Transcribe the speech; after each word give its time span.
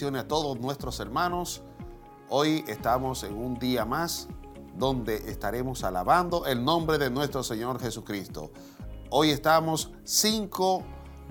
a 0.00 0.26
todos 0.26 0.58
nuestros 0.58 0.98
hermanos. 0.98 1.60
Hoy 2.30 2.64
estamos 2.66 3.22
en 3.22 3.36
un 3.36 3.58
día 3.58 3.84
más 3.84 4.28
donde 4.74 5.16
estaremos 5.30 5.84
alabando 5.84 6.46
el 6.46 6.64
nombre 6.64 6.96
de 6.96 7.10
nuestro 7.10 7.42
Señor 7.42 7.78
Jesucristo. 7.78 8.50
Hoy 9.10 9.28
estamos 9.28 9.92
5 10.04 10.82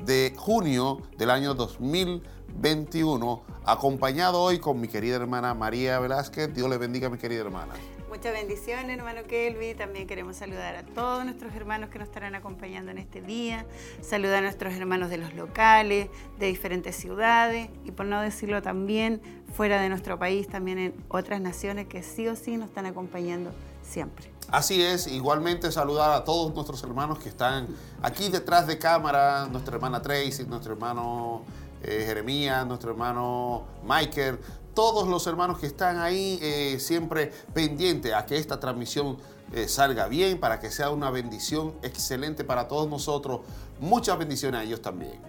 de 0.05 0.35
junio 0.37 0.99
del 1.17 1.31
año 1.31 1.55
2021, 1.55 3.41
acompañado 3.65 4.39
hoy 4.39 4.59
con 4.59 4.79
mi 4.79 4.87
querida 4.87 5.15
hermana 5.15 5.55
María 5.55 5.99
Velázquez. 5.99 6.53
Dios 6.53 6.69
le 6.69 6.77
bendiga, 6.77 7.09
mi 7.09 7.17
querida 7.17 7.41
hermana. 7.41 7.73
Muchas 8.09 8.33
bendiciones, 8.33 8.97
hermano 8.97 9.21
Kelvi. 9.27 9.75
También 9.75 10.07
queremos 10.07 10.35
saludar 10.35 10.75
a 10.75 10.83
todos 10.83 11.23
nuestros 11.25 11.53
hermanos 11.53 11.91
que 11.91 11.99
nos 11.99 12.07
estarán 12.07 12.33
acompañando 12.33 12.89
en 12.89 12.97
este 12.97 13.21
día. 13.21 13.67
Saludar 14.01 14.39
a 14.39 14.41
nuestros 14.41 14.73
hermanos 14.73 15.11
de 15.11 15.19
los 15.19 15.35
locales, 15.35 16.09
de 16.39 16.47
diferentes 16.47 16.95
ciudades 16.95 17.69
y 17.85 17.91
por 17.91 18.07
no 18.07 18.19
decirlo 18.19 18.63
también 18.63 19.21
fuera 19.53 19.79
de 19.79 19.89
nuestro 19.89 20.17
país, 20.17 20.47
también 20.47 20.79
en 20.79 20.95
otras 21.07 21.39
naciones 21.39 21.85
que 21.85 22.01
sí 22.01 22.27
o 22.27 22.35
sí 22.35 22.57
nos 22.57 22.69
están 22.69 22.87
acompañando 22.87 23.51
siempre. 23.83 24.33
Así 24.49 24.81
es, 24.81 25.05
igualmente 25.05 25.71
saludar 25.71 26.11
a 26.11 26.23
todos 26.23 26.51
nuestros 26.55 26.83
hermanos 26.83 27.19
que 27.19 27.29
están 27.29 27.67
aquí 28.01 28.29
detrás 28.29 28.65
de 28.65 28.79
cámara, 28.79 29.47
nuestra 29.51 29.75
hermana 29.75 30.01
Tracy, 30.01 30.45
nuestro 30.45 30.73
hermano 30.73 31.43
eh, 31.83 32.05
Jeremías, 32.07 32.65
nuestro 32.65 32.89
hermano 32.89 33.65
Michael, 33.83 34.39
todos 34.73 35.07
los 35.07 35.25
hermanos 35.27 35.59
que 35.59 35.67
están 35.67 35.99
ahí 35.99 36.39
eh, 36.41 36.77
siempre 36.79 37.31
pendientes 37.53 38.13
a 38.13 38.25
que 38.25 38.37
esta 38.37 38.59
transmisión 38.59 39.17
eh, 39.53 39.67
salga 39.67 40.07
bien, 40.07 40.39
para 40.39 40.59
que 40.59 40.69
sea 40.69 40.91
una 40.91 41.09
bendición 41.09 41.73
excelente 41.81 42.43
para 42.43 42.67
todos 42.67 42.89
nosotros. 42.89 43.41
Muchas 43.79 44.17
bendiciones 44.17 44.61
a 44.61 44.63
ellos 44.63 44.81
también. 44.81 45.19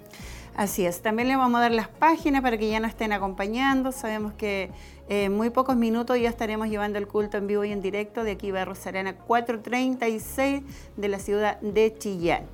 Así 0.57 0.85
es, 0.85 1.01
también 1.01 1.29
le 1.29 1.37
vamos 1.37 1.59
a 1.59 1.63
dar 1.63 1.73
las 1.73 1.89
páginas 1.89 2.43
para 2.43 2.59
que 2.59 2.69
ya 2.69 2.81
nos 2.81 2.91
estén 2.91 3.13
acompañando. 3.13 3.93
Sabemos 3.93 4.35
que 4.35 4.71
en 5.09 5.35
muy 5.35 5.51
pocos 5.51 5.77
minutos 5.77 6.19
ya 6.21 6.29
estaremos 6.29 6.69
llevando 6.69 6.99
el 6.99 7.07
culto 7.07 7.39
en 7.39 7.47
vivo 7.47 7.65
y 7.65 7.73
en 7.73 7.81
directo 7.81 8.25
de 8.25 8.33
aquí 8.33 8.51
Barros 8.51 8.87
Arana 8.87 9.17
436 9.17 10.63
de 10.97 11.09
la 11.09 11.19
ciudad 11.19 11.61
de 11.61 11.97
Chillán. 11.99 12.47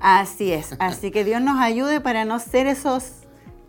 Así 0.02 0.52
es. 0.52 0.76
Así 0.80 1.10
que 1.12 1.24
Dios 1.24 1.42
nos 1.42 1.62
ayude 1.62 2.02
para 2.02 2.26
no 2.26 2.40
ser 2.40 2.68
esos 2.68 3.12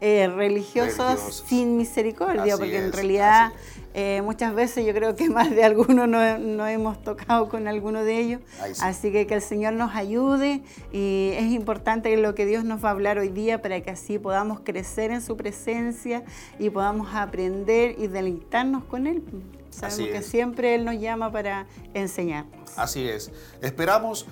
eh, 0.00 0.28
religiosos, 0.28 1.44
sin 1.48 1.76
misericordia, 1.76 2.56
porque 2.56 2.78
en 2.78 2.92
realidad 2.92 3.52
eh, 3.98 4.20
muchas 4.20 4.54
veces 4.54 4.84
yo 4.84 4.92
creo 4.92 5.16
que 5.16 5.30
más 5.30 5.48
de 5.48 5.64
algunos 5.64 6.06
no, 6.06 6.66
hemos 6.66 7.02
tocado 7.02 7.48
con 7.48 7.66
alguno 7.66 8.04
de 8.04 8.20
ellos. 8.20 8.42
Así 8.82 9.10
que 9.10 9.26
que 9.26 9.32
el 9.32 9.40
Señor 9.40 9.72
nos 9.72 9.94
ayude 9.94 10.62
y 10.92 11.30
es 11.32 11.50
importante 11.50 12.14
lo 12.18 12.34
que 12.34 12.44
Dios 12.44 12.62
nos 12.62 12.84
va 12.84 12.90
a 12.90 12.92
hablar 12.92 13.16
hoy 13.16 13.30
día 13.30 13.62
para 13.62 13.80
que 13.80 13.90
así 13.90 14.18
podamos 14.18 14.60
crecer 14.60 15.12
en 15.12 15.22
su 15.22 15.38
presencia 15.38 16.24
y 16.58 16.68
podamos 16.68 17.14
aprender 17.14 17.94
y 17.98 18.08
deleitarnos 18.08 18.84
con 18.84 19.06
Él. 19.06 19.22
Sabemos 19.70 20.10
que 20.10 20.22
siempre 20.22 20.74
Él 20.74 20.84
nos 20.84 21.00
llama 21.00 21.32
para 21.32 21.66
enseñarnos. 21.94 22.76
Así 22.76 23.08
es. 23.08 23.32
Esperamos 23.62 24.26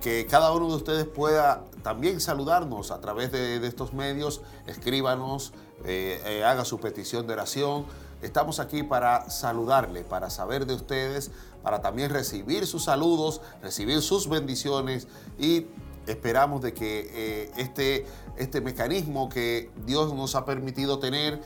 que 0.00 0.24
cada 0.24 0.54
uno 0.54 0.70
de 0.70 0.74
ustedes 0.76 1.04
pueda 1.04 1.64
también 1.82 2.18
saludarnos 2.18 2.90
a 2.90 3.00
través 3.02 3.30
de, 3.30 3.56
estos 3.66 3.92
medios, 3.92 4.40
escríbanos, 4.66 5.52
eh, 5.84 6.18
eh, 6.24 6.44
haga 6.44 6.64
su 6.64 6.80
petición 6.80 7.26
de 7.26 7.34
oración. 7.34 7.84
Estamos 8.22 8.60
aquí 8.60 8.82
para 8.82 9.28
saludarle, 9.30 10.04
para 10.04 10.30
saber 10.30 10.66
de 10.66 10.74
ustedes, 10.74 11.30
para 11.62 11.82
también 11.82 12.10
recibir 12.10 12.66
sus 12.66 12.84
saludos, 12.84 13.40
recibir 13.62 14.02
sus 14.02 14.28
bendiciones 14.28 15.08
y 15.38 15.66
esperamos 16.06 16.62
de 16.62 16.72
que 16.72 17.10
eh, 17.12 17.50
este, 17.56 18.06
este 18.36 18.60
mecanismo 18.60 19.28
que 19.28 19.70
Dios 19.84 20.14
nos 20.14 20.34
ha 20.34 20.44
permitido 20.44 20.98
tener, 20.98 21.40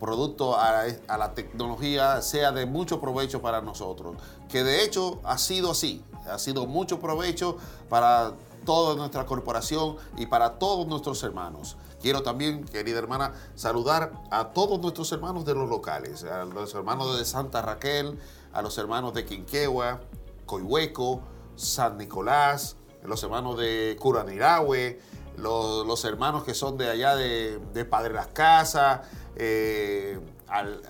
producto 0.00 0.56
a, 0.56 0.84
a, 1.06 1.18
la 1.18 1.34
tecnología, 1.34 2.22
sea 2.22 2.50
de 2.50 2.64
mucho 2.64 3.00
provecho 3.00 3.42
para 3.42 3.60
nosotros. 3.60 4.16
Que 4.48 4.64
de 4.64 4.82
hecho 4.84 5.20
ha 5.22 5.36
sido 5.36 5.70
así 5.70 6.02
ha 6.30 6.38
sido 6.38 6.66
mucho 6.66 7.00
provecho 7.00 7.56
para 7.88 8.32
toda 8.64 8.94
nuestra 8.94 9.26
corporación 9.26 9.96
y 10.16 10.26
para 10.26 10.58
todos 10.58 10.86
nuestros 10.86 11.22
hermanos. 11.22 11.76
Quiero 12.02 12.24
también, 12.24 12.64
querida 12.64 12.98
hermana, 12.98 13.32
saludar 13.54 14.12
a 14.32 14.48
todos 14.48 14.80
nuestros 14.80 15.12
hermanos 15.12 15.44
de 15.44 15.54
los 15.54 15.70
locales, 15.70 16.24
a 16.24 16.44
los 16.44 16.74
hermanos 16.74 17.16
de 17.16 17.24
Santa 17.24 17.62
Raquel, 17.62 18.18
a 18.52 18.60
los 18.60 18.76
hermanos 18.76 19.14
de 19.14 19.24
Quinquegua, 19.24 20.00
Coihueco, 20.44 21.22
San 21.54 21.98
Nicolás, 21.98 22.76
los 23.04 23.22
hermanos 23.22 23.56
de 23.56 23.96
Curanirahue, 24.00 25.00
los, 25.36 26.04
hermanos 26.04 26.42
que 26.42 26.54
son 26.54 26.76
de 26.76 26.90
allá 26.90 27.14
de, 27.14 27.86
Padre 27.88 28.14
Las 28.14 28.26
Casas, 28.28 29.02
eh, 29.36 30.18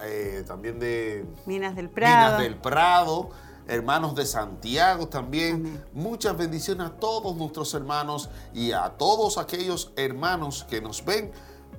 eh, 0.05 0.45
también 0.47 0.79
de 0.81 1.27
Minas 1.45 1.77
del 1.77 1.91
Prado. 1.91 2.17
Minas 2.17 2.39
del 2.41 2.57
Prado 2.57 3.31
hermanos 3.69 4.15
de 4.15 4.27
Santiago 4.27 5.09
también. 5.09 5.85
Muchas 5.93 6.37
bendiciones 6.37 6.87
a 6.87 6.91
todos 6.91 7.37
nuestros 7.37 7.73
hermanos 7.75 8.29
y 8.55 8.73
a 8.73 8.91
todos 8.91 9.39
aquellos 9.39 9.93
hermanos 9.97 10.65
que 10.69 10.81
nos 10.81 11.05
ven 11.05 11.33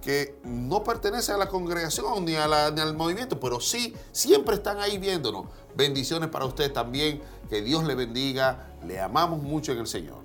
que 0.04 0.38
no 0.44 0.84
pertenecen 0.84 1.36
a 1.36 1.38
la 1.38 1.48
congregación 1.48 2.26
ni, 2.26 2.34
ni 2.34 2.38
al 2.38 2.94
movimiento, 2.96 3.40
pero 3.40 3.62
sí, 3.62 3.96
siempre 4.12 4.56
están 4.56 4.80
ahí 4.80 4.98
viéndonos. 4.98 5.46
Bendiciones 5.76 6.30
para 6.30 6.46
usted 6.46 6.74
también, 6.74 7.22
que 7.50 7.62
Dios 7.62 7.86
le 7.86 7.96
bendiga, 7.96 8.76
le 8.86 9.00
amamos 9.00 9.42
mucho 9.42 9.72
en 9.72 9.78
el 9.78 9.88
Señor. 9.88 10.23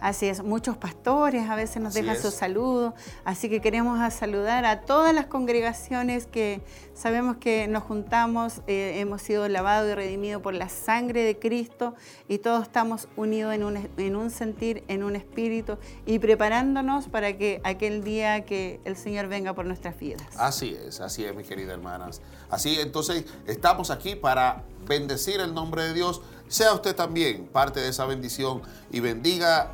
Así 0.00 0.26
es, 0.26 0.42
muchos 0.42 0.76
pastores 0.76 1.48
a 1.48 1.56
veces 1.56 1.82
nos 1.82 1.94
dejan 1.94 2.16
sus 2.20 2.34
saludos, 2.34 2.94
así 3.24 3.48
que 3.48 3.60
queremos 3.60 3.98
saludar 4.12 4.64
a 4.64 4.82
todas 4.82 5.14
las 5.14 5.26
congregaciones 5.26 6.26
que 6.26 6.62
sabemos 6.94 7.36
que 7.36 7.68
nos 7.68 7.82
juntamos, 7.82 8.62
eh, 8.66 8.94
hemos 8.96 9.22
sido 9.22 9.48
lavados 9.48 9.90
y 9.90 9.94
redimidos 9.94 10.42
por 10.42 10.54
la 10.54 10.68
sangre 10.68 11.22
de 11.22 11.38
Cristo 11.38 11.94
y 12.28 12.38
todos 12.38 12.62
estamos 12.62 13.08
unidos 13.16 13.54
en 13.54 13.64
un, 13.64 13.88
en 13.96 14.16
un 14.16 14.30
sentir, 14.30 14.84
en 14.88 15.02
un 15.02 15.16
espíritu 15.16 15.78
y 16.04 16.18
preparándonos 16.18 17.08
para 17.08 17.36
que 17.36 17.60
aquel 17.64 18.04
día 18.04 18.44
que 18.44 18.80
el 18.84 18.96
Señor 18.96 19.28
venga 19.28 19.54
por 19.54 19.66
nuestras 19.66 19.98
vidas. 19.98 20.26
Así 20.36 20.76
es, 20.86 21.00
así 21.00 21.24
es, 21.24 21.34
mis 21.34 21.46
queridas 21.46 21.74
hermanas. 21.74 22.20
Así 22.50 22.78
entonces 22.80 23.24
estamos 23.46 23.90
aquí 23.90 24.14
para 24.14 24.64
bendecir 24.86 25.40
el 25.40 25.54
nombre 25.54 25.82
de 25.84 25.94
Dios. 25.94 26.22
Sea 26.48 26.72
usted 26.72 26.94
también 26.94 27.46
parte 27.46 27.80
de 27.80 27.88
esa 27.88 28.06
bendición 28.06 28.62
y 28.90 29.00
bendiga 29.00 29.72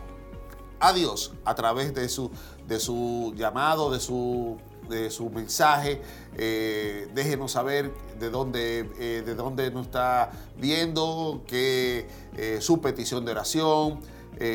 a 0.82 0.92
Dios 0.92 1.32
a 1.44 1.54
través 1.54 1.94
de 1.94 2.08
su, 2.08 2.30
de 2.66 2.80
su 2.80 3.32
llamado, 3.36 3.90
de 3.90 4.00
su, 4.00 4.58
de 4.88 5.10
mensaje. 5.32 6.02
Eh, 6.36 7.08
déjenos 7.14 7.52
saber 7.52 7.92
de 8.18 8.30
dónde, 8.30 8.90
eh, 8.98 9.22
de 9.24 9.34
dónde 9.36 9.70
nos 9.70 9.86
está 9.86 10.32
viendo, 10.56 11.42
que 11.46 12.08
eh, 12.36 12.58
su 12.60 12.80
petición 12.80 13.24
de 13.24 13.30
oración, 13.32 14.00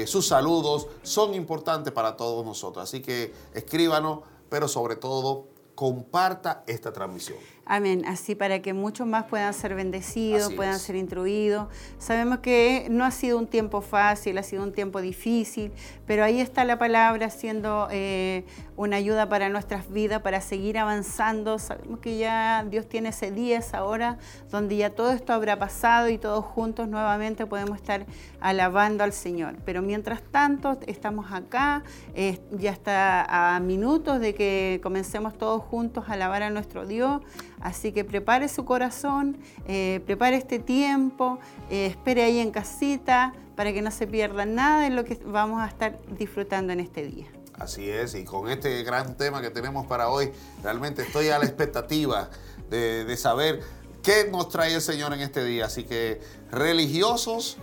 sus 0.06 0.28
saludos 0.28 0.88
son 1.02 1.34
importantes 1.34 1.94
para 1.94 2.18
todos 2.18 2.46
nosotros. 2.46 2.84
Así 2.84 3.02
que 3.02 3.34
escríbanos, 3.54 4.20
pero 4.50 4.68
sobre 4.68 4.98
todo 4.98 5.48
comparta 5.76 6.66
esta 6.68 6.92
transmisión. 6.92 7.38
Amén. 7.70 8.04
Así 8.08 8.34
para 8.34 8.62
que 8.62 8.74
muchos 8.74 9.06
más 9.06 9.26
puedan 9.26 9.54
ser 9.54 9.76
bendecidos, 9.76 10.54
puedan 10.54 10.80
ser 10.80 10.96
instruidos. 10.96 11.68
Sabemos 12.00 12.40
que 12.40 12.88
no 12.90 13.04
ha 13.04 13.12
sido 13.12 13.38
un 13.38 13.46
tiempo 13.46 13.82
fácil, 13.82 14.38
ha 14.38 14.44
sido 14.44 14.64
un 14.64 14.72
tiempo 14.72 15.02
difícil, 15.02 15.74
pero 16.06 16.24
ahí 16.24 16.40
está 16.40 16.64
la 16.64 16.80
palabra 16.80 17.30
siendo 17.30 17.90
eh, 17.92 18.46
una 18.78 18.96
ayuda 18.96 19.28
para 19.28 19.50
nuestras 19.50 19.92
vidas, 19.92 20.22
para 20.22 20.40
seguir 20.40 20.78
avanzando. 20.78 21.60
Sabemos 21.60 22.00
que 22.00 22.18
ya 22.18 22.64
Dios 22.64 22.88
tiene 22.88 23.10
ese 23.10 23.32
día, 23.32 23.58
esa 23.58 23.84
hora, 23.84 24.18
donde 24.50 24.78
ya 24.78 24.92
todo 24.92 25.12
esto 25.12 25.34
habrá 25.34 25.60
pasado 25.60 26.08
y 26.08 26.18
todos 26.18 26.46
juntos 26.46 26.88
nuevamente 26.88 27.46
podemos 27.48 27.76
estar 27.76 28.06
alabando 28.40 29.04
al 29.04 29.12
Señor. 29.12 29.58
Pero 29.66 29.82
mientras 29.82 30.22
tanto, 30.22 30.80
estamos 30.88 31.34
acá, 31.34 31.84
eh, 32.16 32.40
ya 32.52 32.72
está 32.72 33.56
a 33.56 33.60
minutos 33.60 34.22
de 34.22 34.34
que 34.34 34.80
comencemos 34.82 35.38
todos 35.38 35.62
juntos 35.62 36.06
a 36.08 36.14
alabar 36.14 36.44
a 36.44 36.50
nuestro 36.50 36.86
Dios 36.86 37.22
Así 37.62 37.92
que 37.92 38.04
prepare 38.04 38.50
su 38.50 38.66
corazón, 38.66 39.38
eh, 39.68 40.02
prepare 40.06 40.38
este 40.38 40.60
tiempo, 40.60 41.40
eh, 41.70 41.88
espere 41.88 42.24
ahí 42.24 42.40
en 42.40 42.52
casita 42.52 43.34
para 43.56 43.74
que 43.74 43.82
no 43.82 43.90
se 43.90 44.06
pierda 44.06 44.46
nada 44.46 44.84
de 44.84 44.92
lo 44.92 45.04
que 45.04 45.20
vamos 45.26 45.62
a 45.62 45.68
estar 45.68 45.98
disfrutando 46.18 46.74
en 46.74 46.80
este 46.80 47.04
día. 47.04 47.26
Así 47.58 47.90
es, 47.90 48.14
y 48.14 48.24
con 48.24 48.50
este 48.50 48.84
gran 48.84 49.18
tema 49.18 49.42
que 49.42 49.50
tenemos 49.50 49.88
para 49.88 50.10
hoy, 50.10 50.32
realmente 50.62 51.02
estoy 51.02 51.30
a 51.30 51.40
la 51.40 51.46
expectativa 51.46 52.30
de, 52.70 53.18
saber 53.18 53.62
qué 54.04 54.30
nos 54.32 54.50
trae 54.50 54.76
el 54.76 54.82
Señor 54.82 55.12
en 55.14 55.22
este 55.22 55.44
día. 55.44 55.66
Así 55.66 55.84
que 55.84 56.22
religiosos, 56.52 57.58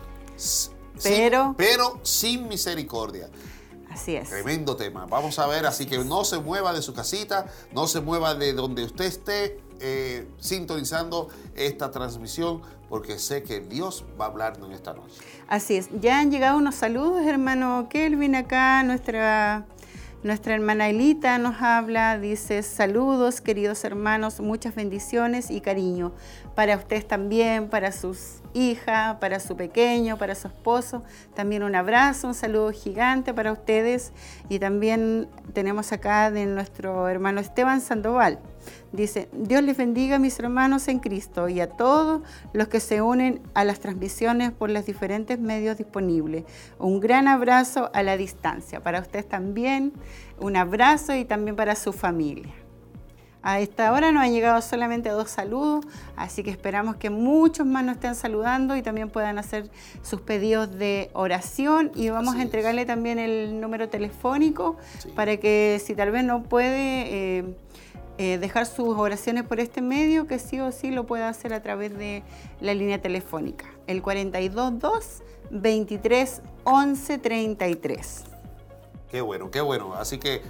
pero, 1.00 1.55
pero 1.56 2.00
sin 2.02 2.49
misericordia. 2.49 3.29
Así 3.88 4.17
es. 4.17 4.29
Tremendo 4.29 4.75
tema. 4.75 5.06
Vamos 5.06 5.38
a 5.38 5.46
ver, 5.46 5.64
así 5.67 5.87
que 5.87 5.99
no 5.99 6.25
se 6.25 6.38
mueva 6.38 6.73
de 6.73 6.82
su 6.82 6.93
casita, 6.93 7.46
no 7.73 7.87
se 7.87 8.00
mueva 8.00 8.35
de 8.35 8.52
donde 8.52 8.82
usted 8.82 9.05
esté, 9.05 9.61
eh, 9.81 10.26
sintonizando 10.38 11.29
esta 11.55 11.91
transmisión 11.91 12.62
porque 12.88 13.19
sé 13.19 13.43
que 13.43 13.61
Dios 13.61 14.05
va 14.21 14.26
a 14.26 14.29
hablarnos 14.29 14.69
en 14.69 14.75
esta 14.75 14.94
noche. 14.94 15.21
Así 15.49 15.76
es, 15.76 15.88
ya 16.00 16.21
han 16.21 16.31
llegado 16.31 16.59
unos 16.59 16.75
saludos, 16.75 17.23
hermano 17.26 17.88
Kelvin 17.91 18.35
acá, 18.35 18.82
nuestra, 18.82 19.67
nuestra 20.23 20.55
hermana 20.55 20.88
Elita 20.88 21.38
nos 21.38 21.61
habla, 21.61 22.19
dice 22.19 22.62
saludos 22.62 23.41
queridos 23.41 23.85
hermanos, 23.85 24.41
muchas 24.41 24.75
bendiciones 24.75 25.50
y 25.50 25.61
cariño 25.61 26.12
para 26.55 26.77
ustedes 26.77 27.06
también, 27.06 27.69
para 27.69 27.93
sus 27.93 28.41
hijas, 28.55 29.17
para 29.17 29.41
su 29.41 29.56
pequeño, 29.56 30.17
para 30.17 30.35
su 30.35 30.49
esposo. 30.49 31.03
También 31.35 31.62
un 31.62 31.75
abrazo, 31.75 32.29
un 32.29 32.35
saludo 32.35 32.70
gigante 32.70 33.35
para 33.35 33.53
ustedes. 33.53 34.12
Y 34.49 34.59
también 34.59 35.29
tenemos 35.53 35.93
acá 35.93 36.31
de 36.31 36.47
nuestro 36.47 37.09
hermano 37.09 37.41
Esteban 37.41 37.81
Sandoval. 37.81 38.38
Dice, 38.93 39.29
Dios 39.33 39.63
les 39.63 39.77
bendiga 39.77 40.17
a 40.17 40.19
mis 40.19 40.39
hermanos 40.39 40.89
en 40.89 40.99
Cristo 40.99 41.49
y 41.49 41.61
a 41.61 41.69
todos 41.69 42.23
los 42.53 42.69
que 42.69 42.81
se 42.81 43.03
unen 43.03 43.41
a 43.55 43.65
las 43.65 43.81
transmisiones 43.81 44.53
por 44.53 44.71
los 44.71 44.87
diferentes 44.87 45.39
medios 45.39 45.77
disponibles. 45.77 46.45
Un 46.79 47.01
gran 47.01 47.29
abrazo 47.29 47.91
a 47.93 48.03
la 48.03 48.17
distancia. 48.17 48.81
Para 48.81 49.01
ustedes 49.01 49.29
también, 49.29 49.93
un 50.39 50.57
abrazo 50.57 51.15
y 51.15 51.25
también 51.25 51.57
para 51.57 51.75
su 51.77 51.93
familia. 51.93 52.55
A 53.47 53.61
esta 53.61 53.93
hora 53.93 54.11
nos 54.11 54.23
han 54.23 54.33
llegado 54.33 54.63
solamente 54.63 55.11
dos 55.11 55.29
saludos, 55.29 55.85
así 56.17 56.43
que 56.43 56.51
esperamos 56.51 56.97
que 56.97 57.11
muchos 57.11 57.67
más 57.67 57.85
nos 57.85 57.97
estén 57.97 58.15
saludando 58.15 58.75
y 58.75 58.81
también 58.81 59.11
puedan 59.11 59.39
hacer 59.39 59.71
sus 60.01 60.23
pedidos 60.23 60.79
de 60.79 61.11
oración 61.13 61.93
y 61.95 62.09
vamos 62.09 62.37
a 62.37 62.43
entregarle 62.43 62.87
también 62.87 63.19
el 63.19 63.61
número 63.61 63.91
telefónico 63.91 64.79
para 65.15 65.37
que 65.37 65.79
si 65.85 65.95
tal 65.95 66.11
vez 66.11 66.25
no 66.25 66.43
puede... 66.43 67.39
Eh, 67.41 67.57
eh, 68.19 68.39
dejar 68.39 68.67
sus 68.67 68.97
oraciones 68.97 69.45
por 69.45 69.61
este 69.61 69.83
medio, 69.83 70.27
que 70.27 70.39
sí 70.39 70.61
o 70.61 70.71
sí 70.73 70.91
lo 70.91 71.05
pueda 71.05 71.29
hacer 71.29 71.53
a 71.53 71.63
través 71.63 71.97
de 71.97 72.23
la 72.61 72.75
línea 72.75 73.01
telefónica, 73.01 73.67
el 73.87 74.03
422 74.03 75.23
23 75.51 76.43
11 76.65 77.19
33. 77.19 78.25
Qué 79.11 79.21
bueno, 79.21 79.51
qué 79.51 79.61
bueno. 79.61 79.95
Así 79.95 80.19
que 80.19 80.43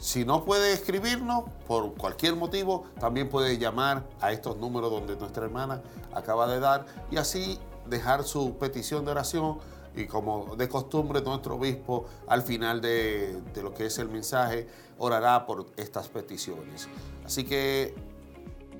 si 0.00 0.24
no 0.24 0.44
puede 0.44 0.72
escribirnos 0.72 1.44
por 1.66 1.94
cualquier 1.94 2.36
motivo, 2.36 2.84
también 3.00 3.28
puede 3.28 3.58
llamar 3.58 4.04
a 4.20 4.32
estos 4.32 4.58
números 4.58 4.90
donde 4.90 5.16
nuestra 5.16 5.44
hermana 5.44 5.82
acaba 6.14 6.46
de 6.46 6.60
dar 6.60 6.86
y 7.10 7.16
así 7.16 7.58
dejar 7.88 8.24
su 8.24 8.56
petición 8.58 9.04
de 9.04 9.12
oración 9.12 9.58
y 9.96 10.06
como 10.06 10.54
de 10.56 10.68
costumbre 10.68 11.22
nuestro 11.22 11.56
obispo 11.56 12.06
al 12.26 12.42
final 12.42 12.80
de, 12.80 13.40
de 13.54 13.62
lo 13.62 13.72
que 13.72 13.86
es 13.86 13.98
el 13.98 14.08
mensaje 14.08 14.68
orará 14.98 15.46
por 15.46 15.66
estas 15.76 16.08
peticiones. 16.08 16.88
Así 17.24 17.44
que 17.44 17.94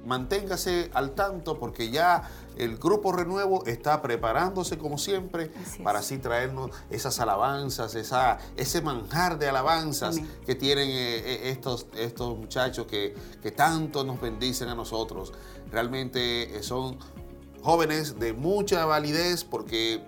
manténgase 0.07 0.91
al 0.95 1.15
tanto 1.15 1.59
porque 1.59 1.91
ya 1.91 2.23
el 2.57 2.79
grupo 2.79 3.13
Renuevo 3.13 3.67
está 3.67 4.01
preparándose 4.01 4.79
como 4.79 4.99
siempre 4.99 5.51
para 5.83 5.99
así 5.99 6.19
traernos 6.19 6.71
esas 6.91 7.19
alabanzas, 7.21 7.95
esa, 7.95 8.39
ese 8.57 8.81
manjar 8.81 9.39
de 9.39 9.49
alabanzas 9.49 10.21
que 10.47 10.55
tienen 10.55 10.89
eh, 10.89 11.19
eh, 11.19 11.51
estos, 11.51 11.87
estos 11.97 12.39
muchachos 12.39 12.87
que, 12.87 13.15
que 13.43 13.51
tanto 13.51 14.05
nos 14.05 14.21
bendicen 14.21 14.69
a 14.69 14.75
nosotros. 14.75 15.33
Realmente 15.71 16.57
eh, 16.57 16.63
son 16.63 16.99
jóvenes 17.63 18.19
de 18.19 18.33
mucha 18.33 18.87
validez 18.87 19.43
porque 19.43 20.01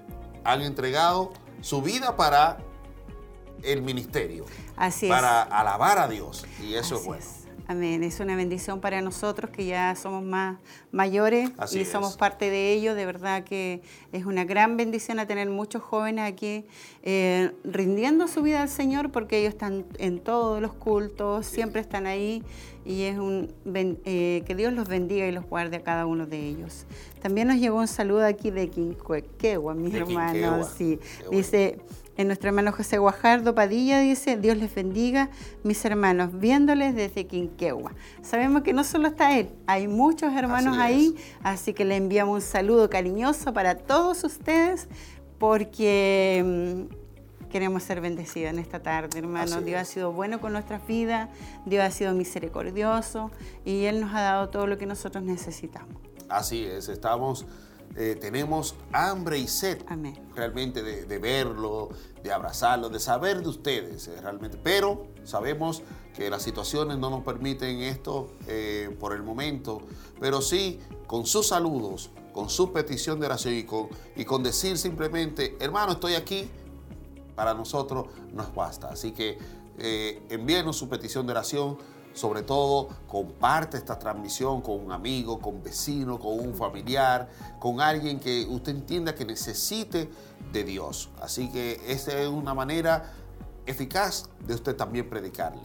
han 0.45 0.63
entregado 0.63 1.33
su 1.61 1.83
vida 1.83 2.17
para 2.17 2.59
el 3.63 3.83
ministerio. 3.83 4.45
Así 4.77 5.09
para 5.09 5.43
alabar 5.43 5.99
a 5.99 6.09
Dios. 6.09 6.47
Y 6.63 6.75
eso 6.75 6.97
es 6.97 7.05
bueno. 7.05 7.25
Amén. 7.71 8.03
Es 8.03 8.19
una 8.19 8.35
bendición 8.35 8.81
para 8.81 9.03
nosotros 9.03 9.51
que 9.51 9.67
ya 9.67 9.95
somos 9.95 10.25
más 10.25 10.57
mayores 10.91 11.51
y 11.71 11.85
somos 11.85 12.17
parte 12.17 12.49
de 12.49 12.73
ello. 12.73 12.95
De 12.95 13.05
verdad 13.05 13.45
que 13.45 13.83
es 14.11 14.25
una 14.25 14.47
gran 14.47 14.79
bendición 14.79 15.19
a 15.19 15.27
tener 15.27 15.51
muchos 15.51 15.83
jóvenes 15.83 16.33
aquí 16.33 16.65
eh, 17.03 17.53
rindiendo 17.65 18.27
su 18.27 18.41
vida 18.41 18.63
al 18.63 18.71
Señor 18.71 19.13
porque 19.13 19.41
ellos 19.41 19.53
están 19.53 19.85
en 19.99 20.19
todos 20.19 20.63
los 20.63 20.73
cultos, 20.73 21.45
siempre 21.45 21.83
están 21.83 22.07
ahí 22.07 22.43
y 22.87 23.03
es 23.03 23.19
un 23.19 23.53
eh, 23.75 24.43
que 24.47 24.55
Dios 24.55 24.73
los 24.73 24.89
bendiga 24.89 25.27
y 25.27 25.33
los 25.33 25.45
guarde 25.45 25.77
a 25.77 25.83
cada 25.83 26.07
uno 26.07 26.27
de 26.27 26.39
ellos. 26.39 26.87
También 27.21 27.49
nos 27.49 27.59
llegó 27.59 27.77
un 27.77 27.89
saludo 27.89 28.25
aquí 28.25 28.51
de 28.51 28.71
Quinquegua, 28.71 29.75
mis 29.75 29.93
hermanos. 29.93 30.73
Sí. 30.75 30.99
Dice, 31.31 31.81
en 32.19 32.27
nuestro 32.27 32.49
hermano 32.49 32.73
José 32.73 32.99
Guajardo 32.99 33.55
Padilla 33.55 34.01
dice, 34.01 34.37
Dios 34.37 34.57
les 34.57 34.75
bendiga, 34.75 35.31
mis 35.63 35.85
hermanos, 35.85 36.37
viéndoles 36.37 36.97
desde 36.97 37.29
Quinquegua. 37.29 37.95
Sabemos 38.23 38.63
que 38.63 38.73
no 38.73 38.83
solo 38.83 39.07
está 39.07 39.39
él, 39.39 39.51
hay 39.69 39.87
muchos 39.87 40.35
hermanos 40.35 40.77
ahí, 40.79 41.15
así 41.45 41.73
que 41.73 41.85
le 41.85 41.95
enviamos 41.95 42.35
un 42.35 42.41
saludo 42.41 42.91
cariñoso 42.91 43.55
para 43.55 43.77
todos 43.77 44.25
ustedes, 44.25 44.89
porque 45.39 46.89
mm, 46.91 47.49
queremos 47.51 47.85
ser 47.85 48.01
bendecidos 48.01 48.51
en 48.51 48.59
esta 48.59 48.83
tarde, 48.83 49.17
hermanos. 49.17 49.65
Dios 49.65 49.81
ha 49.81 49.85
sido 49.85 50.11
bueno 50.11 50.41
con 50.41 50.53
nuestras 50.53 50.85
vidas, 50.89 51.29
Dios 51.67 51.85
ha 51.85 51.91
sido 51.93 52.15
misericordioso 52.15 53.31
y 53.65 53.85
Él 53.85 54.01
nos 54.01 54.13
ha 54.13 54.23
dado 54.23 54.49
todo 54.49 54.67
lo 54.67 54.77
que 54.77 54.87
nosotros 54.87 55.23
necesitamos. 55.23 55.95
Así 56.29 56.65
es, 56.65 56.89
estamos 56.89 57.47
eh, 57.97 58.17
tenemos 58.21 58.77
hambre 58.93 59.39
y 59.39 59.49
sed 59.49 59.83
realmente 60.35 60.83
de, 60.83 61.19
verlo, 61.19 61.89
de 62.23 62.33
abrazarlo, 62.33 62.89
de 62.89 63.01
saber 63.01 63.43
de 63.43 63.49
ustedes 63.49 64.07
eh, 64.09 64.21
realmente. 64.21 64.57
Pero 64.63 65.09
sabemos 65.25 65.83
que 66.15 66.31
las 66.31 66.43
situaciones 66.43 66.99
no 66.99 67.11
nos 67.11 67.25
permiten 67.25 67.81
esto 67.81 68.31
eh, 68.47 68.97
por 69.01 69.13
el 69.13 69.23
momento, 69.23 69.83
pero 70.21 70.41
sí 70.41 70.79
con 71.07 71.27
sus 71.27 71.49
saludos, 71.49 72.11
con 72.33 72.51
su 72.51 72.73
petición 72.73 73.19
de 73.19 73.27
oración 73.27 73.55
y 73.55 73.65
con, 73.65 73.89
y 74.15 74.25
con 74.25 74.43
decir 74.43 74.79
simplemente, 74.79 75.57
hermano, 75.59 75.93
estoy 75.93 76.15
aquí 76.15 76.49
para 77.35 77.55
nosotros 77.55 78.07
nos 78.33 78.55
basta. 78.55 78.89
Así 78.89 79.13
que 79.13 79.39
envíenos 80.29 80.77
su 80.77 80.89
petición 80.89 81.27
de 81.27 81.33
oración. 81.33 81.79
Sobre 82.15 82.43
todo, 82.43 82.89
comparte 83.07 83.77
esta 83.77 83.99
transmisión 83.99 84.61
con 84.61 84.85
un 84.85 84.93
amigo, 84.93 85.39
con 85.39 85.57
un 85.57 85.63
vecino, 85.63 86.19
con 86.19 86.41
un 86.41 86.55
familiar, 86.55 87.29
con 87.61 87.81
alguien 87.81 88.19
que 88.19 88.45
usted 88.49 88.73
entienda 88.73 89.15
que 89.15 89.25
necesite 89.25 90.09
de 90.53 90.65
Dios. 90.65 91.11
Así 91.21 91.49
que 91.51 91.81
esa 91.87 92.19
es 92.19 92.29
una 92.29 92.55
manera 92.55 93.13
eficaz 93.67 94.29
de 94.47 94.55
usted 94.55 94.75
también 94.75 95.09
predicarle. 95.09 95.63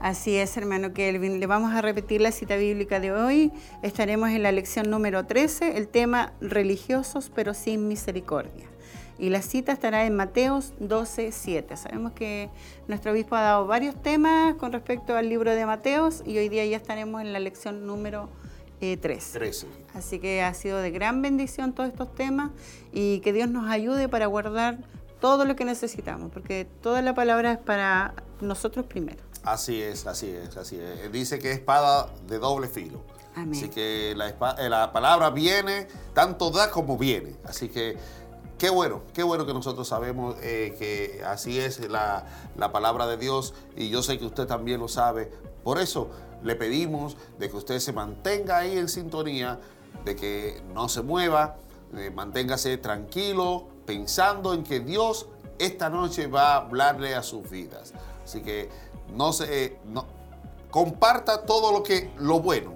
Así 0.00 0.36
es, 0.36 0.56
hermano 0.56 0.92
Kelvin. 0.92 1.38
Le 1.38 1.46
vamos 1.46 1.72
a 1.72 1.80
repetir 1.80 2.20
la 2.20 2.32
cita 2.32 2.56
bíblica 2.56 2.98
de 2.98 3.12
hoy. 3.12 3.52
Estaremos 3.82 4.30
en 4.30 4.42
la 4.42 4.52
lección 4.52 4.90
número 4.90 5.26
13, 5.26 5.76
el 5.76 5.88
tema 5.88 6.32
religiosos 6.40 7.30
pero 7.34 7.54
sin 7.54 7.88
misericordia. 7.88 8.71
Y 9.22 9.30
la 9.30 9.40
cita 9.40 9.70
estará 9.70 10.04
en 10.04 10.16
Mateos 10.16 10.72
12, 10.80 11.30
7. 11.30 11.76
Sabemos 11.76 12.10
que 12.10 12.50
nuestro 12.88 13.12
obispo 13.12 13.36
ha 13.36 13.42
dado 13.42 13.68
varios 13.68 13.94
temas 14.02 14.56
con 14.56 14.72
respecto 14.72 15.14
al 15.14 15.28
libro 15.28 15.54
de 15.54 15.64
Mateos 15.64 16.24
y 16.26 16.38
hoy 16.38 16.48
día 16.48 16.66
ya 16.66 16.76
estaremos 16.76 17.20
en 17.20 17.32
la 17.32 17.38
lección 17.38 17.86
número 17.86 18.28
13. 18.80 19.38
Eh, 19.46 19.52
Así 19.94 20.18
que 20.18 20.42
ha 20.42 20.52
sido 20.54 20.78
de 20.78 20.90
gran 20.90 21.22
bendición 21.22 21.72
todos 21.72 21.90
estos 21.90 22.12
temas 22.16 22.50
y 22.92 23.20
que 23.20 23.32
Dios 23.32 23.48
nos 23.48 23.70
ayude 23.70 24.08
para 24.08 24.26
guardar 24.26 24.78
todo 25.20 25.44
lo 25.44 25.54
que 25.54 25.64
necesitamos, 25.64 26.32
porque 26.32 26.66
toda 26.80 27.00
la 27.00 27.14
palabra 27.14 27.52
es 27.52 27.58
para 27.58 28.14
nosotros 28.40 28.86
primero. 28.86 29.22
Así 29.44 29.80
es, 29.80 30.04
así 30.08 30.30
es, 30.30 30.56
así 30.56 30.80
es. 30.80 31.12
Dice 31.12 31.38
que 31.38 31.52
es 31.52 31.58
espada 31.58 32.08
de 32.26 32.40
doble 32.40 32.66
filo. 32.66 33.04
Así 33.34 33.68
que 33.68 34.14
la, 34.14 34.28
eh, 34.28 34.68
la 34.68 34.92
palabra 34.92 35.30
viene, 35.30 35.86
tanto 36.12 36.50
da 36.50 36.70
como 36.70 36.98
viene. 36.98 37.34
Así 37.44 37.70
que 37.70 37.96
Qué 38.62 38.70
bueno, 38.70 39.02
qué 39.12 39.24
bueno 39.24 39.44
que 39.44 39.52
nosotros 39.52 39.88
sabemos 39.88 40.36
eh, 40.40 40.76
que 40.78 41.24
así 41.24 41.58
es 41.58 41.80
la, 41.90 42.24
palabra 42.70 43.08
de 43.08 43.16
Dios 43.16 43.54
y 43.76 43.88
yo 43.88 44.04
sé 44.04 44.20
que 44.20 44.24
usted 44.24 44.46
también 44.46 44.78
lo 44.78 44.86
sabe. 44.86 45.32
Por 45.64 45.80
eso 45.80 46.10
le 46.44 46.54
pedimos 46.54 47.16
de 47.40 47.50
que 47.50 47.56
usted 47.56 47.80
se 47.80 47.92
mantenga 47.92 48.58
ahí 48.58 48.78
en 48.78 48.88
sintonía, 48.88 49.58
de 50.04 50.14
que 50.14 50.62
no 50.72 50.88
se 50.88 51.02
mueva, 51.02 51.56
manténgase 52.14 52.78
tranquilo, 52.78 53.66
pensando 53.84 54.54
en 54.54 54.62
que 54.62 54.78
Dios 54.78 55.26
esta 55.58 55.90
noche 55.90 56.28
va 56.28 56.52
a 56.52 56.56
hablarle 56.58 57.16
a 57.16 57.24
sus 57.24 57.50
vidas. 57.50 57.92
Así 58.22 58.42
que 58.42 58.70
no 59.12 59.32
se, 59.32 59.76
no, 59.86 60.06
comparta 60.70 61.46
todo 61.46 61.72
lo 61.72 61.82
que 61.82 62.12
lo 62.16 62.38
bueno, 62.38 62.74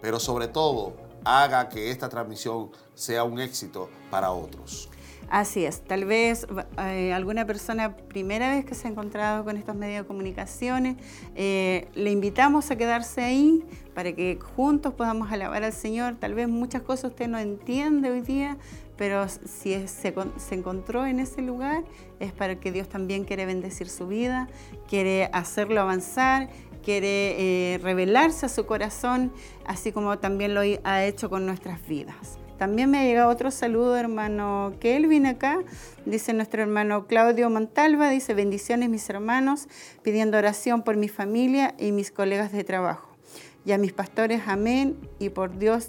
pero 0.00 0.18
sobre 0.18 0.48
todo 0.48 0.94
haga 1.24 1.68
que 1.68 1.90
esta 1.90 2.08
transmisión 2.08 2.70
sea 2.94 3.24
un 3.24 3.40
éxito 3.40 3.88
para 4.10 4.30
otros. 4.30 4.90
Así 5.30 5.64
es, 5.64 5.82
tal 5.82 6.06
vez 6.06 6.44
eh, 6.76 7.12
alguna 7.12 7.46
persona 7.46 7.96
primera 7.96 8.50
vez 8.50 8.64
que 8.64 8.74
se 8.74 8.88
ha 8.88 8.90
encontrado 8.90 9.44
con 9.44 9.56
estos 9.56 9.76
medios 9.76 10.02
de 10.02 10.08
comunicaciones, 10.08 10.96
eh, 11.36 11.86
le 11.94 12.10
invitamos 12.10 12.68
a 12.72 12.76
quedarse 12.76 13.22
ahí 13.22 13.64
para 13.94 14.12
que 14.12 14.40
juntos 14.56 14.92
podamos 14.94 15.30
alabar 15.30 15.62
al 15.62 15.72
Señor. 15.72 16.16
Tal 16.16 16.34
vez 16.34 16.48
muchas 16.48 16.82
cosas 16.82 17.12
usted 17.12 17.28
no 17.28 17.38
entiende 17.38 18.10
hoy 18.10 18.22
día, 18.22 18.58
pero 18.96 19.28
si 19.28 19.86
se, 19.86 20.14
encontró 20.50 21.06
en 21.06 21.20
ese 21.20 21.42
lugar 21.42 21.84
es 22.18 22.32
para 22.32 22.56
que 22.56 22.72
Dios 22.72 22.88
también 22.88 23.24
quiere 23.24 23.46
bendecir 23.46 23.88
su 23.88 24.08
vida, 24.08 24.48
quiere 24.88 25.30
hacerlo 25.32 25.80
avanzar 25.80 26.50
quiere 26.82 27.74
eh, 27.74 27.78
revelarse 27.78 28.46
a 28.46 28.48
su 28.48 28.66
corazón, 28.66 29.32
así 29.64 29.92
como 29.92 30.18
también 30.18 30.54
lo 30.54 30.62
ha 30.84 31.04
hecho 31.04 31.30
con 31.30 31.46
nuestras 31.46 31.86
vidas. 31.86 32.38
También 32.60 32.90
me 32.90 32.98
ha 32.98 33.04
llegado 33.04 33.30
otro 33.30 33.50
saludo, 33.50 33.96
hermano 33.96 34.74
Kelvin 34.80 35.24
acá. 35.24 35.60
Dice 36.04 36.34
nuestro 36.34 36.60
hermano 36.60 37.06
Claudio 37.06 37.48
Montalva, 37.48 38.10
dice 38.10 38.34
bendiciones 38.34 38.90
mis 38.90 39.08
hermanos, 39.08 39.66
pidiendo 40.02 40.36
oración 40.36 40.82
por 40.82 40.98
mi 40.98 41.08
familia 41.08 41.74
y 41.78 41.92
mis 41.92 42.10
colegas 42.10 42.52
de 42.52 42.62
trabajo. 42.62 43.16
Y 43.64 43.72
a 43.72 43.78
mis 43.78 43.94
pastores, 43.94 44.42
amén. 44.46 44.98
Y 45.18 45.30
por 45.30 45.58
Dios, 45.58 45.88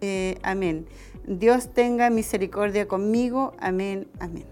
eh, 0.00 0.38
amén. 0.44 0.86
Dios 1.26 1.74
tenga 1.74 2.08
misericordia 2.08 2.86
conmigo, 2.86 3.54
amén, 3.58 4.06
amén. 4.20 4.46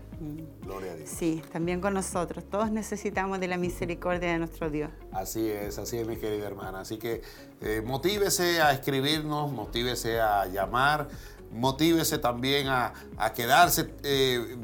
Gloria 0.70 0.92
a 0.92 0.96
Dios. 0.96 1.10
Sí, 1.10 1.42
también 1.52 1.80
con 1.80 1.94
nosotros. 1.94 2.44
Todos 2.48 2.70
necesitamos 2.70 3.40
de 3.40 3.48
la 3.48 3.56
misericordia 3.56 4.32
de 4.32 4.38
nuestro 4.38 4.70
Dios. 4.70 4.90
Así 5.12 5.48
es, 5.48 5.78
así 5.78 5.98
es, 5.98 6.06
mi 6.06 6.16
querida 6.16 6.46
hermana. 6.46 6.80
Así 6.80 6.96
que 6.96 7.22
eh, 7.60 7.82
motívese 7.84 8.62
a 8.62 8.72
escribirnos, 8.72 9.50
motívese 9.52 10.20
a 10.20 10.46
llamar 10.46 11.08
motívese 11.52 12.18
también 12.18 12.68
a, 12.68 12.92
quedarse 13.34 13.92
eh, 14.02 14.56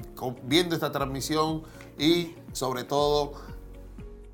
viendo 0.45 0.75
esta 0.75 0.93
transmisión 0.93 1.63
y 1.99 2.35
sobre 2.53 2.85
todo 2.85 3.33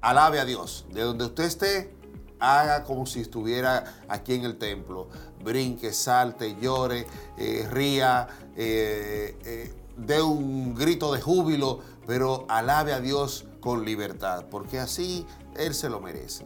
alabe 0.01 0.41
a 0.41 0.45
Dios. 0.45 0.87
De 0.91 1.03
donde 1.03 1.25
usted 1.25 1.45
esté, 1.45 1.95
haga 2.39 2.85
como 2.85 3.07
si 3.07 3.21
estuviera 3.21 4.03
aquí 4.09 4.35
en 4.35 4.45
el 4.45 4.59
templo. 4.59 5.09
Brinque, 5.43 5.93
salte, 5.93 6.57
llore, 6.61 7.07
eh, 7.39 7.67
ría, 7.71 8.29
eh, 8.57 9.73
dé 9.97 10.23
un 10.23 10.75
grito 10.75 11.13
de 11.13 11.21
júbilo, 11.21 11.81
pero 12.07 12.47
alabe 12.49 12.93
a 12.93 13.01
Dios 13.01 13.47
con 13.61 13.85
libertad, 13.85 14.47
porque 14.51 14.79
así 14.79 15.27
Él 15.57 15.75
se 15.75 15.89
lo 15.89 16.01
merece. 16.01 16.45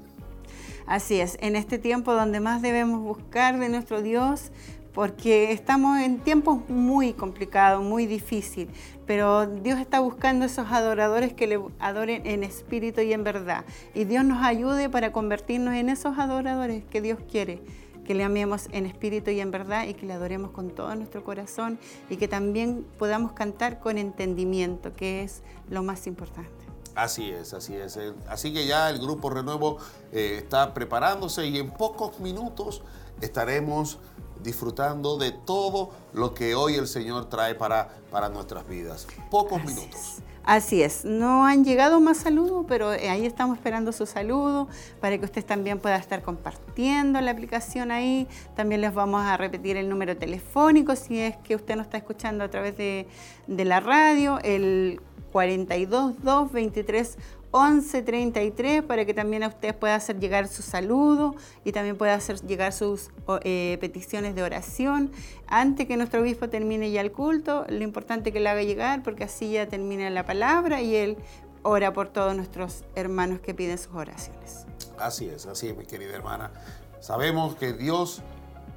Así 0.86 1.20
es, 1.20 1.36
en 1.40 1.56
este 1.56 1.78
tiempo 1.78 2.14
donde 2.14 2.40
más 2.40 2.62
debemos 2.62 3.00
buscar 3.00 3.58
de 3.58 3.68
nuestro 3.68 4.02
Dios 4.02 4.52
porque 4.96 5.52
estamos 5.52 5.98
en 6.00 6.20
tiempos 6.20 6.70
muy 6.70 7.12
complicados, 7.12 7.84
muy 7.84 8.06
difíciles, 8.06 8.74
pero 9.06 9.46
Dios 9.46 9.78
está 9.78 10.00
buscando 10.00 10.46
esos 10.46 10.72
adoradores 10.72 11.34
que 11.34 11.46
le 11.46 11.60
adoren 11.80 12.26
en 12.26 12.42
espíritu 12.42 13.02
y 13.02 13.12
en 13.12 13.22
verdad. 13.22 13.66
Y 13.94 14.04
Dios 14.04 14.24
nos 14.24 14.42
ayude 14.42 14.88
para 14.88 15.12
convertirnos 15.12 15.74
en 15.74 15.90
esos 15.90 16.18
adoradores 16.18 16.82
que 16.84 17.02
Dios 17.02 17.18
quiere 17.30 17.60
que 18.06 18.14
le 18.14 18.24
amemos 18.24 18.68
en 18.72 18.86
espíritu 18.86 19.30
y 19.30 19.40
en 19.40 19.50
verdad 19.50 19.86
y 19.86 19.94
que 19.94 20.06
le 20.06 20.12
adoremos 20.12 20.52
con 20.52 20.70
todo 20.70 20.94
nuestro 20.94 21.24
corazón 21.24 21.78
y 22.08 22.16
que 22.16 22.28
también 22.28 22.86
podamos 22.98 23.32
cantar 23.32 23.80
con 23.80 23.98
entendimiento, 23.98 24.94
que 24.94 25.22
es 25.22 25.42
lo 25.68 25.82
más 25.82 26.06
importante. 26.06 26.50
Así 26.94 27.30
es, 27.30 27.52
así 27.52 27.74
es. 27.74 27.98
Así 28.28 28.54
que 28.54 28.66
ya 28.66 28.88
el 28.88 28.98
Grupo 28.98 29.28
Renuevo 29.28 29.76
eh, 30.12 30.40
está 30.42 30.72
preparándose 30.72 31.46
y 31.46 31.58
en 31.58 31.70
pocos 31.70 32.20
minutos 32.20 32.82
estaremos 33.20 33.98
disfrutando 34.42 35.18
de 35.18 35.32
todo 35.32 35.90
lo 36.12 36.32
que 36.32 36.54
hoy 36.54 36.76
el 36.76 36.86
Señor 36.86 37.26
trae 37.26 37.54
para, 37.54 37.90
para 38.10 38.28
nuestras 38.28 38.66
vidas. 38.66 39.06
Pocos 39.30 39.62
minutos. 39.64 40.22
Así 40.46 40.80
es, 40.80 41.04
no 41.04 41.44
han 41.44 41.64
llegado 41.64 42.00
más 42.00 42.18
saludos, 42.18 42.66
pero 42.68 42.94
eh, 42.94 43.08
ahí 43.10 43.26
estamos 43.26 43.56
esperando 43.56 43.90
su 43.90 44.06
saludo 44.06 44.68
para 45.00 45.18
que 45.18 45.24
usted 45.24 45.44
también 45.44 45.80
pueda 45.80 45.96
estar 45.96 46.22
compartiendo 46.22 47.20
la 47.20 47.32
aplicación 47.32 47.90
ahí. 47.90 48.28
También 48.54 48.80
les 48.80 48.94
vamos 48.94 49.22
a 49.22 49.36
repetir 49.36 49.76
el 49.76 49.88
número 49.88 50.16
telefónico 50.16 50.94
si 50.94 51.18
es 51.18 51.36
que 51.38 51.56
usted 51.56 51.74
nos 51.74 51.86
está 51.86 51.98
escuchando 51.98 52.44
a 52.44 52.48
través 52.48 52.76
de, 52.76 53.08
la 53.48 53.80
radio, 53.80 54.38
el 54.44 55.00
422 55.32 56.52
23 56.52 57.18
1133 57.56 58.82
para 58.82 59.04
que 59.04 59.14
también 59.14 59.42
a 59.42 59.48
usted 59.48 59.74
pueda 59.74 59.94
hacer 59.94 60.18
llegar 60.20 60.48
su 60.48 60.62
saludo 60.62 61.34
y 61.64 61.72
también 61.72 61.96
pueda 61.96 62.14
hacer 62.14 62.40
llegar 62.42 62.72
sus 62.72 63.10
eh, 63.42 63.78
peticiones 63.80 64.34
de 64.34 64.42
oración. 64.42 65.10
Antes 65.46 65.86
que 65.86 65.96
nuestro 65.96 66.20
obispo 66.20 66.48
termine 66.48 66.90
ya 66.90 67.00
el 67.00 67.12
culto, 67.12 67.64
lo 67.68 67.82
importante 67.82 68.30
es 68.30 68.34
que 68.34 68.40
le 68.40 68.48
haga 68.48 68.62
llegar 68.62 69.02
porque 69.02 69.24
así 69.24 69.52
ya 69.52 69.66
termina 69.66 70.10
la 70.10 70.24
palabra 70.24 70.82
y 70.82 70.94
él 70.94 71.16
ora 71.62 71.92
por 71.92 72.08
todos 72.08 72.36
nuestros 72.36 72.84
hermanos 72.94 73.40
que 73.40 73.54
piden 73.54 73.78
sus 73.78 73.94
oraciones. 73.94 74.66
Así 74.98 75.28
es, 75.28 75.46
así 75.46 75.68
es, 75.68 75.76
mi 75.76 75.84
querida 75.84 76.14
hermana. 76.14 76.52
Sabemos 77.00 77.56
que 77.56 77.72
Dios 77.72 78.22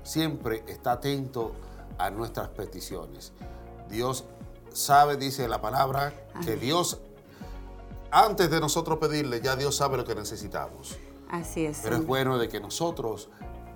siempre 0.04 0.64
está 0.68 0.94
atento 0.94 1.54
a 1.98 2.10
nuestras 2.10 2.50
peticiones. 2.50 3.34
Dios 3.90 4.26
sabe, 4.74 5.18
dice 5.18 5.48
la 5.48 5.62
palabra, 5.62 6.14
que 6.46 6.56
Dios 6.56 7.02
antes 8.12 8.50
de 8.50 8.60
nosotros 8.60 8.98
pedirle, 8.98 9.42
ya 9.42 9.56
Dios 9.56 9.76
sabe 9.76 9.98
lo 9.98 10.06
que 10.06 10.16
necesitamos. 10.16 10.98
Así 11.30 11.66
es. 11.66 11.82
Pero 11.84 11.98
es 11.98 12.06
bueno 12.06 12.38
de 12.38 12.50
que 12.50 12.60
nosotros 12.60 13.30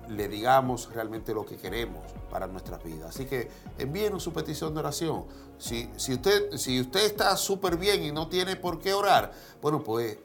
le 0.08 0.28
digamos 0.28 0.92
realmente 0.92 1.32
lo 1.32 1.46
que 1.46 1.56
queremos 1.56 2.02
para 2.30 2.46
nuestras 2.46 2.82
vidas. 2.82 3.10
Así 3.10 3.26
que 3.26 3.48
envíenos 3.78 4.22
su 4.22 4.32
petición 4.32 4.74
de 4.74 4.80
oración. 4.80 5.24
Si, 5.58 5.88
si 5.96 6.14
usted, 6.14 6.56
si 6.56 6.80
usted 6.80 7.04
está 7.04 7.36
súper 7.36 7.76
bien 7.76 8.02
y 8.02 8.12
no 8.12 8.28
tiene 8.28 8.56
por 8.56 8.80
qué 8.80 8.92
orar, 8.92 9.32
bueno, 9.62 9.82
pues 9.82 10.18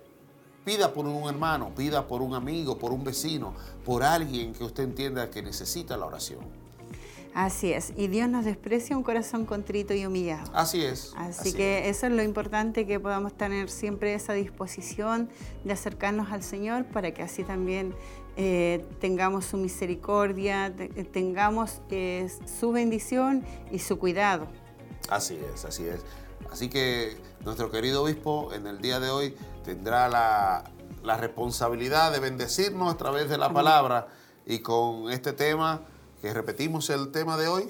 pida 0.66 0.94
por 0.94 1.06
un 1.06 1.30
hermano, 1.30 1.74
pida 1.75 2.08
por 2.08 2.22
un 2.22 2.34
amigo, 2.34 2.78
por 2.78 2.92
un 2.92 3.04
vecino, 3.04 3.54
por 3.86 4.04
alguien 4.04 4.54
que 4.54 4.63
usted 4.63 4.84
entienda 4.84 5.30
que 5.30 5.42
necesita 5.42 5.98
la 5.98 6.06
oración. 6.06 6.59
Así 7.33 7.71
es, 7.71 7.93
y 7.95 8.07
Dios 8.07 8.27
nos 8.27 8.43
desprecia 8.43 8.98
un 8.98 9.03
corazón 9.03 9.45
contrito 9.45 9.93
y 9.93 10.05
humillado. 10.05 10.51
Así 10.53 10.83
es. 10.83 11.13
Así, 11.15 11.53
que 11.53 11.88
eso 11.89 12.07
es 12.07 12.12
lo 12.12 12.24
importante, 12.24 12.88
que 12.88 13.00
podamos 13.00 13.33
tener 13.33 13.69
siempre 13.69 14.13
esa 14.13 14.33
disposición 14.33 15.29
de 15.63 15.74
acercarnos 15.74 16.31
al 16.31 16.43
Señor 16.43 16.86
para 16.86 17.13
que 17.13 17.21
así 17.21 17.43
también 17.43 17.93
eh, 18.36 18.86
tengamos 19.00 19.45
su 19.45 19.57
misericordia, 19.57 20.74
tengamos 21.12 21.81
eh, 21.91 22.29
su 22.59 22.71
bendición 22.71 23.45
y 23.71 23.79
su 23.79 24.00
cuidado. 24.00 24.48
Así 25.09 25.39
es, 25.53 25.65
así 25.65 25.86
es. 25.88 26.03
Así 26.51 26.67
que 26.67 27.15
nuestro 27.45 27.69
querido 27.69 28.03
obispo 28.03 28.53
en 28.53 28.65
el 28.65 28.81
día 28.81 29.00
de 29.00 29.09
hoy 29.09 29.36
tendrá 29.63 30.09
la, 30.09 30.63
la 31.03 31.17
responsabilidad 31.17 32.12
de 32.12 32.19
bendecirnos 32.19 32.93
a 32.93 32.98
través 32.98 33.29
de 33.29 33.38
la 33.38 33.53
palabra 33.53 34.07
y 34.45 34.59
con 34.59 35.12
este 35.12 35.33
tema, 35.33 35.81
que 36.21 36.33
repetimos 36.33 36.89
el 36.89 37.11
tema 37.11 37.38
de 37.38 37.47
hoy. 37.47 37.63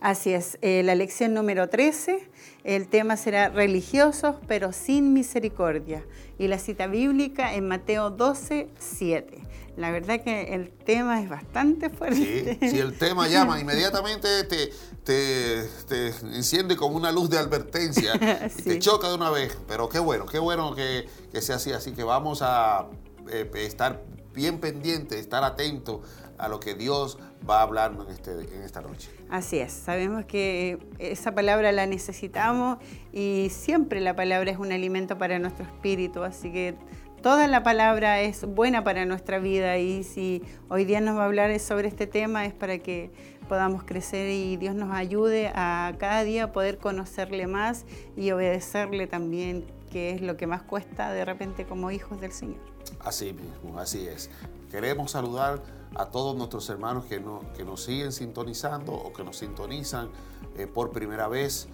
Así 0.00 0.32
es, 0.32 0.58
eh, 0.62 0.82
la 0.84 0.94
lección 0.94 1.34
número 1.34 1.68
13, 1.68 2.28
el 2.62 2.86
tema 2.88 3.16
será 3.16 3.48
religiosos 3.48 4.36
pero 4.46 4.72
sin 4.72 5.12
misericordia 5.12 6.04
y 6.38 6.46
la 6.46 6.58
cita 6.58 6.86
bíblica 6.86 7.54
en 7.54 7.66
Mateo 7.66 8.10
12, 8.10 8.68
7. 8.78 9.48
La 9.76 9.92
verdad 9.92 10.20
que 10.20 10.54
el 10.54 10.70
tema 10.70 11.22
es 11.22 11.28
bastante 11.28 11.88
fuerte. 11.88 12.58
Sí, 12.60 12.68
si 12.68 12.78
el 12.78 12.98
tema 12.98 13.28
llama, 13.28 13.60
inmediatamente 13.60 14.42
te, 14.44 14.72
te, 15.04 15.68
te, 15.86 16.08
enciende 16.34 16.76
como 16.76 16.96
una 16.96 17.12
luz 17.12 17.30
de 17.30 17.38
advertencia 17.38 18.12
y 18.58 18.62
te 18.62 18.78
choca 18.80 19.08
de 19.08 19.14
una 19.14 19.30
vez. 19.30 19.56
Pero 19.68 19.88
qué 19.88 20.00
bueno, 20.00 20.26
qué 20.26 20.40
bueno 20.40 20.74
que, 20.74 21.08
que 21.30 21.40
sea 21.40 21.56
así. 21.56 21.70
Así 21.70 21.92
que 21.92 22.02
vamos 22.02 22.40
a 22.42 22.88
eh, 23.30 23.48
estar 23.54 24.02
bien 24.34 24.58
pendientes, 24.58 25.20
estar 25.20 25.44
atentos 25.44 26.00
a 26.38 26.48
lo 26.48 26.60
que 26.60 26.74
Dios 26.74 27.18
va 27.48 27.60
a 27.60 27.62
hablarnos 27.62 28.06
en, 28.06 28.14
este, 28.14 28.32
en 28.32 28.62
esta 28.62 28.80
noche. 28.80 29.10
Así 29.30 29.58
es, 29.58 29.72
sabemos 29.72 30.24
que 30.24 30.78
esa 30.98 31.34
palabra 31.34 31.72
la 31.72 31.86
necesitamos 31.86 32.78
y 33.12 33.48
siempre 33.50 34.00
la 34.00 34.16
palabra 34.16 34.50
es 34.50 34.58
un 34.58 34.72
alimento 34.72 35.18
para 35.18 35.38
nuestro 35.38 35.64
espíritu, 35.64 36.22
así 36.22 36.52
que 36.52 36.76
toda 37.22 37.48
la 37.48 37.62
palabra 37.62 38.20
es 38.20 38.44
buena 38.44 38.84
para 38.84 39.04
nuestra 39.04 39.38
vida 39.38 39.78
y 39.78 40.04
si 40.04 40.42
hoy 40.68 40.84
día 40.84 41.00
nos 41.00 41.16
va 41.16 41.22
a 41.22 41.26
hablar 41.26 41.58
sobre 41.58 41.88
este 41.88 42.06
tema 42.06 42.46
es 42.46 42.54
para 42.54 42.78
que 42.78 43.10
podamos 43.48 43.82
crecer 43.82 44.30
y 44.30 44.56
Dios 44.56 44.74
nos 44.74 44.94
ayude 44.94 45.50
a 45.54 45.94
cada 45.98 46.22
día 46.22 46.52
poder 46.52 46.78
conocerle 46.78 47.46
más 47.46 47.86
y 48.16 48.30
obedecerle 48.30 49.06
también, 49.06 49.66
que 49.90 50.10
es 50.10 50.20
lo 50.20 50.36
que 50.36 50.46
más 50.46 50.62
cuesta 50.62 51.12
de 51.12 51.24
repente 51.24 51.64
como 51.64 51.90
hijos 51.90 52.20
del 52.20 52.32
Señor. 52.32 52.60
Así 53.00 53.32
mismo, 53.32 53.78
así 53.78 54.06
es. 54.06 54.30
Queremos 54.70 55.12
saludar 55.12 55.62
a 55.98 56.06
todos 56.06 56.36
nuestros 56.36 56.68
hermanos 56.70 57.04
que, 57.04 57.22
que 57.56 57.64
nos 57.64 57.82
siguen 57.82 58.12
sintonizando 58.12 58.92
o 58.92 59.12
que 59.12 59.24
nos 59.24 59.36
sintonizan 59.36 60.08
eh, 60.56 60.66
por 60.66 60.90
primera 60.90 61.28
vez. 61.28 61.68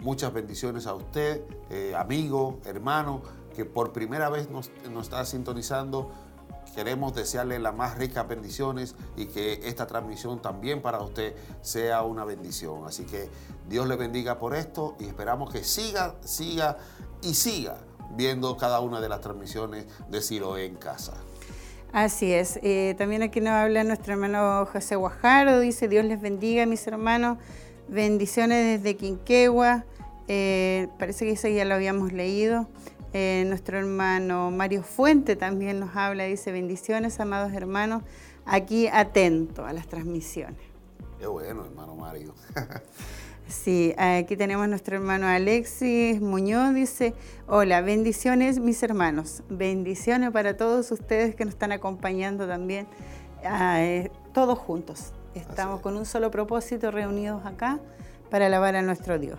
Muchas 0.00 0.32
bendiciones 0.32 0.86
a 0.86 0.94
usted, 0.94 1.42
eh, 1.70 1.94
amigo, 1.96 2.60
hermano, 2.66 3.22
que 3.54 3.64
por 3.64 3.92
primera 3.92 4.28
vez 4.28 4.50
nos, 4.50 4.70
nos 4.92 5.04
está 5.06 5.24
sintonizando. 5.24 6.10
Queremos 6.74 7.14
desearle 7.14 7.58
las 7.58 7.74
más 7.74 7.96
ricas 7.96 8.28
bendiciones 8.28 8.94
y 9.16 9.26
que 9.26 9.66
esta 9.66 9.86
transmisión 9.86 10.42
también 10.42 10.82
para 10.82 11.00
usted 11.00 11.34
sea 11.62 12.02
una 12.02 12.26
bendición. 12.26 12.84
Así 12.86 13.04
que 13.04 13.30
Dios 13.66 13.88
le 13.88 13.96
bendiga 13.96 14.38
por 14.38 14.54
esto 14.54 14.94
y 15.00 15.06
esperamos 15.06 15.50
que 15.50 15.64
siga, 15.64 16.16
siga 16.22 16.76
y 17.22 17.32
siga 17.32 17.78
viendo 18.14 18.56
cada 18.58 18.80
una 18.80 19.00
de 19.00 19.08
las 19.08 19.22
transmisiones 19.22 19.86
de 20.10 20.20
Ciro 20.20 20.58
en 20.58 20.76
casa. 20.76 21.14
Así 21.96 22.30
es. 22.30 22.60
Eh, 22.62 22.94
también 22.98 23.22
aquí 23.22 23.40
nos 23.40 23.52
habla 23.52 23.82
nuestro 23.82 24.12
hermano 24.12 24.66
José 24.66 24.96
Guajardo. 24.96 25.60
Dice, 25.60 25.88
Dios 25.88 26.04
les 26.04 26.20
bendiga, 26.20 26.66
mis 26.66 26.86
hermanos. 26.86 27.38
Bendiciones 27.88 28.82
desde 28.82 28.98
Quinquegua. 28.98 29.86
Eh, 30.28 30.88
parece 30.98 31.24
que 31.24 31.30
eso 31.30 31.48
ya 31.48 31.64
lo 31.64 31.74
habíamos 31.74 32.12
leído. 32.12 32.68
Eh, 33.14 33.44
nuestro 33.46 33.78
hermano 33.78 34.50
Mario 34.50 34.82
Fuente 34.82 35.36
también 35.36 35.80
nos 35.80 35.96
habla. 35.96 36.24
Dice, 36.24 36.52
bendiciones, 36.52 37.18
amados 37.18 37.54
hermanos. 37.54 38.02
Aquí 38.44 38.88
atento 38.88 39.64
a 39.64 39.72
las 39.72 39.88
transmisiones. 39.88 40.60
Qué 41.18 41.26
bueno, 41.26 41.64
hermano 41.64 41.96
Mario. 41.96 42.34
Sí, 43.48 43.94
aquí 43.96 44.36
tenemos 44.36 44.68
nuestro 44.68 44.96
hermano 44.96 45.28
Alexis 45.28 46.20
Muñoz, 46.20 46.74
dice, 46.74 47.14
hola, 47.46 47.80
bendiciones 47.80 48.58
mis 48.58 48.82
hermanos, 48.82 49.44
bendiciones 49.48 50.32
para 50.32 50.56
todos 50.56 50.90
ustedes 50.90 51.36
que 51.36 51.44
nos 51.44 51.54
están 51.54 51.70
acompañando 51.70 52.48
también, 52.48 52.88
eh, 53.44 54.10
todos 54.34 54.58
juntos. 54.58 55.12
Estamos 55.36 55.80
con 55.80 55.96
un 55.96 56.06
solo 56.06 56.32
propósito 56.32 56.90
reunidos 56.90 57.46
acá 57.46 57.78
para 58.30 58.46
alabar 58.46 58.74
a 58.74 58.82
nuestro 58.82 59.16
Dios. 59.16 59.38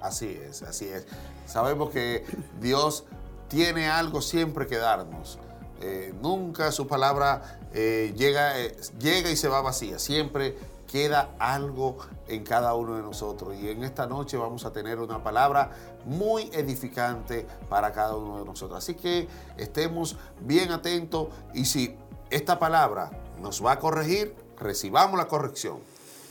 Así 0.00 0.38
es, 0.48 0.62
así 0.62 0.86
es. 0.86 1.08
Sabemos 1.44 1.90
que 1.90 2.24
Dios 2.60 3.06
tiene 3.48 3.88
algo 3.88 4.22
siempre 4.22 4.68
que 4.68 4.76
darnos. 4.76 5.40
Eh, 5.80 6.14
nunca 6.22 6.70
su 6.70 6.86
palabra 6.86 7.58
eh, 7.74 8.14
llega, 8.16 8.54
llega 9.00 9.32
y 9.32 9.36
se 9.36 9.48
va 9.48 9.62
vacía, 9.62 9.98
siempre 9.98 10.56
queda 10.88 11.36
algo 11.38 11.98
en 12.26 12.42
cada 12.42 12.74
uno 12.74 12.96
de 12.96 13.02
nosotros. 13.02 13.54
Y 13.54 13.68
en 13.68 13.84
esta 13.84 14.06
noche 14.06 14.36
vamos 14.36 14.64
a 14.64 14.72
tener 14.72 14.98
una 14.98 15.22
palabra 15.22 15.70
muy 16.04 16.50
edificante 16.52 17.46
para 17.68 17.92
cada 17.92 18.16
uno 18.16 18.38
de 18.40 18.44
nosotros. 18.44 18.78
Así 18.78 18.94
que 18.94 19.28
estemos 19.56 20.16
bien 20.40 20.72
atentos 20.72 21.28
y 21.54 21.66
si 21.66 21.94
esta 22.30 22.58
palabra 22.58 23.10
nos 23.40 23.64
va 23.64 23.72
a 23.72 23.78
corregir, 23.78 24.34
recibamos 24.58 25.16
la 25.16 25.28
corrección. 25.28 25.78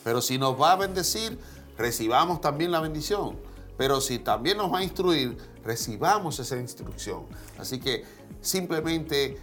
Pero 0.04 0.22
si 0.22 0.38
nos 0.38 0.60
va 0.60 0.74
a 0.74 0.76
bendecir, 0.76 1.40
recibamos 1.78 2.42
también 2.42 2.72
la 2.72 2.82
bendición. 2.82 3.38
Pero 3.78 4.02
si 4.02 4.18
también 4.18 4.58
nos 4.58 4.74
va 4.74 4.80
a 4.80 4.84
instruir, 4.84 5.38
recibamos 5.64 6.40
esa 6.40 6.58
instrucción. 6.58 7.26
Así 7.60 7.80
que 7.80 8.04
simplemente 8.42 9.38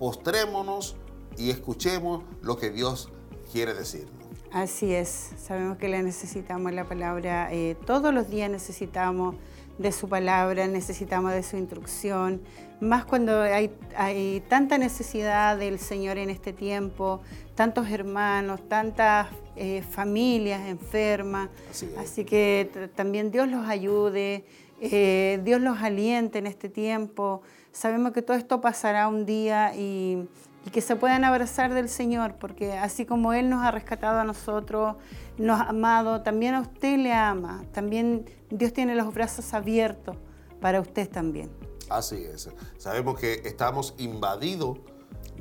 postrémonos 0.00 0.96
y 1.36 1.50
escuchemos 1.50 2.24
lo 2.42 2.56
que 2.56 2.70
Dios 2.70 3.08
quiere 3.52 3.74
decir. 3.74 4.08
Así 4.52 4.94
es, 4.94 5.34
sabemos 5.36 5.76
que 5.76 5.88
la 5.88 6.00
necesitamos 6.00 6.72
la 6.72 6.84
palabra, 6.84 7.52
eh, 7.52 7.76
todos 7.84 8.14
los 8.14 8.30
días 8.30 8.50
necesitamos 8.50 9.36
de 9.76 9.92
su 9.92 10.08
palabra, 10.08 10.66
necesitamos 10.66 11.32
de 11.32 11.42
su 11.42 11.58
instrucción, 11.58 12.40
más 12.80 13.04
cuando 13.04 13.42
hay, 13.42 13.70
hay 13.94 14.42
tanta 14.48 14.78
necesidad 14.78 15.58
del 15.58 15.78
Señor 15.78 16.16
en 16.16 16.30
este 16.30 16.54
tiempo, 16.54 17.20
tantos 17.54 17.90
hermanos, 17.90 18.66
tantas 18.68 19.28
eh, 19.54 19.82
familias 19.82 20.66
enfermas, 20.66 21.50
así, 21.98 22.24
que 22.24 22.88
también 22.96 23.30
Dios 23.30 23.48
los 23.48 23.68
ayude, 23.68 24.46
eh, 24.80 25.40
Dios 25.44 25.60
los 25.60 25.82
aliente 25.82 26.38
en 26.38 26.46
este 26.46 26.70
tiempo, 26.70 27.42
sabemos 27.70 28.12
que 28.12 28.22
todo 28.22 28.36
esto 28.36 28.62
pasará 28.62 29.08
un 29.08 29.26
día 29.26 29.74
y 29.76 30.26
y 30.68 30.70
que 30.70 30.82
se 30.82 30.96
puedan 30.96 31.24
abrazar 31.24 31.72
del 31.72 31.88
Señor, 31.88 32.34
porque 32.38 32.74
así 32.74 33.06
como 33.06 33.32
Él 33.32 33.48
nos 33.48 33.64
ha 33.64 33.70
rescatado 33.70 34.20
a 34.20 34.24
nosotros, 34.24 34.96
nos 35.38 35.58
ha 35.58 35.70
amado, 35.70 36.20
también 36.20 36.54
a 36.54 36.60
usted 36.60 36.98
le 36.98 37.14
ama, 37.14 37.64
también 37.72 38.26
Dios 38.50 38.74
tiene 38.74 38.94
los 38.94 39.14
brazos 39.14 39.54
abiertos 39.54 40.14
para 40.60 40.82
usted 40.82 41.08
también. 41.08 41.50
Así 41.88 42.16
es, 42.16 42.50
sabemos 42.76 43.18
que 43.18 43.40
estamos 43.46 43.94
invadidos 43.96 44.76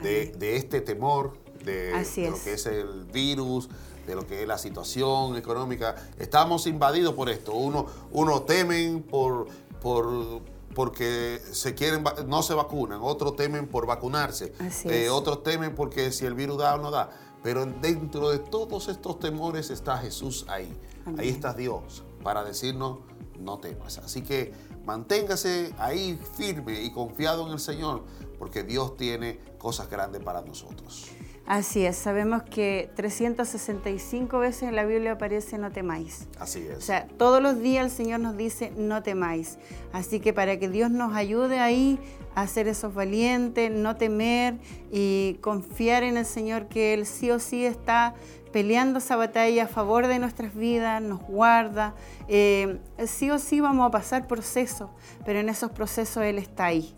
de, 0.02 0.56
este 0.56 0.80
temor, 0.80 1.38
de, 1.66 1.92
lo 2.30 2.42
que 2.42 2.54
es 2.54 2.66
el 2.66 3.04
virus, 3.12 3.68
de 4.06 4.16
lo 4.16 4.26
que 4.26 4.44
es 4.44 4.48
la 4.48 4.58
situación 4.58 5.36
económica. 5.36 5.94
Estamos 6.20 6.68
invadidos 6.68 7.14
por 7.16 7.30
esto. 7.30 7.54
Uno, 7.54 7.86
uno 8.12 8.44
temen 8.44 9.04
por, 9.04 9.48
por 9.82 10.42
porque 10.78 11.42
se 11.54 11.74
quieren, 11.74 12.04
no 12.28 12.44
se 12.44 12.54
vacunan, 12.54 13.00
otros 13.02 13.36
temen 13.36 13.68
por 13.68 13.88
vacunarse, 13.88 14.54
eh, 14.84 15.10
otros 15.10 15.42
temen 15.42 15.74
porque 15.74 16.12
si 16.12 16.24
el 16.28 16.36
virus 16.36 16.60
da 16.60 16.76
o 16.76 16.78
no 16.78 16.92
da. 16.92 17.10
Pero 17.42 17.66
dentro 17.66 18.30
de 18.30 18.38
todos 18.38 18.88
estos 18.88 19.18
temores 19.18 19.72
está 19.72 19.98
Jesús 19.98 20.46
ahí. 20.48 20.72
Ahí 21.18 21.30
está 21.30 21.56
Dios 21.56 22.04
para 22.22 22.44
decirnos, 22.44 23.00
no 23.40 23.58
temas. 23.58 23.98
Así 23.98 24.22
que 24.22 24.54
manténgase 24.86 25.74
ahí 25.80 26.20
firme 26.36 26.84
y 26.84 26.92
confiado 26.92 27.48
en 27.48 27.54
el 27.54 27.60
Señor, 27.60 28.04
porque 28.38 28.62
Dios 28.62 28.96
tiene 28.98 29.40
cosas 29.58 29.90
grandes 29.90 30.22
para 30.22 30.44
nosotros. 30.44 31.08
Así 31.48 31.86
es, 31.86 31.96
sabemos 31.96 32.44
que 32.44 32.90
365 32.98 34.38
veces 34.38 34.64
en 34.64 34.76
la 34.76 34.84
Biblia 34.84 35.14
aparece 35.14 35.58
no 35.58 35.72
temáis. 35.72 36.28
Así 36.40 36.60
es. 36.60 36.78
O 36.78 36.82
sea, 36.82 37.08
todos 37.18 37.42
los 37.42 37.62
días 37.62 37.86
el 37.86 37.92
Señor 37.92 38.20
nos 38.20 38.36
dice 38.36 38.74
no 38.76 39.02
temáis. 39.02 39.58
Así 39.94 40.20
que 40.20 40.34
para 40.34 40.60
que 40.60 40.68
Dios 40.68 40.92
nos 40.92 41.16
ayude 41.16 41.60
ahí 41.60 42.00
a 42.36 42.46
ser 42.48 42.68
esos 42.68 42.94
valientes, 42.94 43.72
no 43.72 43.96
temer 43.96 44.56
y 44.92 45.38
confiar 45.40 46.04
en 46.04 46.18
el 46.18 46.26
Señor 46.26 46.68
que 46.68 46.94
Él 46.94 47.06
sí 47.06 47.32
o 47.32 47.40
sí 47.40 47.66
está 47.66 48.14
peleando 48.52 49.00
esa 49.00 49.16
batalla 49.16 49.64
a 49.64 49.68
favor 49.68 50.08
de 50.08 50.20
nuestras 50.20 50.54
vidas, 50.54 51.02
nos 51.02 51.22
guarda. 51.22 51.96
Eh, 52.28 52.78
sí 53.06 53.32
o 53.32 53.40
sí 53.40 53.62
vamos 53.62 53.88
a 53.88 53.92
pasar 53.92 54.28
procesos, 54.28 54.90
pero 55.26 55.40
en 55.40 55.48
esos 55.48 55.72
procesos 55.72 56.24
Él 56.24 56.40
está 56.40 56.66
ahí. 56.66 56.94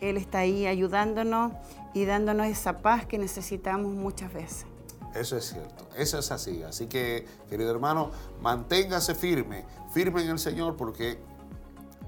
Él 0.00 0.16
está 0.16 0.40
ahí 0.40 0.66
ayudándonos 0.66 1.52
y 1.94 2.04
dándonos 2.04 2.46
esa 2.46 2.78
paz 2.78 3.06
que 3.06 3.18
necesitamos 3.18 3.92
muchas 3.92 4.32
veces. 4.32 4.66
Eso 5.14 5.36
es 5.36 5.46
cierto, 5.46 5.88
eso 5.96 6.18
es 6.18 6.30
así. 6.30 6.62
Así 6.62 6.86
que, 6.86 7.26
querido 7.48 7.70
hermano, 7.70 8.10
manténgase 8.40 9.14
firme, 9.14 9.64
firme 9.92 10.22
en 10.22 10.30
el 10.30 10.38
Señor, 10.38 10.76
porque 10.76 11.18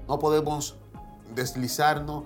no 0.07 0.19
podemos 0.19 0.77
deslizarnos 1.33 2.25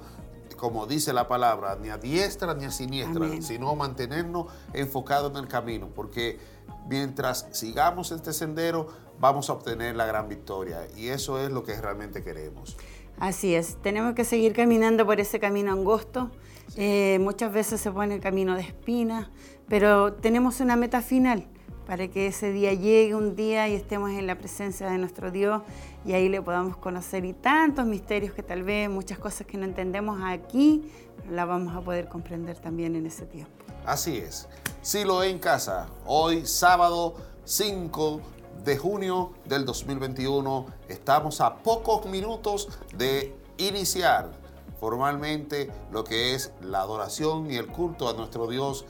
como 0.56 0.88
dice 0.88 1.14
la 1.14 1.28
palabra, 1.28 1.78
ni 1.82 1.90
a 1.90 1.98
diestra 1.98 2.54
ni 2.54 2.66
a 2.66 2.72
siniestra, 2.72 3.42
sino 3.42 3.76
mantenernos 3.76 4.48
enfocados 4.74 5.32
en 5.32 5.38
el 5.38 5.48
camino, 5.48 5.90
porque 5.94 6.40
mientras 6.88 7.48
sigamos 7.52 8.12
este 8.12 8.34
sendero, 8.34 8.88
vamos 9.20 9.50
a 9.50 9.54
obtener 9.54 9.96
la 9.96 10.06
gran 10.06 10.28
victoria. 10.28 10.88
Y 10.96 11.10
eso 11.10 11.40
es 11.40 11.52
lo 11.52 11.64
que 11.64 11.80
realmente 11.80 12.24
queremos. 12.24 12.78
Así 13.20 13.56
es, 13.56 13.78
tenemos 13.82 14.14
que 14.14 14.26
seguir 14.26 14.54
caminando 14.54 15.06
por 15.06 15.20
ese 15.20 15.40
camino 15.40 15.72
angosto. 15.72 16.32
Eh, 16.76 17.20
muchas 17.22 17.54
veces 17.54 17.80
se 17.80 17.92
pone 17.92 18.16
el 18.16 18.22
camino 18.22 18.56
de 18.56 18.62
espinas, 18.62 19.30
pero 19.68 20.14
tenemos 20.14 20.60
una 20.60 20.76
meta 20.76 21.02
final 21.02 21.48
para 21.86 22.08
que 22.08 22.28
ese 22.28 22.52
día 22.52 22.74
llegue 22.74 23.16
un 23.16 23.36
día 23.36 23.68
y 23.68 23.76
estemos 23.76 24.10
en 24.12 24.28
la 24.28 24.38
presencia 24.38 24.90
de 24.90 24.98
nuestro 24.98 25.32
Dios 25.32 25.62
y 26.06 26.14
ahí 26.14 26.30
le 26.30 26.42
podamos 26.42 26.78
conocer 26.78 27.26
y 27.26 27.34
tantos 27.34 27.86
misterios 27.86 28.34
que 28.34 28.44
tal 28.44 28.64
vez 28.64 28.90
muchas 28.90 29.20
cosas 29.20 29.46
que 29.46 29.58
no 29.58 29.66
entendemos 29.66 30.20
aquí, 30.24 30.92
la 31.30 31.46
vamos 31.46 31.76
a 31.76 31.82
poder 31.82 32.08
comprender 32.08 32.58
también 32.58 32.96
en 32.96 33.06
ese 33.06 33.26
tiempo. 33.26 33.52
Así 33.86 34.18
es. 34.18 34.48
Silo 34.82 35.24
en 35.24 35.40
casa, 35.40 35.88
hoy 36.06 36.46
sábado 36.46 37.16
5 37.46 38.22
de 38.64 38.78
junio 38.78 39.34
del 39.46 39.66
2021. 39.66 40.66
Estamos 40.88 41.42
a 41.42 41.56
pocos 41.56 42.06
minutos 42.08 42.70
de 42.96 43.36
iniciar 43.58 44.32
formalmente 44.80 45.72
lo 45.92 46.04
que 46.04 46.36
es 46.36 46.52
la 46.62 46.82
adoración 46.82 47.52
y 47.52 47.56
el 47.56 47.68
culto 47.68 48.10
a 48.10 48.14
nuestro 48.14 48.48
Dios, 48.48 48.86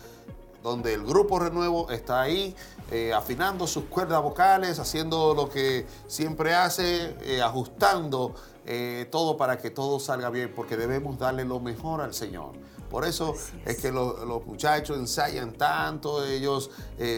donde 0.66 0.96
el 0.96 1.04
grupo 1.04 1.38
Renuevo 1.38 1.92
está 1.92 2.22
ahí 2.22 2.56
eh, 2.92 3.14
afinando 3.14 3.68
sus 3.68 3.86
cuerdas 3.86 4.22
vocales, 4.22 4.80
haciendo 4.80 5.34
lo 5.36 5.50
que 5.50 5.86
siempre 6.08 6.54
hace, 6.54 7.16
eh, 7.22 7.42
ajustando 7.42 8.34
eh, 8.66 9.08
todo 9.12 9.38
para 9.38 9.60
que 9.60 9.70
todo 9.70 10.00
salga 10.00 10.30
bien, 10.32 10.52
porque 10.56 10.76
debemos 10.76 11.20
darle 11.20 11.46
lo 11.46 11.60
mejor 11.60 12.02
al 12.02 12.14
Señor. 12.14 12.54
Por 12.90 13.06
eso 13.06 13.36
es. 13.66 13.78
que 13.78 13.92
los, 13.92 14.46
muchachos 14.46 14.98
ensayan 14.98 15.54
tanto, 15.54 16.24
ellos 16.24 16.70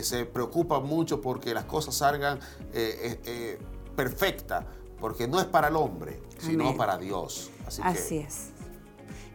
se 0.02 0.26
preocupan 0.26 0.86
mucho 0.86 1.22
porque 1.22 1.54
las 1.54 1.66
cosas 1.66 1.96
salgan 1.96 2.40
perfectas, 3.96 4.66
porque 5.00 5.28
no 5.28 5.40
es 5.40 5.46
para 5.46 5.68
el 5.68 5.76
hombre, 5.76 6.22
sino 6.40 6.76
para 6.76 6.98
Dios. 6.98 7.52
Así, 7.84 8.18
es. 8.18 8.52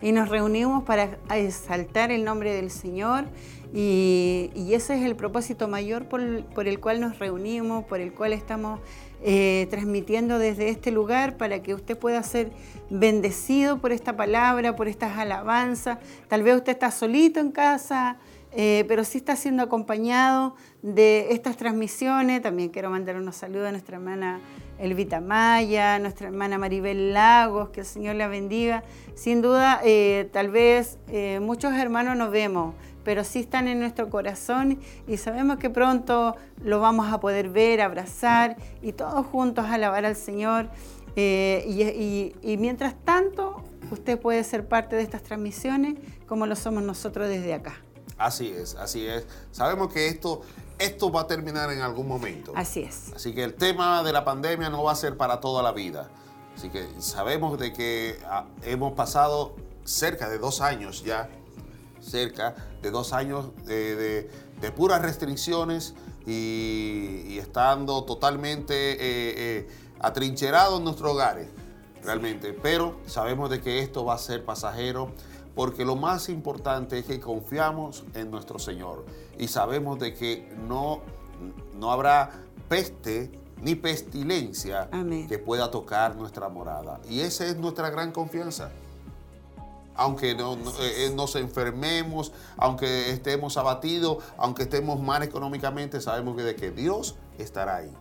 Y 0.02 0.12
nos 0.12 0.28
reunimos 0.28 0.82
para 0.82 1.16
exaltar 1.34 2.10
el 2.10 2.24
nombre 2.24 2.52
del 2.52 2.70
Señor 2.70 3.24
y, 3.72 4.50
ese 4.72 4.94
es 4.94 5.02
el 5.02 5.16
propósito 5.16 5.68
mayor 5.68 6.06
por, 6.06 6.44
por 6.46 6.68
el 6.68 6.80
cual 6.80 7.00
nos 7.00 7.18
reunimos, 7.18 7.84
por 7.84 8.00
el 8.00 8.12
cual 8.12 8.32
estamos 8.32 8.80
eh, 9.22 9.68
transmitiendo 9.70 10.38
desde 10.40 10.68
este 10.68 10.90
lugar 10.90 11.36
para 11.36 11.62
que 11.62 11.74
usted 11.74 11.96
pueda 11.96 12.22
ser 12.24 12.50
bendecido 12.90 13.78
por 13.80 13.92
esta 13.92 14.16
palabra, 14.16 14.74
por 14.74 14.88
estas 14.88 15.16
alabanzas. 15.16 15.98
Tal 16.26 16.42
vez 16.42 16.56
usted 16.56 16.72
está 16.72 16.90
solito 16.90 17.38
en 17.38 17.52
casa, 17.52 18.16
eh, 18.50 18.84
pero 18.88 19.04
sí 19.04 19.18
está 19.18 19.36
siendo 19.36 19.62
acompañado 19.62 20.56
de 20.82 21.28
estas 21.30 21.56
transmisiones. 21.56 22.42
También 22.42 22.68
quiero 22.70 22.90
mandar 22.90 23.16
unos 23.16 23.36
saludos 23.36 23.68
a 23.68 23.70
nuestra 23.70 23.96
hermana 23.96 24.40
Elvita 24.82 25.20
Maya, 25.20 25.98
nuestra 25.98 26.26
hermana 26.26 26.58
Maribel 26.58 27.14
Lagos, 27.14 27.70
que 27.70 27.80
el 27.80 27.86
Señor 27.86 28.16
la 28.16 28.28
bendiga. 28.28 28.82
Sin 29.14 29.40
duda, 29.40 29.80
eh, 29.84 30.28
tal 30.32 30.50
vez 30.50 30.98
muchos 31.40 31.72
hermanos 31.72 32.16
nos 32.16 32.30
vemos 32.30 32.74
pero 33.04 33.24
sí 33.24 33.40
están 33.40 33.68
en 33.68 33.80
nuestro 33.80 34.10
corazón 34.10 34.80
y 35.06 35.16
sabemos 35.16 35.58
que 35.58 35.70
pronto 35.70 36.36
lo 36.62 36.80
vamos 36.80 37.12
a 37.12 37.20
poder 37.20 37.48
ver, 37.48 37.80
abrazar 37.80 38.56
y 38.80 38.92
todos 38.92 39.26
juntos 39.26 39.66
alabar 39.66 40.04
al 40.04 40.16
Señor. 40.16 40.68
Eh, 41.16 42.32
y, 42.42 42.56
mientras 42.56 42.94
tanto, 43.04 43.62
usted 43.90 44.18
puede 44.18 44.42
ser 44.44 44.66
parte 44.66 44.96
de 44.96 45.02
estas 45.02 45.22
transmisiones 45.22 45.96
como 46.26 46.46
lo 46.46 46.56
somos 46.56 46.82
nosotros 46.82 47.28
desde 47.28 47.54
acá. 47.54 47.74
Así 48.16 48.48
es, 48.48 48.76
así 48.76 49.06
es. 49.06 49.26
Sabemos 49.50 49.92
que 49.92 50.06
esto, 50.06 50.42
esto 50.84 51.10
va 51.10 51.22
a 51.22 51.26
terminar 51.26 51.72
en 51.72 51.80
algún 51.80 52.08
momento. 52.08 52.52
Así 52.56 52.80
es. 52.80 53.12
Así 53.14 53.34
que 53.34 53.44
el 53.44 53.54
tema 53.54 54.02
de 54.02 54.12
la 54.12 54.24
pandemia 54.24 54.70
no 54.70 54.82
va 54.82 54.92
a 54.92 54.96
ser 54.96 55.16
para 55.16 55.40
toda 55.40 55.62
la 55.62 55.72
vida. 55.72 56.10
Así 56.56 56.68
que 56.68 56.86
sabemos 56.98 57.58
de 57.58 57.72
que 57.72 58.18
ah, 58.26 58.46
hemos 58.62 58.92
pasado 58.92 59.54
cerca 59.84 60.28
de 60.28 60.38
dos 60.38 60.60
años 60.60 61.02
ya 61.02 61.28
cerca 62.02 62.54
de 62.82 62.90
dos 62.90 63.12
años 63.12 63.50
de, 63.64 64.28
puras 64.76 65.00
restricciones 65.02 65.94
y, 66.26 67.38
estando 67.38 68.04
totalmente 68.04 68.74
eh, 68.74 68.98
eh, 69.00 69.68
atrincherados 70.00 70.78
en 70.78 70.84
nuestros 70.84 71.12
hogares, 71.12 71.48
realmente. 72.02 72.52
Pero 72.52 73.00
sabemos 73.06 73.50
de 73.50 73.60
que 73.60 73.80
esto 73.80 74.04
va 74.04 74.14
a 74.14 74.18
ser 74.18 74.44
pasajero 74.44 75.12
porque 75.54 75.84
lo 75.84 75.96
más 75.96 76.28
importante 76.28 76.98
es 76.98 77.06
que 77.06 77.20
confiamos 77.20 78.04
en 78.14 78.30
nuestro 78.30 78.58
Señor 78.58 79.04
y 79.38 79.48
sabemos 79.48 79.98
de 79.98 80.14
que 80.14 80.52
no, 80.68 81.00
no 81.74 81.92
habrá 81.92 82.30
peste 82.68 83.30
ni 83.60 83.74
pestilencia 83.74 84.88
que 85.28 85.38
pueda 85.38 85.70
tocar 85.70 86.16
nuestra 86.16 86.48
morada. 86.48 87.00
Y 87.08 87.20
esa 87.20 87.46
es 87.46 87.56
nuestra 87.56 87.90
gran 87.90 88.12
confianza 88.12 88.70
aunque 89.94 90.34
no, 90.34 90.54
eh, 90.54 91.06
eh, 91.06 91.12
nos 91.14 91.36
enfermemos, 91.36 92.32
aunque 92.56 93.10
estemos 93.10 93.56
abatidos, 93.56 94.24
aunque 94.36 94.62
estemos 94.64 95.00
mal 95.00 95.22
económicamente, 95.22 96.00
sabemos 96.00 96.36
que 96.36 96.42
de 96.42 96.56
que 96.56 96.70
Dios 96.70 97.16
estará 97.38 97.76
ahí. 97.76 97.92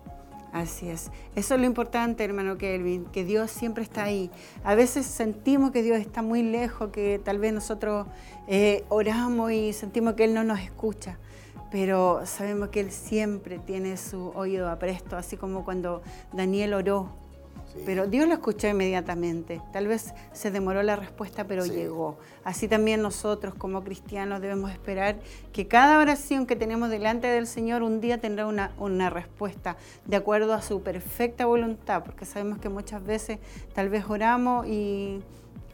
Así 0.52 0.90
es. 0.90 1.12
Eso 1.36 1.56
es 1.56 1.62
lo 1.62 1.66
importante, 1.66 2.26
hermano 2.26 2.58
Kelvin, 2.58 3.06
que 3.06 3.24
Dios 3.24 3.52
siempre 3.52 3.84
está 3.84 4.04
ahí. 4.04 4.30
A 4.64 4.76
veces 4.76 5.06
sentimos 5.06 5.72
que 5.72 5.82
Dios 5.82 6.00
está 6.00 6.22
muy 6.22 6.44
lejos, 6.44 6.90
que 6.92 7.22
tal 7.24 7.40
vez 7.40 7.54
nosotros 7.54 8.08
eh, 8.48 8.84
oramos 8.90 9.52
y 9.52 9.72
sentimos 9.72 10.16
que 10.16 10.26
Él 10.26 10.34
no 10.34 10.44
nos 10.44 10.60
escucha, 10.60 11.18
pero 11.72 12.26
sabemos 12.26 12.68
que 12.70 12.82
Él 12.82 12.92
siempre 12.92 13.60
tiene 13.60 13.96
su 13.96 14.30
oído 14.36 14.70
apresto, 14.70 15.16
así 15.16 15.38
como 15.38 15.64
cuando 15.64 16.02
Daniel 16.34 16.74
oró 16.74 17.21
pero 17.86 18.08
Dios 18.08 18.28
lo 18.28 18.34
escuchó 18.34 18.68
inmediatamente. 18.68 19.62
Tal 19.72 19.88
vez 19.88 20.14
se 20.34 20.52
demoró 20.52 20.84
la 20.84 20.96
respuesta, 20.96 21.46
pero 21.46 21.66
llegó. 21.66 22.18
Así 22.44 22.68
también 22.68 23.02
nosotros 23.02 23.54
como 23.56 23.84
cristianos 23.84 24.42
debemos 24.42 24.72
esperar 24.72 25.20
que 25.54 25.68
cada 25.68 26.00
oración 26.00 26.46
que 26.46 26.56
tenemos 26.56 26.90
delante 26.90 27.28
del 27.28 27.48
Señor 27.48 27.84
un 27.84 28.02
día 28.02 28.20
tendrá 28.20 28.46
una, 28.48 28.72
una 28.78 29.10
respuesta 29.10 29.78
de 30.06 30.16
acuerdo 30.16 30.54
a 30.54 30.62
su 30.62 30.82
perfecta 30.82 31.46
voluntad, 31.46 32.04
porque 32.04 32.26
sabemos 32.26 32.60
que 32.60 32.70
muchas 32.70 33.04
veces 33.04 33.40
tal 33.74 33.90
vez 33.90 34.06
oramos 34.08 34.68
y, 34.68 35.22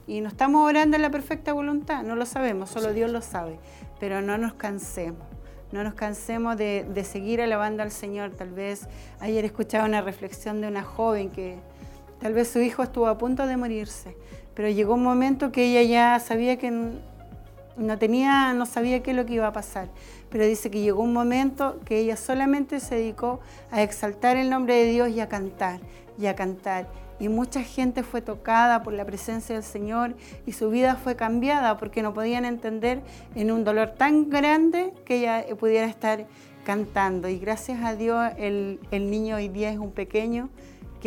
y 0.08 0.22
no 0.22 0.30
estamos 0.30 0.68
orando 0.68 0.96
en 0.96 1.02
la 1.02 1.10
perfecta 1.10 1.54
voluntad, 1.54 2.04
no 2.04 2.16
lo 2.16 2.26
sabemos, 2.26 2.70
solo 2.70 2.94
Dios 2.94 3.12
lo 3.12 3.22
sabe, 3.22 3.60
pero 4.00 4.22
no 4.22 4.38
nos 4.38 4.54
cansemos. 4.54 5.26
No 5.70 5.84
nos 5.84 5.96
cansemos 5.96 6.56
de, 6.56 6.86
de 6.88 7.04
seguir 7.04 7.42
alabando 7.42 7.84
al 7.84 7.92
Señor. 7.92 8.32
Tal 8.32 8.52
vez 8.52 8.88
ayer 9.20 9.44
escuchaba 9.44 9.84
una 9.84 10.00
reflexión 10.00 10.62
de 10.62 10.70
una 10.70 10.82
joven 10.82 11.30
que, 11.30 11.60
Tal 12.20 12.34
vez 12.34 12.48
su 12.50 12.60
hijo 12.60 12.84
estuvo 12.84 13.08
a 13.08 13.18
punto 13.18 13.46
de 13.46 13.58
morirse, 13.58 14.16
pero 14.54 14.70
llegó 14.70 14.96
un 14.96 15.04
momento 15.04 15.52
que 15.52 15.66
ella 15.66 15.84
ya 15.84 16.20
sabía 16.20 16.58
que 16.58 16.72
no 17.78 17.98
tenía, 18.00 18.54
no 18.54 18.66
sabía 18.66 19.04
qué 19.04 19.12
es 19.12 19.18
lo 19.18 19.26
que 19.26 19.36
iba 19.36 19.48
a 19.48 19.54
pasar. 19.54 19.88
Pero 20.30 20.46
dice 20.46 20.70
que 20.72 20.82
llegó 20.82 21.04
un 21.04 21.14
momento 21.14 21.80
que 21.86 22.00
ella 22.00 22.18
solamente 22.18 22.80
se 22.80 22.96
dedicó 22.96 23.40
a 23.72 23.84
exaltar 23.84 24.36
el 24.36 24.50
nombre 24.50 24.76
de 24.76 24.92
Dios 24.92 25.10
y 25.10 25.20
a 25.20 25.30
cantar, 25.30 25.80
y 26.18 26.26
a 26.26 26.36
cantar. 26.36 26.88
Y 27.20 27.30
mucha 27.30 27.62
gente 27.64 28.04
fue 28.04 28.22
tocada 28.22 28.84
por 28.84 28.94
la 28.94 29.06
presencia 29.06 29.56
del 29.56 29.64
Señor 29.64 30.16
y 30.46 30.52
su 30.52 30.70
vida 30.70 30.96
fue 30.96 31.16
cambiada 31.16 31.78
porque 31.78 32.04
no 32.04 32.14
podían 32.14 32.46
entender 32.46 33.02
en 33.36 33.52
un 33.52 33.64
dolor 33.64 33.92
tan 33.92 34.30
grande 34.30 34.94
que 35.06 35.18
ella 35.20 35.46
pudiera 35.58 35.88
estar 35.88 36.28
cantando. 36.64 37.28
Y 37.28 37.40
gracias 37.40 37.84
a 37.84 37.96
Dios 37.96 38.32
el, 38.38 38.80
el 38.92 39.10
niño 39.10 39.38
hoy 39.38 39.48
día 39.48 39.72
es 39.72 39.80
un 39.80 39.92
pequeño 39.92 40.50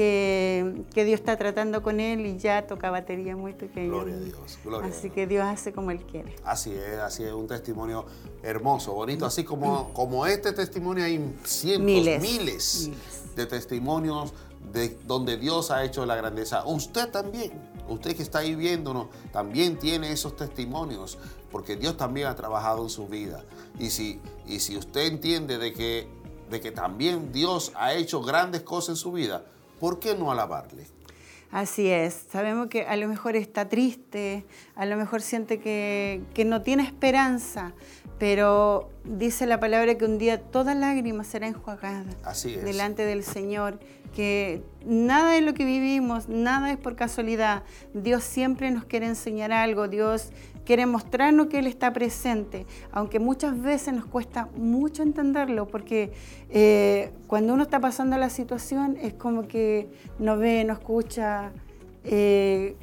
que, 0.00 1.04
Dios 1.04 1.20
está 1.20 1.36
tratando 1.36 1.82
con 1.82 2.00
él 2.00 2.24
y 2.24 2.38
ya 2.38 2.66
toca 2.66 2.90
batería 2.90 3.36
muy 3.36 3.52
pequeña. 3.52 3.88
Gloria 3.88 4.14
a 4.14 4.18
Dios. 4.18 4.58
así 4.82 5.10
que 5.10 5.26
Dios 5.26 5.44
hace 5.44 5.72
como 5.72 5.90
Él 5.90 6.02
quiere. 6.04 6.36
Así 6.44 6.72
es, 6.72 6.98
así 6.98 7.24
es, 7.24 7.32
un 7.32 7.46
testimonio 7.46 8.06
hermoso, 8.42 8.94
bonito. 8.94 9.26
Así 9.26 9.44
como, 9.44 9.92
como 9.92 10.26
este 10.26 10.52
testimonio 10.52 11.04
hay 11.04 11.34
cientos, 11.44 12.20
miles, 12.20 12.90
de 13.36 13.46
testimonios 13.46 14.32
de 14.72 14.98
donde 15.06 15.36
Dios 15.36 15.70
ha 15.70 15.84
hecho 15.84 16.06
la 16.06 16.16
grandeza. 16.16 16.64
Usted 16.64 17.10
también, 17.10 17.52
usted 17.88 18.16
que 18.16 18.22
está 18.22 18.38
ahí 18.38 18.54
viéndonos, 18.54 19.08
también 19.32 19.78
tiene 19.78 20.12
esos 20.12 20.36
testimonios, 20.36 21.18
porque 21.50 21.76
Dios 21.76 21.96
también 21.96 22.28
ha 22.28 22.36
trabajado 22.36 22.82
en 22.82 22.90
su 22.90 23.06
vida. 23.06 23.44
Y 23.78 23.90
si, 23.90 24.20
y 24.46 24.60
si 24.60 24.76
usted 24.76 25.06
entiende 25.06 25.58
de 25.58 25.72
que, 25.72 26.08
de 26.50 26.60
que 26.60 26.72
también 26.72 27.32
Dios 27.32 27.72
ha 27.74 27.94
hecho 27.94 28.22
grandes 28.22 28.62
cosas 28.62 28.90
en 28.90 28.96
su 28.96 29.12
vida, 29.12 29.44
¿por 29.80 29.98
qué 29.98 30.14
no 30.14 30.30
alabarle? 30.30 30.86
Así 31.50 31.88
es, 31.88 32.26
sabemos 32.30 32.68
que 32.68 32.86
a 32.86 32.96
lo 32.96 33.08
mejor 33.08 33.34
está 33.34 33.68
triste, 33.68 34.44
a 34.76 34.86
lo 34.86 34.96
mejor 34.96 35.20
siente 35.20 35.58
que, 35.58 36.22
que 36.32 36.44
no 36.44 36.62
tiene 36.62 36.84
esperanza, 36.84 37.72
pero 38.20 38.88
dice 39.02 39.46
la 39.46 39.58
palabra 39.58 39.96
que 39.96 40.04
un 40.04 40.18
día 40.18 40.40
toda 40.40 40.74
lágrima 40.76 41.24
será 41.24 41.48
enjuagada 41.48 42.04
delante 42.62 43.04
del 43.04 43.24
Señor, 43.24 43.80
que 44.14 44.62
nada 44.84 45.32
de 45.32 45.40
lo 45.40 45.54
que 45.54 45.64
vivimos, 45.64 46.28
nada 46.28 46.70
es 46.70 46.76
por 46.76 46.94
casualidad. 46.94 47.64
Dios 47.94 48.22
siempre 48.22 48.70
nos 48.70 48.84
quiere 48.84 49.06
enseñar 49.06 49.50
algo, 49.52 49.88
Dios 49.88 50.30
quiere 50.64 50.86
mostrarnos 50.86 51.46
que 51.46 51.58
Él 51.58 51.66
está 51.66 51.92
presente, 51.92 52.66
aunque 52.92 53.18
muchas 53.18 53.60
veces 53.60 53.94
nos 53.94 54.06
cuesta 54.06 54.48
mucho 54.56 55.02
entenderlo, 55.02 55.66
porque 55.66 56.12
eh, 56.48 57.12
cuando 57.26 57.54
uno 57.54 57.62
está 57.62 57.80
pasando 57.80 58.16
la 58.16 58.30
situación 58.30 58.96
es 59.00 59.14
como 59.14 59.48
que 59.48 59.88
no 60.18 60.36
ve, 60.36 60.64
no 60.64 60.72
escucha. 60.72 61.52
Eh, 62.04 62.76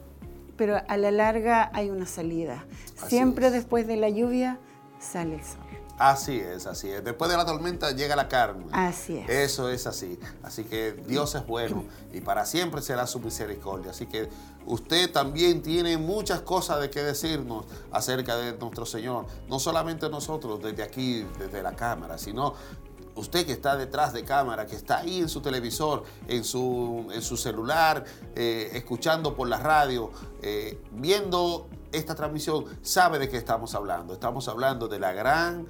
pero 0.58 0.78
a 0.88 0.98
la 0.98 1.12
larga 1.12 1.70
hay 1.74 1.90
una 1.90 2.08
salida. 2.08 2.66
Siempre 3.08 3.52
después 3.52 3.86
de 3.88 3.96
la 3.96 4.10
lluvia 4.10 4.60
sale 5.00 5.36
el 5.36 5.44
sol. 5.44 5.67
Así 5.98 6.40
es, 6.40 6.68
así 6.68 6.90
es. 6.90 7.04
Después 7.04 7.30
de 7.32 7.38
la 7.38 7.46
tormenta 7.46 7.92
llega 7.92 8.16
la 8.16 8.28
carne. 8.28 8.68
Así 8.72 9.18
es. 9.18 9.30
Eso 9.30 9.70
es 9.70 9.88
así. 9.88 10.20
Así 10.44 10.64
que 10.64 10.94
Dios 10.94 11.34
es 11.34 11.46
bueno 11.46 11.86
y 12.14 12.22
para 12.22 12.46
siempre 12.46 12.82
será 12.82 13.08
su 13.08 13.20
misericordia. 13.20 13.92
Así 13.92 14.06
que 14.06 14.30
usted 14.68 15.12
también 15.12 15.64
tiene 15.64 15.98
muchas 15.98 16.42
cosas 16.42 16.82
de 16.82 16.92
que 16.92 17.02
decirnos 17.02 17.66
acerca 17.92 18.36
de 18.38 18.56
nuestro 18.58 18.86
Señor. 18.86 19.26
No 19.50 19.60
solamente 19.60 20.08
nosotros 20.10 20.62
desde 20.62 20.84
aquí, 20.84 21.26
desde 21.40 21.64
la 21.64 21.76
cámara, 21.76 22.20
sino 22.20 22.54
usted 23.16 23.48
que 23.48 23.54
está 23.54 23.76
detrás 23.76 24.14
de 24.14 24.24
cámara, 24.24 24.68
que 24.68 24.76
está 24.76 25.00
ahí 25.00 25.20
en 25.20 25.30
su 25.30 25.42
televisor, 25.42 26.04
en 26.28 26.44
su, 26.44 27.08
en 27.12 27.24
su 27.24 27.38
celular, 27.38 28.06
eh, 28.36 28.70
escuchando 28.74 29.36
por 29.36 29.48
la 29.48 29.58
radio, 29.58 30.12
eh, 30.44 30.80
viendo 30.92 31.68
esta 31.92 32.14
transmisión 32.14 32.66
sabe 32.84 33.18
de 33.18 33.30
qué 33.30 33.38
estamos 33.38 33.74
hablando. 33.74 34.14
Estamos 34.14 34.48
hablando 34.48 34.88
de 34.88 35.00
la 35.00 35.14
gran 35.14 35.66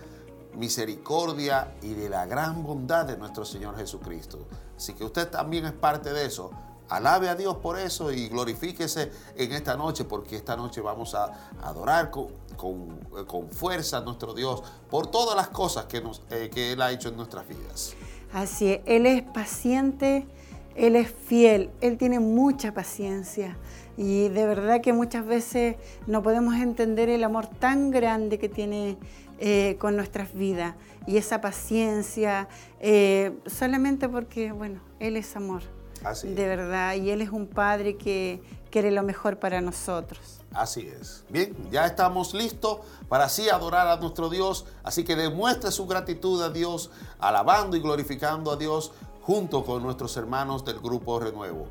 misericordia 0.58 1.76
y 1.82 1.94
de 1.94 2.10
la 2.10 2.26
gran 2.26 2.64
bondad 2.64 3.06
de 3.06 3.18
nuestro 3.18 3.46
Señor 3.46 3.78
Jesucristo. 3.78 4.48
Así 4.76 4.94
que 4.94 5.04
usted 5.04 5.30
también 5.30 5.66
es 5.66 5.74
parte 5.74 6.12
de 6.12 6.26
eso. 6.26 6.52
Alabe 6.90 7.30
a 7.30 7.36
Dios 7.36 7.58
por 7.58 7.78
eso 7.78 8.12
y 8.12 8.30
glorifíquese 8.30 9.12
en 9.36 9.52
esta 9.52 9.76
noche, 9.76 10.06
porque 10.06 10.38
esta 10.38 10.56
noche 10.56 10.80
vamos 10.80 11.16
a 11.16 11.52
adorar 11.62 12.12
con, 12.12 12.28
con, 12.56 13.52
fuerza 13.52 13.98
a 13.98 14.02
nuestro 14.02 14.34
Dios 14.34 14.64
por 14.90 15.08
todas 15.08 15.36
las 15.36 15.50
cosas 15.50 15.86
que, 15.86 16.02
nos, 16.02 16.22
eh, 16.30 16.50
que 16.54 16.72
Él 16.72 16.82
ha 16.82 16.92
hecho 16.92 17.10
en 17.10 17.18
nuestras 17.18 17.48
vidas. 17.48 17.94
Así 18.34 18.72
es, 18.72 18.82
Él 18.86 19.06
es 19.06 19.22
paciente, 19.22 20.28
Él 20.76 20.96
es 20.96 21.12
fiel, 21.12 21.72
Él 21.82 21.98
tiene 21.98 22.20
mucha 22.20 22.74
paciencia. 22.74 23.58
Y 23.98 24.30
de 24.30 24.46
verdad 24.46 24.80
que 24.80 24.94
muchas 24.94 25.26
veces 25.26 25.76
no 26.06 26.22
podemos 26.22 26.56
entender 26.56 27.10
el 27.10 27.24
amor 27.24 27.48
tan 27.48 27.90
grande 27.90 28.38
que 28.38 28.48
tiene 28.48 28.98
eh, 29.40 29.78
con 29.80 29.96
nuestras 29.96 30.34
vidas 30.34 30.76
y 31.06 31.18
esa 31.18 31.42
paciencia, 31.42 32.48
eh, 32.80 33.38
solamente 33.46 34.10
porque, 34.10 34.52
bueno, 34.52 34.82
Él 35.00 35.16
es 35.18 35.36
amor. 35.36 35.62
Así 36.04 36.28
de 36.28 36.48
verdad, 36.48 36.96
y 36.96 37.10
Él 37.10 37.22
es 37.22 37.30
un 37.30 37.48
Padre 37.48 37.98
que 37.98 38.42
quiere 38.70 38.92
lo 38.92 39.04
mejor 39.04 39.40
para 39.40 39.62
nosotros. 39.62 40.42
Así 40.54 40.88
es. 40.88 41.24
Bien, 41.30 41.56
ya 41.72 41.86
estamos 41.86 42.34
listos 42.34 42.80
para 43.10 43.26
así 43.26 43.50
adorar 43.50 43.88
a 43.88 43.98
nuestro 43.98 44.30
Dios, 44.30 44.66
así 44.84 45.04
que 45.04 45.16
demuestre 45.16 45.72
su 45.72 45.88
gratitud 45.88 46.42
a 46.42 46.50
Dios, 46.50 46.92
alabando 47.20 47.78
y 47.78 47.80
glorificando 47.80 48.52
a 48.52 48.56
Dios 48.56 48.92
junto 49.22 49.64
con 49.66 49.84
nuestros 49.84 50.16
hermanos 50.18 50.64
del 50.66 50.80
Grupo 50.80 51.20
Renuevo. 51.20 51.68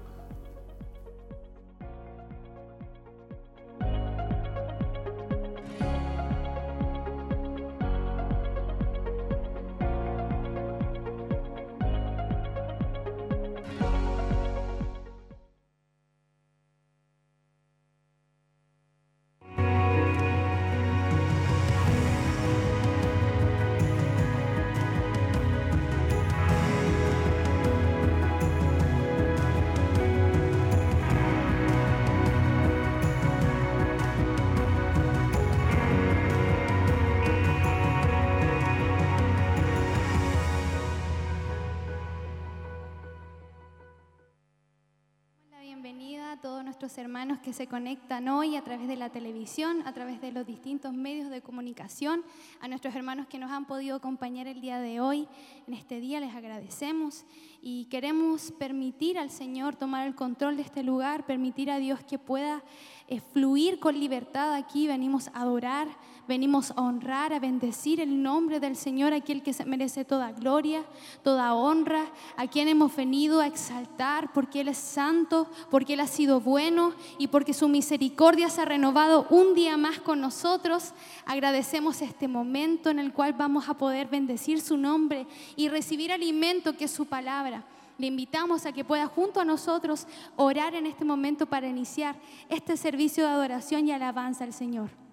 Hermanos 46.94 47.40
que 47.40 47.52
se 47.52 47.66
conectan 47.66 48.28
hoy 48.28 48.54
a 48.54 48.62
través 48.62 48.86
de 48.86 48.94
la 48.94 49.10
televisión, 49.10 49.82
a 49.84 49.92
través 49.92 50.20
de 50.20 50.30
los 50.30 50.46
distintos 50.46 50.92
medios 50.92 51.30
de 51.30 51.42
comunicación, 51.42 52.22
a 52.60 52.68
nuestros 52.68 52.94
hermanos 52.94 53.26
que 53.26 53.38
nos 53.38 53.50
han 53.50 53.66
podido 53.66 53.96
acompañar 53.96 54.46
el 54.46 54.60
día 54.60 54.78
de 54.78 55.00
hoy. 55.00 55.26
En 55.66 55.74
este 55.74 55.98
día 55.98 56.20
les 56.20 56.34
agradecemos 56.34 57.24
y 57.60 57.86
queremos 57.86 58.52
permitir 58.52 59.18
al 59.18 59.30
Señor 59.30 59.74
tomar 59.74 60.06
el 60.06 60.14
control 60.14 60.56
de 60.56 60.62
este 60.62 60.84
lugar, 60.84 61.26
permitir 61.26 61.72
a 61.72 61.78
Dios 61.78 62.04
que 62.04 62.20
pueda 62.20 62.62
eh, 63.08 63.20
fluir 63.20 63.80
con 63.80 63.98
libertad 63.98 64.54
aquí. 64.54 64.86
Venimos 64.86 65.26
a 65.28 65.42
adorar, 65.42 65.88
venimos 66.26 66.72
a 66.72 66.82
honrar, 66.82 67.32
a 67.32 67.38
bendecir 67.38 68.00
el 68.00 68.22
nombre 68.22 68.60
del 68.60 68.76
Señor, 68.76 69.12
aquel 69.12 69.42
que 69.42 69.52
se 69.52 69.64
merece 69.64 70.04
toda 70.04 70.32
gloria, 70.32 70.84
toda 71.22 71.54
honra, 71.54 72.06
a 72.36 72.46
quien 72.46 72.68
hemos 72.68 72.94
venido 72.94 73.40
a 73.40 73.46
exaltar 73.46 74.32
porque 74.32 74.60
Él 74.60 74.68
es 74.68 74.78
santo, 74.78 75.48
porque 75.70 75.94
Él 75.94 76.00
ha 76.00 76.06
sido 76.06 76.40
bueno 76.40 76.92
y 77.18 77.28
porque 77.28 77.54
su 77.54 77.68
misericordia 77.68 78.48
se 78.48 78.62
ha 78.62 78.64
renovado 78.64 79.26
un 79.30 79.54
día 79.54 79.76
más 79.76 80.00
con 80.00 80.20
nosotros. 80.20 80.92
Agradecemos 81.24 82.02
este 82.02 82.28
momento 82.28 82.90
en 82.90 82.98
el 82.98 83.12
cual 83.12 83.32
vamos 83.32 83.68
a 83.68 83.74
poder 83.74 84.08
bendecir 84.08 84.60
su 84.60 84.76
nombre 84.76 85.26
y 85.56 85.68
recibir 85.68 86.12
alimento 86.12 86.76
que 86.76 86.84
es 86.84 86.90
su 86.90 87.06
palabra. 87.06 87.64
Le 87.98 88.08
invitamos 88.08 88.66
a 88.66 88.72
que 88.72 88.84
pueda 88.84 89.06
junto 89.06 89.40
a 89.40 89.44
nosotros 89.44 90.06
orar 90.36 90.74
en 90.74 90.84
este 90.84 91.04
momento 91.04 91.46
para 91.46 91.66
iniciar 91.66 92.16
este 92.48 92.76
servicio 92.76 93.24
de 93.24 93.30
adoración 93.30 93.88
y 93.88 93.92
alabanza 93.92 94.44
al 94.44 94.52
Señor. 94.52 95.05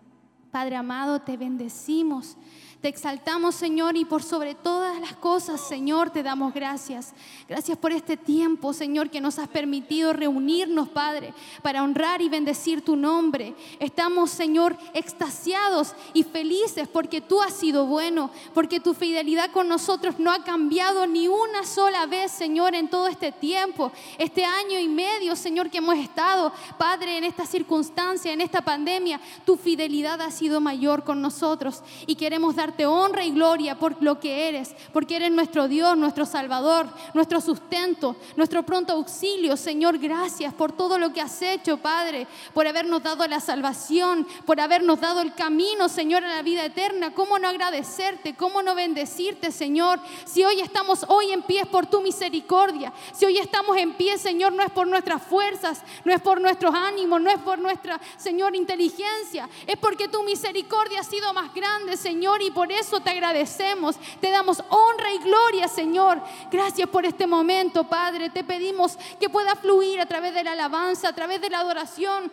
Padre 0.53 0.75
amado, 0.75 1.19
te 1.19 1.35
bendecimos. 1.35 2.37
Te 2.84 2.89
exaltamos, 2.89 3.56
Señor, 3.56 3.96
y 3.96 4.04
por 4.04 4.24
sobre 4.24 4.56
todas 4.56 5.00
las 5.00 5.13
cosas, 5.13 5.65
Señor, 5.65 6.10
te 6.10 6.22
damos 6.22 6.54
gracias. 6.54 7.13
Gracias 7.48 7.78
por 7.78 7.93
este 7.93 8.17
tiempo, 8.17 8.74
Señor, 8.74 9.10
que 9.10 9.22
nos 9.22 9.39
has 9.39 9.48
permitido 9.48 10.12
reunirnos, 10.12 10.89
Padre, 10.89 11.34
para 11.62 11.82
honrar 11.82 12.22
y 12.22 12.28
bendecir 12.28 12.84
tu 12.84 12.98
nombre. 12.98 13.56
Estamos, 13.80 14.32
Señor, 14.32 14.76
extasiados 14.93 15.96
y 16.13 16.24
felices 16.24 16.89
porque 16.89 17.22
tú 17.22 17.41
has 17.41 17.54
sido 17.54 17.86
bueno, 17.86 18.30
porque 18.54 18.82
tu 18.82 18.93
fidelidad 18.93 19.50
con 19.52 19.69
nosotros 19.69 20.19
no 20.19 20.30
ha 20.30 20.43
cambiado 20.43 21.08
ni 21.08 21.30
una 21.30 21.63
sola 21.63 22.06
vez, 22.06 22.34
Señor, 22.34 22.76
en 22.76 22.89
todo 22.89 23.08
este 23.08 23.32
tiempo, 23.32 23.93
este 24.17 24.43
año 24.43 24.78
y 24.78 24.89
medio, 24.89 25.38
Señor, 25.38 25.69
que 25.69 25.78
hemos 25.78 25.96
estado, 25.96 26.52
Padre, 26.78 27.17
en 27.17 27.24
esta 27.24 27.46
circunstancia, 27.46 28.34
en 28.34 28.41
esta 28.41 28.62
pandemia. 28.62 29.22
Tu 29.46 29.56
fidelidad 29.56 30.19
ha 30.19 30.32
sido 30.32 30.60
mayor 30.60 31.06
con 31.06 31.22
nosotros 31.22 31.82
y 32.06 32.15
queremos 32.15 32.58
dar 32.58 32.72
te 32.75 32.86
honra 32.86 33.23
y 33.23 33.31
gloria 33.31 33.75
por 33.75 34.01
lo 34.01 34.19
que 34.19 34.47
eres, 34.47 34.75
porque 34.91 35.15
eres 35.15 35.31
nuestro 35.31 35.67
Dios, 35.67 35.97
nuestro 35.97 36.25
Salvador, 36.25 36.88
nuestro 37.13 37.41
sustento, 37.41 38.15
nuestro 38.36 38.63
pronto 38.63 38.93
auxilio. 38.93 39.57
Señor, 39.57 39.97
gracias 39.97 40.53
por 40.53 40.71
todo 40.71 40.97
lo 40.97 41.13
que 41.13 41.21
has 41.21 41.41
hecho, 41.41 41.77
Padre, 41.77 42.27
por 42.53 42.67
habernos 42.67 43.03
dado 43.03 43.25
la 43.27 43.39
salvación, 43.39 44.27
por 44.45 44.59
habernos 44.59 44.99
dado 44.99 45.21
el 45.21 45.33
camino, 45.33 45.89
Señor, 45.89 46.23
a 46.23 46.36
la 46.36 46.41
vida 46.41 46.65
eterna. 46.65 47.13
¿Cómo 47.13 47.39
no 47.39 47.47
agradecerte? 47.47 48.36
¿Cómo 48.36 48.62
no 48.62 48.75
bendecirte, 48.75 49.51
Señor? 49.51 49.99
Si 50.25 50.43
hoy 50.43 50.62
estamos 50.62 51.05
hoy 51.07 51.31
en 51.31 51.43
pie 51.43 51.62
es 51.62 51.67
por 51.67 51.88
tu 51.88 52.01
misericordia. 52.01 52.93
Si 53.13 53.25
hoy 53.25 53.38
estamos 53.38 53.77
en 53.77 53.93
pie, 53.93 54.17
Señor, 54.17 54.53
no 54.53 54.63
es 54.63 54.71
por 54.71 54.88
nuestras 54.88 55.21
fuerzas, 55.21 55.81
no 56.03 56.13
es 56.13 56.21
por 56.21 56.41
nuestros 56.41 56.73
ánimos, 56.73 57.21
no 57.21 57.29
es 57.29 57.39
por 57.39 57.59
nuestra, 57.59 57.99
Señor, 58.17 58.55
inteligencia. 58.55 59.49
Es 59.67 59.77
porque 59.77 60.07
tu 60.07 60.23
misericordia 60.23 61.01
ha 61.01 61.03
sido 61.03 61.33
más 61.33 61.53
grande, 61.53 61.97
Señor, 61.97 62.41
y 62.41 62.51
por 62.51 62.62
por 62.63 62.71
eso 62.71 63.02
te 63.02 63.10
agradecemos, 63.10 63.97
te 64.21 64.30
damos 64.30 64.63
honra 64.69 65.12
y 65.13 65.17
gloria, 65.17 65.67
Señor. 65.67 66.21
Gracias 66.49 66.88
por 66.88 67.06
este 67.06 67.28
momento, 67.28 67.84
Padre. 67.84 68.30
Te 68.30 68.45
pedimos 68.45 68.97
que 69.19 69.28
pueda 69.28 69.54
fluir 69.58 69.99
a 69.99 70.06
través 70.06 70.34
de 70.34 70.45
la 70.45 70.54
alabanza, 70.54 71.10
a 71.10 71.13
través 71.13 71.41
de 71.41 71.49
la 71.49 71.60
adoración 71.60 72.32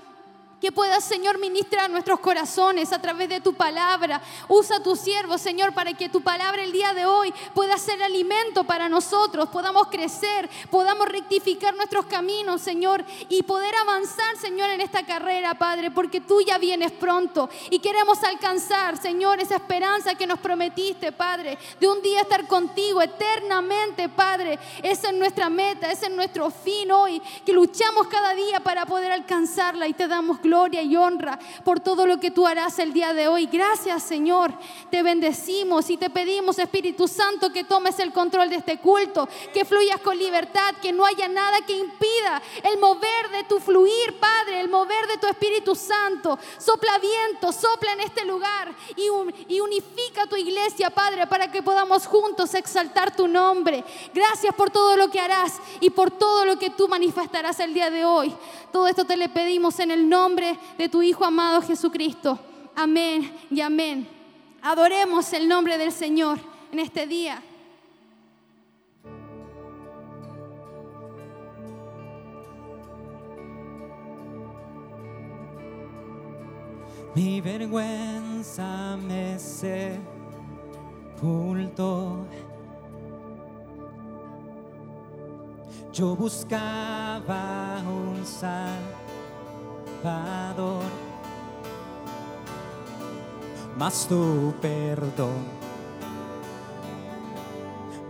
Que 0.61 0.71
puedas, 0.71 1.05
Señor, 1.05 1.39
ministrar 1.39 1.89
nuestros 1.89 2.21
corazones 2.21 2.93
a 2.93 3.01
través 3.01 3.31
de 3.31 3.41
tu 3.41 3.55
palabra. 3.55 4.21
Usa 4.47 4.83
tu 4.83 4.95
siervo, 4.95 5.39
Señor, 5.39 5.73
para 5.73 5.95
que 5.95 6.11
tu 6.11 6.21
palabra 6.21 6.63
el 6.63 6.71
día 6.71 6.93
de 6.93 7.07
hoy 7.07 7.33
pueda 7.55 7.79
ser 7.79 8.03
alimento 8.03 8.65
para 8.65 8.91
nosotros, 8.91 9.49
podamos 9.49 9.87
crecer, 9.87 10.51
podamos 10.71 11.09
rectificar 11.09 11.75
nuestros 11.75 12.05
caminos, 12.05 12.61
Señor, 12.61 13.03
y 13.31 13.43
poder 13.43 13.75
avanzar, 13.77 14.37
Señor, 14.37 14.69
en 14.69 14.83
esta 14.83 15.07
carrera, 15.07 15.55
Padre, 15.55 15.91
porque 15.91 16.21
tú 16.21 16.43
ya 16.43 16.59
vienes 16.59 16.93
pronto 16.93 17.49
y 17.71 17.79
queremos 17.79 18.23
alcanzar, 18.23 19.01
Señor, 19.01 19.41
esa 19.41 19.55
esperanza 19.55 20.15
que 20.15 20.27
nos 20.27 20.41
prometiste, 20.41 21.11
Padre, 21.11 21.57
de 21.81 21.89
un 21.89 22.03
día 22.03 22.21
estar 22.21 22.47
contigo 22.47 23.01
eternamente, 23.01 24.11
Padre. 24.11 24.59
Esa 24.83 25.09
es 25.09 25.15
nuestra 25.15 25.49
meta, 25.49 25.91
ese 25.91 26.07
es 26.07 26.13
nuestro 26.13 26.51
fin 26.51 26.93
hoy, 26.93 27.23
que 27.47 27.55
luchamos 27.55 28.09
cada 28.09 28.35
día 28.35 28.61
para 28.61 28.85
poder 28.85 29.11
alcanzarla 29.11 29.89
y 29.89 29.95
te 29.95 30.07
damos 30.07 30.37
gloria 30.37 30.50
gloria 30.51 30.83
y 30.83 30.97
honra 30.97 31.39
por 31.63 31.79
todo 31.79 32.07
lo 32.07 32.19
que 32.19 32.33
tú 32.33 32.45
harás 32.45 32.81
el 32.81 32.93
día 32.93 33.15
de 33.15 33.29
hoy. 33.29 33.47
Gracias 33.47 34.03
Señor, 34.03 34.53
te 34.91 35.05
bendecimos 35.05 35.89
y 35.91 35.97
te 35.97 36.11
pedimos 36.11 36.59
Espíritu 36.59 37.07
Santo 37.07 37.53
que 37.53 37.63
tomes 37.63 38.01
el 38.01 38.13
control 38.13 38.51
de 38.51 38.57
este 38.57 38.79
culto, 38.79 39.29
que 39.55 39.65
fluyas 39.65 40.01
con 40.01 40.19
libertad, 40.19 40.75
que 40.83 40.93
no 40.93 41.07
haya 41.07 41.29
nada 41.29 41.59
que 41.65 41.77
impida 41.77 42.43
el 42.65 42.81
mover 42.81 43.31
de 43.31 43.45
tu 43.45 43.61
fluir, 43.61 44.19
Padre, 44.19 44.61
el 44.61 44.69
mover 44.69 45.07
de 45.07 45.19
tu 45.19 45.29
Espíritu 45.29 45.77
Santo. 45.77 46.37
Sopla 46.59 46.99
viento, 46.99 47.53
sopla 47.53 47.93
en 47.93 48.01
este 48.01 48.25
lugar 48.25 48.75
y, 48.97 49.07
y 49.55 49.61
unifica 49.61 50.27
tu 50.27 50.35
iglesia, 50.35 50.91
Padre, 50.91 51.29
para 51.29 51.49
que 51.53 51.63
podamos 51.63 52.09
juntos 52.09 52.55
exaltar 52.55 53.15
tu 53.15 53.29
nombre. 53.29 53.85
Gracias 54.13 54.53
por 54.57 54.71
todo 54.71 54.97
lo 54.97 55.13
que 55.13 55.21
harás 55.21 55.61
y 55.79 55.91
por 55.91 56.11
todo 56.11 56.45
lo 56.45 56.59
que 56.59 56.71
tú 56.71 56.89
manifestarás 56.89 57.61
el 57.61 57.73
día 57.73 57.89
de 57.89 58.05
hoy. 58.05 58.35
Todo 58.73 58.89
esto 58.89 59.05
te 59.05 59.17
le 59.17 59.29
pedimos 59.29 59.79
en 59.79 59.93
el 59.93 60.09
nombre 60.09 60.40
de 60.79 60.89
tu 60.89 61.03
Hijo 61.03 61.25
amado 61.25 61.63
Jesucristo. 61.63 62.39
Amén 62.75 63.33
y 63.51 63.61
amén. 63.61 64.09
Adoremos 64.63 65.33
el 65.33 65.49
nombre 65.49 65.79
del 65.79 65.93
Señor 65.93 66.39
en 66.73 66.79
este 66.79 67.07
día. 67.07 67.43
Mi 77.15 77.41
vergüenza 77.41 78.97
me 78.97 79.39
sepultó 79.39 80.01
Yo 85.93 86.15
buscaba 86.15 87.83
un 87.85 88.25
salvador, 90.03 90.83
mas 93.77 94.07
tu 94.07 94.55
perdón 94.61 95.45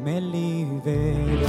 me 0.03 0.21
liberó. 0.21 1.49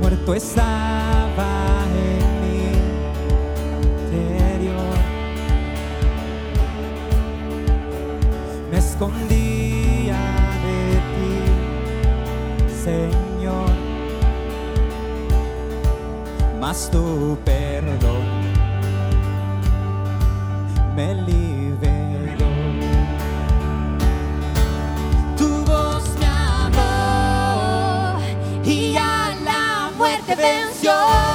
Muerto 0.00 0.34
estaba 0.34 1.84
en 1.96 2.40
mi 2.42 2.56
interior, 4.12 4.98
me 8.70 8.78
escondí 8.78 9.23
mas 16.66 16.88
tu 16.90 17.36
perdón 17.44 18.24
me 20.96 21.14
liberó. 21.14 22.52
Tu 25.36 25.48
voz 25.66 26.04
me 26.18 26.26
amó 26.26 28.18
y 28.64 28.96
a 28.96 29.36
la 29.44 29.90
muerte 29.98 30.34
venció. 30.34 31.33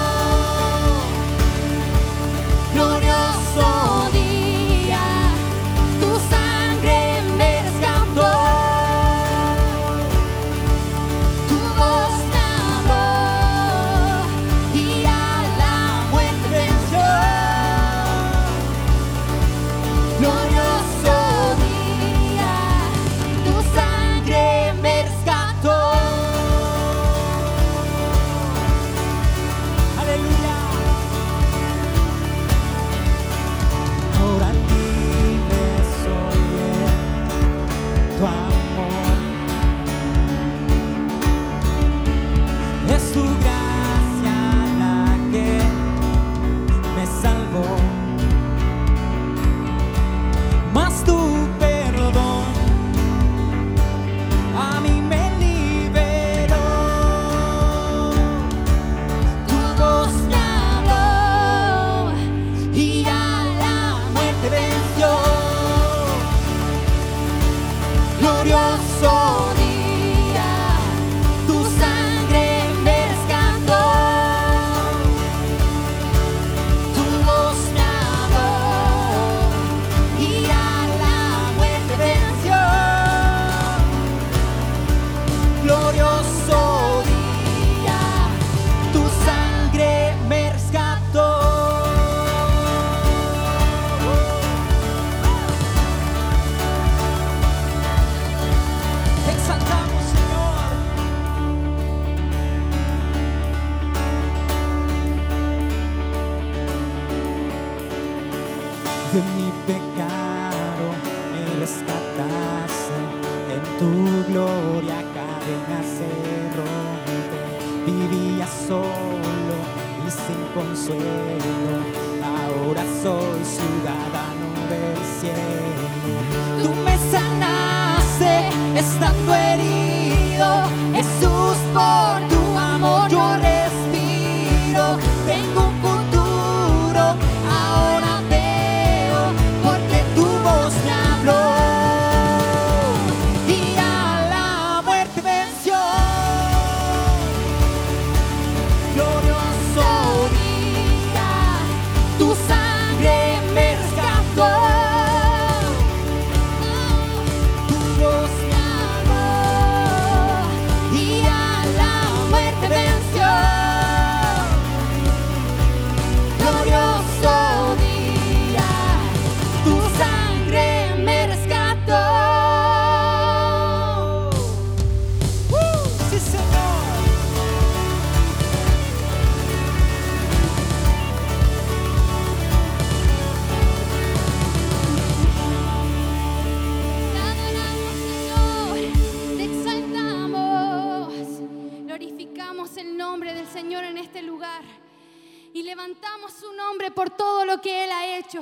hecho 198.19 198.41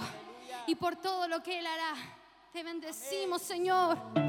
y 0.65 0.75
por 0.75 0.95
todo 0.95 1.27
lo 1.27 1.41
que 1.41 1.59
Él 1.59 1.67
hará. 1.67 1.93
Te 2.51 2.63
bendecimos, 2.63 3.41
Señor. 3.41 4.26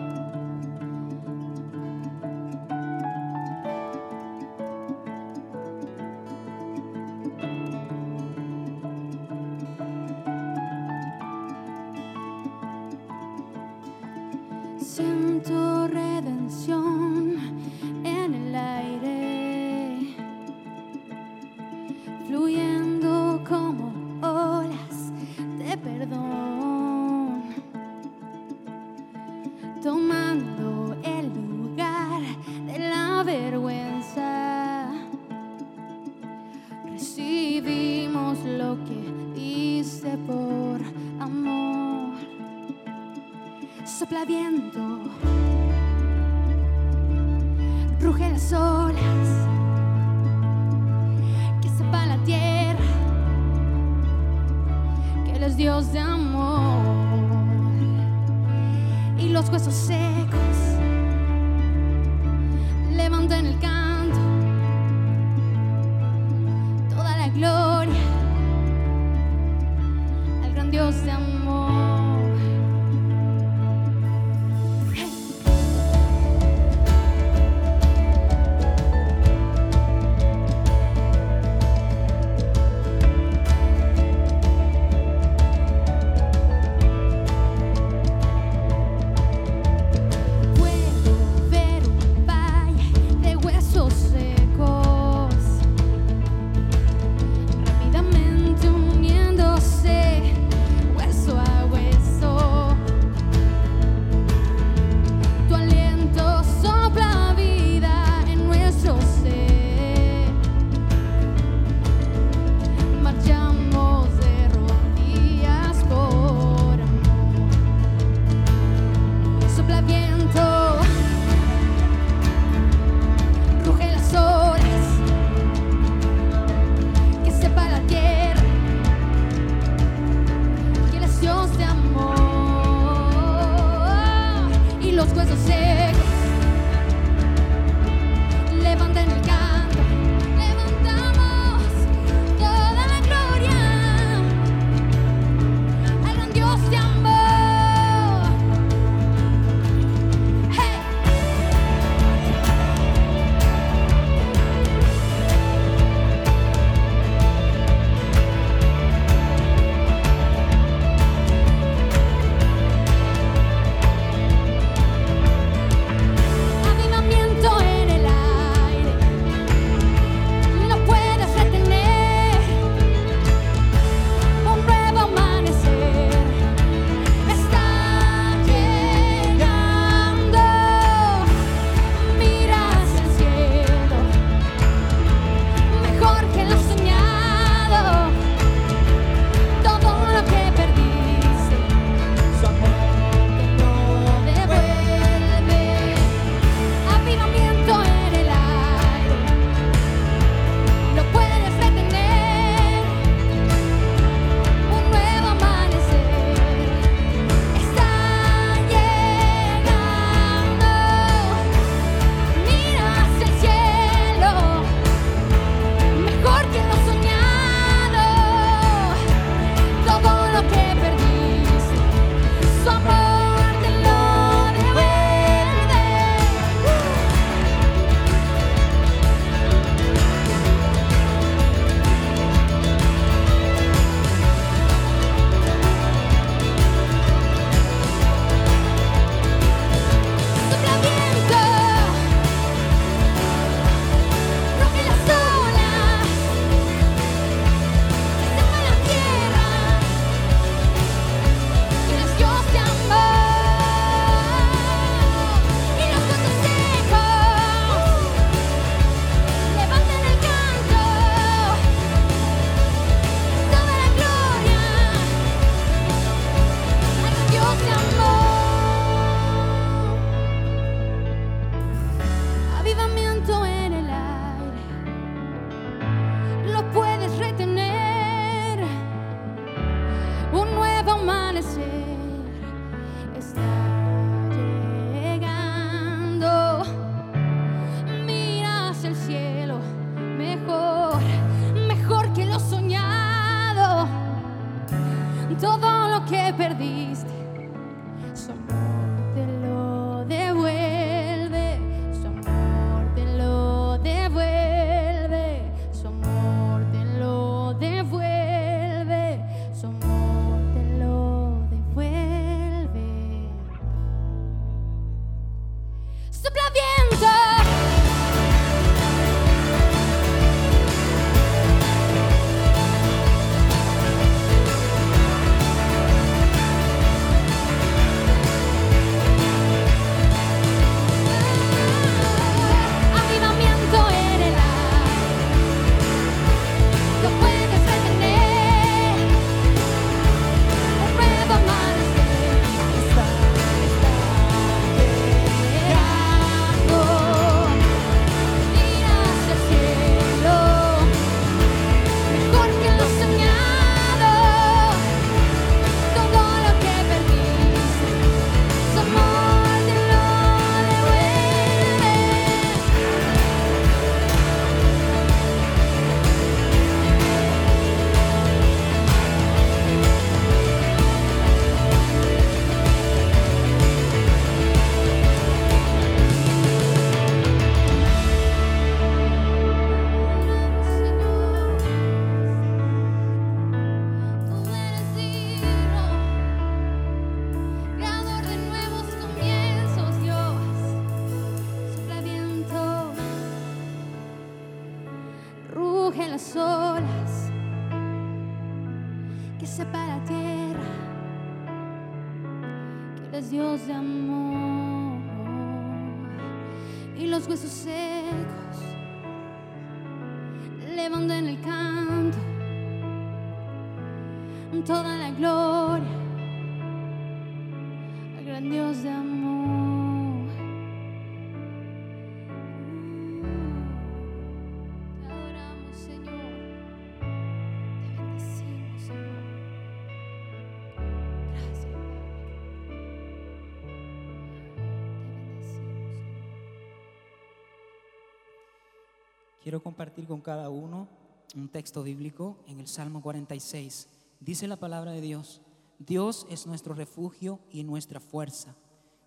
Quiero 439.49 439.63
compartir 439.63 440.07
con 440.07 440.21
cada 440.21 440.51
uno 440.51 440.87
un 441.35 441.49
texto 441.49 441.83
bíblico 441.83 442.37
en 442.49 442.61
el 442.61 442.69
Salmo 442.69 443.01
46. 443.01 443.89
Dice 444.21 444.47
la 444.47 444.59
palabra 444.59 444.93
de 444.93 445.01
Dios, 445.01 445.41
Dios 445.79 446.27
es 446.29 446.47
nuestro 446.47 446.75
refugio 446.75 447.41
y 447.51 447.65
nuestra 447.65 447.99
fuerza. 447.99 448.55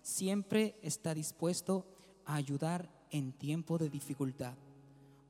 Siempre 0.00 0.74
está 0.82 1.14
dispuesto 1.14 1.86
a 2.26 2.34
ayudar 2.34 2.90
en 3.12 3.30
tiempo 3.30 3.78
de 3.78 3.88
dificultad. 3.88 4.54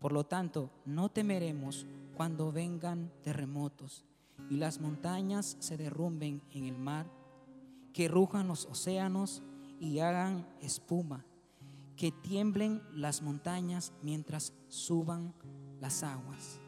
Por 0.00 0.12
lo 0.12 0.24
tanto, 0.24 0.70
no 0.86 1.10
temeremos 1.10 1.84
cuando 2.16 2.50
vengan 2.50 3.12
terremotos 3.22 4.06
y 4.48 4.56
las 4.56 4.80
montañas 4.80 5.58
se 5.60 5.76
derrumben 5.76 6.40
en 6.52 6.64
el 6.64 6.78
mar, 6.78 7.04
que 7.92 8.08
rujan 8.08 8.48
los 8.48 8.64
océanos 8.64 9.42
y 9.78 9.98
hagan 9.98 10.48
espuma 10.62 11.26
que 12.02 12.10
tiemblen 12.10 12.82
las 12.92 13.22
montañas 13.22 13.92
mientras 14.02 14.52
suban 14.66 15.36
las 15.80 16.02
aguas. 16.02 16.61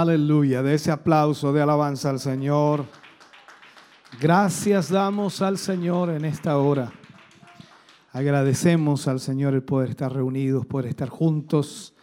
Aleluya, 0.00 0.60
de 0.64 0.74
ese 0.74 0.90
aplauso 0.90 1.52
de 1.52 1.62
alabanza 1.62 2.10
al 2.10 2.18
Señor. 2.18 2.84
Gracias 4.20 4.90
damos 4.90 5.40
al 5.40 5.56
Señor 5.56 6.10
en 6.10 6.24
esta 6.24 6.58
hora. 6.58 6.92
Agradecemos 8.10 9.06
al 9.06 9.20
Señor 9.20 9.54
el 9.54 9.62
poder 9.62 9.90
estar 9.90 10.12
reunidos, 10.12 10.66
poder 10.66 10.86
estar 10.86 11.08
juntos, 11.08 11.94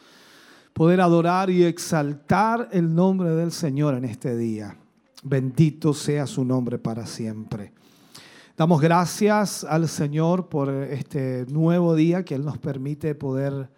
poder 0.72 1.02
adorar 1.02 1.50
y 1.50 1.66
exaltar 1.66 2.70
el 2.72 2.96
nombre 2.96 3.32
del 3.32 3.52
Señor 3.52 3.96
en 3.96 4.06
este 4.06 4.38
día. 4.38 4.78
Bendito 5.24 5.94
sea 5.94 6.28
su 6.28 6.46
nombre 6.46 6.80
para 6.80 7.06
siempre. 7.06 7.74
Damos 8.56 8.80
gracias 8.80 9.66
al 9.66 9.90
Señor 9.90 10.48
por 10.48 10.70
este 10.70 11.46
nuevo 11.50 11.94
día 11.94 12.24
que 12.24 12.36
Él 12.36 12.46
nos 12.46 12.58
permite 12.58 13.16
poder 13.16 13.70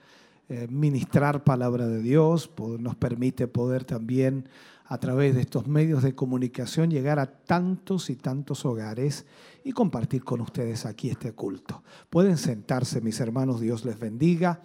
eh, 0.49 0.67
ministrar 0.69 1.43
palabra 1.43 1.87
de 1.87 2.01
Dios, 2.01 2.51
nos 2.79 2.95
permite 2.95 3.47
poder 3.47 3.85
también 3.85 4.49
a 4.85 4.97
través 4.97 5.33
de 5.35 5.41
estos 5.41 5.67
medios 5.67 6.03
de 6.03 6.13
comunicación 6.13 6.91
llegar 6.91 7.17
a 7.17 7.25
tantos 7.25 8.09
y 8.09 8.15
tantos 8.15 8.65
hogares 8.65 9.25
y 9.63 9.71
compartir 9.71 10.23
con 10.23 10.41
ustedes 10.41 10.85
aquí 10.85 11.09
este 11.09 11.31
culto. 11.31 11.81
Pueden 12.09 12.37
sentarse, 12.37 13.01
mis 13.01 13.19
hermanos, 13.19 13.61
Dios 13.61 13.85
les 13.85 13.97
bendiga. 13.97 14.61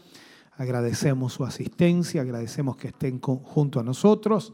Agradecemos 0.57 1.35
su 1.35 1.45
asistencia, 1.45 2.23
agradecemos 2.23 2.77
que 2.77 2.89
estén 2.89 3.21
junto 3.21 3.79
a 3.79 3.85
nosotros, 3.85 4.53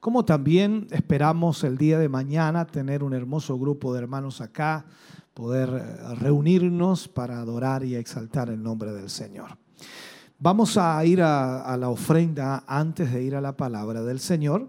como 0.00 0.24
también 0.24 0.88
esperamos 0.90 1.62
el 1.62 1.78
día 1.78 1.98
de 1.98 2.08
mañana 2.08 2.66
tener 2.66 3.04
un 3.04 3.14
hermoso 3.14 3.56
grupo 3.56 3.94
de 3.94 4.00
hermanos 4.00 4.40
acá, 4.40 4.84
poder 5.32 5.70
eh, 5.70 6.14
reunirnos 6.16 7.08
para 7.08 7.38
adorar 7.38 7.84
y 7.84 7.94
exaltar 7.94 8.50
el 8.50 8.62
nombre 8.62 8.92
del 8.92 9.08
Señor. 9.08 9.56
Vamos 10.38 10.76
a 10.76 11.02
ir 11.04 11.22
a, 11.22 11.76
la 11.78 11.88
ofrenda 11.88 12.64
antes 12.66 13.12
de 13.12 13.22
ir 13.22 13.36
a 13.36 13.40
la 13.40 13.56
palabra 13.56 14.02
del 14.02 14.18
Señor 14.18 14.68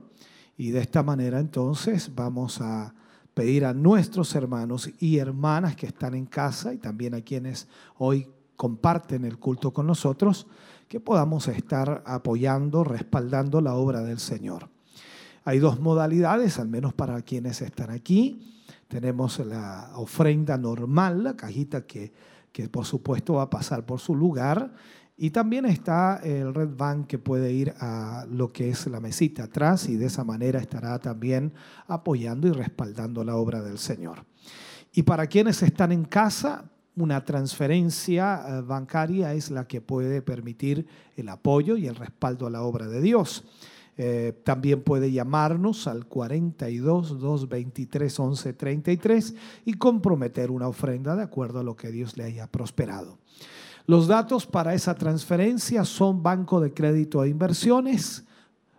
y 0.57 0.70
de 0.70 0.80
esta 0.80 1.01
manera 1.01 1.39
entonces 1.39 2.13
vamos 2.13 2.61
a 2.61 2.93
pedir 3.34 3.66
a 3.66 3.74
nuestros 3.74 4.36
hermanos 4.36 4.89
y 4.99 5.18
hermanas 5.18 5.76
que 5.76 5.88
están 5.88 6.13
en 6.13 6.28
casa 6.28 6.72
y 6.72 6.78
también 6.78 7.16
a 7.16 7.22
quienes 7.22 7.68
hoy 7.97 8.28
comparten 8.55 9.26
el 9.26 9.39
culto 9.39 9.74
con 9.74 9.88
nosotros 9.88 10.45
que 10.88 10.99
podamos 10.99 11.47
estar 11.47 12.03
apoyando, 12.05 12.84
respaldando 12.84 13.59
la 13.59 13.74
obra 13.74 14.01
del 14.01 14.20
Señor. 14.20 14.70
Hay 15.45 15.57
dos 15.57 15.80
modalidades, 15.80 16.59
al 16.59 16.68
menos 16.68 16.93
para 16.93 17.22
quienes 17.24 17.61
están 17.61 17.89
aquí. 17.89 18.63
Tenemos 18.88 19.39
la 19.39 19.91
ofrenda 19.95 20.57
normal, 20.57 21.24
la 21.24 21.36
cajita 21.36 21.86
que, 21.86 22.13
que 22.51 22.70
por 22.70 22.86
supuesto 22.86 23.34
va 23.34 23.43
a 23.43 23.49
pasar 23.49 23.84
por 23.86 23.99
su 23.99 24.16
lugar. 24.16 24.72
Y 25.18 25.30
también 25.30 25.66
está 25.66 26.18
el 26.24 26.53
Red 26.53 26.76
Bank 26.76 27.07
que 27.07 27.18
puede 27.18 27.53
ir 27.53 27.74
a 27.80 28.26
lo 28.30 28.51
que 28.51 28.70
es 28.70 28.86
la 28.88 28.99
mesita 28.99 29.43
atrás 29.43 29.88
y 29.88 29.95
de 29.95 30.07
esa 30.07 30.26
manera 30.26 30.59
estará 30.59 30.99
también 30.99 31.53
apoyando 31.88 32.47
y 32.47 32.51
respaldando 32.51 33.24
la 33.24 33.38
obra 33.38 33.61
del 33.61 33.78
Señor. 33.78 34.26
Y 34.91 35.03
para 35.03 35.28
quienes 35.28 35.63
están 35.63 35.93
en 35.93 36.03
casa, 36.03 36.66
una 36.97 37.24
transferencia 37.24 38.43
eh, 38.47 38.61
bancaria 38.61 39.34
es 39.34 39.51
la 39.51 39.68
que 39.68 39.82
puede 39.82 40.22
permitir 40.22 40.88
el 41.16 41.30
apoyo 41.30 41.78
y 41.78 41.88
el 41.88 41.95
respaldo 41.95 42.47
a 42.47 42.49
la 42.49 42.63
obra 42.63 42.88
de 42.88 43.01
Dios. 43.01 43.45
Eh, 43.97 44.34
también 44.43 44.84
puede 44.84 45.11
llamarnos 45.11 45.88
al 45.88 46.05
42 46.05 47.20
223 47.20 48.20
11 48.20 48.53
33 48.53 49.36
y 49.63 49.74
comprometer 49.76 50.51
una 50.51 50.68
ofrenda 50.68 51.16
de 51.16 51.24
acuerdo 51.24 51.59
a 51.59 51.63
lo 51.63 51.78
que 51.78 51.91
Dios 51.91 52.18
le 52.18 52.26
haya 52.26 52.47
prosperado. 52.47 53.18
Los 53.88 54.08
datos 54.08 54.48
para 54.48 54.74
esa 54.74 54.96
transferencia 54.96 55.86
son 55.86 56.24
Banco 56.24 56.60
de 56.60 56.74
Crédito 56.74 57.24
e 57.24 57.30
Inversiones, 57.30 58.26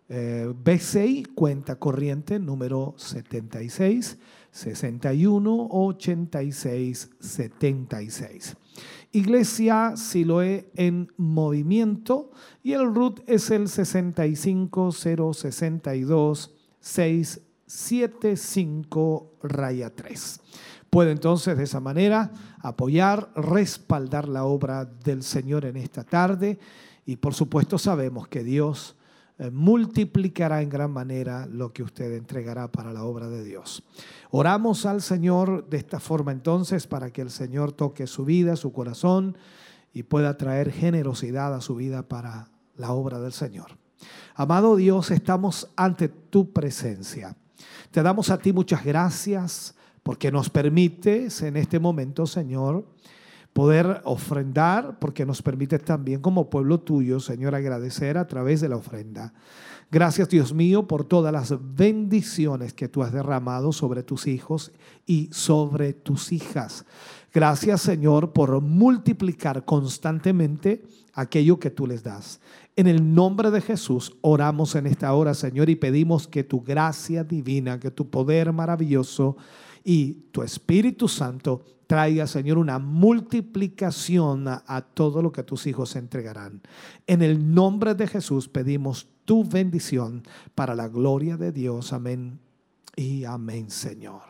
eh, 0.09 0.53
BCI, 0.53 1.27
cuenta 1.35 1.77
corriente 1.77 2.41
número 2.41 2.95
76 2.97 4.19
61 4.51 5.69
86 5.71 7.11
76. 7.21 8.57
Iglesia 9.13 9.97
Siloé 9.97 10.73
en 10.75 11.13
movimiento 11.17 12.33
y 12.63 12.73
el 12.73 12.93
RUT 12.95 13.21
es 13.27 13.51
el 13.51 13.69
65062 13.69 16.55
675 16.81 19.33
raya 19.43 19.95
3. 19.95 20.41
Puede 20.91 21.13
entonces 21.13 21.57
de 21.57 21.65
esa 21.65 21.81
manera 21.81 22.31
apoyar, 22.61 23.31
respaldar 23.35 24.29
la 24.29 24.45
obra 24.45 24.85
del 24.85 25.23
Señor 25.23 25.65
en 25.65 25.77
esta 25.77 26.05
tarde 26.05 26.59
y 27.05 27.17
por 27.17 27.35
supuesto 27.35 27.79
sabemos 27.79 28.29
que 28.29 28.43
Dios 28.43 28.97
eh, 29.39 29.51
multiplicará 29.51 30.63
en 30.63 30.71
gran 30.71 30.91
manera 30.91 31.47
lo 31.47 31.73
que 31.73 31.83
usted 31.83 32.13
entregará 32.15 32.73
para 32.73 32.93
la 32.93 33.05
obra 33.05 33.29
de 33.29 33.45
Dios. 33.45 33.83
Oramos 34.31 34.87
al 34.87 35.03
Señor 35.03 35.69
de 35.69 35.77
esta 35.77 36.01
forma 36.01 36.33
entonces 36.33 36.87
para 36.87 37.11
que 37.11 37.21
el 37.21 37.31
Señor 37.31 37.73
toque 37.73 38.07
su 38.07 38.25
vida, 38.25 38.57
su 38.57 38.73
corazón 38.73 39.37
y 39.93 40.05
pueda 40.05 40.37
traer 40.37 40.73
generosidad 40.73 41.55
a 41.55 41.61
su 41.61 41.75
vida 41.75 42.03
para 42.03 42.49
la 42.77 42.93
obra 42.93 43.21
del 43.21 43.33
Señor. 43.33 43.77
Amado 44.35 44.77
Dios, 44.77 45.11
estamos 45.11 45.71
ante 45.77 46.09
tu 46.09 46.53
presencia. 46.53 47.37
Te 47.91 48.03
damos 48.03 48.31
a 48.31 48.39
ti 48.39 48.53
muchas 48.53 48.85
gracias 48.85 49.76
porque 50.07 50.31
nos 50.31 50.51
permites 50.51 51.43
en 51.43 51.57
este 51.57 51.81
momento, 51.81 52.29
Señor, 52.29 52.87
poder 53.53 54.03
ofrendar, 54.05 55.01
porque 55.01 55.27
nos 55.27 55.43
permite 55.43 55.81
también 55.81 56.21
como 56.21 56.49
pueblo 56.49 56.79
tuyo, 56.79 57.19
Señor, 57.19 57.57
agradecer 57.57 58.17
a 58.17 58.29
través 58.29 58.61
de 58.61 58.69
la 58.69 58.77
ofrenda. 58.77 59.35
Gracias, 59.91 60.29
Dios 60.29 60.55
mío, 60.55 60.87
por 60.87 61.07
todas 61.07 61.33
las 61.33 61.53
bendiciones 61.75 62.73
que 62.73 62.87
tú 62.87 63.03
has 63.03 63.13
derramado 63.13 63.73
sobre 63.73 64.05
tus 64.05 64.29
hijos 64.29 64.71
y 65.07 65.29
sobre 65.33 65.93
tus 65.93 66.31
hijas. 66.31 66.85
Gracias, 67.35 67.81
Señor, 67.81 68.33
por 68.33 68.61
multiplicar 68.61 69.65
constantemente 69.65 70.85
aquello 71.15 71.59
que 71.59 71.71
tú 71.71 71.85
les 71.89 72.05
das. 72.05 72.41
En 72.77 72.87
el 72.87 73.13
nombre 73.13 73.51
de 73.51 73.61
Jesús 73.61 74.17
oramos 74.21 74.77
en 74.77 74.87
esta 74.87 75.13
hora, 75.15 75.35
Señor, 75.35 75.69
y 75.69 75.75
pedimos 75.75 76.29
que 76.29 76.45
tu 76.45 76.61
gracia 76.61 77.25
divina, 77.25 77.81
que 77.81 77.91
tu 77.91 78.09
poder 78.09 78.53
maravilloso 78.53 79.37
y 79.89 80.15
tu 80.33 80.43
Espíritu 80.43 81.07
Santo 81.07 81.65
traiga, 81.87 82.27
Señor, 82.27 82.59
una 82.59 82.81
multiplicación 82.81 84.49
a, 84.49 84.65
a, 84.67 84.83
todo 84.83 85.23
lo 85.23 85.31
que 85.31 85.45
tus 85.45 85.69
hijos 85.69 85.95
entregarán. 85.95 86.61
En 87.07 87.23
el 87.23 87.55
nombre 87.55 87.95
de 87.95 88.09
Jesús 88.09 88.49
pedimos 88.49 89.07
tu 89.25 89.45
bendición 89.45 90.25
para 90.57 90.75
la 90.75 90.89
gloria 90.89 91.37
de 91.37 91.53
Dios. 91.53 91.93
Amén 91.93 92.41
y 92.97 93.23
amén, 93.23 93.71
Señor. 93.71 94.23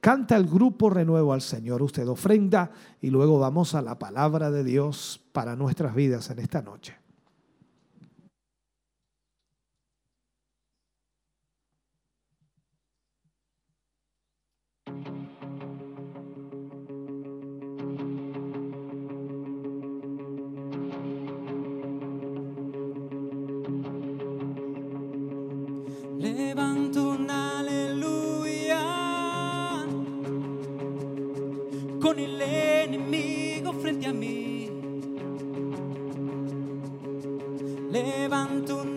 Canta 0.00 0.36
el 0.36 0.46
grupo 0.46 0.88
Renuevo 0.88 1.32
al 1.32 1.42
Señor. 1.42 1.82
Usted 1.82 2.06
ofrenda 2.06 2.70
y 3.02 3.10
luego 3.10 3.40
vamos 3.40 3.74
a 3.74 3.82
la 3.82 3.98
palabra 3.98 4.52
de 4.52 4.62
Dios 4.62 5.20
para 5.32 5.56
nuestras 5.56 5.96
vidas 5.96 6.30
en 6.30 6.38
esta 6.38 6.62
noche. 6.62 6.94
Enemigo 33.96 33.96
frente 33.96 34.06
a 34.06 34.12
mí. 34.12 34.68
Levanto 37.90 38.82
un 38.82 38.95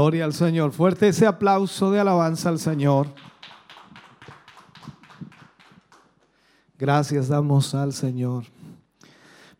Gloria 0.00 0.24
al 0.24 0.32
Señor. 0.32 0.72
Fuerte 0.72 1.08
ese 1.08 1.26
aplauso 1.26 1.90
de 1.90 2.00
alabanza 2.00 2.48
al 2.48 2.58
Señor. 2.58 3.08
Gracias 6.78 7.28
damos 7.28 7.74
al 7.74 7.92
Señor. 7.92 8.44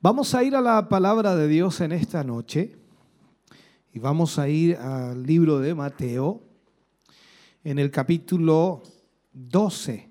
Vamos 0.00 0.34
a 0.34 0.42
ir 0.42 0.56
a 0.56 0.62
la 0.62 0.88
palabra 0.88 1.36
de 1.36 1.46
Dios 1.46 1.82
en 1.82 1.92
esta 1.92 2.24
noche 2.24 2.74
y 3.92 3.98
vamos 3.98 4.38
a 4.38 4.48
ir 4.48 4.76
al 4.76 5.22
libro 5.24 5.58
de 5.58 5.74
Mateo 5.74 6.42
en 7.62 7.78
el 7.78 7.90
capítulo 7.90 8.82
12. 9.34 10.08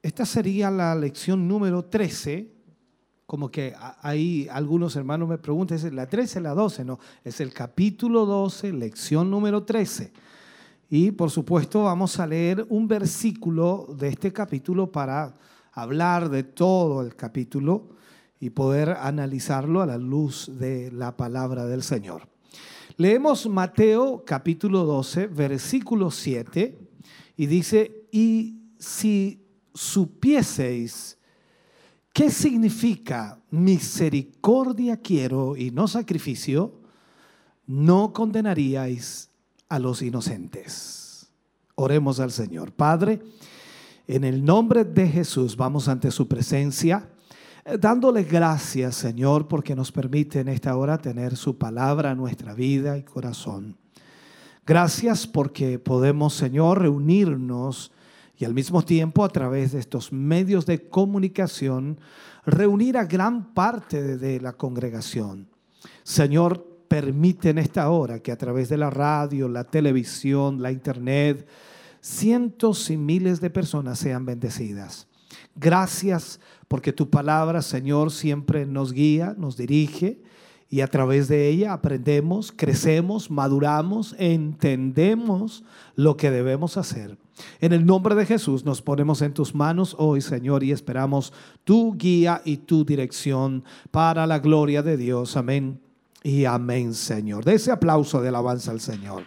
Esta 0.00 0.24
sería 0.24 0.70
la 0.70 0.94
lección 0.94 1.46
número 1.46 1.84
13. 1.84 2.57
Como 3.28 3.50
que 3.50 3.74
ahí 4.00 4.48
algunos 4.50 4.96
hermanos 4.96 5.28
me 5.28 5.36
preguntan, 5.36 5.76
¿es 5.76 5.92
la 5.92 6.06
13 6.06 6.40
la 6.40 6.54
12? 6.54 6.82
No, 6.86 6.98
es 7.22 7.42
el 7.42 7.52
capítulo 7.52 8.24
12, 8.24 8.72
lección 8.72 9.30
número 9.30 9.64
13. 9.64 10.10
Y 10.88 11.10
por 11.10 11.30
supuesto 11.30 11.82
vamos 11.82 12.18
a 12.18 12.26
leer 12.26 12.64
un 12.70 12.88
versículo 12.88 13.94
de 13.98 14.08
este 14.08 14.32
capítulo 14.32 14.90
para 14.90 15.36
hablar 15.72 16.30
de 16.30 16.42
todo 16.42 17.02
el 17.02 17.16
capítulo 17.16 17.90
y 18.40 18.48
poder 18.48 18.96
analizarlo 18.98 19.82
a 19.82 19.86
la 19.86 19.98
luz 19.98 20.50
de 20.58 20.90
la 20.90 21.14
palabra 21.14 21.66
del 21.66 21.82
Señor. 21.82 22.22
Leemos 22.96 23.46
Mateo 23.46 24.24
capítulo 24.24 24.84
12, 24.86 25.26
versículo 25.26 26.10
7, 26.10 26.78
y 27.36 27.44
dice, 27.44 28.08
y 28.10 28.72
si 28.78 29.44
supieseis 29.74 31.17
qué 32.18 32.30
significa 32.30 33.38
misericordia 33.52 34.96
quiero 34.96 35.56
y 35.56 35.70
no 35.70 35.86
sacrificio, 35.86 36.80
no 37.64 38.12
condenaríais 38.12 39.30
a 39.68 39.78
los 39.78 40.02
inocentes. 40.02 41.28
Oremos 41.76 42.18
al 42.18 42.32
Señor. 42.32 42.72
Padre, 42.72 43.20
en 44.08 44.24
el 44.24 44.44
nombre 44.44 44.82
de 44.82 45.06
Jesús 45.06 45.56
vamos 45.56 45.86
ante 45.86 46.10
su 46.10 46.26
presencia, 46.26 47.08
eh, 47.64 47.78
dándole 47.78 48.24
gracias, 48.24 48.96
Señor, 48.96 49.46
porque 49.46 49.76
nos 49.76 49.92
permite 49.92 50.40
en 50.40 50.48
esta 50.48 50.76
hora 50.76 50.98
tener 50.98 51.36
su 51.36 51.56
palabra 51.56 52.16
nuestra 52.16 52.52
vida 52.52 52.98
y 52.98 53.04
corazón. 53.04 53.76
Gracias 54.66 55.24
porque 55.24 55.78
podemos, 55.78 56.34
Señor, 56.34 56.80
reunirnos 56.80 57.92
y 58.38 58.44
al 58.44 58.54
mismo 58.54 58.82
tiempo 58.82 59.24
a 59.24 59.28
través 59.28 59.72
de 59.72 59.80
estos 59.80 60.12
medios 60.12 60.64
de 60.64 60.88
comunicación 60.88 61.98
reunir 62.46 62.96
a 62.96 63.04
gran 63.04 63.52
parte 63.52 64.16
de, 64.16 64.40
la 64.40 64.52
congregación. 64.52 65.48
Señor, 66.04 66.64
permite 66.86 67.50
en 67.50 67.58
esta 67.58 67.90
hora 67.90 68.20
que 68.20 68.32
a 68.32 68.38
través 68.38 68.68
de 68.68 68.78
la 68.78 68.90
radio, 68.90 69.48
la 69.48 69.64
televisión, 69.64 70.62
la 70.62 70.70
internet, 70.70 71.46
cientos 72.00 72.88
y 72.90 72.96
miles 72.96 73.40
de 73.40 73.50
personas 73.50 73.98
sean 73.98 74.24
bendecidas. 74.24 75.08
Gracias 75.56 76.40
porque 76.68 76.92
tu 76.92 77.10
palabra, 77.10 77.60
Señor, 77.60 78.12
siempre 78.12 78.64
nos 78.66 78.92
guía, 78.92 79.34
nos 79.36 79.56
dirige 79.56 80.22
y 80.70 80.82
a 80.82 80.88
través 80.88 81.28
de 81.28 81.48
ella 81.48 81.72
aprendemos, 81.72 82.52
crecemos, 82.54 83.30
maduramos, 83.30 84.14
entendemos 84.18 85.64
lo 85.96 86.16
que 86.16 86.30
debemos 86.30 86.76
hacer. 86.76 87.16
En 87.60 87.72
el 87.72 87.86
nombre 87.86 88.14
de 88.14 88.26
Jesús 88.26 88.64
nos 88.64 88.82
ponemos 88.82 89.22
en 89.22 89.32
tus 89.32 89.54
manos 89.54 89.96
hoy, 89.98 90.20
Señor, 90.20 90.62
y 90.64 90.72
esperamos 90.72 91.32
tu 91.64 91.96
guía 91.96 92.42
y 92.44 92.58
tu 92.58 92.84
dirección 92.84 93.64
para 93.90 94.26
la 94.26 94.40
gloria 94.40 94.82
de 94.82 94.96
Dios. 94.96 95.36
Amén 95.36 95.80
y 96.22 96.44
amén, 96.44 96.92
Señor. 96.92 97.44
De 97.44 97.54
ese 97.54 97.70
aplauso 97.70 98.20
de 98.20 98.28
alabanza 98.28 98.70
al 98.70 98.80
Señor. 98.80 99.24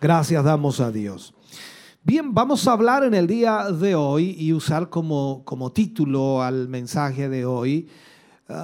Gracias 0.00 0.44
damos 0.44 0.80
a 0.80 0.90
Dios. 0.90 1.34
Bien, 2.02 2.34
vamos 2.34 2.66
a 2.66 2.72
hablar 2.72 3.04
en 3.04 3.14
el 3.14 3.26
día 3.26 3.70
de 3.70 3.94
hoy 3.94 4.34
y 4.38 4.52
usar 4.52 4.88
como, 4.88 5.42
como 5.44 5.72
título 5.72 6.42
al 6.42 6.68
mensaje 6.68 7.28
de 7.28 7.44
hoy, 7.44 7.88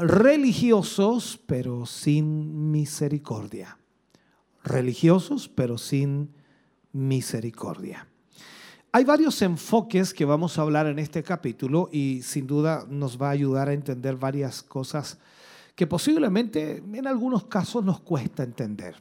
religiosos 0.02 1.38
pero 1.46 1.86
sin 1.86 2.70
misericordia. 2.70 3.78
Religiosos 4.64 5.48
pero 5.48 5.78
sin 5.78 6.34
misericordia. 6.92 8.08
Hay 8.90 9.04
varios 9.04 9.42
enfoques 9.42 10.14
que 10.14 10.24
vamos 10.24 10.58
a 10.58 10.62
hablar 10.62 10.86
en 10.86 10.98
este 10.98 11.22
capítulo 11.22 11.88
y 11.92 12.22
sin 12.22 12.46
duda 12.46 12.86
nos 12.88 13.20
va 13.20 13.28
a 13.28 13.32
ayudar 13.32 13.68
a 13.68 13.74
entender 13.74 14.16
varias 14.16 14.62
cosas 14.62 15.18
que 15.74 15.86
posiblemente 15.86 16.78
en 16.78 17.06
algunos 17.06 17.44
casos 17.44 17.84
nos 17.84 18.00
cuesta 18.00 18.42
entender. 18.42 18.96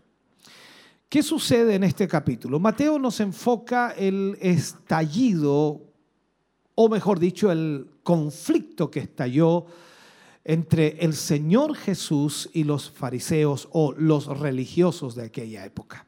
¿Qué 1.08 1.24
sucede 1.24 1.76
en 1.76 1.86
este 1.86 2.08
capítulo? 2.08 2.60
Mateo 2.60 3.00
nos 3.00 3.22
enfoca 3.22 3.92
el 3.92 4.38
estallido, 4.42 5.82
o 6.76 6.90
mejor 6.90 7.20
dicho, 7.20 7.52
el 7.52 7.90
conflicto 8.04 8.92
que 8.92 9.00
estalló 9.00 9.66
entre 10.46 11.04
el 11.04 11.16
Señor 11.16 11.76
Jesús 11.76 12.50
y 12.54 12.64
los 12.64 12.92
fariseos 12.92 13.68
o 13.72 13.94
los 13.94 14.28
religiosos 14.28 15.16
de 15.16 15.24
aquella 15.24 15.66
época. 15.66 16.06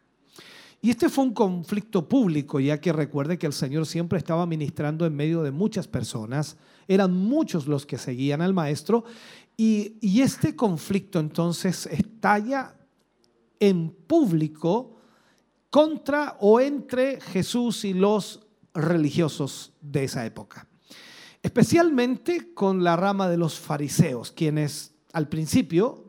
Y 0.80 0.92
este 0.92 1.10
fue 1.10 1.26
un 1.26 1.34
conflicto 1.34 2.08
público, 2.08 2.60
ya 2.60 2.80
que 2.80 2.94
recuerde 2.94 3.40
que 3.40 3.48
el 3.48 3.54
Señor 3.54 3.88
siempre 3.88 4.20
estaba 4.20 4.46
ministrando 4.46 5.08
en 5.08 5.16
medio 5.16 5.42
de 5.42 5.50
muchas 5.50 5.88
personas, 5.88 6.56
eran 6.88 7.14
muchos 7.14 7.66
los 7.66 7.88
que 7.88 7.98
seguían 7.98 8.42
al 8.42 8.54
Maestro, 8.54 9.04
y, 9.58 9.98
y 10.02 10.22
este 10.22 10.56
conflicto 10.56 11.20
entonces 11.20 11.88
estalla 11.88 12.76
en 13.60 13.90
público 13.90 14.98
contra 15.72 16.38
o 16.40 16.60
entre 16.60 17.20
Jesús 17.20 17.84
y 17.84 17.96
los 17.96 18.46
religiosos 18.76 19.74
de 19.82 20.04
esa 20.04 20.28
época. 20.28 20.67
Especialmente 21.48 22.54
con 22.54 22.84
la 22.84 22.98
rama 22.98 23.30
de 23.30 23.38
los 23.38 23.58
fariseos, 23.58 24.34
quienes 24.34 24.92
al 25.14 25.30
principio 25.30 26.04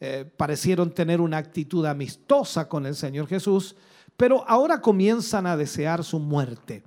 eh, 0.00 0.28
parecieron 0.36 0.92
tener 0.92 1.20
una 1.20 1.36
actitud 1.36 1.86
amistosa 1.86 2.68
con 2.68 2.84
el 2.84 2.96
Señor 2.96 3.28
Jesús, 3.28 3.76
pero 4.16 4.44
ahora 4.48 4.80
comienzan 4.80 5.46
a 5.46 5.56
desear 5.56 6.02
su 6.02 6.18
muerte. 6.18 6.82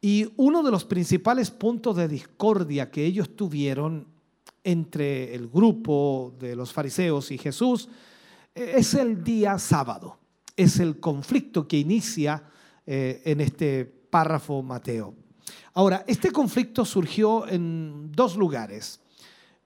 Y 0.00 0.32
uno 0.36 0.64
de 0.64 0.72
los 0.72 0.84
principales 0.84 1.52
puntos 1.52 1.94
de 1.94 2.08
discordia 2.08 2.90
que 2.90 3.04
ellos 3.04 3.36
tuvieron 3.36 4.08
entre 4.64 5.32
el 5.32 5.46
grupo 5.46 6.34
de 6.40 6.56
los 6.56 6.72
fariseos 6.72 7.30
y 7.30 7.38
Jesús 7.38 7.88
eh, 8.52 8.72
es 8.78 8.94
el 8.94 9.22
día 9.22 9.60
sábado. 9.60 10.18
Es 10.56 10.80
el 10.80 10.98
conflicto 10.98 11.68
que 11.68 11.78
inicia 11.78 12.42
eh, 12.84 13.22
en 13.24 13.42
este 13.42 13.84
párrafo 13.84 14.60
Mateo. 14.60 15.14
Ahora, 15.76 16.04
este 16.06 16.30
conflicto 16.30 16.86
surgió 16.86 17.46
en 17.46 18.10
dos 18.10 18.34
lugares. 18.34 18.98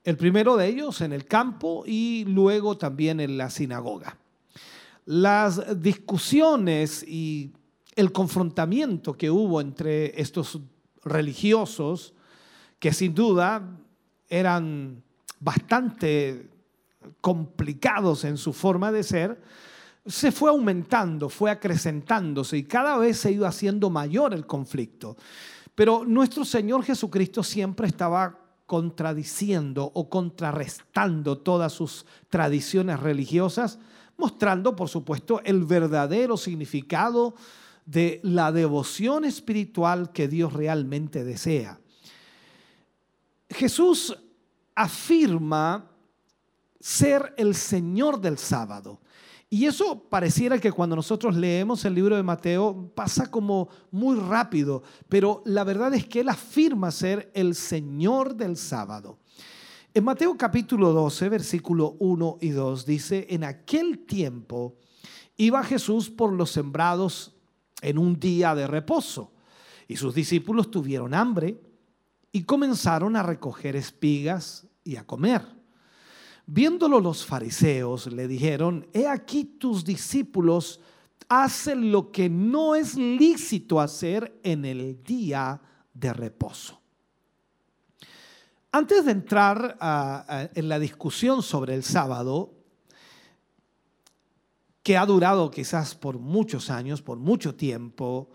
El 0.03 0.17
primero 0.17 0.57
de 0.57 0.67
ellos 0.67 1.03
en 1.03 1.13
el 1.13 1.25
campo 1.25 1.85
y 1.87 2.25
luego 2.25 2.77
también 2.77 3.21
en 3.21 3.39
la 3.39 3.49
sinagoga. 3.49 4.19
Las 5.05 5.81
discusiones 5.81 7.05
y 7.07 7.53
el 7.95 8.11
confrontamiento 8.11 9.13
que 9.13 9.31
hubo 9.31 9.61
entre 9.61 10.21
estos 10.21 10.59
religiosos, 11.05 12.13
que 12.81 12.93
sin 12.93 13.15
duda 13.15 13.79
eran 14.29 15.05
bastante 15.39 16.51
complicados 17.21 18.25
en 18.25 18.37
su 18.37 18.53
forma 18.53 18.91
de 18.91 19.05
ser, 19.05 19.41
se 20.07 20.33
fue 20.33 20.51
aumentando, 20.51 21.29
fue 21.29 21.53
acrecentándose 21.53 22.57
y 22.57 22.65
cada 22.65 22.97
vez 22.97 23.19
se 23.19 23.31
iba 23.31 23.47
haciendo 23.47 23.91
mayor 23.91 24.35
el 24.35 24.45
conflicto. 24.45 25.17
Pero 25.81 26.05
nuestro 26.05 26.45
Señor 26.45 26.85
Jesucristo 26.85 27.43
siempre 27.43 27.87
estaba 27.87 28.39
contradiciendo 28.67 29.91
o 29.95 30.11
contrarrestando 30.11 31.39
todas 31.39 31.73
sus 31.73 32.05
tradiciones 32.29 33.01
religiosas, 33.01 33.79
mostrando, 34.19 34.77
por 34.77 34.91
supuesto, 34.91 35.41
el 35.43 35.65
verdadero 35.65 36.37
significado 36.37 37.35
de 37.87 38.21
la 38.23 38.53
devoción 38.53 39.25
espiritual 39.25 40.13
que 40.13 40.29
Dios 40.29 40.53
realmente 40.53 41.25
desea. 41.25 41.81
Jesús 43.49 44.15
afirma 44.75 45.91
ser 46.79 47.33
el 47.39 47.55
Señor 47.55 48.21
del 48.21 48.37
sábado. 48.37 49.00
Y 49.53 49.67
eso 49.67 50.05
pareciera 50.09 50.61
que 50.61 50.71
cuando 50.71 50.95
nosotros 50.95 51.35
leemos 51.35 51.85
el 51.85 51.97
libro 51.97 52.15
de 52.15 52.23
Mateo 52.23 52.93
pasa 52.95 53.29
como 53.29 53.69
muy 53.91 54.17
rápido, 54.17 54.85
pero 55.09 55.43
la 55.45 55.65
verdad 55.65 55.93
es 55.93 56.07
que 56.07 56.21
él 56.21 56.29
afirma 56.29 56.93
ser 56.93 57.33
el 57.35 57.57
Señor 57.57 58.37
del 58.37 58.57
sábado. 58.57 59.19
En 59.93 60.05
Mateo 60.05 60.37
capítulo 60.39 60.93
12, 60.93 61.29
versículo 61.29 61.97
1 61.99 62.39
y 62.41 62.51
2 62.51 62.87
dice, 62.87 63.27
en 63.29 63.43
aquel 63.43 64.07
tiempo 64.07 64.77
iba 65.37 65.65
Jesús 65.65 66.11
por 66.11 66.33
los 66.33 66.53
sembrados 66.53 67.35
en 67.83 67.99
un 67.99 68.21
día 68.21 68.55
de 68.55 68.69
reposo 68.69 69.33
y 69.89 69.97
sus 69.97 70.15
discípulos 70.15 70.71
tuvieron 70.71 71.13
hambre 71.13 71.61
y 72.31 72.45
comenzaron 72.45 73.17
a 73.17 73.25
recoger 73.25 73.75
espigas 73.75 74.69
y 74.85 74.95
a 74.95 75.05
comer. 75.05 75.60
Viéndolo 76.53 76.99
los 76.99 77.25
fariseos 77.25 78.09
le 78.13 78.27
dijeron, 78.27 78.89
he 78.93 79.07
aquí 79.07 79.45
tus 79.45 79.85
discípulos 79.85 80.81
hacen 81.29 81.93
lo 81.93 82.11
que 82.11 82.29
no 82.29 82.75
es 82.75 82.97
lícito 82.97 83.81
hacer 83.81 84.41
en 84.43 84.65
el 84.65 85.01
día 85.05 85.61
de 85.95 86.13
reposo. 86.13 86.81
Antes 88.73 89.05
de 89.05 89.13
entrar 89.13 89.79
en 90.53 90.69
la 90.69 90.81
discusión 90.81 91.45
sobre 91.45 91.77
el 91.77 91.85
sábado, 91.85 92.53
que 94.83 94.97
ha 94.97 95.07
durado 95.07 95.53
quizás 95.53 95.95
por 95.95 96.19
muchos 96.19 96.69
años, 96.69 97.01
por 97.01 97.19
mucho 97.19 97.55
tiempo, 97.55 98.29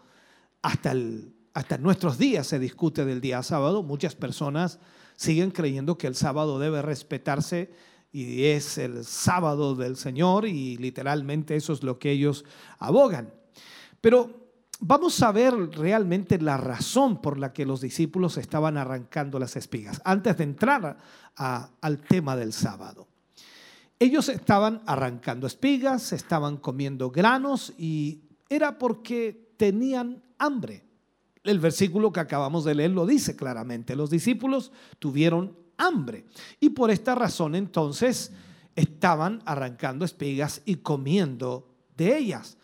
hasta, 0.61 0.93
el- 0.93 1.35
hasta 1.53 1.77
nuestros 1.77 2.17
días 2.17 2.47
se 2.47 2.59
discute 2.59 3.03
del 3.03 3.19
día 3.19 3.43
sábado. 3.43 3.83
Muchas 3.83 4.15
personas 4.15 4.79
siguen 5.17 5.51
creyendo 5.51 5.97
que 5.97 6.07
el 6.07 6.15
sábado 6.15 6.59
debe 6.59 6.81
respetarse 6.81 7.73
y 8.15 8.45
es 8.45 8.77
el 8.77 9.03
sábado 9.03 9.75
del 9.75 9.97
Señor 9.97 10.47
y 10.47 10.77
literalmente 10.77 11.57
eso 11.57 11.73
es 11.73 11.83
lo 11.83 11.99
que 11.99 12.11
ellos 12.11 12.45
abogan. 12.79 13.33
Pero 13.99 14.53
vamos 14.79 15.21
a 15.21 15.33
ver 15.33 15.53
realmente 15.71 16.39
la 16.39 16.55
razón 16.55 17.21
por 17.21 17.37
la 17.37 17.51
que 17.51 17.65
los 17.65 17.81
discípulos 17.81 18.37
estaban 18.37 18.77
arrancando 18.77 19.37
las 19.37 19.57
espigas, 19.57 20.01
antes 20.05 20.37
de 20.37 20.45
entrar 20.45 20.97
al 21.35 22.01
tema 22.03 22.37
del 22.37 22.53
sábado. 22.53 23.05
Ellos 23.99 24.29
estaban 24.29 24.81
arrancando 24.85 25.45
espigas, 25.45 26.13
estaban 26.13 26.55
comiendo 26.55 27.11
granos 27.11 27.73
y 27.77 28.21
era 28.47 28.77
porque 28.77 29.53
tenían 29.57 30.23
hambre. 30.37 30.85
El 31.43 31.59
versículo 31.59 32.13
que 32.13 32.21
acabamos 32.21 32.63
de 32.63 32.75
leer 32.75 32.91
lo 32.91 33.05
dice 33.05 33.35
claramente. 33.35 33.93
Los 33.93 34.09
discípulos 34.09 34.71
tuvieron 34.99 35.64
hambre 35.77 36.25
y 36.59 36.69
por 36.69 36.91
esta 36.91 37.15
razón 37.15 37.55
entonces 37.55 38.31
estaban 38.75 39.41
arrancando 39.45 40.05
espigas 40.05 40.61
y 40.65 40.75
comiendo 40.77 41.67
de 41.95 42.17
ellas. 42.17 42.57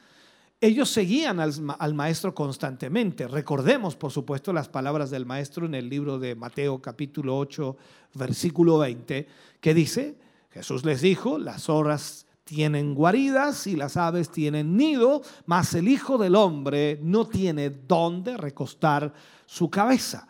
Ellos 0.59 0.89
seguían 0.89 1.39
al, 1.39 1.53
al 1.79 1.93
maestro 1.95 2.35
constantemente. 2.35 3.27
Recordemos, 3.27 3.95
por 3.95 4.11
supuesto, 4.11 4.53
las 4.53 4.69
palabras 4.69 5.09
del 5.09 5.25
maestro 5.25 5.65
en 5.65 5.73
el 5.73 5.89
libro 5.89 6.19
de 6.19 6.35
Mateo 6.35 6.79
capítulo 6.79 7.37
8, 7.37 7.77
versículo 8.13 8.77
20, 8.77 9.27
que 9.59 9.73
dice, 9.73 10.19
Jesús 10.51 10.85
les 10.85 11.01
dijo, 11.01 11.39
las 11.39 11.63
zorras 11.63 12.27
tienen 12.43 12.93
guaridas 12.93 13.65
y 13.65 13.75
las 13.75 13.95
aves 13.97 14.29
tienen 14.29 14.75
nido, 14.75 15.21
mas 15.45 15.73
el 15.73 15.87
Hijo 15.87 16.17
del 16.17 16.35
Hombre 16.35 16.99
no 17.01 17.25
tiene 17.25 17.69
dónde 17.69 18.35
recostar 18.35 19.13
su 19.45 19.69
cabeza. 19.69 20.27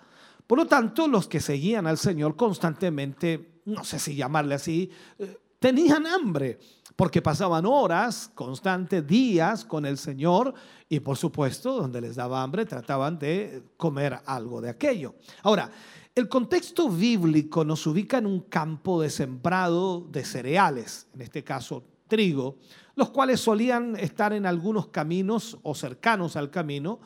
Por 0.52 0.58
lo 0.58 0.66
tanto, 0.66 1.08
los 1.08 1.30
que 1.30 1.40
seguían 1.40 1.88
al 1.88 1.98
Señor 1.98 2.36
constantemente, 2.36 3.62
no 3.64 3.86
sé 3.86 3.98
si 4.00 4.16
llamarle 4.16 4.56
así, 4.56 4.92
eh, 5.18 5.38
tenían 5.58 6.06
hambre, 6.06 6.60
porque 6.98 7.22
pasaban 7.22 7.66
horas 7.66 8.30
constantes, 8.36 9.08
días 9.08 9.64
con 9.64 9.86
el 9.86 9.98
Señor 9.98 10.54
y 10.90 11.00
por 11.00 11.16
supuesto, 11.16 11.78
donde 11.78 12.02
les 12.02 12.18
daba 12.18 12.44
hambre, 12.44 12.66
trataban 12.66 13.18
de 13.18 13.64
comer 13.78 14.20
algo 14.26 14.60
de 14.60 14.70
aquello. 14.70 15.16
Ahora, 15.42 15.72
el 16.14 16.28
contexto 16.28 16.90
bíblico 16.90 17.64
nos 17.64 17.88
ubica 17.88 18.18
en 18.18 18.26
un 18.26 18.42
campo 18.42 19.02
de 19.02 19.10
sembrado 19.10 20.02
de 20.02 20.26
cereales, 20.26 21.08
en 21.14 21.22
este 21.22 21.46
caso 21.46 21.86
trigo, 22.10 22.58
los 22.96 23.12
cuales 23.12 23.40
solían 23.40 23.96
estar 23.96 24.34
en 24.34 24.46
algunos 24.46 24.88
caminos 24.88 25.58
o 25.64 25.74
cercanos 25.74 26.36
al 26.36 26.52
camino 26.52 27.00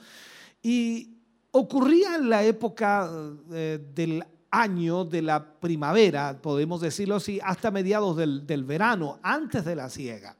y 0.64 1.15
ocurría 1.58 2.16
en 2.16 2.30
la 2.30 2.44
época 2.44 3.10
eh, 3.54 3.80
del 3.94 4.22
año 4.52 5.06
de 5.06 5.22
la 5.22 5.58
primavera, 5.58 6.42
podemos 6.42 6.82
decirlo 6.82 7.16
así, 7.16 7.40
hasta 7.42 7.72
mediados 7.72 8.18
del, 8.18 8.46
del 8.46 8.66
verano, 8.66 9.20
antes 9.24 9.64
de 9.64 9.76
la 9.78 9.90
siega. 9.90 10.36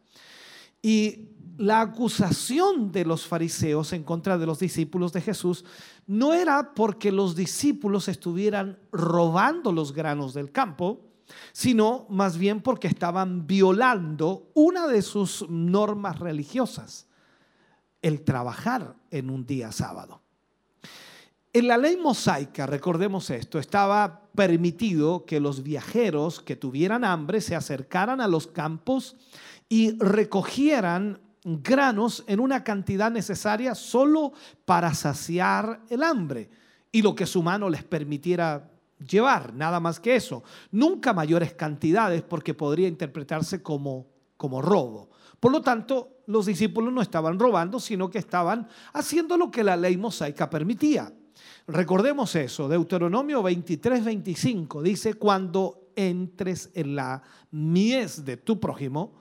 Y 0.82 1.30
la 1.58 1.80
acusación 1.80 2.92
de 2.92 3.06
los 3.06 3.26
fariseos 3.26 3.94
en 3.94 4.04
contra 4.04 4.38
de 4.38 4.46
los 4.46 4.60
discípulos 4.60 5.14
de 5.14 5.22
Jesús 5.22 5.64
no 6.06 6.34
era 6.34 6.74
porque 6.74 7.14
los 7.14 7.34
discípulos 7.34 8.10
estuvieran 8.10 8.78
robando 8.92 9.72
los 9.72 9.94
granos 9.94 10.34
del 10.34 10.52
campo, 10.52 11.00
sino 11.54 12.08
más 12.10 12.38
bien 12.38 12.60
porque 12.60 12.90
estaban 12.90 13.48
violando 13.48 14.52
una 14.54 14.86
de 14.88 15.02
sus 15.02 15.50
normas 15.50 16.20
religiosas, 16.20 17.08
el 18.02 18.26
trabajar 18.26 18.98
en 19.12 19.30
un 19.30 19.46
día 19.46 19.72
sábado. 19.72 20.25
En 21.56 21.70
la 21.70 21.78
ley 21.78 21.96
mosaica, 21.96 22.66
recordemos 22.66 23.30
esto, 23.30 23.60
estaba 23.60 24.24
permitido 24.36 25.24
que 25.24 25.40
los 25.40 25.64
viajeros 25.64 26.42
que 26.42 26.58
tuvieran 26.58 27.06
hambre 27.06 27.40
se 27.40 27.56
acercaran 27.56 28.20
a 28.20 28.28
los 28.28 28.46
campos 28.46 29.16
y 29.70 29.98
recogieran 29.98 31.22
granos 31.46 32.26
en 32.28 32.42
una 32.42 32.66
cantidad 32.66 33.10
necesaria 33.10 33.74
solo 33.74 34.34
para 34.66 34.94
saciar 34.94 35.80
el 35.90 36.04
hambre 36.04 36.50
y 36.92 37.02
lo 37.02 37.16
que 37.16 37.26
su 37.26 37.42
mano 37.42 37.70
les 37.70 37.86
permitiera 37.86 38.70
llevar, 39.00 39.54
nada 39.54 39.80
más 39.80 40.02
que 40.02 40.18
eso. 40.18 40.44
Nunca 40.72 41.14
mayores 41.14 41.54
cantidades 41.54 42.22
porque 42.22 42.54
podría 42.54 42.90
interpretarse 42.90 43.64
como, 43.64 44.08
como 44.36 44.62
robo. 44.62 45.10
Por 45.40 45.54
lo 45.54 45.62
tanto, 45.62 46.18
los 46.28 46.48
discípulos 46.48 46.92
no 46.92 47.02
estaban 47.02 47.40
robando, 47.40 47.80
sino 47.80 48.10
que 48.10 48.18
estaban 48.18 48.68
haciendo 48.92 49.38
lo 49.38 49.50
que 49.50 49.64
la 49.64 49.78
ley 49.78 49.96
mosaica 49.96 50.50
permitía. 50.50 51.14
Recordemos 51.68 52.36
eso, 52.36 52.68
Deuteronomio 52.68 53.42
23, 53.42 54.06
25 54.06 54.84
dice, 54.84 55.16
cuando 55.16 55.90
entres 55.96 56.70
en 56.76 56.96
la 56.96 57.24
mies 57.50 58.24
de 58.24 58.38
tu 58.38 58.60
prójimo, 58.60 59.14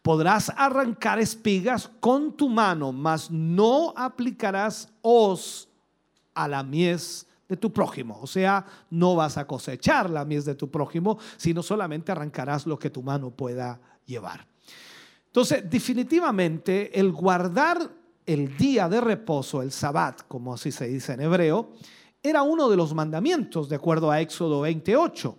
podrás 0.00 0.50
arrancar 0.56 1.18
espigas 1.18 1.90
con 2.00 2.36
tu 2.36 2.48
mano, 2.48 2.90
mas 2.92 3.30
no 3.30 3.92
aplicarás 3.94 4.88
hoz 5.02 5.68
a 6.32 6.48
la 6.48 6.62
mies 6.62 7.26
de 7.46 7.56
tu 7.58 7.70
prójimo. 7.70 8.18
O 8.22 8.26
sea, 8.26 8.64
no 8.88 9.16
vas 9.16 9.36
a 9.36 9.46
cosechar 9.46 10.08
la 10.08 10.24
mies 10.24 10.46
de 10.46 10.54
tu 10.54 10.70
prójimo, 10.70 11.18
sino 11.36 11.62
solamente 11.62 12.12
arrancarás 12.12 12.66
lo 12.66 12.78
que 12.78 12.88
tu 12.88 13.02
mano 13.02 13.30
pueda 13.30 13.78
llevar. 14.06 14.46
Entonces, 15.26 15.68
definitivamente, 15.68 16.98
el 16.98 17.12
guardar 17.12 17.99
el 18.32 18.56
día 18.56 18.88
de 18.88 19.00
reposo, 19.00 19.60
el 19.60 19.72
sabbat, 19.72 20.22
como 20.28 20.54
así 20.54 20.70
se 20.70 20.86
dice 20.86 21.14
en 21.14 21.22
hebreo, 21.22 21.72
era 22.22 22.42
uno 22.42 22.68
de 22.68 22.76
los 22.76 22.94
mandamientos, 22.94 23.68
de 23.68 23.74
acuerdo 23.74 24.08
a 24.10 24.20
Éxodo 24.20 24.60
28. 24.60 25.36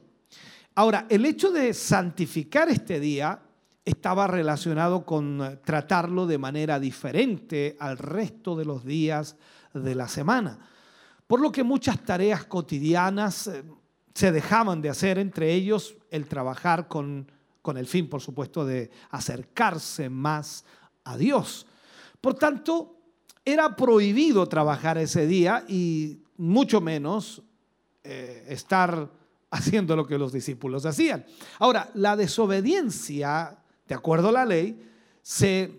Ahora, 0.76 1.06
el 1.10 1.26
hecho 1.26 1.52
de 1.52 1.74
santificar 1.74 2.68
este 2.68 3.00
día 3.00 3.40
estaba 3.86 4.28
relacionado 4.28 5.06
con 5.06 5.42
eh, 5.42 5.58
tratarlo 5.64 6.28
de 6.28 6.38
manera 6.38 6.82
diferente 6.82 7.78
al 7.80 7.98
resto 7.98 8.58
de 8.58 8.66
los 8.66 8.84
días 8.84 9.38
de 9.74 9.96
la 9.96 10.10
semana. 10.10 10.60
Por 11.28 11.40
lo 11.40 11.50
que 11.50 11.64
muchas 11.64 12.04
tareas 12.04 12.44
cotidianas 12.44 13.48
eh, 13.48 13.64
se 14.14 14.34
dejaban 14.34 14.82
de 14.82 14.90
hacer, 14.90 15.18
entre 15.18 15.54
ellos 15.54 15.96
el 16.10 16.28
trabajar 16.28 16.90
con, 16.90 17.32
con 17.62 17.78
el 17.78 17.88
fin, 17.88 18.10
por 18.10 18.20
supuesto, 18.20 18.66
de 18.66 18.92
acercarse 19.12 20.10
más 20.10 20.66
a 21.06 21.16
Dios. 21.16 21.68
Por 22.22 22.36
tanto, 22.36 22.96
era 23.44 23.76
prohibido 23.76 24.48
trabajar 24.48 24.98
ese 25.00 25.26
día 25.26 25.66
y 25.68 26.22
mucho 26.38 26.80
menos 26.80 27.42
eh, 28.04 28.46
estar 28.48 29.12
haciendo 29.52 29.96
lo 29.96 30.06
que 30.06 30.18
los 30.18 30.32
discípulos 30.32 30.86
hacían. 30.86 31.26
Ahora, 31.60 31.90
la 31.96 32.16
desobediencia, 32.16 33.58
de 33.88 33.96
acuerdo 33.96 34.30
a 34.30 34.34
la 34.34 34.46
ley, 34.46 34.82
se, 35.22 35.72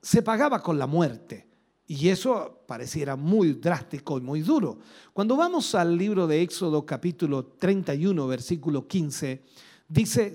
se 0.00 0.22
pagaba 0.22 0.62
con 0.62 0.78
la 0.78 0.86
muerte. 0.86 1.46
Y 1.86 2.08
eso 2.08 2.62
pareciera 2.66 3.16
muy 3.16 3.52
drástico 3.52 4.16
y 4.16 4.22
muy 4.22 4.40
duro. 4.40 4.78
Cuando 5.12 5.36
vamos 5.36 5.74
al 5.74 5.96
libro 5.96 6.26
de 6.26 6.40
Éxodo 6.40 6.86
capítulo 6.86 7.44
31, 7.44 8.26
versículo 8.26 8.88
15, 8.88 9.42
dice, 9.88 10.32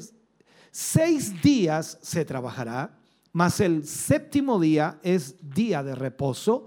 seis 0.72 1.42
días 1.42 1.98
se 2.02 2.24
trabajará, 2.26 2.97
mas 3.38 3.60
el 3.60 3.86
séptimo 3.86 4.60
día 4.60 4.98
es 5.04 5.36
día 5.54 5.84
de 5.84 5.94
reposo, 5.94 6.66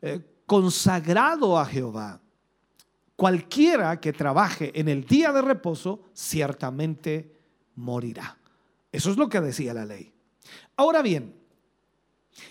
eh, 0.00 0.18
consagrado 0.46 1.58
a 1.58 1.66
Jehová. 1.66 2.22
Cualquiera 3.14 4.00
que 4.00 4.14
trabaje 4.14 4.72
en 4.80 4.88
el 4.88 5.04
día 5.04 5.32
de 5.32 5.42
reposo, 5.42 6.04
ciertamente 6.14 7.36
morirá. 7.74 8.38
Eso 8.90 9.10
es 9.10 9.18
lo 9.18 9.28
que 9.28 9.42
decía 9.42 9.74
la 9.74 9.84
ley. 9.84 10.10
Ahora 10.76 11.02
bien, 11.02 11.34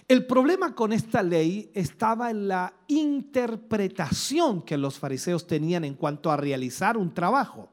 el 0.07 0.27
problema 0.27 0.75
con 0.75 0.93
esta 0.93 1.23
ley 1.23 1.71
estaba 1.73 2.29
en 2.29 2.47
la 2.47 2.71
interpretación 2.85 4.61
que 4.61 4.77
los 4.77 4.99
fariseos 4.99 5.47
tenían 5.47 5.84
en 5.84 5.95
cuanto 5.95 6.29
a 6.29 6.38
realizar 6.38 6.95
un 6.95 7.11
trabajo. 7.11 7.71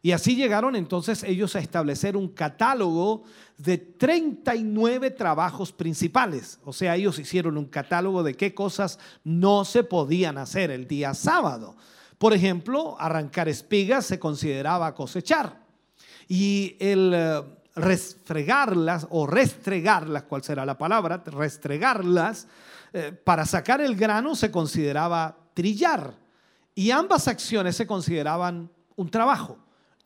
Y 0.00 0.12
así 0.12 0.36
llegaron 0.36 0.76
entonces 0.76 1.24
ellos 1.24 1.56
a 1.56 1.58
establecer 1.58 2.16
un 2.16 2.28
catálogo 2.28 3.24
de 3.56 3.78
39 3.78 5.10
trabajos 5.10 5.72
principales. 5.72 6.60
O 6.64 6.72
sea, 6.72 6.94
ellos 6.94 7.18
hicieron 7.18 7.58
un 7.58 7.66
catálogo 7.66 8.22
de 8.22 8.34
qué 8.34 8.54
cosas 8.54 8.98
no 9.24 9.64
se 9.64 9.82
podían 9.82 10.38
hacer 10.38 10.70
el 10.70 10.86
día 10.86 11.14
sábado. 11.14 11.76
Por 12.18 12.32
ejemplo, 12.32 12.96
arrancar 13.00 13.48
espigas 13.48 14.06
se 14.06 14.18
consideraba 14.18 14.94
cosechar. 14.94 15.60
Y 16.28 16.76
el 16.78 17.12
eh, 17.14 17.42
restregarlas 17.74 19.06
o 19.10 19.26
restregarlas, 19.26 20.24
¿cuál 20.24 20.42
será 20.42 20.64
la 20.64 20.78
palabra? 20.78 21.22
Restregarlas, 21.24 22.46
eh, 22.92 23.12
para 23.24 23.46
sacar 23.46 23.80
el 23.80 23.96
grano 23.96 24.34
se 24.34 24.50
consideraba 24.50 25.36
trillar. 25.54 26.14
Y 26.74 26.90
ambas 26.90 27.26
acciones 27.26 27.76
se 27.76 27.86
consideraban 27.86 28.70
un 28.94 29.10
trabajo. 29.10 29.58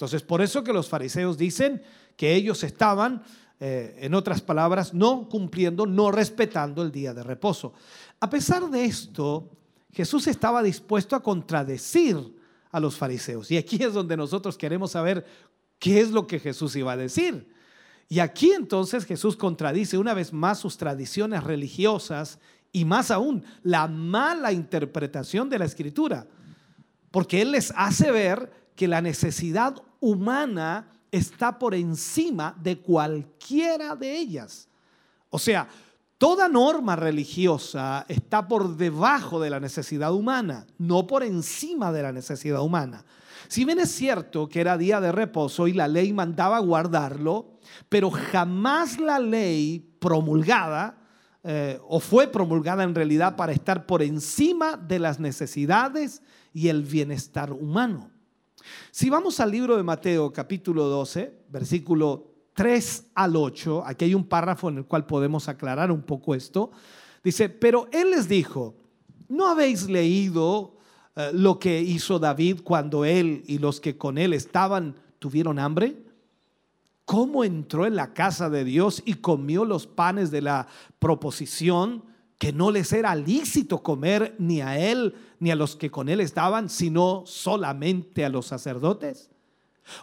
Entonces, 0.02 0.22
por 0.24 0.42
eso 0.42 0.64
que 0.64 0.72
los 0.72 0.88
fariseos 0.88 1.38
dicen 1.38 1.80
que 2.16 2.34
ellos 2.34 2.64
estaban, 2.64 3.22
eh, 3.60 4.00
en 4.00 4.14
otras 4.14 4.40
palabras, 4.40 4.92
no 4.92 5.28
cumpliendo, 5.28 5.86
no 5.86 6.10
respetando 6.10 6.82
el 6.82 6.90
día 6.90 7.14
de 7.14 7.22
reposo. 7.22 7.72
A 8.18 8.28
pesar 8.28 8.68
de 8.68 8.84
esto, 8.84 9.48
Jesús 9.92 10.26
estaba 10.26 10.60
dispuesto 10.60 11.14
a 11.14 11.22
contradecir 11.22 12.16
a 12.72 12.80
los 12.80 12.96
fariseos. 12.96 13.48
Y 13.52 13.58
aquí 13.58 13.80
es 13.80 13.92
donde 13.92 14.16
nosotros 14.16 14.58
queremos 14.58 14.90
saber 14.90 15.24
qué 15.78 16.00
es 16.00 16.10
lo 16.10 16.26
que 16.26 16.40
Jesús 16.40 16.74
iba 16.74 16.90
a 16.90 16.96
decir. 16.96 17.48
Y 18.08 18.18
aquí 18.18 18.50
entonces 18.50 19.04
Jesús 19.04 19.36
contradice 19.36 19.98
una 19.98 20.14
vez 20.14 20.32
más 20.32 20.58
sus 20.58 20.78
tradiciones 20.78 21.44
religiosas 21.44 22.40
y 22.72 22.84
más 22.84 23.12
aún 23.12 23.44
la 23.62 23.86
mala 23.86 24.50
interpretación 24.50 25.48
de 25.48 25.60
la 25.60 25.66
escritura. 25.66 26.26
Porque 27.12 27.40
Él 27.40 27.52
les 27.52 27.72
hace 27.76 28.10
ver 28.10 28.61
que 28.82 28.88
la 28.88 29.00
necesidad 29.00 29.76
humana 30.00 30.88
está 31.12 31.56
por 31.56 31.72
encima 31.72 32.52
de 32.60 32.80
cualquiera 32.80 33.94
de 33.94 34.18
ellas. 34.18 34.66
O 35.30 35.38
sea, 35.38 35.68
toda 36.18 36.48
norma 36.48 36.96
religiosa 36.96 38.04
está 38.08 38.48
por 38.48 38.76
debajo 38.76 39.38
de 39.38 39.50
la 39.50 39.60
necesidad 39.60 40.12
humana, 40.12 40.66
no 40.78 41.06
por 41.06 41.22
encima 41.22 41.92
de 41.92 42.02
la 42.02 42.10
necesidad 42.10 42.60
humana. 42.60 43.04
Si 43.46 43.64
bien 43.64 43.78
es 43.78 43.92
cierto 43.92 44.48
que 44.48 44.60
era 44.60 44.76
día 44.76 45.00
de 45.00 45.12
reposo 45.12 45.68
y 45.68 45.74
la 45.74 45.86
ley 45.86 46.12
mandaba 46.12 46.58
guardarlo, 46.58 47.60
pero 47.88 48.10
jamás 48.10 48.98
la 48.98 49.20
ley 49.20 49.94
promulgada 50.00 50.98
eh, 51.44 51.78
o 51.86 52.00
fue 52.00 52.26
promulgada 52.26 52.82
en 52.82 52.96
realidad 52.96 53.36
para 53.36 53.52
estar 53.52 53.86
por 53.86 54.02
encima 54.02 54.76
de 54.76 54.98
las 54.98 55.20
necesidades 55.20 56.20
y 56.52 56.66
el 56.66 56.82
bienestar 56.82 57.52
humano. 57.52 58.11
Si 58.90 59.10
vamos 59.10 59.40
al 59.40 59.50
libro 59.50 59.76
de 59.76 59.82
Mateo 59.82 60.32
capítulo 60.32 60.84
12, 60.84 61.44
versículo 61.48 62.32
3 62.54 63.10
al 63.14 63.36
8, 63.36 63.82
aquí 63.86 64.06
hay 64.06 64.14
un 64.14 64.24
párrafo 64.24 64.68
en 64.68 64.78
el 64.78 64.84
cual 64.84 65.06
podemos 65.06 65.48
aclarar 65.48 65.90
un 65.90 66.02
poco 66.02 66.34
esto. 66.34 66.70
Dice, 67.24 67.48
pero 67.48 67.88
él 67.92 68.10
les 68.10 68.28
dijo, 68.28 68.74
¿no 69.28 69.48
habéis 69.48 69.88
leído 69.88 70.76
eh, 71.16 71.30
lo 71.32 71.58
que 71.58 71.80
hizo 71.80 72.18
David 72.18 72.60
cuando 72.62 73.04
él 73.04 73.42
y 73.46 73.58
los 73.58 73.80
que 73.80 73.96
con 73.96 74.18
él 74.18 74.32
estaban 74.32 74.96
tuvieron 75.18 75.58
hambre? 75.58 76.02
¿Cómo 77.04 77.44
entró 77.44 77.86
en 77.86 77.96
la 77.96 78.12
casa 78.14 78.48
de 78.48 78.64
Dios 78.64 79.02
y 79.04 79.14
comió 79.14 79.64
los 79.64 79.86
panes 79.86 80.30
de 80.30 80.42
la 80.42 80.66
proposición 80.98 82.04
que 82.38 82.52
no 82.52 82.70
les 82.72 82.92
era 82.92 83.14
lícito 83.14 83.82
comer 83.82 84.34
ni 84.38 84.60
a 84.62 84.76
él 84.76 85.14
ni 85.42 85.50
a 85.50 85.56
los 85.56 85.74
que 85.74 85.90
con 85.90 86.08
él 86.08 86.20
estaban, 86.20 86.68
sino 86.68 87.24
solamente 87.26 88.24
a 88.24 88.28
los 88.28 88.46
sacerdotes? 88.46 89.28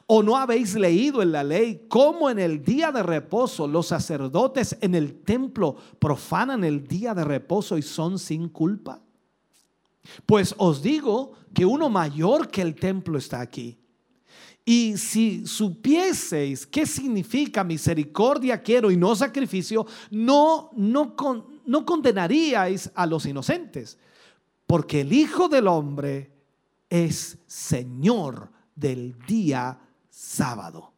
¿O 0.05 0.21
no 0.21 0.35
habéis 0.35 0.75
leído 0.75 1.21
en 1.21 1.31
la 1.31 1.45
ley 1.45 1.85
cómo 1.87 2.29
en 2.29 2.37
el 2.39 2.61
día 2.61 2.91
de 2.91 3.01
reposo 3.01 3.65
los 3.65 3.87
sacerdotes 3.87 4.77
en 4.81 4.93
el 4.95 5.21
templo 5.21 5.77
profanan 5.97 6.65
el 6.65 6.85
día 6.85 7.13
de 7.13 7.23
reposo 7.23 7.77
y 7.77 7.81
son 7.81 8.19
sin 8.19 8.49
culpa? 8.49 9.01
Pues 10.25 10.53
os 10.57 10.81
digo 10.81 11.31
que 11.53 11.65
uno 11.65 11.89
mayor 11.89 12.49
que 12.49 12.61
el 12.61 12.75
templo 12.75 13.17
está 13.17 13.39
aquí. 13.39 13.77
Y 14.65 14.97
si 14.97 15.47
supieseis 15.47 16.67
qué 16.67 16.85
significa 16.85 17.63
misericordia 17.63 18.61
quiero 18.61 18.91
y 18.91 18.97
no 18.97 19.15
sacrificio, 19.15 19.85
no, 20.11 20.71
no, 20.75 21.15
con- 21.15 21.45
no 21.65 21.85
condenaríais 21.85 22.91
a 22.93 23.05
los 23.05 23.25
inocentes, 23.25 23.97
porque 24.69 25.01
el 25.01 25.11
Hijo 25.13 25.49
del 25.49 25.65
Hombre 25.65 26.31
es 26.91 27.39
Señor 27.47 28.51
del 28.75 29.17
día 29.25 29.79
sábado. 30.11 30.93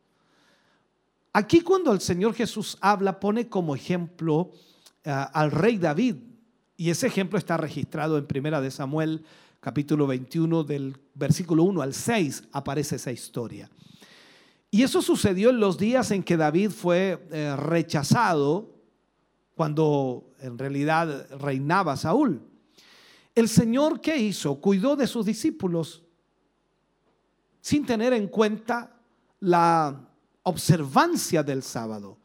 Aquí 1.32 1.62
cuando 1.62 1.94
el 1.94 2.02
Señor 2.02 2.34
Jesús 2.34 2.78
habla, 2.82 3.18
pone 3.18 3.48
como 3.48 3.74
ejemplo 3.74 4.52
ah, 5.06 5.24
al 5.34 5.52
rey 5.52 5.78
David. 5.78 6.18
Y 6.76 6.90
ese 6.90 7.08
ejemplo 7.08 7.40
está 7.40 7.56
registrado 7.56 8.18
en 8.18 8.28
Primera 8.28 8.60
de 8.60 8.72
Samuel, 8.72 9.24
capítulo 9.62 10.06
21, 10.06 10.66
del 10.66 10.98
versículo 11.14 11.64
1 11.64 11.82
al 11.82 11.94
6, 11.94 12.50
aparece 12.52 12.98
esa 12.98 13.14
historia. 13.14 13.72
Y 14.70 14.84
eso 14.84 15.02
sucedió 15.02 15.50
en 15.50 15.62
los 15.62 15.78
días 15.78 16.12
en 16.12 16.24
que 16.24 16.36
David 16.36 16.72
fue 16.72 17.26
eh, 17.32 17.56
rechazado, 17.56 18.70
cuando 19.56 20.34
en 20.42 20.58
realidad 20.58 21.30
reinaba 21.40 21.96
Saúl. 21.96 22.51
El 23.34 23.48
Señor, 23.48 24.02
¿qué 24.02 24.18
hizo? 24.18 24.60
Cuidó 24.60 24.96
de 24.96 25.08
sus 25.08 25.26
discípulos 25.26 26.04
sin 27.62 27.86
tener 27.86 28.14
en 28.14 28.28
cuenta 28.28 28.96
la 29.40 30.10
observancia 30.44 31.44
del 31.44 31.64
sábado. 31.64 32.18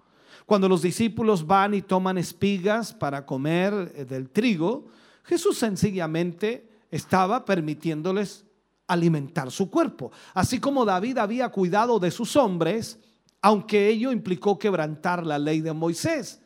Cuando 0.46 0.68
los 0.68 0.82
discípulos 0.82 1.46
van 1.46 1.74
y 1.74 1.82
toman 1.82 2.18
espigas 2.18 2.94
para 2.94 3.26
comer 3.26 3.92
eh, 3.94 4.04
del 4.04 4.30
trigo, 4.30 4.86
Jesús 5.24 5.58
sencillamente 5.58 6.68
estaba 6.90 7.44
permitiéndoles 7.44 8.44
alimentar 8.86 9.50
su 9.50 9.70
cuerpo. 9.70 10.12
Así 10.34 10.60
como 10.60 10.84
David 10.84 11.18
había 11.18 11.48
cuidado 11.48 11.98
de 11.98 12.10
sus 12.10 12.36
hombres, 12.36 12.98
aunque 13.42 13.88
ello 13.88 14.12
implicó 14.12 14.58
quebrantar 14.58 15.26
la 15.26 15.38
ley 15.38 15.60
de 15.60 15.72
Moisés. 15.72 16.40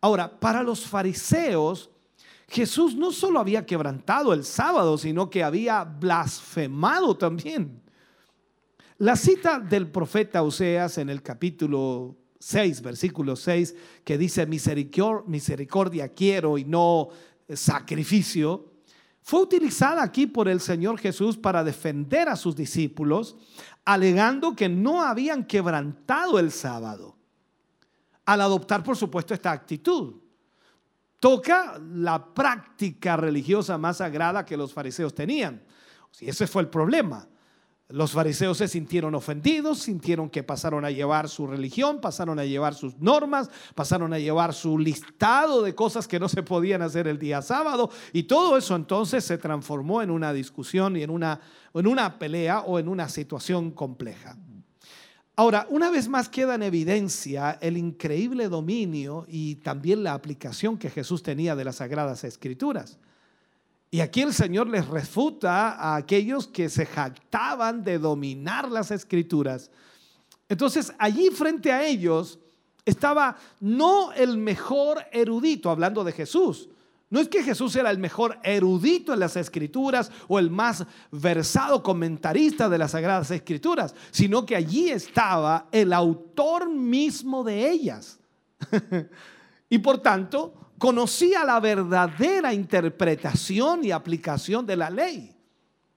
Ahora, 0.00 0.38
para 0.38 0.62
los 0.62 0.84
fariseos, 0.84 1.90
Jesús 2.48 2.94
no 2.94 3.12
solo 3.12 3.40
había 3.40 3.66
quebrantado 3.66 4.32
el 4.32 4.44
sábado, 4.44 4.98
sino 4.98 5.28
que 5.30 5.42
había 5.42 5.84
blasfemado 5.84 7.16
también. 7.16 7.82
La 8.98 9.16
cita 9.16 9.58
del 9.58 9.90
profeta 9.90 10.42
Oseas 10.42 10.98
en 10.98 11.10
el 11.10 11.22
capítulo 11.22 12.16
6, 12.38 12.82
versículo 12.82 13.36
6, 13.36 13.74
que 14.04 14.16
dice 14.16 14.46
misericordia, 14.46 15.24
misericordia 15.26 16.08
quiero 16.08 16.56
y 16.56 16.64
no 16.64 17.08
sacrificio, 17.52 18.72
fue 19.22 19.42
utilizada 19.42 20.04
aquí 20.04 20.28
por 20.28 20.48
el 20.48 20.60
Señor 20.60 20.98
Jesús 21.00 21.36
para 21.36 21.64
defender 21.64 22.28
a 22.28 22.36
sus 22.36 22.54
discípulos, 22.54 23.36
alegando 23.84 24.54
que 24.54 24.68
no 24.68 25.02
habían 25.02 25.44
quebrantado 25.44 26.38
el 26.38 26.52
sábado, 26.52 27.16
al 28.24 28.40
adoptar, 28.40 28.84
por 28.84 28.96
supuesto, 28.96 29.34
esta 29.34 29.50
actitud. 29.50 30.14
Toca 31.26 31.76
la 31.92 32.24
práctica 32.24 33.16
religiosa 33.16 33.76
más 33.76 33.96
sagrada 33.96 34.44
que 34.44 34.56
los 34.56 34.72
fariseos 34.72 35.12
tenían. 35.12 35.60
Y 36.20 36.28
ese 36.28 36.46
fue 36.46 36.62
el 36.62 36.68
problema. 36.68 37.26
Los 37.88 38.12
fariseos 38.12 38.58
se 38.58 38.68
sintieron 38.68 39.12
ofendidos, 39.12 39.80
sintieron 39.80 40.30
que 40.30 40.44
pasaron 40.44 40.84
a 40.84 40.92
llevar 40.92 41.28
su 41.28 41.48
religión, 41.48 42.00
pasaron 42.00 42.38
a 42.38 42.44
llevar 42.44 42.74
sus 42.74 42.96
normas, 42.98 43.50
pasaron 43.74 44.12
a 44.12 44.20
llevar 44.20 44.54
su 44.54 44.78
listado 44.78 45.62
de 45.62 45.74
cosas 45.74 46.06
que 46.06 46.20
no 46.20 46.28
se 46.28 46.44
podían 46.44 46.82
hacer 46.82 47.08
el 47.08 47.18
día 47.18 47.42
sábado 47.42 47.90
y 48.12 48.22
todo 48.22 48.56
eso 48.56 48.76
entonces 48.76 49.24
se 49.24 49.36
transformó 49.36 50.02
en 50.02 50.12
una 50.12 50.32
discusión 50.32 50.96
y 50.96 51.02
en 51.02 51.10
una, 51.10 51.40
en 51.74 51.88
una 51.88 52.20
pelea 52.20 52.60
o 52.60 52.78
en 52.78 52.86
una 52.86 53.08
situación 53.08 53.72
compleja. 53.72 54.36
Ahora, 55.38 55.66
una 55.68 55.90
vez 55.90 56.08
más 56.08 56.30
queda 56.30 56.54
en 56.54 56.62
evidencia 56.62 57.58
el 57.60 57.76
increíble 57.76 58.48
dominio 58.48 59.26
y 59.28 59.56
también 59.56 60.02
la 60.02 60.14
aplicación 60.14 60.78
que 60.78 60.88
Jesús 60.88 61.22
tenía 61.22 61.54
de 61.54 61.64
las 61.64 61.76
sagradas 61.76 62.24
escrituras. 62.24 62.98
Y 63.90 64.00
aquí 64.00 64.22
el 64.22 64.32
Señor 64.32 64.66
les 64.66 64.88
refuta 64.88 65.72
a 65.72 65.96
aquellos 65.96 66.46
que 66.46 66.70
se 66.70 66.86
jactaban 66.86 67.84
de 67.84 67.98
dominar 67.98 68.70
las 68.70 68.90
escrituras. 68.90 69.70
Entonces, 70.48 70.92
allí 70.98 71.28
frente 71.28 71.70
a 71.70 71.86
ellos 71.86 72.38
estaba 72.86 73.36
no 73.60 74.12
el 74.12 74.38
mejor 74.38 75.04
erudito, 75.12 75.68
hablando 75.70 76.02
de 76.02 76.12
Jesús. 76.12 76.70
No 77.08 77.20
es 77.20 77.28
que 77.28 77.44
Jesús 77.44 77.76
era 77.76 77.90
el 77.90 77.98
mejor 77.98 78.38
erudito 78.42 79.12
en 79.12 79.20
las 79.20 79.36
escrituras 79.36 80.10
o 80.26 80.40
el 80.40 80.50
más 80.50 80.84
versado 81.12 81.82
comentarista 81.82 82.68
de 82.68 82.78
las 82.78 82.90
sagradas 82.92 83.30
escrituras, 83.30 83.94
sino 84.10 84.44
que 84.44 84.56
allí 84.56 84.90
estaba 84.90 85.68
el 85.70 85.92
autor 85.92 86.68
mismo 86.68 87.44
de 87.44 87.70
ellas. 87.70 88.18
y 89.70 89.78
por 89.78 89.98
tanto, 89.98 90.72
conocía 90.78 91.44
la 91.44 91.60
verdadera 91.60 92.52
interpretación 92.52 93.84
y 93.84 93.92
aplicación 93.92 94.66
de 94.66 94.76
la 94.76 94.90
ley. 94.90 95.35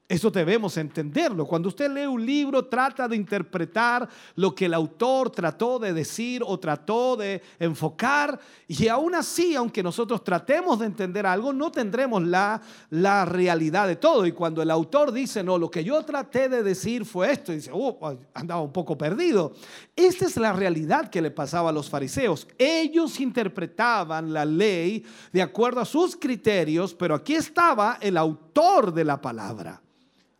Eso 0.09 0.31
debemos 0.31 0.75
entenderlo. 0.77 1.45
Cuando 1.45 1.69
usted 1.69 1.87
lee 1.91 2.07
un 2.07 2.25
libro, 2.25 2.65
trata 2.65 3.07
de 3.07 3.15
interpretar 3.15 4.09
lo 4.33 4.55
que 4.55 4.65
el 4.65 4.73
autor 4.73 5.29
trató 5.29 5.77
de 5.77 5.93
decir 5.93 6.41
o 6.43 6.59
trató 6.59 7.15
de 7.15 7.43
enfocar. 7.59 8.39
Y 8.67 8.87
aún 8.87 9.13
así, 9.13 9.53
aunque 9.53 9.83
nosotros 9.83 10.23
tratemos 10.23 10.79
de 10.79 10.87
entender 10.87 11.27
algo, 11.27 11.53
no 11.53 11.71
tendremos 11.71 12.23
la, 12.23 12.59
la 12.89 13.23
realidad 13.23 13.87
de 13.87 13.97
todo. 13.97 14.25
Y 14.25 14.31
cuando 14.31 14.63
el 14.63 14.71
autor 14.71 15.11
dice, 15.11 15.43
no, 15.43 15.59
lo 15.59 15.69
que 15.69 15.83
yo 15.83 16.03
traté 16.03 16.49
de 16.49 16.63
decir 16.63 17.05
fue 17.05 17.31
esto, 17.31 17.51
dice, 17.51 17.71
uh, 17.71 18.17
andaba 18.33 18.61
un 18.61 18.73
poco 18.73 18.97
perdido. 18.97 19.53
Esta 19.95 20.25
es 20.25 20.37
la 20.37 20.53
realidad 20.53 21.11
que 21.11 21.21
le 21.21 21.29
pasaba 21.29 21.69
a 21.69 21.73
los 21.73 21.87
fariseos. 21.87 22.47
Ellos 22.57 23.19
interpretaban 23.19 24.33
la 24.33 24.43
ley 24.43 25.05
de 25.31 25.43
acuerdo 25.43 25.81
a 25.81 25.85
sus 25.85 26.15
criterios, 26.15 26.95
pero 26.95 27.13
aquí 27.13 27.35
estaba 27.35 27.99
el 28.01 28.17
autor 28.17 28.91
de 28.91 29.05
la 29.05 29.21
palabra. 29.21 29.83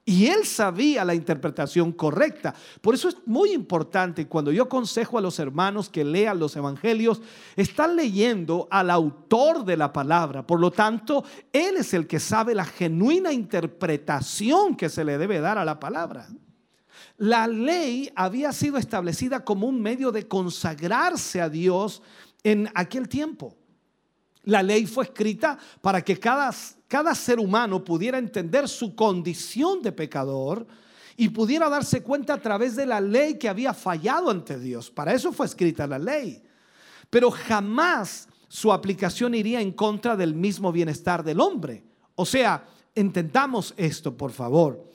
Y 0.09 0.25
él 0.25 0.43
sabía 0.43 1.05
la 1.05 1.13
interpretación 1.13 1.91
correcta. 1.91 2.55
Por 2.81 2.95
eso 2.95 3.09
es 3.09 3.17
muy 3.27 3.51
importante 3.51 4.27
cuando 4.27 4.51
yo 4.51 4.63
aconsejo 4.63 5.19
a 5.19 5.21
los 5.21 5.37
hermanos 5.37 5.87
que 5.87 6.03
lean 6.03 6.39
los 6.39 6.55
evangelios, 6.55 7.21
están 7.55 7.95
leyendo 7.95 8.67
al 8.71 8.89
autor 8.89 9.63
de 9.63 9.77
la 9.77 9.93
palabra. 9.93 10.41
Por 10.47 10.59
lo 10.59 10.71
tanto, 10.71 11.23
él 11.53 11.75
es 11.77 11.93
el 11.93 12.07
que 12.07 12.19
sabe 12.19 12.55
la 12.55 12.65
genuina 12.65 13.31
interpretación 13.31 14.75
que 14.75 14.89
se 14.89 15.03
le 15.03 15.19
debe 15.19 15.41
dar 15.41 15.59
a 15.59 15.65
la 15.65 15.79
palabra. 15.79 16.27
La 17.17 17.45
ley 17.45 18.11
había 18.15 18.51
sido 18.51 18.77
establecida 18.77 19.45
como 19.45 19.67
un 19.67 19.79
medio 19.79 20.11
de 20.11 20.27
consagrarse 20.27 21.39
a 21.39 21.49
Dios 21.49 22.01
en 22.43 22.67
aquel 22.73 23.07
tiempo. 23.07 23.55
La 24.45 24.63
ley 24.63 24.87
fue 24.87 25.03
escrita 25.03 25.59
para 25.81 26.01
que 26.01 26.17
cada, 26.17 26.51
cada 26.89 27.13
ser 27.13 27.39
humano 27.39 27.83
pudiera 27.83 28.17
entender 28.17 28.67
su 28.67 28.95
condición 28.95 29.83
de 29.83 29.91
pecador 29.91 30.65
y 31.15 31.29
pudiera 31.29 31.69
darse 31.69 32.01
cuenta 32.01 32.33
a 32.33 32.41
través 32.41 32.75
de 32.75 32.87
la 32.87 32.99
ley 32.99 33.37
que 33.37 33.47
había 33.47 33.75
fallado 33.75 34.31
ante 34.31 34.59
Dios. 34.59 34.89
Para 34.89 35.13
eso 35.13 35.31
fue 35.31 35.45
escrita 35.45 35.85
la 35.85 35.99
ley. 35.99 36.41
Pero 37.11 37.29
jamás 37.29 38.27
su 38.47 38.73
aplicación 38.73 39.35
iría 39.35 39.61
en 39.61 39.71
contra 39.71 40.15
del 40.15 40.33
mismo 40.33 40.71
bienestar 40.71 41.23
del 41.23 41.39
hombre. 41.41 41.83
O 42.15 42.25
sea, 42.25 42.65
entendamos 42.95 43.75
esto, 43.77 44.17
por 44.17 44.31
favor. 44.31 44.91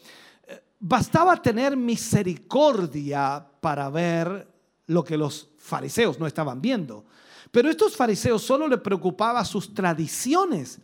Bastaba 0.81 1.41
tener 1.41 1.77
misericordia 1.77 3.47
para 3.61 3.89
ver 3.89 4.49
lo 4.87 5.05
que 5.05 5.17
los 5.17 5.49
fariseos 5.59 6.19
no 6.19 6.27
estaban 6.27 6.61
viendo. 6.61 7.05
Pero 7.53 7.71
estos 7.71 7.95
fariseos 7.95 8.43
solo 8.43 8.67
le 8.67 8.79
preocupaba 8.79 9.45
sus 9.45 9.73
tradiciones 9.73 10.81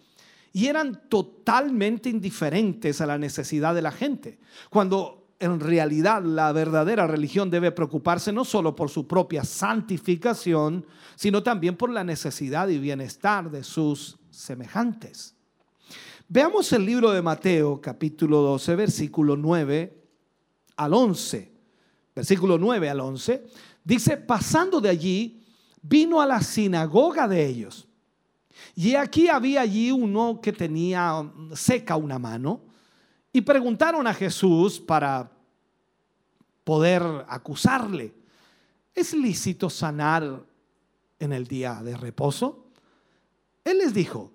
y 0.52 0.66
eran 0.66 1.08
totalmente 1.08 2.08
indiferentes 2.08 3.00
a 3.00 3.06
la 3.06 3.18
necesidad 3.18 3.74
de 3.74 3.82
la 3.82 3.92
gente. 3.92 4.38
Cuando 4.68 5.20
en 5.38 5.58
realidad 5.58 6.22
la 6.22 6.52
verdadera 6.52 7.06
religión 7.06 7.50
debe 7.50 7.72
preocuparse 7.72 8.32
no 8.32 8.44
solo 8.44 8.76
por 8.76 8.90
su 8.90 9.06
propia 9.06 9.42
santificación, 9.42 10.84
sino 11.16 11.42
también 11.42 11.76
por 11.76 11.90
la 11.90 12.04
necesidad 12.04 12.68
y 12.68 12.78
bienestar 12.78 13.50
de 13.50 13.64
sus 13.64 14.18
semejantes. 14.30 15.34
Veamos 16.28 16.72
el 16.72 16.84
libro 16.84 17.10
de 17.10 17.22
Mateo, 17.22 17.80
capítulo 17.80 18.42
12, 18.42 18.76
versículo 18.76 19.36
9 19.36 20.00
al 20.76 20.94
11. 20.94 21.52
Versículo 22.14 22.58
9 22.58 22.90
al 22.90 23.00
11. 23.00 23.46
Dice, 23.82 24.16
pasando 24.18 24.80
de 24.80 24.90
allí, 24.90 25.42
vino 25.82 26.20
a 26.20 26.26
la 26.26 26.42
sinagoga 26.42 27.26
de 27.26 27.46
ellos. 27.46 27.88
Y 28.74 28.94
aquí 28.94 29.28
había 29.28 29.62
allí 29.62 29.90
uno 29.90 30.40
que 30.40 30.52
tenía 30.52 31.30
seca 31.54 31.96
una 31.96 32.18
mano 32.18 32.60
y 33.32 33.40
preguntaron 33.40 34.06
a 34.06 34.14
Jesús 34.14 34.80
para 34.80 35.30
poder 36.64 37.02
acusarle, 37.28 38.14
¿es 38.94 39.14
lícito 39.14 39.70
sanar 39.70 40.44
en 41.18 41.32
el 41.32 41.46
día 41.46 41.80
de 41.82 41.96
reposo? 41.96 42.66
Él 43.64 43.78
les 43.78 43.94
dijo, 43.94 44.32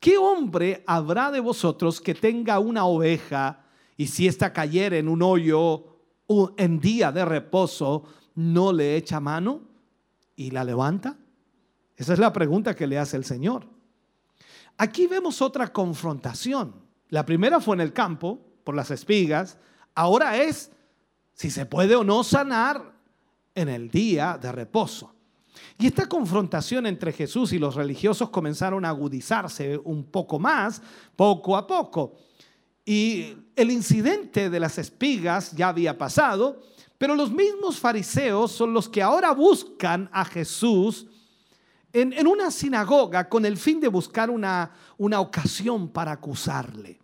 ¿qué 0.00 0.18
hombre 0.18 0.82
habrá 0.86 1.30
de 1.30 1.40
vosotros 1.40 2.00
que 2.00 2.14
tenga 2.14 2.58
una 2.58 2.84
oveja 2.84 3.64
y 3.96 4.06
si 4.06 4.26
ésta 4.26 4.52
cayera 4.52 4.96
en 4.96 5.08
un 5.08 5.22
hoyo 5.22 5.84
en 6.56 6.80
día 6.80 7.12
de 7.12 7.24
reposo, 7.24 8.04
no 8.34 8.72
le 8.72 8.96
echa 8.96 9.20
mano? 9.20 9.76
y 10.36 10.50
la 10.50 10.62
levanta? 10.62 11.16
Esa 11.96 12.12
es 12.12 12.18
la 12.18 12.32
pregunta 12.32 12.74
que 12.74 12.86
le 12.86 12.98
hace 12.98 13.16
el 13.16 13.24
Señor. 13.24 13.66
Aquí 14.76 15.06
vemos 15.06 15.40
otra 15.40 15.72
confrontación. 15.72 16.74
La 17.08 17.24
primera 17.24 17.60
fue 17.60 17.76
en 17.76 17.80
el 17.80 17.92
campo, 17.92 18.40
por 18.64 18.74
las 18.74 18.90
espigas. 18.90 19.58
Ahora 19.94 20.36
es 20.42 20.70
si 21.32 21.50
se 21.50 21.66
puede 21.66 21.94
o 21.96 22.04
no 22.04 22.24
sanar 22.24 22.92
en 23.54 23.68
el 23.68 23.90
día 23.90 24.38
de 24.40 24.52
reposo. 24.52 25.12
Y 25.78 25.86
esta 25.86 26.06
confrontación 26.06 26.86
entre 26.86 27.12
Jesús 27.12 27.52
y 27.52 27.58
los 27.58 27.74
religiosos 27.74 28.28
comenzaron 28.28 28.84
a 28.84 28.90
agudizarse 28.90 29.78
un 29.78 30.04
poco 30.04 30.38
más, 30.38 30.82
poco 31.14 31.56
a 31.56 31.66
poco. 31.66 32.14
Y 32.84 33.34
el 33.54 33.70
incidente 33.70 34.50
de 34.50 34.60
las 34.60 34.78
espigas 34.78 35.52
ya 35.52 35.68
había 35.68 35.96
pasado, 35.96 36.60
pero 36.98 37.14
los 37.14 37.30
mismos 37.30 37.78
fariseos 37.78 38.52
son 38.52 38.72
los 38.72 38.88
que 38.88 39.02
ahora 39.02 39.32
buscan 39.32 40.10
a 40.12 40.24
Jesús 40.24 41.06
en, 41.92 42.26
una 42.26 42.50
sinagoga 42.50 43.28
con 43.28 43.44
el 43.46 43.56
fin 43.56 43.80
de 43.80 43.88
buscar 43.88 44.30
una, 44.30 44.72
una 44.98 45.20
ocasión 45.20 45.88
para 45.88 46.12
acusarle. 46.12 46.98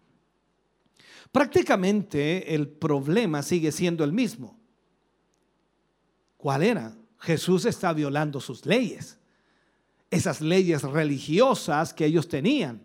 Prácticamente 1.30 2.54
el 2.54 2.68
problema 2.68 3.42
sigue 3.42 3.72
siendo 3.72 4.04
el 4.04 4.12
mismo. 4.12 4.58
¿Cuál 6.36 6.62
era? 6.62 6.94
Jesús 7.18 7.64
está 7.64 7.92
violando 7.92 8.40
sus 8.40 8.66
leyes, 8.66 9.18
esas 10.10 10.40
leyes 10.40 10.82
religiosas 10.82 11.94
que 11.94 12.04
ellos 12.04 12.28
tenían. 12.28 12.82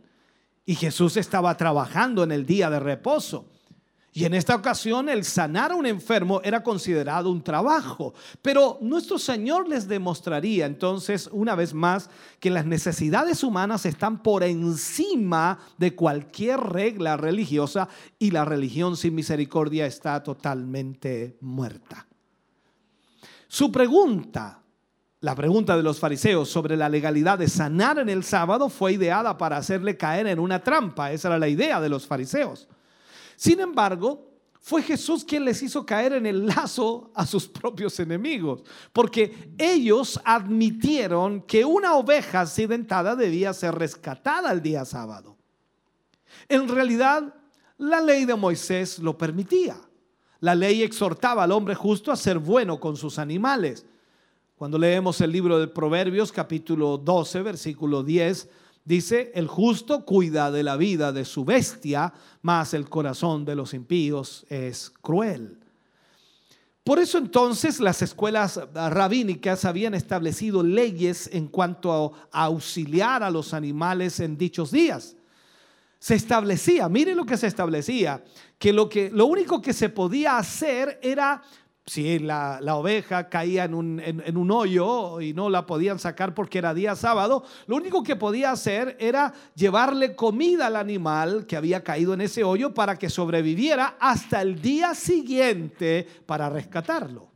Y 0.66 0.76
Jesús 0.76 1.18
estaba 1.18 1.58
trabajando 1.58 2.24
en 2.24 2.32
el 2.32 2.46
día 2.46 2.70
de 2.70 2.80
reposo. 2.80 3.50
Y 4.18 4.26
en 4.26 4.34
esta 4.34 4.56
ocasión 4.56 5.10
el 5.10 5.24
sanar 5.24 5.72
a 5.72 5.76
un 5.76 5.86
enfermo 5.86 6.42
era 6.44 6.64
considerado 6.64 7.30
un 7.30 7.44
trabajo. 7.44 8.16
Pero 8.42 8.80
nuestro 8.82 9.20
Señor 9.20 9.70
les 9.70 9.88
demostraría 9.88 10.66
entonces 10.66 11.30
una 11.32 11.54
vez 11.54 11.72
más 11.76 12.10
que 12.40 12.50
las 12.50 12.66
necesidades 12.66 13.44
humanas 13.44 13.86
están 13.86 14.24
por 14.24 14.44
encima 14.44 15.60
de 15.78 15.94
cualquier 15.94 16.60
regla 16.60 17.16
religiosa 17.16 17.90
y 18.18 18.32
la 18.32 18.44
religión 18.44 18.98
sin 18.98 19.14
misericordia 19.14 19.86
está 19.86 20.24
totalmente 20.24 21.38
muerta. 21.42 22.08
Su 23.48 23.72
pregunta, 23.72 24.64
la 25.20 25.36
pregunta 25.36 25.78
de 25.78 25.84
los 25.84 26.00
fariseos 26.00 26.50
sobre 26.50 26.76
la 26.76 26.90
legalidad 26.90 27.38
de 27.38 27.50
sanar 27.50 28.00
en 28.00 28.10
el 28.10 28.24
sábado 28.24 28.70
fue 28.70 28.94
ideada 28.94 29.38
para 29.38 29.58
hacerle 29.58 29.96
caer 29.96 30.26
en 30.26 30.40
una 30.40 30.64
trampa. 30.64 31.12
Esa 31.12 31.28
era 31.28 31.38
la 31.38 31.50
idea 31.50 31.80
de 31.80 31.90
los 31.90 32.08
fariseos. 32.08 32.68
Sin 33.38 33.62
embargo, 33.62 34.28
fue 34.60 34.82
Jesús 34.82 35.24
quien 35.24 35.46
les 35.46 35.62
hizo 35.64 35.86
caer 35.86 36.12
en 36.14 36.26
el 36.26 36.48
lazo 36.48 37.12
a 37.14 37.26
sus 37.26 37.48
propios 37.48 37.98
enemigos, 38.02 38.64
porque 38.92 39.54
ellos 39.58 40.20
admitieron 40.26 41.42
que 41.44 41.64
una 41.64 41.96
oveja 41.96 42.42
accidentada 42.42 43.16
debía 43.16 43.54
ser 43.54 43.76
rescatada 43.76 44.52
el 44.52 44.62
día 44.62 44.84
sábado. 44.84 45.38
En 46.50 46.68
realidad, 46.68 47.34
la 47.78 48.02
ley 48.02 48.26
de 48.26 48.36
Moisés 48.36 49.00
lo 49.00 49.18
permitía. 49.18 49.78
La 50.40 50.56
ley 50.56 50.82
exhortaba 50.84 51.44
al 51.44 51.52
hombre 51.52 51.76
justo 51.76 52.12
a 52.12 52.16
ser 52.16 52.40
bueno 52.40 52.80
con 52.80 52.98
sus 52.98 53.20
animales. 53.20 53.86
Cuando 54.58 54.80
leemos 54.80 55.22
el 55.22 55.32
libro 55.32 55.60
de 55.60 55.68
Proverbios 55.68 56.32
capítulo 56.32 56.98
12, 56.98 57.44
versículo 57.44 58.04
10, 58.04 58.50
Dice, 58.88 59.34
el 59.36 59.48
justo 59.48 60.06
cuida 60.06 60.50
de 60.50 60.64
la 60.64 60.78
vida 60.78 61.12
de 61.12 61.26
su 61.26 61.44
bestia, 61.44 62.14
mas 62.42 62.74
el 62.74 62.88
corazón 62.88 63.44
de 63.44 63.54
los 63.54 63.74
impíos 63.74 64.46
es 64.48 64.94
cruel. 65.02 65.60
Por 66.86 66.98
eso 66.98 67.18
entonces 67.18 67.82
las 67.82 68.02
escuelas 68.02 68.58
rabínicas 68.74 69.66
habían 69.66 69.94
establecido 69.94 70.64
leyes 70.64 71.30
en 71.34 71.50
cuanto 71.50 72.14
a 72.32 72.46
auxiliar 72.46 73.24
a 73.24 73.30
los 73.30 73.54
animales 73.54 74.22
en 74.22 74.38
dichos 74.38 74.72
días. 74.72 75.18
Se 76.00 76.16
establecía, 76.16 76.88
mire 76.88 77.14
lo 77.14 77.26
que 77.26 77.36
se 77.36 77.48
establecía, 77.48 78.24
que 78.58 78.72
lo, 78.72 78.88
que, 78.88 79.10
lo 79.10 79.26
único 79.26 79.62
que 79.62 79.74
se 79.74 79.90
podía 79.90 80.38
hacer 80.38 80.98
era 81.04 81.44
si 81.88 82.20
la, 82.20 82.60
oveja 82.76 83.30
caía 83.30 83.64
en 83.64 83.74
un, 83.74 84.02
en 84.02 84.38
un, 84.38 84.52
hoyo 84.52 85.22
y 85.22 85.34
no 85.34 85.50
la 85.50 85.66
podían 85.66 86.00
sacar 86.00 86.34
porque 86.34 86.58
era 86.58 86.74
día 86.74 86.98
sábado, 86.98 87.46
lo 87.66 87.78
único 87.78 88.04
que 88.04 88.18
podía 88.18 88.52
hacer 88.52 88.98
era 89.00 89.34
llevarle 89.56 90.14
comida 90.14 90.68
al 90.68 90.76
animal 90.76 91.46
que 91.46 91.56
había 91.56 91.86
caído 91.86 92.14
en 92.14 92.22
ese 92.22 92.44
hoyo 92.44 92.74
para 92.74 93.00
que 93.00 93.10
sobreviviera 93.10 93.96
hasta 94.02 94.42
el 94.42 94.62
día 94.62 94.94
siguiente 94.94 96.06
para 96.26 96.50
rescatarlo. 96.50 97.32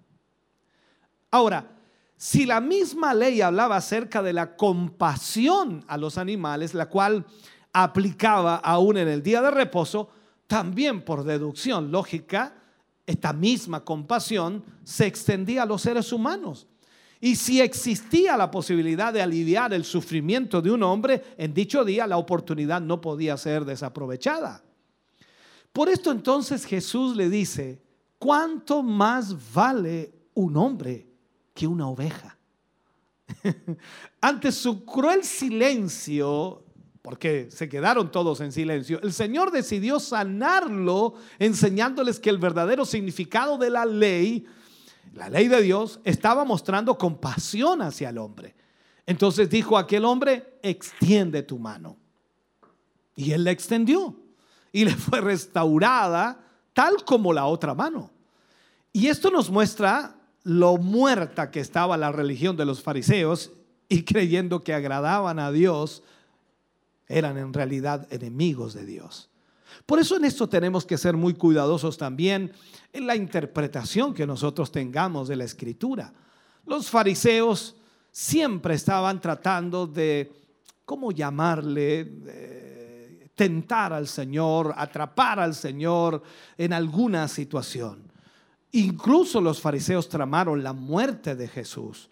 Ahora, 1.31 1.71
si 2.17 2.45
la 2.45 2.59
misma 2.59 3.13
ley 3.13 3.41
hablaba 3.41 3.77
acerca 3.77 4.21
de 4.21 4.33
la 4.33 4.57
compasión 4.57 5.85
a 5.87 5.95
los 5.95 6.17
animales, 6.17 6.73
la 6.73 6.89
cual 6.89 7.25
aplicaba 7.71 8.57
aún 8.57 8.97
en 8.97 9.07
el 9.07 9.23
día 9.23 9.41
de 9.41 9.49
reposo, 9.49 10.09
también 10.45 11.05
por 11.05 11.23
deducción 11.23 11.89
lógica, 11.89 12.60
esta 13.11 13.33
misma 13.33 13.83
compasión 13.83 14.63
se 14.83 15.05
extendía 15.05 15.63
a 15.63 15.65
los 15.65 15.81
seres 15.81 16.11
humanos. 16.11 16.67
Y 17.19 17.35
si 17.35 17.61
existía 17.61 18.35
la 18.35 18.49
posibilidad 18.49 19.13
de 19.13 19.21
aliviar 19.21 19.73
el 19.73 19.85
sufrimiento 19.85 20.61
de 20.61 20.71
un 20.71 20.81
hombre, 20.81 21.23
en 21.37 21.53
dicho 21.53 21.85
día 21.85 22.07
la 22.07 22.17
oportunidad 22.17 22.81
no 22.81 22.99
podía 22.99 23.37
ser 23.37 23.63
desaprovechada. 23.63 24.63
Por 25.71 25.87
esto 25.87 26.11
entonces 26.11 26.65
Jesús 26.65 27.15
le 27.15 27.29
dice, 27.29 27.81
¿cuánto 28.17 28.81
más 28.81 29.53
vale 29.53 30.13
un 30.33 30.57
hombre 30.57 31.07
que 31.53 31.67
una 31.67 31.87
oveja? 31.87 32.37
Ante 34.21 34.51
su 34.51 34.83
cruel 34.83 35.23
silencio, 35.23 36.60
porque 37.01 37.49
se 37.49 37.67
quedaron 37.67 38.11
todos 38.11 38.41
en 38.41 38.51
silencio, 38.51 38.99
el 39.01 39.13
Señor 39.13 39.51
decidió 39.51 39.99
sanarlo 39.99 41.15
enseñándoles 41.39 42.19
que 42.19 42.29
el 42.29 42.37
verdadero 42.37 42.85
significado 42.85 43.57
de 43.57 43.69
la 43.69 43.85
ley, 43.85 44.45
la 45.13 45.29
ley 45.29 45.47
de 45.47 45.61
Dios, 45.61 45.99
estaba 46.03 46.45
mostrando 46.45 46.97
compasión 46.97 47.81
hacia 47.81 48.09
el 48.09 48.19
hombre. 48.19 48.55
Entonces 49.07 49.49
dijo 49.49 49.77
aquel 49.77 50.05
hombre, 50.05 50.59
extiende 50.61 51.41
tu 51.41 51.57
mano. 51.57 51.97
Y 53.15 53.31
él 53.31 53.43
la 53.43 53.51
extendió 53.51 54.15
y 54.71 54.85
le 54.85 54.95
fue 54.95 55.21
restaurada 55.21 56.45
tal 56.73 57.03
como 57.03 57.33
la 57.33 57.45
otra 57.45 57.73
mano. 57.73 58.11
Y 58.93 59.07
esto 59.07 59.31
nos 59.31 59.49
muestra 59.49 60.15
lo 60.43 60.77
muerta 60.77 61.51
que 61.51 61.59
estaba 61.59 61.97
la 61.97 62.11
religión 62.11 62.57
de 62.57 62.65
los 62.65 62.81
fariseos 62.81 63.51
y 63.89 64.03
creyendo 64.03 64.63
que 64.63 64.73
agradaban 64.73 65.39
a 65.39 65.51
Dios, 65.51 66.03
eran 67.11 67.37
en 67.37 67.53
realidad 67.53 68.07
enemigos 68.11 68.73
de 68.73 68.85
Dios. 68.85 69.29
Por 69.85 69.99
eso 69.99 70.17
en 70.17 70.25
esto 70.25 70.47
tenemos 70.47 70.85
que 70.85 70.97
ser 70.97 71.15
muy 71.15 71.33
cuidadosos 71.33 71.97
también 71.97 72.51
en 72.93 73.07
la 73.07 73.15
interpretación 73.15 74.13
que 74.13 74.27
nosotros 74.27 74.71
tengamos 74.71 75.27
de 75.27 75.35
la 75.35 75.43
escritura. 75.43 76.13
Los 76.65 76.89
fariseos 76.89 77.75
siempre 78.11 78.75
estaban 78.75 79.21
tratando 79.21 79.87
de, 79.87 80.31
¿cómo 80.85 81.11
llamarle? 81.11 82.05
De 82.05 83.31
tentar 83.35 83.93
al 83.93 84.07
Señor, 84.07 84.73
atrapar 84.77 85.39
al 85.39 85.55
Señor 85.55 86.21
en 86.57 86.73
alguna 86.73 87.27
situación. 87.27 88.11
Incluso 88.73 89.41
los 89.41 89.59
fariseos 89.59 90.07
tramaron 90.07 90.63
la 90.63 90.73
muerte 90.73 91.35
de 91.35 91.47
Jesús. 91.47 92.09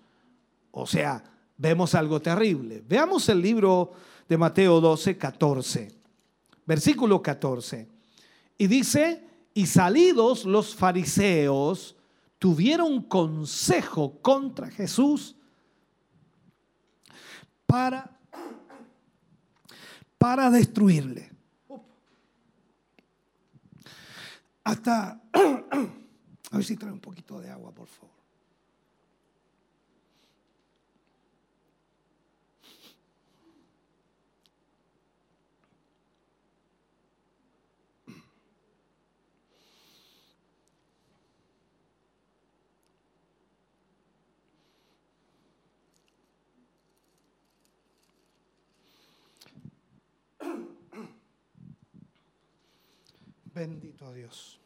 O 0.71 0.87
sea, 0.87 1.23
vemos 1.57 1.93
algo 1.93 2.19
terrible. 2.19 2.83
Veamos 2.87 3.29
el 3.29 3.41
libro 3.41 3.91
de 4.29 4.37
Mateo 4.37 4.79
12, 4.79 5.17
14, 5.17 5.91
versículo 6.65 7.21
14. 7.21 7.89
Y 8.59 8.67
dice, 8.67 9.27
y 9.55 9.65
salidos 9.65 10.45
los 10.45 10.75
fariseos 10.75 11.95
tuvieron 12.37 13.01
consejo 13.01 14.19
contra 14.21 14.69
Jesús 14.69 15.35
para, 17.65 18.17
para 20.17 20.51
destruirle. 20.51 21.31
Hasta, 24.63 25.19
a 25.33 26.55
ver 26.55 26.63
si 26.63 26.77
trae 26.77 26.91
un 26.91 26.99
poquito 26.99 27.39
de 27.41 27.49
agua, 27.49 27.71
por 27.71 27.87
favor. 27.87 28.09
Dios. 54.13 54.59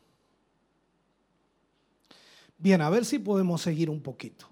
Bien, 2.58 2.82
a 2.82 2.90
ver 2.90 3.04
si 3.04 3.18
podemos 3.20 3.62
seguir 3.62 3.90
un 3.90 4.02
poquito. 4.02 4.48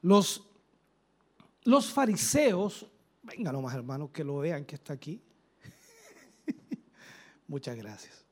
Los, 0.00 0.42
los 1.64 1.92
fariseos, 1.92 2.86
venga 3.22 3.52
nomás 3.52 3.74
hermanos, 3.74 4.10
que 4.10 4.24
lo 4.24 4.38
vean 4.38 4.64
que 4.64 4.76
está 4.76 4.94
aquí. 4.94 5.20
Muchas 7.48 7.76
gracias. 7.76 8.24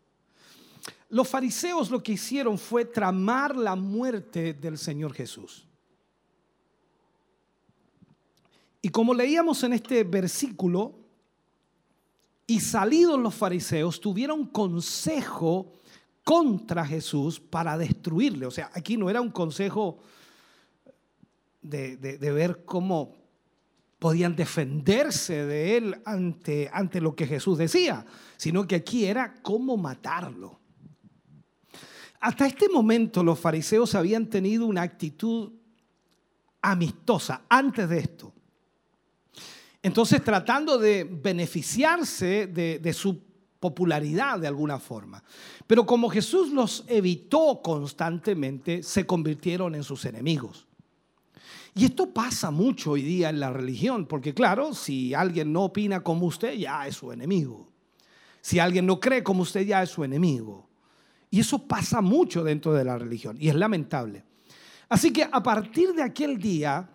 Los 1.10 1.28
fariseos 1.28 1.90
lo 1.90 2.02
que 2.02 2.12
hicieron 2.12 2.58
fue 2.58 2.84
tramar 2.84 3.54
la 3.54 3.76
muerte 3.76 4.54
del 4.54 4.78
Señor 4.78 5.12
Jesús. 5.12 5.66
Y 8.80 8.88
como 8.88 9.12
leíamos 9.12 9.62
en 9.62 9.74
este 9.74 10.02
versículo, 10.04 11.05
y 12.46 12.60
salidos 12.60 13.18
los 13.18 13.34
fariseos 13.34 14.00
tuvieron 14.00 14.46
consejo 14.46 15.72
contra 16.22 16.84
Jesús 16.86 17.40
para 17.40 17.76
destruirle. 17.78 18.46
O 18.46 18.50
sea, 18.50 18.70
aquí 18.72 18.96
no 18.96 19.10
era 19.10 19.20
un 19.20 19.30
consejo 19.30 19.98
de, 21.62 21.96
de- 21.96 22.32
ver 22.32 22.64
cómo 22.64 23.16
podían 23.98 24.36
defenderse 24.36 25.44
de 25.46 25.76
él 25.76 26.02
ante, 26.04 26.70
ante 26.72 27.00
lo 27.00 27.16
que 27.16 27.26
Jesús 27.26 27.58
decía, 27.58 28.04
sino 28.36 28.66
que 28.66 28.76
aquí 28.76 29.06
era 29.06 29.34
cómo 29.42 29.76
matarlo. 29.76 30.60
Hasta 32.20 32.46
este 32.46 32.68
momento 32.68 33.24
los 33.24 33.38
fariseos 33.38 33.94
habían 33.94 34.26
tenido 34.26 34.66
una 34.66 34.82
actitud 34.82 35.52
amistosa 36.62 37.42
antes 37.48 37.88
de 37.88 37.98
esto. 37.98 38.32
Entonces 39.86 40.20
tratando 40.24 40.78
de 40.78 41.04
beneficiarse 41.04 42.48
de, 42.48 42.92
su 42.92 43.22
popularidad 43.60 44.40
de 44.40 44.48
alguna 44.48 44.80
forma. 44.80 45.22
Pero 45.64 45.86
como 45.86 46.08
Jesús 46.08 46.50
los 46.50 46.82
evitó 46.88 47.60
constantemente, 47.62 48.82
se 48.82 49.06
convirtieron 49.06 49.76
en 49.76 49.84
sus 49.84 50.04
enemigos. 50.04 50.66
Y 51.72 51.84
esto 51.84 52.12
pasa 52.12 52.50
mucho 52.50 52.90
hoy 52.90 53.02
día 53.02 53.28
en 53.28 53.38
la 53.38 53.52
religión, 53.52 54.06
porque 54.06 54.34
claro, 54.34 54.74
si 54.74 55.14
alguien 55.14 55.52
no 55.52 55.66
opina 55.66 56.02
como 56.02 56.26
usted, 56.26 56.54
ya 56.54 56.88
es 56.88 56.96
su 56.96 57.12
enemigo. 57.12 57.68
Si 58.40 58.58
alguien 58.58 58.86
no 58.86 58.98
cree 58.98 59.22
como 59.22 59.42
usted, 59.42 59.60
ya 59.60 59.84
es 59.84 59.90
su 59.90 60.02
enemigo. 60.02 60.68
Y 61.30 61.38
eso 61.38 61.64
pasa 61.64 62.00
mucho 62.00 62.42
dentro 62.42 62.72
de 62.72 62.82
la 62.82 62.98
religión, 62.98 63.36
y 63.38 63.50
es 63.50 63.54
lamentable. 63.54 64.24
Así 64.88 65.12
que 65.12 65.28
a 65.30 65.40
partir 65.40 65.92
de 65.94 66.02
aquel 66.02 66.38
día, 66.38 66.90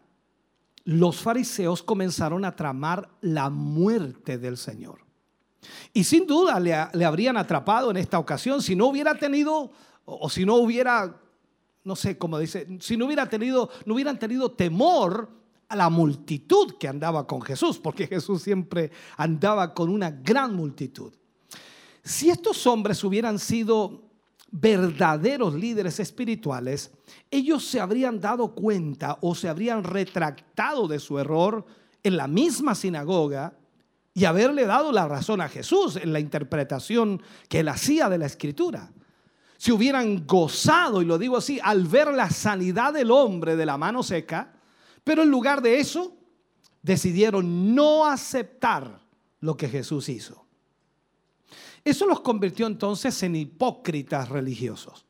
los 0.84 1.22
fariseos 1.22 1.84
comenzaron 1.84 2.46
a 2.46 2.56
tramar 2.56 3.10
la 3.22 3.50
muerte 3.50 4.38
del 4.38 4.58
Señor. 4.58 5.00
Y 5.94 6.04
sin 6.04 6.26
duda 6.26 6.60
le, 6.60 7.06
habrían 7.06 7.38
atrapado 7.38 7.92
en 7.92 7.98
esta 7.98 8.18
ocasión 8.18 8.62
si 8.62 8.76
no 8.76 8.88
hubiera 8.88 9.16
tenido, 9.16 9.72
o, 10.06 10.26
o 10.26 10.30
si 10.30 10.46
no 10.46 10.56
hubiera, 10.56 11.20
no 11.84 11.96
sé 11.96 12.18
cómo 12.18 12.40
dice, 12.40 12.68
si 12.80 12.98
no 12.98 13.06
hubiera 13.06 13.30
tenido, 13.30 13.70
no 13.86 13.94
hubieran 13.94 14.18
tenido 14.18 14.52
temor 14.52 15.30
a 15.68 15.76
la 15.76 15.90
multitud 15.90 16.76
que 16.80 16.88
andaba 16.88 17.26
con 17.28 17.42
Jesús, 17.42 17.80
porque 17.80 18.08
Jesús 18.08 18.42
siempre 18.42 18.92
andaba 19.16 19.74
con 19.74 19.90
una 19.90 20.12
gran 20.12 20.56
multitud. 20.56 21.14
Si 22.04 22.30
estos 22.30 22.66
hombres 22.68 23.04
hubieran 23.04 23.40
sido 23.40 24.11
verdaderos 24.52 25.56
líderes 25.56 26.00
espirituales, 26.00 26.92
ellos 27.32 27.66
se 27.66 27.80
habrían 27.80 28.20
dado 28.20 28.54
cuenta 28.54 29.18
o 29.22 29.34
se 29.34 29.48
habrían 29.48 29.84
retractado 29.84 30.88
de 30.88 31.00
su 31.00 31.18
error 31.18 31.66
en 32.04 32.18
la 32.18 32.28
misma 32.28 32.76
sinagoga 32.76 33.54
y 34.14 34.26
haberle 34.26 34.66
dado 34.66 34.92
la 34.92 35.08
razón 35.08 35.40
a 35.40 35.48
Jesús 35.48 35.96
en 35.96 36.12
la 36.12 36.20
interpretación 36.20 37.22
que 37.48 37.62
él 37.62 37.70
hacía 37.70 38.10
de 38.10 38.18
la 38.18 38.26
escritura. 38.26 38.92
Si 39.58 39.72
hubieran 39.72 40.26
gozado, 40.28 41.02
y 41.02 41.06
lo 41.06 41.18
digo 41.18 41.38
así, 41.38 41.60
al 41.64 41.86
ver 41.86 42.08
la 42.10 42.30
sanidad 42.30 42.94
del 42.94 43.12
hombre 43.12 43.56
de 43.56 43.66
la 43.66 43.78
mano 43.78 44.04
seca, 44.04 44.54
pero 45.04 45.24
en 45.24 45.30
lugar 45.30 45.62
de 45.62 45.80
eso, 45.80 46.18
decidieron 46.82 47.74
no 47.74 48.06
aceptar 48.06 49.02
lo 49.40 49.56
que 49.56 49.70
Jesús 49.70 50.10
hizo. 50.10 50.41
Eso 51.84 52.06
los 52.06 52.22
convirtió 52.22 52.68
entonces 52.68 53.22
en 53.24 53.36
hipócritas 53.36 54.30
religiosos. 54.30 55.06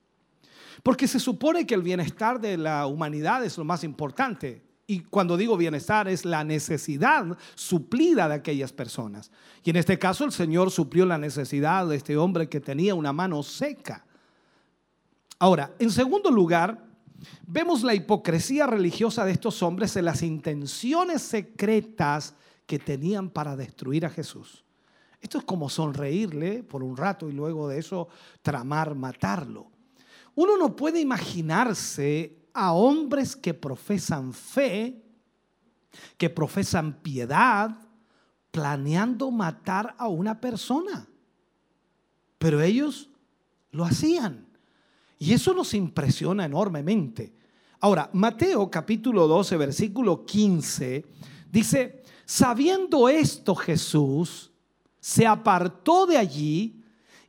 Porque 0.84 1.08
se 1.08 1.20
supone 1.20 1.66
que 1.66 1.76
el 1.76 1.84
bienestar 1.84 2.40
de 2.40 2.58
la 2.58 2.88
humanidad 2.88 3.44
es 3.44 3.58
lo 3.58 3.64
más 3.64 3.84
importante. 3.84 4.64
Y 4.88 5.02
cuando 5.02 5.38
digo 5.38 5.56
bienestar 5.58 6.08
es 6.08 6.26
la 6.26 6.44
necesidad 6.44 7.38
suplida 7.56 8.28
de 8.28 8.36
aquellas 8.36 8.74
personas. 8.74 9.32
Y 9.64 9.70
en 9.70 9.76
este 9.76 10.00
caso 10.00 10.26
el 10.26 10.32
Señor 10.32 10.72
suplió 10.72 11.06
la 11.06 11.18
necesidad 11.18 11.88
de 11.88 11.98
este 11.98 12.18
hombre 12.18 12.50
que 12.50 12.60
tenía 12.60 12.96
una 12.96 13.14
mano 13.14 13.44
seca. 13.44 14.06
Ahora, 15.40 15.74
en 15.80 15.92
segundo 15.92 16.30
lugar, 16.32 16.84
vemos 17.48 17.84
la 17.84 17.94
hipocresía 17.94 18.68
religiosa 18.68 19.26
de 19.26 19.32
estos 19.32 19.62
hombres 19.64 19.96
en 19.96 20.06
las 20.06 20.24
intenciones 20.24 21.22
secretas 21.22 22.36
que 22.66 22.80
tenían 22.80 23.30
para 23.30 23.56
destruir 23.56 24.06
a 24.06 24.10
Jesús. 24.10 24.64
Esto 25.22 25.38
es 25.38 25.44
como 25.44 25.70
sonreírle 25.70 26.64
por 26.64 26.84
un 26.84 26.98
rato 26.98 27.30
y 27.30 27.32
luego 27.32 27.68
de 27.70 27.78
eso 27.78 28.08
tramar 28.42 28.96
matarlo. 28.96 29.68
Uno 30.34 30.58
no 30.58 30.76
puede 30.76 31.00
imaginarse 31.00 32.48
a 32.54 32.74
hombres 32.74 33.36
que 33.36 33.54
profesan 33.54 34.34
fe, 34.34 35.02
que 36.18 36.30
profesan 36.30 37.02
piedad, 37.02 37.78
planeando 38.50 39.30
matar 39.32 39.96
a 39.98 40.08
una 40.08 40.42
persona. 40.42 41.08
Pero 42.38 42.62
ellos 42.62 43.10
lo 43.72 43.86
hacían. 43.86 44.48
Y 45.20 45.34
eso 45.34 45.54
nos 45.54 45.74
impresiona 45.76 46.46
enormemente. 46.46 47.34
Ahora, 47.80 48.10
Mateo 48.14 48.70
capítulo 48.72 49.28
12, 49.28 49.58
versículo 49.58 50.26
15, 50.26 51.06
dice, 51.52 52.04
sabiendo 52.26 53.08
esto 53.08 53.56
Jesús, 53.56 54.51
se 55.02 55.28
apartó 55.28 56.06
de 56.06 56.18
allí 56.18 56.82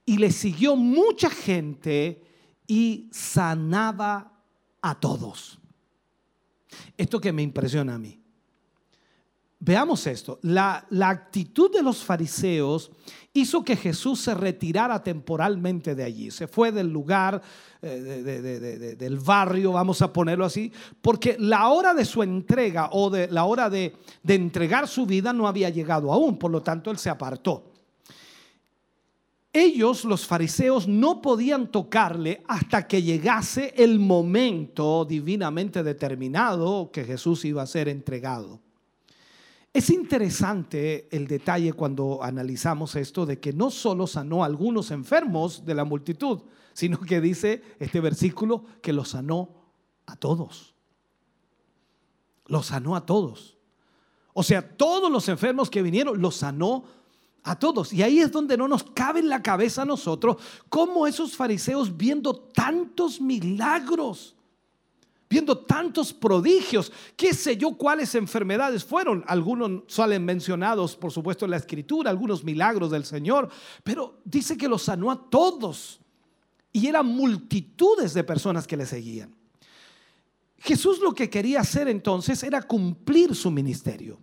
y 0.04 0.18
le 0.18 0.30
siguió 0.30 0.76
mucha 0.76 1.30
gente 1.30 2.22
y 2.68 3.08
sanaba 3.10 4.44
a 4.80 5.00
todos. 5.00 5.58
Esto 6.96 7.20
que 7.20 7.32
me 7.32 7.42
impresiona 7.42 7.94
a 7.94 7.98
mí. 7.98 8.21
Veamos 9.64 10.08
esto. 10.08 10.40
La, 10.42 10.88
actitud 11.02 11.70
de 11.70 11.84
los 11.84 12.02
fariseos 12.02 12.90
hizo 13.32 13.64
que 13.64 13.76
Jesús 13.76 14.20
se 14.20 14.34
retirara 14.34 15.00
temporalmente 15.04 15.94
de 15.94 16.02
allí. 16.02 16.32
Se 16.32 16.48
fue 16.48 16.72
del 16.72 16.92
lugar, 16.92 17.40
eh, 17.80 18.00
de, 18.00 18.42
de, 18.42 18.58
de, 18.58 18.96
del 18.96 19.18
barrio, 19.20 19.70
vamos 19.70 20.02
a 20.02 20.12
ponerlo 20.12 20.46
así, 20.46 20.72
porque 21.00 21.36
la 21.38 21.68
hora 21.68 21.94
de 21.94 22.04
su 22.04 22.24
entrega 22.24 22.88
o 22.90 23.08
de 23.08 23.28
la 23.28 23.44
hora 23.44 23.70
de 23.70 23.94
entregar 24.26 24.88
su 24.88 25.06
vida 25.06 25.32
no 25.32 25.46
había 25.46 25.70
llegado 25.70 26.12
aún. 26.12 26.40
Por 26.40 26.50
lo 26.50 26.60
tanto, 26.60 26.90
él 26.90 26.98
se 26.98 27.10
apartó. 27.10 27.70
Ellos, 29.52 30.04
los 30.04 30.26
fariseos, 30.26 30.88
no 30.88 31.22
podían 31.22 31.68
tocarle 31.68 32.42
hasta 32.48 32.88
que 32.88 33.00
llegase 33.00 33.72
el 33.76 34.00
momento 34.00 35.04
divinamente 35.04 35.84
determinado 35.84 36.90
que 36.90 37.04
Jesús 37.04 37.44
iba 37.44 37.62
a 37.62 37.66
ser 37.68 37.88
entregado. 37.88 38.61
Es 39.72 39.88
interesante 39.88 41.08
el 41.16 41.26
detalle 41.26 41.72
cuando 41.72 42.22
analizamos 42.22 42.94
esto 42.94 43.24
de 43.24 43.40
que 43.40 43.54
no 43.54 43.70
solo 43.70 44.06
sanó 44.06 44.42
a 44.42 44.46
algunos 44.46 44.90
enfermos 44.90 45.64
de 45.64 45.74
la 45.74 45.84
multitud, 45.84 46.42
sino 46.74 47.00
que 47.00 47.20
dice 47.20 47.62
este 47.78 48.00
versículo 48.00 48.64
que 48.82 48.92
los 48.92 49.10
sanó 49.10 49.54
a 50.04 50.16
todos. 50.16 50.74
Los 52.46 52.66
sanó 52.66 52.96
a 52.96 53.06
todos. 53.06 53.56
O 54.34 54.42
sea, 54.42 54.76
todos 54.76 55.10
los 55.10 55.28
enfermos 55.28 55.70
que 55.70 55.82
vinieron 55.82 56.20
los 56.20 56.36
sanó 56.36 56.84
a 57.42 57.58
todos. 57.58 57.92
Y 57.92 58.02
ahí 58.02 58.20
es 58.20 58.30
donde 58.30 58.56
no 58.56 58.68
nos 58.68 58.84
cabe 58.84 59.20
en 59.20 59.28
la 59.28 59.42
cabeza 59.42 59.82
a 59.82 59.86
nosotros 59.86 60.36
cómo 60.68 61.06
esos 61.06 61.34
fariseos 61.34 61.96
viendo 61.96 62.34
tantos 62.34 63.20
milagros, 63.20 64.36
viendo 65.32 65.56
tantos 65.56 66.12
prodigios, 66.12 66.92
qué 67.16 67.32
sé 67.32 67.56
yo 67.56 67.72
cuáles 67.72 68.14
enfermedades 68.14 68.84
fueron. 68.84 69.24
Algunos 69.26 69.84
salen 69.86 70.26
mencionados, 70.26 70.94
por 70.94 71.10
supuesto, 71.10 71.46
en 71.46 71.52
la 71.52 71.56
escritura, 71.56 72.10
algunos 72.10 72.44
milagros 72.44 72.90
del 72.90 73.06
Señor, 73.06 73.48
pero 73.82 74.20
dice 74.26 74.58
que 74.58 74.68
los 74.68 74.82
sanó 74.82 75.10
a 75.10 75.30
todos. 75.30 76.00
Y 76.70 76.86
eran 76.86 77.06
multitudes 77.06 78.12
de 78.12 78.24
personas 78.24 78.66
que 78.66 78.76
le 78.76 78.84
seguían. 78.84 79.34
Jesús 80.58 81.00
lo 81.00 81.14
que 81.14 81.30
quería 81.30 81.60
hacer 81.60 81.88
entonces 81.88 82.42
era 82.42 82.60
cumplir 82.60 83.34
su 83.34 83.50
ministerio. 83.50 84.18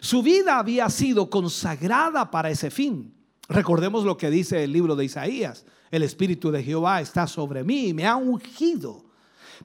Su 0.00 0.22
vida 0.22 0.58
había 0.58 0.90
sido 0.90 1.30
consagrada 1.30 2.30
para 2.30 2.50
ese 2.50 2.70
fin. 2.70 3.14
Recordemos 3.48 4.04
lo 4.04 4.18
que 4.18 4.28
dice 4.28 4.64
el 4.64 4.72
libro 4.72 4.94
de 4.96 5.06
Isaías. 5.06 5.64
El 5.90 6.02
Espíritu 6.02 6.50
de 6.50 6.62
Jehová 6.62 7.00
está 7.00 7.26
sobre 7.26 7.64
mí 7.64 7.88
y 7.88 7.94
me 7.94 8.06
ha 8.06 8.16
ungido. 8.16 9.07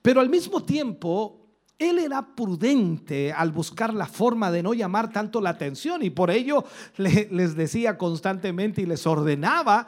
Pero 0.03 0.21
al 0.21 0.29
mismo 0.29 0.61
tiempo, 0.63 1.47
él 1.79 1.97
era 1.97 2.35
prudente 2.35 3.33
al 3.33 3.51
buscar 3.51 3.93
la 3.93 4.05
forma 4.05 4.51
de 4.51 4.61
no 4.61 4.75
llamar 4.75 5.11
tanto 5.11 5.41
la 5.41 5.49
atención 5.49 6.03
y 6.03 6.11
por 6.11 6.29
ello 6.29 6.63
les 6.97 7.55
decía 7.55 7.97
constantemente 7.97 8.81
y 8.81 8.85
les 8.85 9.07
ordenaba 9.07 9.87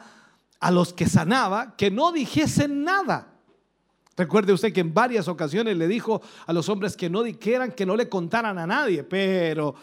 a 0.58 0.70
los 0.70 0.92
que 0.92 1.06
sanaba 1.06 1.76
que 1.76 1.90
no 1.90 2.10
dijesen 2.12 2.82
nada. 2.82 3.34
Recuerde 4.16 4.54
usted 4.54 4.72
que 4.72 4.80
en 4.80 4.94
varias 4.94 5.28
ocasiones 5.28 5.76
le 5.76 5.86
dijo 5.86 6.22
a 6.46 6.52
los 6.54 6.68
hombres 6.70 6.96
que 6.96 7.10
no 7.10 7.22
dijeran, 7.22 7.72
que 7.72 7.84
no 7.84 7.94
le 7.94 8.08
contaran 8.08 8.58
a 8.58 8.66
nadie, 8.66 9.04
pero 9.04 9.74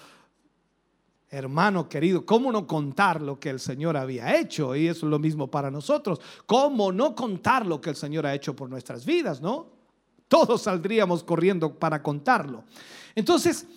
Hermano 1.30 1.90
querido, 1.90 2.28
¿cómo 2.28 2.52
no 2.52 2.68
contar 2.68 3.20
lo 3.20 3.40
que 3.40 3.50
el 3.50 3.60
Señor 3.60 3.98
había 3.98 4.40
hecho? 4.40 4.76
Y 4.76 4.88
eso 4.88 5.08
es 5.08 5.10
lo 5.10 5.18
mismo 5.18 5.50
para 5.50 5.72
nosotros. 5.72 6.22
¿Cómo 6.46 6.92
no 6.92 7.16
contar 7.16 7.66
lo 7.66 7.82
que 7.82 7.90
el 7.90 7.96
Señor 7.96 8.28
ha 8.28 8.36
hecho 8.36 8.56
por 8.56 8.70
nuestras 8.70 9.04
vidas, 9.04 9.42
no? 9.42 9.73
Todos 10.34 10.64
saldríamos 10.64 11.24
corriendo 11.24 11.78
para 11.78 12.02
contarlo. 12.02 12.64
Entonces, 13.14 13.68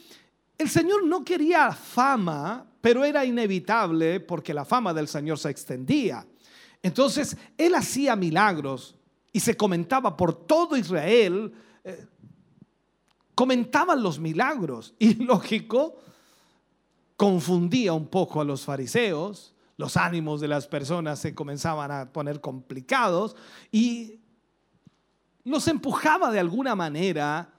el 0.57 0.71
Señor 0.71 1.05
no 1.05 1.23
quería 1.23 1.71
fama, 1.71 2.65
pero 2.81 3.05
era 3.05 3.27
inevitable 3.27 4.21
porque 4.21 4.55
la 4.55 4.65
fama 4.65 4.95
del 4.95 5.07
Señor 5.07 5.39
se 5.39 5.51
extendía. 5.51 6.27
Entonces, 6.83 7.37
Él 7.59 7.75
hacía 7.75 8.17
milagros 8.17 8.97
y 9.35 9.41
se 9.41 9.55
comentaba 9.55 10.17
por 10.17 10.47
todo 10.47 10.79
Israel, 10.79 11.53
eh, 11.85 12.07
comentaban 13.35 14.03
los 14.03 14.19
milagros. 14.19 14.95
Y 14.99 15.13
lógico, 15.17 15.97
confundía 17.19 17.93
un 17.93 18.07
poco 18.07 18.41
a 18.41 18.45
los 18.47 18.65
fariseos, 18.65 19.55
los 19.77 19.99
ánimos 19.99 20.41
de 20.41 20.49
las 20.49 20.67
personas 20.67 21.19
se 21.19 21.35
comenzaban 21.35 21.91
a 21.91 22.11
poner 22.15 22.41
complicados 22.41 23.37
y 23.71 24.21
los 25.47 25.69
empujaba 25.69 26.31
de 26.33 26.41
alguna 26.41 26.75
manera 26.75 27.51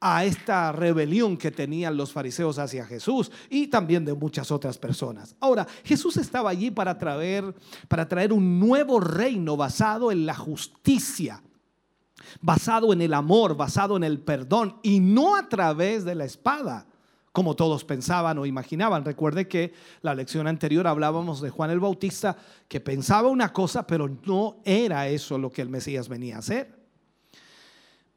a 0.00 0.24
esta 0.24 0.70
rebelión 0.70 1.36
que 1.36 1.50
tenían 1.50 1.96
los 1.96 2.12
fariseos 2.12 2.58
hacia 2.58 2.86
Jesús 2.86 3.32
y 3.50 3.66
también 3.66 4.04
de 4.04 4.14
muchas 4.14 4.52
otras 4.52 4.78
personas. 4.78 5.34
Ahora, 5.40 5.66
Jesús 5.84 6.16
estaba 6.18 6.50
allí 6.50 6.70
para 6.70 6.96
traer, 6.96 7.52
para 7.88 8.06
traer 8.06 8.32
un 8.32 8.60
nuevo 8.60 9.00
reino 9.00 9.56
basado 9.56 10.12
en 10.12 10.24
la 10.24 10.34
justicia, 10.34 11.42
basado 12.40 12.92
en 12.92 13.02
el 13.02 13.12
amor, 13.12 13.56
basado 13.56 13.96
en 13.96 14.04
el 14.04 14.20
perdón 14.20 14.78
y 14.84 15.00
no 15.00 15.34
a 15.34 15.48
través 15.48 16.04
de 16.04 16.14
la 16.14 16.24
espada 16.24 16.86
como 17.32 17.56
todos 17.56 17.84
pensaban 17.84 18.38
o 18.38 18.46
imaginaban. 18.46 19.04
Recuerde 19.04 19.48
que 19.48 19.74
la 20.00 20.14
lección 20.14 20.46
anterior 20.46 20.86
hablábamos 20.86 21.40
de 21.40 21.50
Juan 21.50 21.70
el 21.70 21.80
Bautista 21.80 22.36
que 22.68 22.80
pensaba 22.80 23.28
una 23.28 23.52
cosa, 23.52 23.86
pero 23.86 24.08
no 24.24 24.58
era 24.64 25.08
eso 25.08 25.36
lo 25.36 25.50
que 25.50 25.60
el 25.60 25.68
Mesías 25.68 26.08
venía 26.08 26.36
a 26.36 26.38
hacer. 26.38 26.75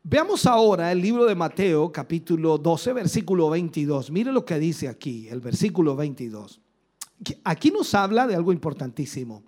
Veamos 0.04 0.46
ahora 0.46 0.92
el 0.92 1.02
libro 1.02 1.26
de 1.26 1.36
Mateo, 1.36 1.92
capítulo 1.92 2.58
12, 2.58 2.94
versículo 2.94 3.50
22. 3.50 4.12
Mire 4.12 4.32
lo 4.32 4.46
que 4.46 4.58
dice 4.58 4.88
aquí, 4.88 5.28
el 5.28 5.42
versículo 5.42 5.96
22. 5.96 6.62
Aquí 7.44 7.70
nos 7.70 7.94
habla 7.94 8.26
de 8.26 8.36
algo 8.36 8.54
importantísimo. 8.54 9.44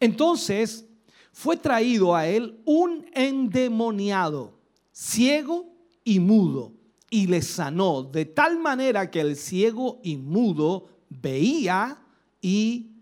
Entonces 0.00 0.86
fue 1.30 1.58
traído 1.58 2.14
a 2.14 2.26
él 2.26 2.62
un 2.64 3.04
endemoniado, 3.12 4.58
ciego 4.92 5.66
y 6.04 6.20
mudo 6.20 6.72
y 7.10 7.26
le 7.26 7.42
sanó 7.42 8.02
de 8.02 8.24
tal 8.24 8.58
manera 8.58 9.10
que 9.10 9.20
el 9.20 9.36
ciego 9.36 10.00
y 10.02 10.16
mudo 10.16 10.88
veía 11.10 12.02
y 12.40 12.92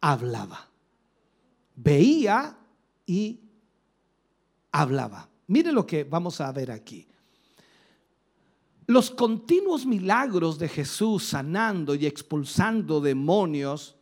hablaba. 0.00 0.68
Veía 1.76 2.58
y 3.06 3.40
hablaba. 4.72 5.27
Mire 5.48 5.72
lo 5.72 5.86
que 5.86 6.04
vamos 6.04 6.40
a 6.40 6.52
ver 6.52 6.70
aquí. 6.70 7.06
Los 8.86 9.10
continuos 9.10 9.84
milagros 9.84 10.58
de 10.58 10.68
Jesús 10.68 11.24
sanando 11.24 11.94
y 11.94 12.06
expulsando 12.06 13.00
demonios 13.00 13.96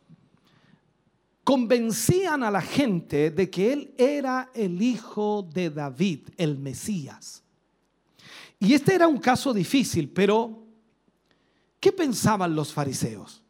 convencían 1.43 2.43
a 2.43 2.51
la 2.51 2.61
gente 2.61 3.31
de 3.31 3.49
que 3.49 3.71
Él 3.71 3.93
era 3.97 4.51
el 4.53 4.81
hijo 4.81 5.47
de 5.53 5.69
David, 5.69 6.27
el 6.37 6.57
Mesías. 6.57 7.43
Y 8.59 8.73
este 8.73 8.95
era 8.95 9.07
un 9.07 9.17
caso 9.17 9.53
difícil, 9.53 10.09
pero 10.09 10.65
¿qué 11.79 11.93
pensaban 11.93 12.55
los 12.55 12.73
fariseos? 12.73 13.41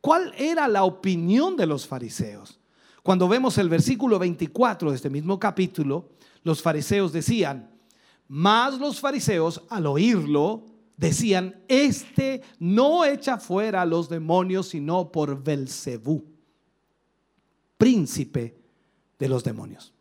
¿Cuál 0.00 0.34
era 0.36 0.68
la 0.68 0.84
opinión 0.84 1.56
de 1.56 1.66
los 1.66 1.86
fariseos? 1.86 2.57
Cuando 3.02 3.28
vemos 3.28 3.58
el 3.58 3.68
versículo 3.68 4.18
24 4.18 4.90
de 4.90 4.96
este 4.96 5.10
mismo 5.10 5.38
capítulo, 5.38 6.10
los 6.42 6.62
fariseos 6.62 7.12
decían, 7.12 7.70
más 8.28 8.78
los 8.78 9.00
fariseos 9.00 9.62
al 9.70 9.86
oírlo 9.86 10.66
decían, 10.96 11.62
este 11.68 12.42
no 12.58 13.04
echa 13.04 13.38
fuera 13.38 13.82
a 13.82 13.86
los 13.86 14.08
demonios 14.08 14.68
sino 14.68 15.10
por 15.10 15.42
Belcebú, 15.42 16.24
príncipe 17.76 18.58
de 19.18 19.28
los 19.28 19.44
demonios. 19.44 19.94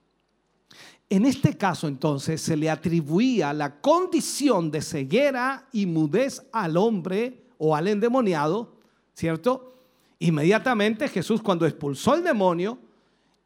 En 1.10 1.26
este 1.26 1.56
caso 1.56 1.88
entonces 1.88 2.42
se 2.42 2.58
le 2.58 2.70
atribuía 2.70 3.54
la 3.54 3.80
condición 3.80 4.72
de 4.72 4.82
ceguera 4.82 5.68
y 5.72 5.86
mudez 5.86 6.46
al 6.52 6.76
hombre 6.76 7.46
o 7.58 7.76
al 7.76 7.88
endemoniado, 7.88 8.76
¿cierto? 9.14 9.76
Inmediatamente 10.20 11.08
Jesús 11.08 11.42
cuando 11.42 11.66
expulsó 11.66 12.16
el 12.16 12.24
demonio 12.24 12.80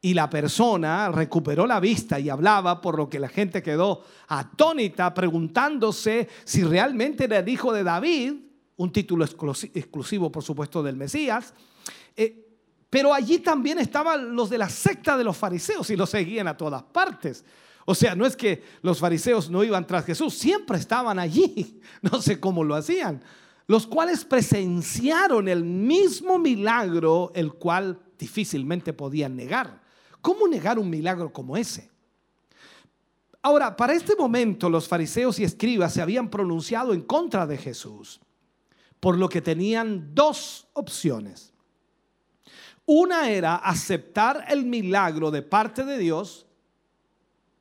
y 0.04 0.14
la 0.14 0.28
persona 0.28 1.10
recuperó 1.12 1.64
la 1.64 1.78
vista 1.78 2.18
y 2.18 2.28
hablaba, 2.28 2.80
por 2.80 2.96
lo 2.96 3.08
que 3.08 3.20
la 3.20 3.28
gente 3.28 3.62
quedó 3.62 4.02
atónita 4.26 5.14
preguntándose 5.14 6.28
si 6.44 6.64
realmente 6.64 7.24
era 7.24 7.38
el 7.38 7.48
hijo 7.48 7.72
de 7.72 7.84
David, 7.84 8.32
un 8.76 8.90
título 8.92 9.24
exclusi- 9.24 9.70
exclusivo 9.74 10.32
por 10.32 10.42
supuesto 10.42 10.82
del 10.82 10.96
Mesías. 10.96 11.54
Eh, 12.16 12.48
pero 12.90 13.14
allí 13.14 13.38
también 13.38 13.78
estaban 13.78 14.34
los 14.34 14.50
de 14.50 14.58
la 14.58 14.68
secta 14.68 15.16
de 15.16 15.22
los 15.24 15.36
fariseos 15.36 15.88
y 15.90 15.96
los 15.96 16.10
seguían 16.10 16.48
a 16.48 16.56
todas 16.56 16.82
partes. 16.82 17.44
O 17.84 17.94
sea, 17.94 18.14
no 18.16 18.26
es 18.26 18.36
que 18.36 18.62
los 18.82 18.98
fariseos 18.98 19.50
no 19.50 19.62
iban 19.62 19.86
tras 19.86 20.04
Jesús, 20.04 20.34
siempre 20.34 20.78
estaban 20.78 21.18
allí. 21.18 21.80
No 22.02 22.20
sé 22.20 22.40
cómo 22.40 22.64
lo 22.64 22.74
hacían. 22.74 23.22
Los 23.68 23.86
cuales 23.86 24.24
presenciaron 24.24 25.46
el 25.46 25.62
mismo 25.64 26.38
milagro, 26.40 27.30
el 27.36 27.52
cual 27.52 28.00
difícilmente 28.18 28.92
podían 28.92 29.36
negar. 29.36 29.81
¿Cómo 30.22 30.48
negar 30.48 30.78
un 30.78 30.88
milagro 30.88 31.32
como 31.32 31.56
ese? 31.56 31.90
Ahora, 33.42 33.76
para 33.76 33.92
este 33.92 34.14
momento 34.14 34.70
los 34.70 34.86
fariseos 34.86 35.40
y 35.40 35.44
escribas 35.44 35.92
se 35.92 36.00
habían 36.00 36.30
pronunciado 36.30 36.94
en 36.94 37.02
contra 37.02 37.44
de 37.44 37.58
Jesús, 37.58 38.20
por 39.00 39.18
lo 39.18 39.28
que 39.28 39.42
tenían 39.42 40.14
dos 40.14 40.68
opciones. 40.74 41.52
Una 42.86 43.30
era 43.30 43.56
aceptar 43.56 44.44
el 44.48 44.64
milagro 44.64 45.32
de 45.32 45.42
parte 45.42 45.84
de 45.84 45.98
Dios, 45.98 46.46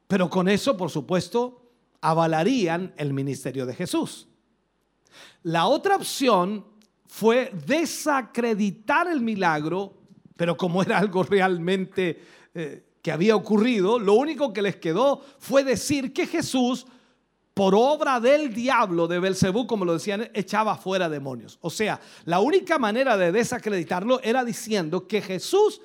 pero 0.08 0.30
con 0.30 0.48
eso, 0.48 0.78
por 0.78 0.92
supuesto, 0.92 1.72
avalarían 2.00 2.94
el 2.98 3.14
ministerio 3.14 3.66
de 3.66 3.74
Jesús. 3.74 4.28
La 5.44 5.66
otra 5.66 5.96
opción 5.96 6.66
fue 7.08 7.52
desacreditar 7.66 9.08
el 9.08 9.22
milagro, 9.22 9.98
pero 10.36 10.56
como 10.56 10.84
era 10.84 11.00
algo 11.00 11.24
realmente 11.24 12.22
eh, 12.54 12.84
que 13.02 13.12
había 13.12 13.36
ocurrido, 13.36 13.98
lo 13.98 14.14
único 14.14 14.54
que 14.54 14.62
les 14.62 14.76
quedó 14.76 15.22
fue 15.40 15.64
decir 15.64 16.14
que 16.14 16.28
Jesús, 16.28 16.86
por 17.54 17.74
obra 17.76 18.20
del 18.20 18.54
diablo 18.54 19.08
de 19.08 19.20
Belcebú, 19.20 19.66
como 19.66 19.86
lo 19.86 19.94
decían, 19.94 20.30
echaba 20.34 20.76
fuera 20.76 21.10
demonios. 21.10 21.58
O 21.62 21.70
sea, 21.70 22.00
la 22.26 22.40
única 22.40 22.78
manera 22.78 23.18
de 23.18 23.32
desacreditarlo 23.32 24.22
era 24.22 24.44
diciendo 24.44 25.08
que 25.08 25.22
Jesús 25.22 25.82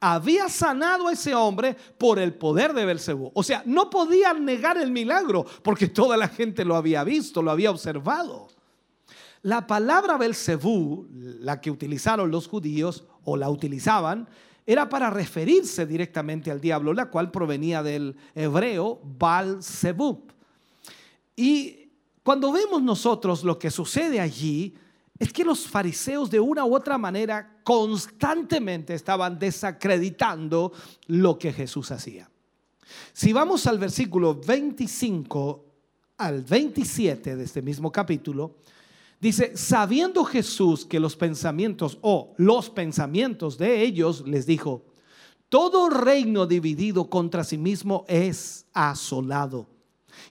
había 0.00 0.48
sanado 0.48 1.08
a 1.08 1.12
ese 1.12 1.34
hombre 1.34 1.76
por 1.98 2.18
el 2.18 2.34
poder 2.34 2.74
de 2.74 2.84
Belcebú. 2.84 3.30
O 3.34 3.42
sea, 3.42 3.62
no 3.64 3.88
podían 3.88 4.44
negar 4.44 4.76
el 4.76 4.90
milagro 4.90 5.46
porque 5.62 5.88
toda 5.88 6.16
la 6.16 6.28
gente 6.28 6.64
lo 6.64 6.76
había 6.76 7.04
visto, 7.04 7.42
lo 7.42 7.50
había 7.50 7.70
observado. 7.70 8.48
La 9.42 9.66
palabra 9.66 10.18
Belcebú, 10.18 11.06
la 11.12 11.60
que 11.60 11.70
utilizaron 11.70 12.30
los 12.30 12.48
judíos 12.48 13.04
o 13.24 13.36
la 13.36 13.48
utilizaban, 13.48 14.28
era 14.66 14.88
para 14.88 15.10
referirse 15.10 15.86
directamente 15.86 16.50
al 16.50 16.60
diablo, 16.60 16.92
la 16.92 17.06
cual 17.06 17.30
provenía 17.30 17.82
del 17.82 18.16
hebreo 18.34 19.00
Baal-Zebub. 19.04 20.32
Y 21.36 21.88
cuando 22.22 22.50
vemos 22.50 22.82
nosotros 22.82 23.44
lo 23.44 23.58
que 23.58 23.70
sucede 23.70 24.18
allí, 24.18 24.74
es 25.18 25.32
que 25.32 25.44
los 25.44 25.66
fariseos 25.66 26.30
de 26.30 26.40
una 26.40 26.64
u 26.64 26.74
otra 26.74 26.98
manera 26.98 27.60
constantemente 27.62 28.94
estaban 28.94 29.38
desacreditando 29.38 30.72
lo 31.06 31.38
que 31.38 31.52
Jesús 31.52 31.90
hacía. 31.90 32.28
Si 33.12 33.32
vamos 33.32 33.66
al 33.66 33.78
versículo 33.78 34.34
25 34.34 35.64
al 36.18 36.42
27 36.42 37.36
de 37.36 37.44
este 37.44 37.62
mismo 37.62 37.90
capítulo, 37.90 38.56
dice, 39.20 39.56
sabiendo 39.56 40.24
Jesús 40.24 40.84
que 40.84 41.00
los 41.00 41.16
pensamientos 41.16 41.98
o 42.02 42.34
los 42.36 42.70
pensamientos 42.70 43.58
de 43.58 43.82
ellos, 43.82 44.26
les 44.26 44.46
dijo, 44.46 44.84
todo 45.48 45.88
reino 45.88 46.46
dividido 46.46 47.08
contra 47.08 47.44
sí 47.44 47.56
mismo 47.56 48.04
es 48.08 48.66
asolado. 48.72 49.68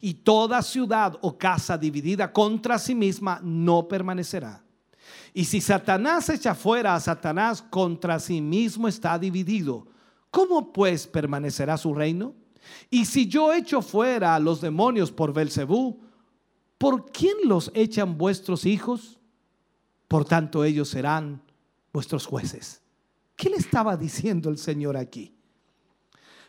Y 0.02 0.16
toda 0.16 0.62
ciudad 0.62 1.18
o 1.22 1.38
casa 1.38 1.78
dividida 1.78 2.32
contra 2.34 2.78
sí 2.80 2.96
misma 2.96 3.40
no 3.44 3.88
permanecerá. 3.88 4.64
Y 5.34 5.46
si 5.46 5.62
Satanás 5.62 6.30
echa 6.30 6.56
fuera 6.56 6.96
a 6.96 7.00
Satanás, 7.00 7.62
contra 7.62 8.20
sí 8.20 8.42
mismo 8.42 8.88
está 8.88 9.18
dividido. 9.20 9.88
¿Cómo 10.32 10.74
pues 10.74 11.08
permanecerá 11.08 11.78
su 11.78 11.94
reino? 11.94 12.34
Y 12.90 13.06
si 13.06 13.28
yo 13.28 13.54
echo 13.54 13.82
fuera 13.82 14.36
a 14.36 14.40
los 14.40 14.62
demonios 14.62 15.12
por 15.12 15.34
Belcebú, 15.34 16.02
¿por 16.78 17.12
quién 17.12 17.38
los 17.46 17.72
echan 17.74 18.18
vuestros 18.18 18.66
hijos? 18.66 19.20
Por 20.08 20.26
tanto, 20.26 20.64
ellos 20.64 20.90
serán 20.90 21.42
vuestros 21.92 22.26
jueces. 22.26 22.82
¿Qué 23.36 23.50
le 23.50 23.58
estaba 23.58 23.98
diciendo 23.98 24.50
el 24.50 24.58
Señor 24.58 24.96
aquí? 24.96 25.36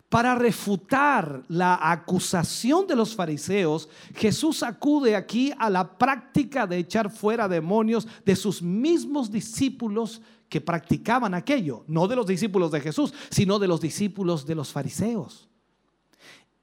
Para 0.08 0.36
refutar 0.36 1.42
la 1.48 1.78
acusación 1.82 2.86
de 2.86 2.94
los 2.94 3.16
fariseos, 3.16 3.88
Jesús 4.14 4.62
acude 4.62 5.16
aquí 5.16 5.52
a 5.58 5.68
la 5.68 5.98
práctica 5.98 6.66
de 6.66 6.78
echar 6.78 7.10
fuera 7.10 7.48
demonios 7.48 8.06
de 8.24 8.36
sus 8.36 8.62
mismos 8.62 9.32
discípulos 9.32 10.22
que 10.48 10.60
practicaban 10.60 11.34
aquello, 11.34 11.84
no 11.88 12.06
de 12.06 12.14
los 12.14 12.26
discípulos 12.26 12.70
de 12.70 12.80
Jesús, 12.80 13.12
sino 13.30 13.58
de 13.58 13.66
los 13.66 13.80
discípulos 13.80 14.46
de 14.46 14.54
los 14.54 14.70
fariseos. 14.70 15.48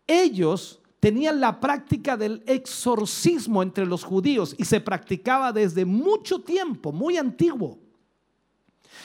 Ellos 0.08 0.80
tenían 1.04 1.42
la 1.42 1.60
práctica 1.60 2.16
del 2.16 2.42
exorcismo 2.48 3.62
entre 3.62 3.86
los 3.86 4.06
judíos 4.06 4.56
y 4.58 4.64
se 4.64 4.80
practicaba 4.80 5.52
desde 5.52 5.84
mucho 5.84 6.40
tiempo, 6.40 6.94
muy 6.94 7.18
antiguo. 7.18 7.78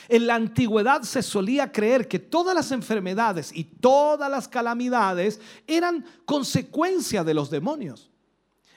En 0.07 0.25
la 0.25 0.35
antigüedad 0.35 1.01
se 1.01 1.21
solía 1.21 1.73
creer 1.73 2.07
que 2.07 2.17
todas 2.17 2.55
las 2.55 2.71
enfermedades 2.71 3.51
y 3.53 3.65
todas 3.65 4.31
las 4.31 4.47
calamidades 4.47 5.41
eran 5.67 6.05
consecuencia 6.23 7.25
de 7.25 7.33
los 7.33 7.49
demonios. 7.49 8.09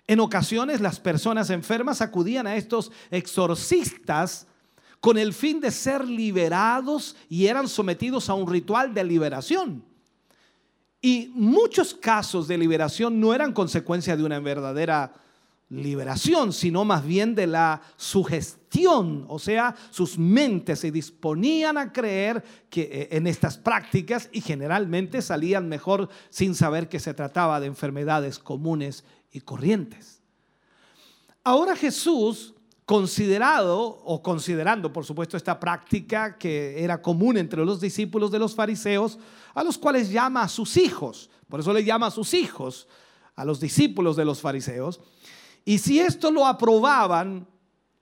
En 0.08 0.18
ocasiones 0.18 0.80
las 0.80 0.98
personas 0.98 1.48
enfermas 1.50 2.00
acudían 2.00 2.48
a 2.48 2.56
estos 2.56 2.90
exorcistas 3.12 4.48
con 4.98 5.16
el 5.16 5.32
fin 5.32 5.60
de 5.60 5.70
ser 5.70 6.04
liberados 6.08 7.14
y 7.28 7.46
eran 7.46 7.68
sometidos 7.68 8.28
a 8.28 8.34
un 8.34 8.50
ritual 8.50 8.92
de 8.92 9.04
liberación. 9.04 9.91
Y 11.04 11.32
muchos 11.34 11.94
casos 11.94 12.46
de 12.46 12.56
liberación 12.56 13.20
no 13.20 13.34
eran 13.34 13.52
consecuencia 13.52 14.16
de 14.16 14.22
una 14.22 14.38
verdadera 14.38 15.12
liberación, 15.68 16.52
sino 16.52 16.84
más 16.84 17.04
bien 17.04 17.34
de 17.34 17.46
la 17.46 17.80
sugestión, 17.96 19.24
o 19.26 19.38
sea, 19.38 19.74
sus 19.90 20.18
mentes 20.18 20.80
se 20.80 20.92
disponían 20.92 21.78
a 21.78 21.92
creer 21.92 22.44
que 22.68 22.82
eh, 22.82 23.08
en 23.10 23.26
estas 23.26 23.56
prácticas 23.56 24.28
y 24.32 24.42
generalmente 24.42 25.22
salían 25.22 25.68
mejor 25.68 26.10
sin 26.28 26.54
saber 26.54 26.88
que 26.88 27.00
se 27.00 27.14
trataba 27.14 27.58
de 27.58 27.66
enfermedades 27.66 28.38
comunes 28.38 29.02
y 29.32 29.40
corrientes. 29.40 30.20
Ahora 31.42 31.74
Jesús, 31.74 32.54
considerado 32.92 34.02
o 34.04 34.22
considerando, 34.22 34.92
por 34.92 35.06
supuesto, 35.06 35.38
esta 35.38 35.58
práctica 35.58 36.36
que 36.36 36.84
era 36.84 37.00
común 37.00 37.38
entre 37.38 37.64
los 37.64 37.80
discípulos 37.80 38.30
de 38.30 38.38
los 38.38 38.54
fariseos, 38.54 39.18
a 39.54 39.64
los 39.64 39.78
cuales 39.78 40.10
llama 40.10 40.42
a 40.42 40.48
sus 40.48 40.76
hijos, 40.76 41.30
por 41.48 41.60
eso 41.60 41.72
le 41.72 41.84
llama 41.84 42.08
a 42.08 42.10
sus 42.10 42.34
hijos, 42.34 42.86
a 43.34 43.46
los 43.46 43.60
discípulos 43.60 44.14
de 44.14 44.26
los 44.26 44.42
fariseos, 44.42 45.00
y 45.64 45.78
si 45.78 46.00
esto 46.00 46.30
lo 46.30 46.44
aprobaban, 46.46 47.48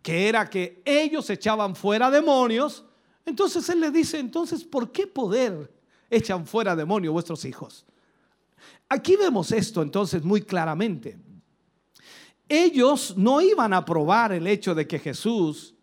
que 0.02 0.28
era 0.28 0.50
que 0.50 0.82
ellos 0.84 1.30
echaban 1.30 1.76
fuera 1.76 2.10
demonios, 2.10 2.84
entonces 3.24 3.68
él 3.68 3.78
le 3.78 3.92
dice, 3.92 4.18
entonces, 4.18 4.64
¿por 4.64 4.90
qué 4.90 5.06
poder 5.06 5.72
echan 6.10 6.44
fuera 6.44 6.74
demonios 6.74 7.12
vuestros 7.12 7.44
hijos? 7.44 7.86
Aquí 8.88 9.14
vemos 9.14 9.52
esto 9.52 9.82
entonces 9.82 10.24
muy 10.24 10.42
claramente. 10.42 11.16
Ellos 12.52 13.14
no 13.16 13.40
iban 13.40 13.72
a 13.72 13.84
probar 13.84 14.32
el 14.32 14.48
hecho 14.48 14.74
de 14.74 14.88
que 14.88 14.98
Jesús 14.98 15.76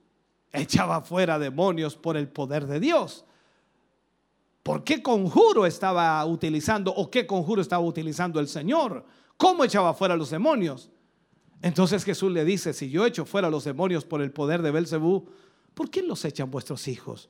echaba 0.52 1.00
fuera 1.00 1.40
demonios 1.40 1.96
por 1.96 2.18
el 2.18 2.28
poder 2.28 2.68
de 2.68 2.82
Dios. 2.82 3.24
¿Por 4.64 4.84
qué 4.84 5.02
conjuro 5.02 5.66
estaba 5.66 6.26
utilizando 6.26 6.94
o 6.94 7.10
qué 7.10 7.26
conjuro 7.26 7.62
estaba 7.62 7.82
utilizando 7.82 8.42
el 8.42 8.50
Señor? 8.50 9.06
¿Cómo 9.38 9.64
echaba 9.64 9.94
fuera 9.94 10.18
los 10.18 10.30
demonios? 10.30 10.90
Entonces 11.62 12.04
Jesús 12.04 12.34
le 12.34 12.44
dice, 12.44 12.74
si 12.74 12.90
yo 12.90 13.06
echo 13.06 13.26
fuera 13.26 13.50
los 13.50 13.64
demonios 13.64 14.04
por 14.04 14.22
el 14.22 14.34
poder 14.34 14.62
de 14.62 14.72
Belcebú, 14.72 15.30
¿por 15.74 15.90
qué 15.90 16.04
los 16.04 16.26
echan 16.26 16.52
vuestros 16.52 16.90
hijos? 16.90 17.30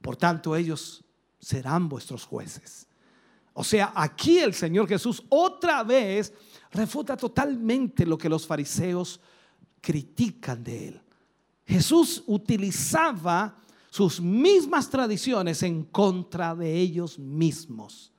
Por 0.00 0.16
tanto, 0.16 0.56
ellos 0.56 1.04
serán 1.38 1.90
vuestros 1.90 2.24
jueces. 2.24 2.88
O 3.52 3.62
sea, 3.62 3.92
aquí 3.94 4.38
el 4.38 4.54
Señor 4.54 4.88
Jesús 4.88 5.22
otra 5.28 5.82
vez 5.82 6.32
refuta 6.72 7.16
totalmente 7.16 8.04
lo 8.06 8.18
que 8.18 8.28
los 8.28 8.46
fariseos 8.46 9.20
critican 9.80 10.62
de 10.62 10.88
él. 10.88 11.00
Jesús 11.66 12.22
utilizaba 12.26 13.58
sus 13.90 14.20
mismas 14.20 14.88
tradiciones 14.88 15.62
en 15.62 15.84
contra 15.84 16.54
de 16.54 16.74
ellos 16.74 17.18
mismos. 17.18 18.12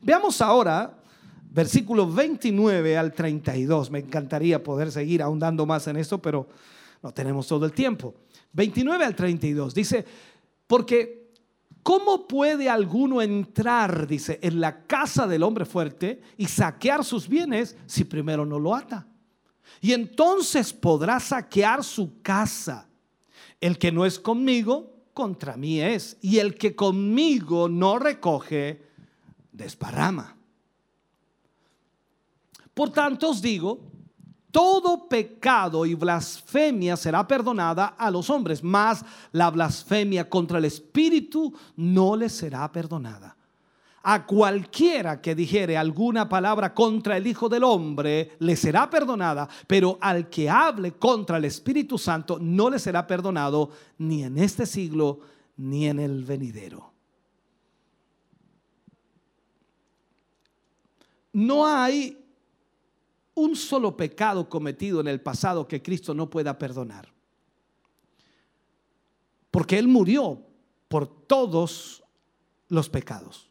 Veamos 0.00 0.40
ahora 0.40 0.98
versículos 1.50 2.14
29 2.14 2.96
al 2.96 3.12
32. 3.12 3.90
Me 3.90 4.00
encantaría 4.00 4.62
poder 4.62 4.92
seguir 4.92 5.22
ahondando 5.22 5.66
más 5.66 5.86
en 5.86 5.96
esto, 5.96 6.20
pero 6.20 6.48
no 7.02 7.12
tenemos 7.12 7.46
todo 7.46 7.64
el 7.64 7.72
tiempo. 7.72 8.14
29 8.52 9.04
al 9.04 9.14
32 9.14 9.74
dice, 9.74 10.04
Porque, 10.66 11.27
¿cómo 11.88 12.28
puede 12.28 12.68
alguno 12.68 13.22
entrar, 13.22 14.06
dice, 14.06 14.38
en 14.42 14.60
la 14.60 14.84
casa 14.84 15.26
del 15.26 15.42
hombre 15.42 15.64
fuerte 15.64 16.20
y 16.36 16.44
saquear 16.44 17.02
sus 17.02 17.26
bienes 17.26 17.78
si 17.86 18.04
primero 18.04 18.44
no 18.44 18.58
lo 18.58 18.74
ata? 18.74 19.06
Y 19.80 19.94
entonces 19.94 20.74
podrá 20.74 21.18
saquear 21.18 21.82
su 21.82 22.20
casa. 22.20 22.86
El 23.58 23.78
que 23.78 23.90
no 23.90 24.04
es 24.04 24.18
conmigo, 24.18 24.92
contra 25.14 25.56
mí 25.56 25.80
es. 25.80 26.18
Y 26.20 26.40
el 26.40 26.56
que 26.56 26.76
conmigo 26.76 27.70
no 27.70 27.98
recoge, 27.98 28.82
desparrama. 29.50 30.36
Por 32.74 32.90
tanto 32.90 33.30
os 33.30 33.40
digo, 33.40 33.87
todo 34.58 35.06
pecado 35.08 35.86
y 35.86 35.94
blasfemia 35.94 36.96
será 36.96 37.24
perdonada 37.28 37.94
a 37.96 38.10
los 38.10 38.28
hombres, 38.28 38.64
mas 38.64 39.04
la 39.30 39.52
blasfemia 39.52 40.28
contra 40.28 40.58
el 40.58 40.64
Espíritu 40.64 41.54
no 41.76 42.16
les 42.16 42.32
será 42.32 42.72
perdonada. 42.72 43.36
A 44.02 44.26
cualquiera 44.26 45.20
que 45.20 45.36
dijere 45.36 45.76
alguna 45.76 46.28
palabra 46.28 46.74
contra 46.74 47.16
el 47.16 47.28
Hijo 47.28 47.48
del 47.48 47.62
Hombre 47.62 48.32
le 48.40 48.56
será 48.56 48.90
perdonada, 48.90 49.48
pero 49.68 49.96
al 50.00 50.28
que 50.28 50.50
hable 50.50 50.90
contra 50.90 51.36
el 51.36 51.44
Espíritu 51.44 51.96
Santo 51.96 52.40
no 52.40 52.68
le 52.68 52.80
será 52.80 53.06
perdonado 53.06 53.70
ni 53.98 54.24
en 54.24 54.38
este 54.38 54.66
siglo 54.66 55.20
ni 55.56 55.86
en 55.86 56.00
el 56.00 56.24
venidero. 56.24 56.90
No 61.32 61.64
hay 61.64 62.24
un 63.38 63.56
solo 63.56 63.96
pecado 63.96 64.48
cometido 64.48 65.00
en 65.00 65.08
el 65.08 65.20
pasado 65.20 65.66
que 65.66 65.82
Cristo 65.82 66.12
no 66.14 66.28
pueda 66.28 66.58
perdonar. 66.58 67.08
Porque 69.50 69.78
Él 69.78 69.88
murió 69.88 70.42
por 70.88 71.06
todos 71.06 72.02
los 72.68 72.88
pecados. 72.88 73.48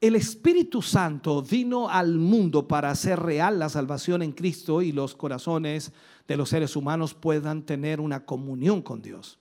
El 0.00 0.16
Espíritu 0.16 0.82
Santo 0.82 1.40
vino 1.40 1.88
al 1.88 2.18
mundo 2.18 2.68
para 2.68 2.90
hacer 2.90 3.18
real 3.18 3.58
la 3.58 3.70
salvación 3.70 4.22
en 4.22 4.32
Cristo 4.32 4.82
y 4.82 4.92
los 4.92 5.14
corazones 5.14 5.92
de 6.28 6.36
los 6.36 6.50
seres 6.50 6.76
humanos 6.76 7.14
puedan 7.14 7.62
tener 7.62 8.00
una 8.00 8.26
comunión 8.26 8.82
con 8.82 9.00
Dios. 9.00 9.38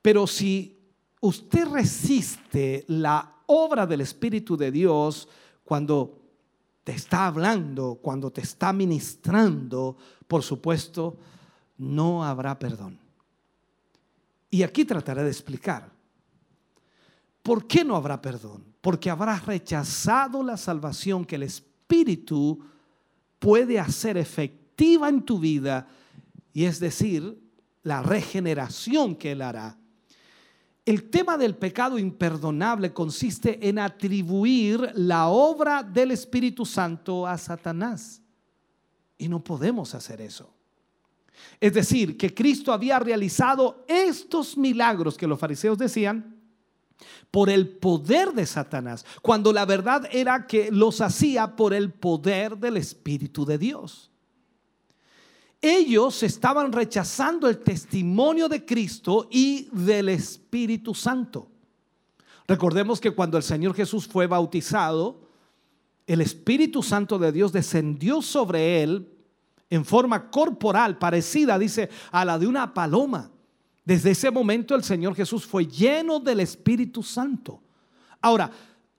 Pero 0.00 0.26
si 0.26 0.78
usted 1.20 1.68
resiste 1.68 2.84
la 2.88 3.36
obra 3.46 3.86
del 3.86 4.00
Espíritu 4.00 4.56
de 4.56 4.70
Dios 4.70 5.28
cuando 5.64 6.17
te 6.88 6.94
está 6.94 7.26
hablando, 7.26 7.98
cuando 8.00 8.30
te 8.30 8.40
está 8.40 8.72
ministrando, 8.72 9.98
por 10.26 10.42
supuesto, 10.42 11.18
no 11.76 12.24
habrá 12.24 12.58
perdón. 12.58 12.98
Y 14.48 14.62
aquí 14.62 14.86
trataré 14.86 15.22
de 15.22 15.28
explicar. 15.28 15.92
¿Por 17.42 17.66
qué 17.66 17.84
no 17.84 17.94
habrá 17.94 18.22
perdón? 18.22 18.64
Porque 18.80 19.10
habrás 19.10 19.44
rechazado 19.44 20.42
la 20.42 20.56
salvación 20.56 21.26
que 21.26 21.36
el 21.36 21.42
Espíritu 21.42 22.58
puede 23.38 23.78
hacer 23.78 24.16
efectiva 24.16 25.10
en 25.10 25.20
tu 25.20 25.38
vida, 25.38 25.88
y 26.54 26.64
es 26.64 26.80
decir, 26.80 27.38
la 27.82 28.00
regeneración 28.00 29.14
que 29.14 29.32
Él 29.32 29.42
hará. 29.42 29.77
El 30.88 31.10
tema 31.10 31.36
del 31.36 31.54
pecado 31.54 31.98
imperdonable 31.98 32.94
consiste 32.94 33.68
en 33.68 33.78
atribuir 33.78 34.90
la 34.94 35.28
obra 35.28 35.82
del 35.82 36.12
Espíritu 36.12 36.64
Santo 36.64 37.26
a 37.26 37.36
Satanás. 37.36 38.22
Y 39.18 39.28
no 39.28 39.44
podemos 39.44 39.94
hacer 39.94 40.22
eso. 40.22 40.50
Es 41.60 41.74
decir, 41.74 42.16
que 42.16 42.32
Cristo 42.32 42.72
había 42.72 42.98
realizado 42.98 43.84
estos 43.86 44.56
milagros 44.56 45.18
que 45.18 45.26
los 45.26 45.38
fariseos 45.38 45.76
decían 45.76 46.40
por 47.30 47.50
el 47.50 47.68
poder 47.68 48.32
de 48.32 48.46
Satanás, 48.46 49.04
cuando 49.20 49.52
la 49.52 49.66
verdad 49.66 50.08
era 50.10 50.46
que 50.46 50.70
los 50.70 51.02
hacía 51.02 51.54
por 51.54 51.74
el 51.74 51.92
poder 51.92 52.56
del 52.56 52.78
Espíritu 52.78 53.44
de 53.44 53.58
Dios. 53.58 54.07
Ellos 55.60 56.22
estaban 56.22 56.72
rechazando 56.72 57.48
el 57.48 57.58
testimonio 57.58 58.48
de 58.48 58.64
Cristo 58.64 59.28
y 59.30 59.68
del 59.72 60.08
Espíritu 60.08 60.94
Santo. 60.94 61.48
Recordemos 62.46 63.00
que 63.00 63.10
cuando 63.10 63.36
el 63.36 63.42
Señor 63.42 63.74
Jesús 63.74 64.06
fue 64.06 64.26
bautizado, 64.26 65.20
el 66.06 66.20
Espíritu 66.20 66.82
Santo 66.82 67.18
de 67.18 67.32
Dios 67.32 67.52
descendió 67.52 68.22
sobre 68.22 68.82
él 68.82 69.08
en 69.68 69.84
forma 69.84 70.30
corporal, 70.30 70.96
parecida, 70.96 71.58
dice, 71.58 71.90
a 72.10 72.24
la 72.24 72.38
de 72.38 72.46
una 72.46 72.72
paloma. 72.72 73.30
Desde 73.84 74.12
ese 74.12 74.30
momento 74.30 74.74
el 74.74 74.84
Señor 74.84 75.14
Jesús 75.14 75.44
fue 75.44 75.66
lleno 75.66 76.20
del 76.20 76.40
Espíritu 76.40 77.02
Santo. 77.02 77.60
Ahora, 78.20 78.50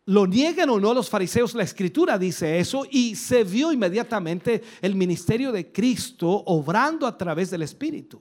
lo 0.10 0.26
nieguen 0.26 0.72
o 0.72 0.80
no 0.80 0.92
los 0.92 1.08
fariseos, 1.08 1.54
la 1.54 1.62
escritura 1.62 2.18
dice 2.18 2.60
eso 2.60 2.84
y 2.90 3.16
se 3.16 3.44
vio 3.44 3.72
inmediatamente 3.72 4.64
el 4.82 4.96
ministerio 4.96 5.52
de 5.52 5.72
Cristo 5.72 6.28
obrando 6.48 7.06
a 7.06 7.16
través 7.16 7.52
del 7.52 7.62
Espíritu. 7.62 8.20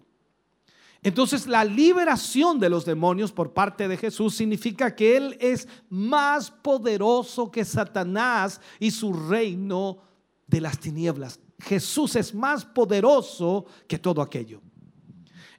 Entonces 1.02 1.46
la 1.46 1.64
liberación 1.64 2.60
de 2.60 2.68
los 2.68 2.84
demonios 2.84 3.32
por 3.32 3.54
parte 3.54 3.88
de 3.88 3.96
Jesús 3.96 4.34
significa 4.34 4.94
que 4.94 5.16
Él 5.16 5.38
es 5.40 5.66
más 5.88 6.50
poderoso 6.50 7.50
que 7.50 7.64
Satanás 7.64 8.60
y 8.78 8.90
su 8.90 9.14
reino 9.14 10.02
de 10.46 10.60
las 10.60 10.78
tinieblas. 10.78 11.40
Jesús 11.58 12.16
es 12.16 12.34
más 12.34 12.66
poderoso 12.66 13.64
que 13.86 13.98
todo 13.98 14.20
aquello. 14.20 14.60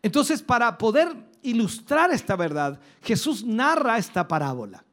Entonces 0.04 0.44
para 0.44 0.78
poder 0.78 1.08
ilustrar 1.42 2.12
esta 2.12 2.36
verdad, 2.36 2.80
Jesús 3.02 3.44
narra 3.44 3.98
esta 3.98 4.28
parábola 4.28 4.86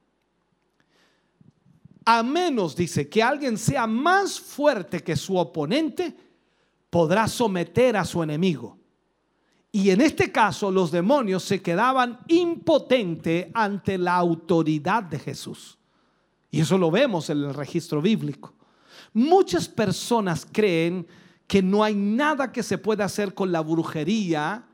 a 2.09 2.23
menos, 2.23 2.77
dice, 2.77 3.09
que 3.09 3.21
alguien 3.21 3.59
sea 3.59 3.87
más 3.89 4.39
fuerte 4.39 5.03
que 5.03 5.17
su 5.17 5.37
oponente, 5.37 6.17
podrá 6.89 7.27
someter 7.27 7.97
a 7.97 8.05
su 8.05 8.23
enemigo. 8.23 8.79
Y 9.73 9.91
en 9.91 10.01
este 10.01 10.31
caso 10.31 10.71
los 10.71 10.93
demonios 10.93 11.43
se 11.43 11.61
quedaban 11.61 12.21
impotentes 12.29 13.49
ante 13.53 13.99
la 13.99 14.15
autoridad 14.15 15.03
de 15.03 15.19
Jesús. 15.19 15.79
Y 16.49 16.61
eso 16.61 16.79
lo 16.79 16.93
vemos 16.93 17.29
en 17.29 17.39
el 17.43 17.53
registro 17.53 18.01
bíblico. 18.01 18.55
Muchas 19.13 19.69
personas 19.69 20.47
creen 20.51 21.09
que 21.49 21.61
no 21.61 21.83
hay 21.83 21.97
nada 21.97 22.53
que 22.53 22.63
se 22.63 22.79
pueda 22.79 23.05
hacer 23.05 23.35
con 23.35 23.51
la 23.51 23.61
brujería 23.63 24.65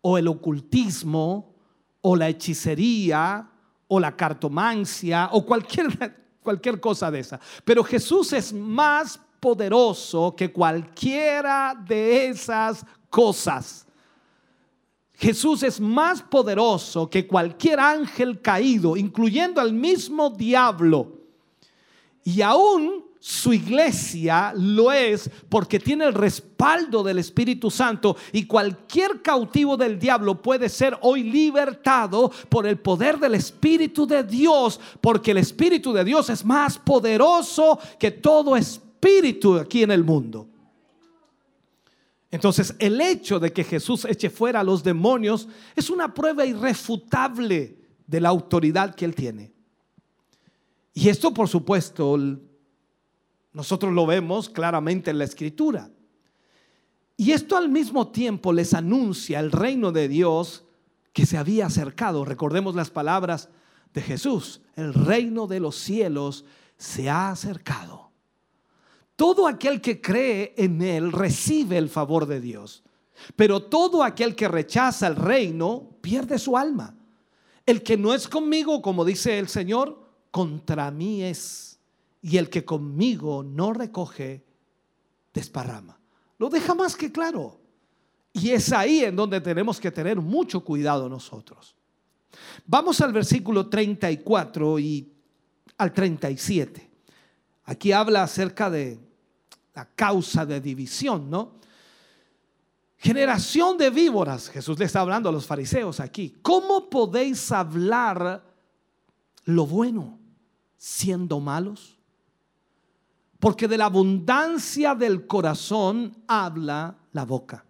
o 0.00 0.16
el 0.16 0.28
ocultismo 0.28 1.54
o 2.02 2.14
la 2.14 2.28
hechicería 2.28 3.50
o 3.88 3.98
la 3.98 4.16
cartomancia 4.16 5.28
o 5.32 5.44
cualquier 5.44 6.24
cualquier 6.46 6.78
cosa 6.78 7.10
de 7.10 7.18
esa. 7.18 7.40
Pero 7.64 7.82
Jesús 7.82 8.32
es 8.32 8.52
más 8.52 9.20
poderoso 9.40 10.34
que 10.36 10.52
cualquiera 10.52 11.74
de 11.86 12.28
esas 12.28 12.86
cosas. 13.10 13.84
Jesús 15.14 15.64
es 15.64 15.80
más 15.80 16.22
poderoso 16.22 17.10
que 17.10 17.26
cualquier 17.26 17.80
ángel 17.80 18.40
caído, 18.40 18.96
incluyendo 18.96 19.60
al 19.60 19.72
mismo 19.72 20.30
diablo. 20.30 21.18
Y 22.22 22.42
aún 22.42 23.05
su 23.28 23.52
iglesia 23.52 24.52
lo 24.56 24.92
es 24.92 25.28
porque 25.48 25.80
tiene 25.80 26.04
el 26.04 26.14
respaldo 26.14 27.02
del 27.02 27.18
Espíritu 27.18 27.72
Santo 27.72 28.16
y 28.30 28.46
cualquier 28.46 29.20
cautivo 29.20 29.76
del 29.76 29.98
diablo 29.98 30.40
puede 30.40 30.68
ser 30.68 30.96
hoy 31.00 31.24
libertado 31.24 32.30
por 32.48 32.68
el 32.68 32.78
poder 32.78 33.18
del 33.18 33.34
Espíritu 33.34 34.06
de 34.06 34.22
Dios, 34.22 34.78
porque 35.00 35.32
el 35.32 35.38
Espíritu 35.38 35.92
de 35.92 36.04
Dios 36.04 36.30
es 36.30 36.44
más 36.44 36.78
poderoso 36.78 37.80
que 37.98 38.12
todo 38.12 38.56
espíritu 38.56 39.56
aquí 39.56 39.82
en 39.82 39.90
el 39.90 40.04
mundo. 40.04 40.46
Entonces, 42.30 42.76
el 42.78 43.00
hecho 43.00 43.40
de 43.40 43.52
que 43.52 43.64
Jesús 43.64 44.04
eche 44.04 44.30
fuera 44.30 44.60
a 44.60 44.64
los 44.64 44.84
demonios 44.84 45.48
es 45.74 45.90
una 45.90 46.14
prueba 46.14 46.46
irrefutable 46.46 47.76
de 48.06 48.20
la 48.20 48.28
autoridad 48.28 48.94
que 48.94 49.04
él 49.04 49.16
tiene. 49.16 49.52
Y 50.94 51.08
esto, 51.08 51.34
por 51.34 51.48
supuesto, 51.48 52.16
nosotros 53.56 53.94
lo 53.94 54.04
vemos 54.04 54.50
claramente 54.50 55.10
en 55.10 55.16
la 55.16 55.24
escritura. 55.24 55.88
Y 57.16 57.32
esto 57.32 57.56
al 57.56 57.70
mismo 57.70 58.08
tiempo 58.08 58.52
les 58.52 58.74
anuncia 58.74 59.40
el 59.40 59.50
reino 59.50 59.92
de 59.92 60.08
Dios 60.08 60.64
que 61.14 61.24
se 61.24 61.38
había 61.38 61.64
acercado. 61.64 62.26
Recordemos 62.26 62.74
las 62.74 62.90
palabras 62.90 63.48
de 63.94 64.02
Jesús. 64.02 64.60
El 64.74 64.92
reino 64.92 65.46
de 65.46 65.60
los 65.60 65.74
cielos 65.74 66.44
se 66.76 67.08
ha 67.08 67.30
acercado. 67.30 68.10
Todo 69.16 69.46
aquel 69.46 69.80
que 69.80 70.02
cree 70.02 70.52
en 70.58 70.82
Él 70.82 71.10
recibe 71.10 71.78
el 71.78 71.88
favor 71.88 72.26
de 72.26 72.42
Dios. 72.42 72.84
Pero 73.36 73.62
todo 73.62 74.04
aquel 74.04 74.36
que 74.36 74.48
rechaza 74.48 75.06
el 75.06 75.16
reino 75.16 75.96
pierde 76.02 76.38
su 76.38 76.58
alma. 76.58 76.94
El 77.64 77.82
que 77.82 77.96
no 77.96 78.12
es 78.12 78.28
conmigo, 78.28 78.82
como 78.82 79.02
dice 79.02 79.38
el 79.38 79.48
Señor, 79.48 79.98
contra 80.30 80.90
mí 80.90 81.22
es 81.22 81.75
y 82.22 82.36
el 82.36 82.50
que 82.50 82.64
conmigo 82.64 83.42
no 83.42 83.72
recoge, 83.72 84.44
desparrama. 85.32 85.98
Lo 86.38 86.48
deja 86.48 86.74
más 86.74 86.96
que 86.96 87.12
claro. 87.12 87.60
Y 88.32 88.50
es 88.50 88.72
ahí 88.72 89.04
en 89.04 89.16
donde 89.16 89.40
tenemos 89.40 89.80
que 89.80 89.90
tener 89.90 90.20
mucho 90.20 90.62
cuidado 90.62 91.08
nosotros. 91.08 91.74
Vamos 92.66 93.00
al 93.00 93.12
versículo 93.12 93.68
34 93.68 94.78
y 94.78 95.12
al 95.78 95.92
37. 95.92 96.90
Aquí 97.64 97.92
habla 97.92 98.22
acerca 98.22 98.70
de 98.70 98.98
la 99.74 99.86
causa 99.86 100.46
de 100.46 100.60
división, 100.60 101.30
¿no? 101.30 101.56
Generación 102.98 103.76
de 103.76 103.90
víboras, 103.90 104.48
Jesús 104.48 104.78
le 104.78 104.86
está 104.86 105.00
hablando 105.00 105.28
a 105.28 105.32
los 105.32 105.46
fariseos 105.46 106.00
aquí. 106.00 106.34
¿Cómo 106.42 106.88
podéis 106.88 107.52
hablar 107.52 108.42
lo 109.44 109.66
bueno 109.66 110.18
siendo 110.78 111.40
malos? 111.40 111.95
Porque 113.38 113.68
de 113.68 113.78
la 113.78 113.86
abundancia 113.86 114.94
del 114.94 115.26
corazón 115.26 116.16
habla 116.26 116.96
la 117.12 117.24
boca. 117.24 117.64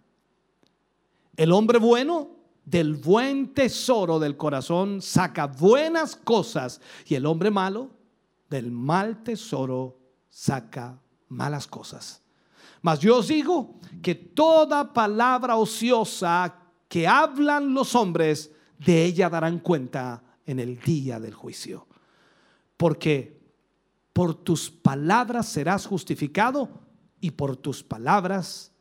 El 1.35 1.51
hombre 1.51 1.77
bueno 1.77 2.31
del 2.65 2.95
buen 2.95 3.53
tesoro 3.53 4.19
del 4.19 4.35
corazón 4.35 5.01
saca 5.01 5.47
buenas 5.47 6.15
cosas 6.15 6.81
y 7.05 7.15
el 7.15 7.25
hombre 7.25 7.51
malo 7.51 7.91
del 8.49 8.71
mal 8.71 9.23
tesoro 9.23 9.97
saca 10.29 10.99
malas 11.29 11.67
cosas. 11.67 12.21
Mas 12.81 12.99
yo 12.99 13.17
os 13.17 13.27
digo 13.27 13.75
que 14.01 14.15
toda 14.15 14.93
palabra 14.93 15.55
ociosa 15.55 16.55
que 16.87 17.07
hablan 17.07 17.73
los 17.73 17.95
hombres, 17.95 18.51
de 18.79 19.05
ella 19.05 19.29
darán 19.29 19.59
cuenta 19.59 20.23
en 20.45 20.59
el 20.59 20.79
día 20.79 21.19
del 21.19 21.33
juicio. 21.33 21.87
Porque 22.77 23.36
por 24.17 24.33
tus 24.33 24.71
palabras 24.71 25.47
serás 25.47 25.85
justificado 25.85 26.67
y 27.21 27.29
por 27.29 27.55
tus 27.55 27.83
palabras 27.83 28.71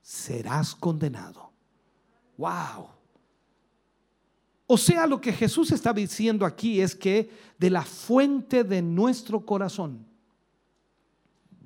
serás 0.00 0.76
condenado. 0.76 1.50
Wow. 2.36 2.90
O 4.68 4.78
sea, 4.78 5.08
lo 5.08 5.20
que 5.20 5.32
Jesús 5.32 5.72
está 5.72 5.92
diciendo 5.92 6.46
aquí 6.46 6.80
es 6.80 6.94
que 6.94 7.28
de 7.58 7.68
la 7.68 7.82
fuente 7.82 8.62
de 8.62 8.80
nuestro 8.80 9.44
corazón, 9.44 10.06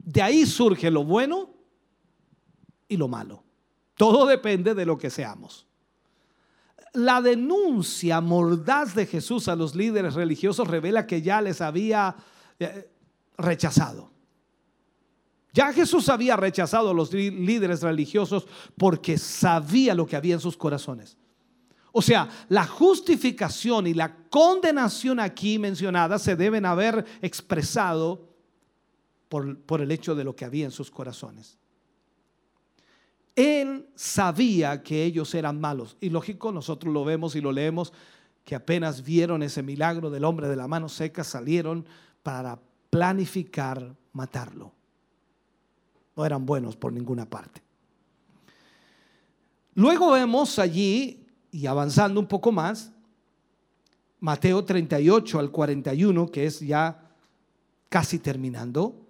de 0.02 0.22
ahí 0.22 0.46
surge 0.46 0.90
lo 0.90 1.04
bueno 1.04 1.50
y 2.88 2.96
lo 2.96 3.06
malo. 3.06 3.44
Todo 3.98 4.24
depende 4.24 4.74
de 4.74 4.86
lo 4.86 4.96
que 4.96 5.10
seamos. 5.10 5.66
La 6.94 7.20
denuncia 7.20 8.22
mordaz 8.22 8.94
de 8.94 9.04
Jesús 9.04 9.46
a 9.48 9.56
los 9.56 9.74
líderes 9.74 10.14
religiosos 10.14 10.66
revela 10.66 11.06
que 11.06 11.20
ya 11.20 11.42
les 11.42 11.60
había 11.60 12.16
eh, 12.58 12.89
rechazado. 13.42 14.10
Ya 15.52 15.72
Jesús 15.72 16.08
había 16.08 16.36
rechazado 16.36 16.90
a 16.90 16.94
los 16.94 17.12
lí- 17.12 17.30
líderes 17.30 17.82
religiosos 17.82 18.46
porque 18.76 19.18
sabía 19.18 19.94
lo 19.94 20.06
que 20.06 20.16
había 20.16 20.34
en 20.34 20.40
sus 20.40 20.56
corazones. 20.56 21.16
O 21.92 22.02
sea, 22.02 22.28
la 22.48 22.64
justificación 22.66 23.88
y 23.88 23.94
la 23.94 24.14
condenación 24.28 25.18
aquí 25.18 25.58
mencionadas 25.58 26.22
se 26.22 26.36
deben 26.36 26.64
haber 26.64 27.04
expresado 27.20 28.28
por, 29.28 29.58
por 29.62 29.80
el 29.80 29.90
hecho 29.90 30.14
de 30.14 30.22
lo 30.22 30.36
que 30.36 30.44
había 30.44 30.66
en 30.66 30.70
sus 30.70 30.88
corazones. 30.88 31.58
Él 33.34 33.88
sabía 33.96 34.82
que 34.82 35.02
ellos 35.04 35.34
eran 35.34 35.60
malos. 35.60 35.96
Y 36.00 36.10
lógico, 36.10 36.52
nosotros 36.52 36.92
lo 36.92 37.04
vemos 37.04 37.34
y 37.34 37.40
lo 37.40 37.50
leemos, 37.50 37.92
que 38.44 38.54
apenas 38.54 39.02
vieron 39.02 39.42
ese 39.42 39.62
milagro 39.62 40.10
del 40.10 40.24
hombre 40.24 40.48
de 40.48 40.56
la 40.56 40.68
mano 40.68 40.88
seca, 40.88 41.24
salieron 41.24 41.86
para 42.22 42.60
planificar 42.90 43.96
matarlo. 44.12 44.72
No 46.16 46.26
eran 46.26 46.44
buenos 46.44 46.76
por 46.76 46.92
ninguna 46.92 47.24
parte. 47.24 47.62
Luego 49.74 50.12
vemos 50.12 50.58
allí, 50.58 51.26
y 51.52 51.66
avanzando 51.66 52.20
un 52.20 52.26
poco 52.26 52.52
más, 52.52 52.92
Mateo 54.18 54.64
38 54.64 55.38
al 55.38 55.50
41, 55.50 56.30
que 56.30 56.46
es 56.46 56.60
ya 56.60 57.10
casi 57.88 58.18
terminando. 58.18 59.06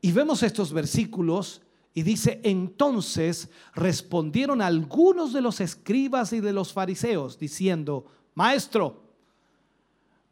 Y 0.00 0.12
vemos 0.12 0.42
estos 0.42 0.72
versículos 0.72 1.62
y 1.94 2.02
dice, 2.02 2.40
entonces 2.44 3.48
respondieron 3.74 4.60
algunos 4.60 5.32
de 5.32 5.40
los 5.40 5.60
escribas 5.60 6.32
y 6.32 6.40
de 6.40 6.52
los 6.52 6.72
fariseos, 6.72 7.38
diciendo, 7.38 8.06
maestro, 8.34 9.07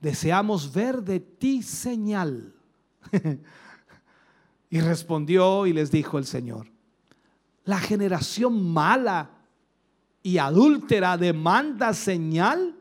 deseamos 0.01 0.73
ver 0.73 1.03
de 1.03 1.21
ti 1.21 1.63
señal. 1.63 2.55
y 4.71 4.81
respondió 4.81 5.67
y 5.67 5.73
les 5.73 5.91
dijo 5.91 6.19
el 6.19 6.27
Señor, 6.27 6.69
la 7.65 7.79
generación 7.79 8.73
mala 8.73 9.31
y 10.23 10.39
adúltera 10.39 11.17
demanda 11.17 11.95
señal, 11.95 12.75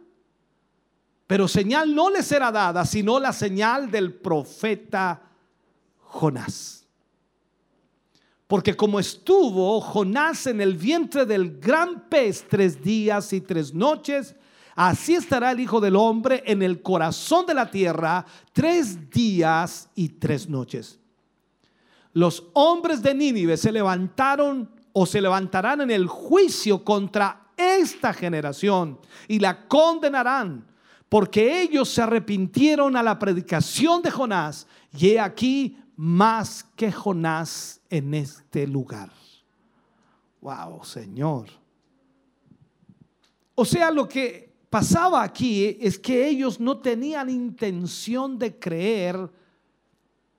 pero 1.28 1.48
señal 1.48 1.94
no 1.94 2.10
le 2.10 2.24
será 2.24 2.52
dada, 2.52 2.86
sino 2.86 3.20
la 3.20 3.34
señal 3.34 3.90
del 3.90 4.14
profeta 4.14 5.22
Jonás. 6.00 6.88
Porque 8.48 8.76
como 8.76 9.00
estuvo 9.00 9.82
Jonás 9.82 10.46
en 10.48 10.62
el 10.62 10.76
vientre 10.76 11.26
del 11.26 11.60
gran 11.60 12.08
pez 12.10 12.46
tres 12.48 12.82
días 12.82 13.34
y 13.34 13.42
tres 13.42 13.74
noches, 13.74 14.36
así 14.76 15.16
estará 15.16 15.52
el 15.52 15.60
Hijo 15.60 15.80
del 15.80 15.96
Hombre 15.96 16.44
en 16.46 16.62
el 16.62 16.82
corazón 16.82 17.46
de 17.46 17.54
la 17.54 17.72
tierra 17.72 18.26
tres 18.54 19.10
días 19.10 19.90
y 19.96 20.10
tres 20.10 20.48
noches. 20.48 21.00
Los 22.14 22.44
hombres 22.54 23.02
de 23.02 23.14
Nínive 23.14 23.58
se 23.58 23.72
levantaron 23.72 24.70
o 24.94 25.06
se 25.06 25.22
levantarán 25.22 25.82
en 25.82 25.92
el 25.92 26.08
juicio 26.08 26.84
contra 26.84 27.48
esta 27.58 28.14
generación 28.14 29.00
y 29.28 29.40
la 29.40 29.68
condenarán, 29.68 30.66
porque 31.10 31.62
ellos 31.62 31.90
se 31.90 32.02
arrepintieron 32.02 32.96
a 32.96 33.04
la 33.04 33.20
predicación 33.20 34.02
de 34.02 34.12
Jonás 34.12 34.68
y 34.98 35.10
he 35.10 35.20
aquí 35.20 35.78
más 35.96 36.64
que 36.76 36.92
Jonás 36.92 37.82
en 37.90 38.14
este 38.14 38.68
lugar. 38.68 39.10
Wow, 40.42 40.84
Señor. 40.84 41.48
O 43.56 43.66
sea, 43.66 43.90
lo 43.90 44.08
que 44.08 44.45
pasaba 44.76 45.24
aquí 45.24 45.78
es 45.80 45.98
que 45.98 46.28
ellos 46.28 46.60
no 46.60 46.80
tenían 46.80 47.30
intención 47.30 48.38
de 48.38 48.60
creer 48.60 49.30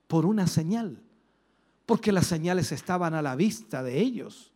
por 0.06 0.26
una 0.26 0.46
señal, 0.46 1.00
porque 1.86 2.12
las 2.12 2.26
señales 2.26 2.70
estaban 2.70 3.14
a 3.14 3.22
la 3.22 3.34
vista 3.34 3.82
de 3.82 3.98
ellos. 3.98 4.52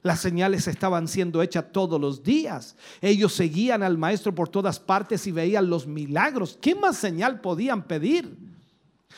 Las 0.00 0.20
señales 0.20 0.66
estaban 0.66 1.06
siendo 1.08 1.42
hechas 1.42 1.66
todos 1.72 2.00
los 2.00 2.22
días. 2.22 2.74
Ellos 3.02 3.34
seguían 3.34 3.82
al 3.82 3.98
maestro 3.98 4.34
por 4.34 4.48
todas 4.48 4.80
partes 4.80 5.26
y 5.26 5.30
veían 5.30 5.68
los 5.68 5.86
milagros. 5.86 6.56
¿Qué 6.58 6.74
más 6.74 6.96
señal 6.96 7.42
podían 7.42 7.82
pedir? 7.82 8.34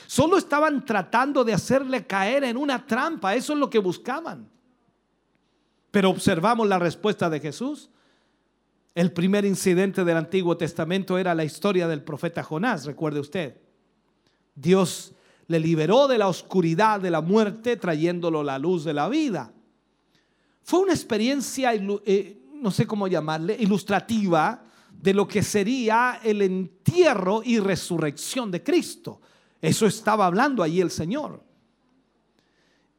Solo 0.08 0.38
estaban 0.38 0.84
tratando 0.84 1.44
de 1.44 1.52
hacerle 1.52 2.04
caer 2.04 2.42
en 2.42 2.56
una 2.56 2.84
trampa. 2.84 3.36
Eso 3.36 3.52
es 3.52 3.60
lo 3.60 3.70
que 3.70 3.78
buscaban. 3.78 4.48
Pero 5.92 6.10
observamos 6.10 6.66
la 6.66 6.80
respuesta 6.80 7.30
de 7.30 7.38
Jesús. 7.38 7.90
El 8.94 9.12
primer 9.12 9.44
incidente 9.44 10.04
del 10.04 10.16
Antiguo 10.16 10.56
Testamento 10.56 11.16
era 11.16 11.34
la 11.34 11.44
historia 11.44 11.86
del 11.86 12.02
profeta 12.02 12.42
Jonás, 12.42 12.84
recuerde 12.86 13.20
usted. 13.20 13.56
Dios 14.54 15.14
le 15.46 15.60
liberó 15.60 16.08
de 16.08 16.18
la 16.18 16.28
oscuridad 16.28 17.00
de 17.00 17.10
la 17.10 17.20
muerte 17.20 17.76
trayéndolo 17.76 18.42
la 18.42 18.58
luz 18.58 18.84
de 18.84 18.94
la 18.94 19.08
vida. 19.08 19.52
Fue 20.62 20.80
una 20.80 20.92
experiencia, 20.92 21.72
eh, 21.74 22.38
no 22.54 22.70
sé 22.70 22.86
cómo 22.86 23.08
llamarle, 23.08 23.56
ilustrativa 23.58 24.64
de 24.92 25.14
lo 25.14 25.26
que 25.26 25.42
sería 25.42 26.20
el 26.22 26.42
entierro 26.42 27.42
y 27.44 27.58
resurrección 27.58 28.50
de 28.50 28.62
Cristo. 28.62 29.20
Eso 29.60 29.86
estaba 29.86 30.26
hablando 30.26 30.62
allí 30.62 30.80
el 30.80 30.90
Señor. 30.90 31.42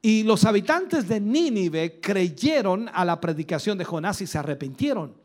Y 0.01 0.23
los 0.23 0.45
habitantes 0.45 1.07
de 1.07 1.19
Nínive 1.19 1.99
creyeron 1.99 2.89
a 2.91 3.05
la 3.05 3.22
predicación 3.22 3.77
de 3.77 3.85
Jonás 3.85 4.22
y 4.22 4.27
se 4.27 4.38
arrepintieron. 4.38 5.20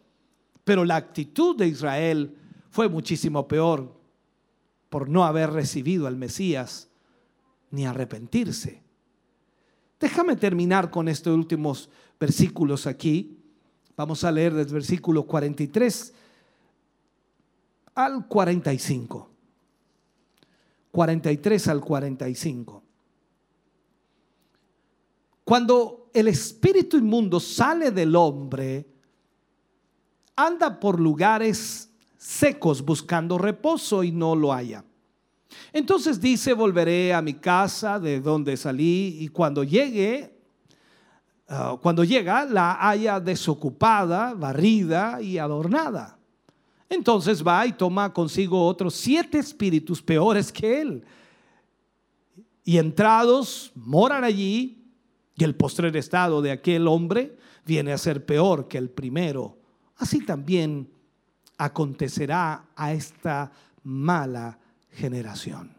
Pero 0.66 0.84
la 0.84 0.96
actitud 0.96 1.56
de 1.56 1.68
Israel 1.68 2.36
fue 2.70 2.88
muchísimo 2.88 3.46
peor 3.46 3.94
por 4.88 5.08
no 5.08 5.24
haber 5.24 5.50
recibido 5.52 6.08
al 6.08 6.16
Mesías 6.16 6.88
ni 7.70 7.86
arrepentirse. 7.86 8.82
Déjame 10.00 10.34
terminar 10.34 10.90
con 10.90 11.06
estos 11.06 11.36
últimos 11.36 11.88
versículos 12.18 12.88
aquí. 12.88 13.38
Vamos 13.96 14.24
a 14.24 14.32
leer 14.32 14.54
desde 14.54 14.72
versículo 14.72 15.22
43 15.22 16.12
al 17.94 18.26
45. 18.26 19.30
43 20.90 21.68
al 21.68 21.80
45. 21.80 22.82
Cuando 25.44 26.10
el 26.12 26.26
espíritu 26.26 26.96
inmundo 26.96 27.38
sale 27.38 27.92
del 27.92 28.16
hombre, 28.16 28.95
anda 30.36 30.78
por 30.78 31.00
lugares 31.00 31.90
secos 32.16 32.84
buscando 32.84 33.38
reposo 33.38 34.04
y 34.04 34.12
no 34.12 34.36
lo 34.36 34.52
haya. 34.52 34.84
Entonces 35.72 36.20
dice, 36.20 36.52
volveré 36.52 37.14
a 37.14 37.22
mi 37.22 37.34
casa 37.34 37.98
de 37.98 38.20
donde 38.20 38.56
salí 38.56 39.16
y 39.20 39.28
cuando 39.28 39.64
llegue, 39.64 40.38
ah, 41.48 41.78
cuando 41.80 42.04
llega, 42.04 42.44
la 42.44 42.74
halla 42.74 43.20
desocupada, 43.20 44.34
barrida 44.34 45.20
y 45.20 45.38
adornada. 45.38 46.18
Entonces 46.88 47.44
va 47.44 47.66
y 47.66 47.72
toma 47.72 48.12
consigo 48.12 48.66
otros 48.66 48.94
siete 48.94 49.38
espíritus 49.38 50.02
peores 50.02 50.52
que 50.52 50.80
él. 50.80 51.04
Y 52.64 52.78
entrados 52.78 53.72
moran 53.74 54.24
allí, 54.24 54.82
y 55.36 55.44
el 55.44 55.54
postrer 55.54 55.96
estado 55.96 56.40
de 56.42 56.50
aquel 56.50 56.88
hombre 56.88 57.36
viene 57.64 57.92
a 57.92 57.98
ser 57.98 58.24
peor 58.24 58.68
que 58.68 58.78
el 58.78 58.88
primero. 58.88 59.56
Así 59.96 60.24
también 60.24 60.90
acontecerá 61.58 62.66
a 62.76 62.92
esta 62.92 63.50
mala 63.82 64.58
generación. 64.90 65.74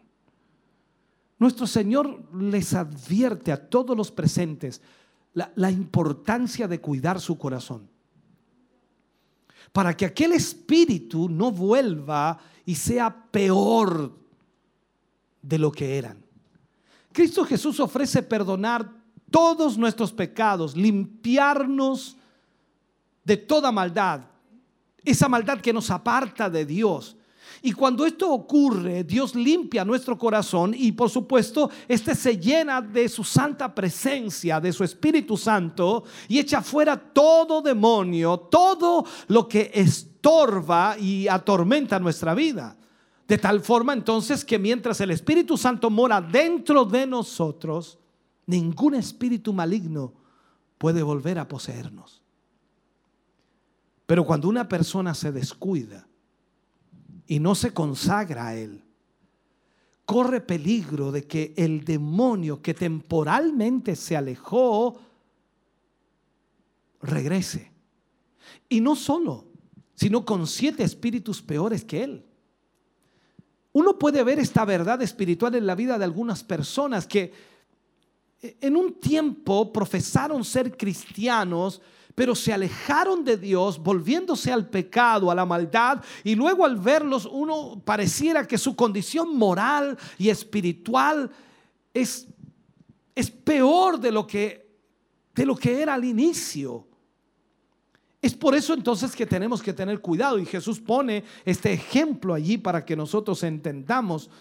Nuestro 1.40 1.68
Señor 1.68 2.24
les 2.34 2.74
advierte 2.74 3.52
a 3.52 3.70
todos 3.70 3.96
los 3.96 4.12
presentes 4.12 4.82
la, 5.34 5.52
la 5.56 5.70
importancia 5.70 6.68
de 6.68 6.82
cuidar 6.82 7.22
su 7.22 7.38
corazón 7.38 7.88
para 9.72 9.96
que 9.96 10.06
aquel 10.06 10.34
espíritu 10.34 11.30
no 11.30 11.52
vuelva 11.52 12.40
y 12.66 12.74
sea 12.76 13.16
peor 13.30 14.18
de 15.42 15.58
lo 15.60 15.72
que 15.72 15.98
eran. 15.98 16.24
Cristo 17.12 17.46
Jesús 17.46 17.80
ofrece 17.80 18.24
perdonar 18.24 18.92
todos 19.30 19.78
nuestros 19.78 20.12
pecados, 20.12 20.76
limpiarnos 20.76 22.17
de 23.28 23.36
toda 23.36 23.74
maldad, 23.74 24.22
esa 25.04 25.28
maldad 25.28 25.60
que 25.60 25.74
nos 25.74 25.92
aparta 25.92 26.50
de 26.50 26.66
Dios. 26.66 27.18
Y 27.62 27.74
cuando 27.74 28.06
esto 28.06 28.32
ocurre, 28.32 29.04
Dios 29.04 29.36
limpia 29.36 29.84
nuestro 29.84 30.18
corazón 30.18 30.74
y 30.74 30.94
por 30.94 31.10
supuesto, 31.10 31.70
este 31.90 32.16
se 32.16 32.38
llena 32.38 32.82
de 32.82 33.10
su 33.10 33.26
santa 33.26 33.76
presencia, 33.76 34.62
de 34.62 34.72
su 34.72 34.86
Espíritu 34.86 35.36
Santo 35.36 36.06
y 36.30 36.40
echa 36.40 36.62
fuera 36.62 36.96
todo 36.96 37.62
demonio, 37.62 38.38
todo 38.38 39.04
lo 39.28 39.50
que 39.50 39.72
estorba 39.74 40.98
y 40.98 41.28
atormenta 41.28 42.00
nuestra 42.00 42.34
vida. 42.34 42.78
De 43.28 43.38
tal 43.38 43.60
forma 43.60 43.92
entonces 43.92 44.46
que 44.46 44.58
mientras 44.58 45.02
el 45.02 45.12
Espíritu 45.12 45.58
Santo 45.58 45.90
mora 45.90 46.22
dentro 46.22 46.86
de 46.86 47.06
nosotros, 47.06 47.98
ningún 48.46 48.96
espíritu 48.96 49.52
maligno 49.52 50.14
puede 50.78 51.04
volver 51.04 51.40
a 51.40 51.48
poseernos. 51.50 52.22
Pero 54.08 54.26
cuando 54.26 54.50
una 54.50 54.68
persona 54.68 55.14
se 55.14 55.32
descuida, 55.32 56.08
y 57.28 57.40
no 57.40 57.54
se 57.54 57.74
consagra 57.74 58.48
a 58.48 58.56
Él, 58.56 58.82
corre 60.06 60.40
peligro 60.40 61.12
de 61.12 61.28
que 61.28 61.54
el 61.58 61.84
demonio 61.84 62.62
que 62.62 62.74
temporalmente 62.74 63.96
se 63.96 64.16
alejó 64.16 64.98
regrese. 67.02 67.72
Y 68.70 68.80
no 68.80 68.96
solo, 68.96 69.46
sino 69.94 70.24
con 70.24 70.48
siete 70.48 70.84
espíritus 70.84 71.42
peores 71.42 71.84
que 71.84 72.04
Él. 72.04 72.26
Uno 73.74 74.00
puede 74.00 74.24
ver 74.24 74.40
esta 74.40 74.64
verdad 74.64 75.02
espiritual 75.02 75.56
en 75.56 75.68
la 75.68 75.76
vida 75.76 75.98
de 75.98 76.06
algunas 76.06 76.44
personas 76.44 77.06
que 77.06 77.34
en 78.42 78.78
un 78.78 78.94
tiempo 79.00 79.74
profesaron 79.74 80.46
ser 80.46 80.78
cristianos, 80.78 81.82
pero 82.18 82.34
se 82.34 82.52
alejaron 82.52 83.24
de 83.24 83.38
Dios, 83.38 83.78
volviéndose 83.78 84.52
al 84.52 84.68
pecado, 84.68 85.30
a 85.30 85.36
la 85.36 85.46
maldad, 85.46 86.04
y 86.24 86.34
luego 86.34 86.66
al 86.66 86.76
verlos 86.76 87.30
uno 87.32 87.80
pareciera 87.86 88.48
que 88.48 88.58
su 88.58 88.76
condición 88.76 89.38
moral 89.38 89.96
y 90.18 90.30
espiritual 90.30 91.30
es, 91.94 92.26
es 93.14 93.30
peor 93.30 94.00
de 94.00 94.12
lo, 94.12 94.26
que, 94.26 94.68
de 95.36 95.46
lo 95.46 95.56
que 95.56 95.80
era 95.80 95.94
al 95.94 96.06
inicio. 96.06 96.88
Es 98.20 98.34
por 98.34 98.56
eso 98.56 98.74
entonces 98.74 99.16
que 99.16 99.28
tenemos 99.28 99.62
que 99.62 99.74
tener 99.74 100.02
cuidado 100.02 100.40
y 100.40 100.46
Jesús 100.48 100.80
pone 100.80 101.24
este 101.46 101.72
ejemplo 101.72 102.34
allí 102.34 102.58
para 102.58 102.84
que 102.84 102.96
nosotros 102.96 103.44
entendamos 103.44 104.32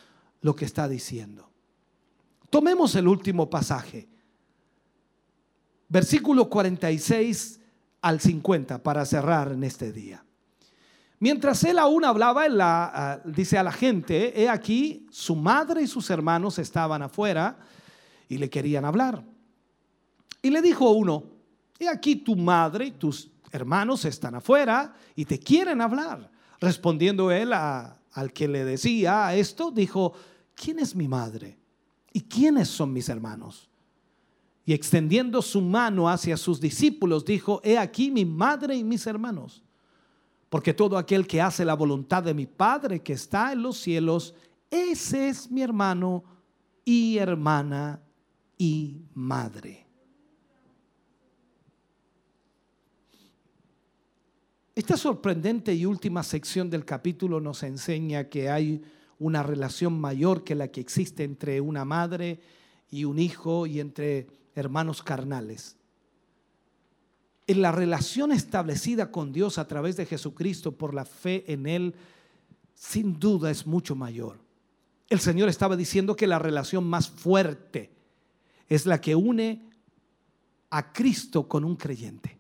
lo 0.41 0.57
que 0.57 0.65
está 0.65 0.89
diciendo. 0.89 1.51
Tomemos 2.49 2.95
el 2.95 3.07
último 3.07 3.51
pasaje. 3.51 4.09
Versículo 5.91 6.49
46 6.49 7.61
al 8.07 8.21
50 8.21 8.85
para 8.85 9.05
cerrar 9.05 9.51
en 9.51 9.65
este 9.65 9.91
día. 9.91 10.25
Mientras 11.19 11.65
él 11.65 11.77
aún 11.77 12.05
hablaba, 12.05 12.49
la, 12.49 13.21
dice 13.25 13.59
a 13.59 13.65
la 13.65 13.73
gente, 13.73 14.41
he 14.41 14.49
aquí, 14.49 15.09
su 15.11 15.35
madre 15.35 15.83
y 15.83 15.89
sus 15.89 16.09
hermanos 16.11 16.61
estaban 16.61 17.03
afuera 17.03 17.59
y 18.29 18.39
le 18.39 18.49
querían 18.49 18.85
hablar. 18.85 19.25
Y 20.41 20.51
le 20.51 20.63
dijo 20.63 20.89
uno, 20.93 21.25
he 21.81 21.89
aquí 21.89 22.15
tu 22.15 22.37
madre 22.37 22.87
y 22.87 22.91
tus 22.93 23.29
hermanos 23.51 24.05
están 24.05 24.37
afuera 24.37 24.95
y 25.17 25.25
te 25.25 25.41
quieren 25.41 25.81
hablar. 25.81 26.31
Respondiendo 26.61 27.33
él 27.33 27.53
al 27.53 28.33
que 28.33 28.47
le 28.47 28.65
decía 28.65 29.35
esto, 29.35 29.73
dijo, 29.73 30.13
¿quién 30.55 30.79
es 30.79 30.95
mi 30.95 31.09
madre? 31.09 31.59
¿Y 32.13 32.21
quiénes 32.21 32.69
son 32.69 32.93
mis 32.93 33.09
hermanos? 33.09 33.66
Y 34.67 34.73
extendiendo 34.73 35.41
su 35.43 35.63
mano 35.63 36.11
hacia 36.11 36.37
sus 36.37 36.61
discípulos, 36.61 37.25
dijo, 37.25 37.61
he 37.63 37.79
aquí 37.79 38.11
mi 38.11 38.25
madre 38.25 38.75
y 38.75 38.83
mis 38.83 39.07
hermanos. 39.07 39.63
Porque 40.49 40.75
todo 40.75 40.99
aquel 40.99 41.25
que 41.25 41.41
hace 41.41 41.65
la 41.65 41.75
voluntad 41.75 42.25
de 42.25 42.35
mi 42.35 42.47
Padre 42.47 43.01
que 43.01 43.13
está 43.13 43.53
en 43.53 43.63
los 43.63 43.79
cielos, 43.79 44.35
ese 44.69 45.29
es 45.29 45.49
mi 45.53 45.63
hermano 45.63 46.25
y 46.85 47.17
hermana 47.17 48.03
y 48.59 49.03
madre. 49.15 49.87
Esta 54.75 54.97
sorprendente 54.97 55.73
y 55.75 55.87
última 55.87 56.25
sección 56.25 56.69
del 56.69 56.85
capítulo 56.85 57.41
nos 57.41 57.63
enseña 57.63 58.29
que 58.29 58.51
hay 58.51 58.83
una 59.21 59.45
relación 59.45 59.99
mayor 60.01 60.43
que 60.43 60.57
la 60.57 60.69
que 60.69 60.81
existe 60.81 61.23
entre 61.23 61.61
una 61.61 61.85
madre 61.85 62.41
y 62.91 63.05
un 63.05 63.19
hijo 63.21 63.67
y 63.67 63.81
entre 63.81 64.27
hermanos 64.57 65.03
carnales. 65.03 65.77
En 67.47 67.63
la 67.63 67.71
relación 67.71 68.33
establecida 68.33 69.13
con 69.13 69.33
Dios 69.33 69.59
a 69.59 69.69
través 69.69 69.97
de 69.97 70.07
Jesucristo 70.07 70.73
por 70.73 70.95
la 70.95 71.05
fe 71.05 71.45
en 71.53 71.67
Él, 71.67 71.95
sin 72.75 73.21
duda 73.21 73.53
es 73.53 73.67
mucho 73.67 73.95
mayor. 73.95 74.39
El 75.09 75.21
Señor 75.21 75.49
estaba 75.49 75.77
diciendo 75.77 76.17
que 76.17 76.27
la 76.27 76.41
relación 76.41 76.85
más 76.85 77.09
fuerte 77.09 77.93
es 78.69 78.87
la 78.87 79.01
que 79.01 79.15
une 79.15 79.71
a 80.71 80.93
Cristo 80.93 81.47
con 81.47 81.65
un 81.65 81.77
creyente. 81.77 82.37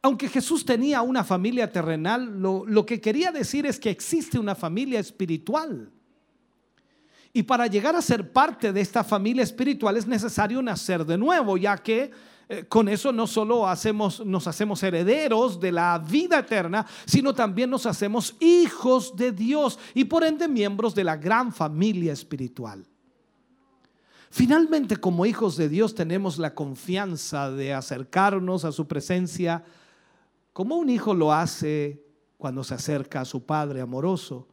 Aunque 0.00 0.30
Jesús 0.30 0.64
tenía 0.64 1.02
una 1.02 1.24
familia 1.24 1.70
terrenal, 1.70 2.40
lo, 2.40 2.64
lo, 2.64 2.86
que 2.86 3.02
quería 3.02 3.32
decir 3.32 3.66
es 3.66 3.78
que 3.78 3.90
existe 3.90 4.38
una 4.38 4.54
familia 4.54 4.98
espiritual. 4.98 5.92
Y 7.32 7.44
para 7.44 7.66
llegar 7.66 7.94
a 7.94 8.02
ser 8.02 8.32
parte 8.32 8.72
de 8.72 8.80
esta 8.80 9.04
familia 9.04 9.44
espiritual 9.44 9.96
es 9.96 10.06
necesario 10.06 10.60
nacer 10.60 11.04
de 11.04 11.16
nuevo, 11.16 11.56
ya 11.56 11.78
que 11.78 12.10
eh, 12.48 12.64
con 12.64 12.88
eso 12.88 13.12
no 13.12 13.28
solo 13.28 13.68
hacemos, 13.68 14.26
nos 14.26 14.48
hacemos 14.48 14.82
herederos 14.82 15.60
de 15.60 15.70
la 15.70 15.98
vida 15.98 16.40
eterna, 16.40 16.84
sino 17.06 17.32
también 17.32 17.70
nos 17.70 17.86
hacemos 17.86 18.34
hijos 18.40 19.14
de 19.14 19.30
Dios 19.30 19.78
y 19.94 20.04
por 20.06 20.24
ende 20.24 20.48
miembros 20.48 20.92
de 20.92 21.04
la 21.04 21.16
gran 21.16 21.52
familia 21.52 22.12
espiritual. 22.12 22.84
Finalmente, 24.32 24.96
como 24.96 25.24
hijos 25.26 25.56
de 25.56 25.68
Dios, 25.68 25.94
tenemos 25.94 26.38
la 26.38 26.54
confianza 26.54 27.50
de 27.52 27.72
acercarnos 27.72 28.64
a 28.64 28.72
su 28.72 28.88
presencia 28.88 29.64
como 30.52 30.76
un 30.76 30.90
hijo 30.90 31.14
lo 31.14 31.32
hace 31.32 32.04
cuando 32.36 32.64
se 32.64 32.74
acerca 32.74 33.20
a 33.20 33.24
su 33.24 33.44
padre 33.44 33.80
amoroso 33.80 34.48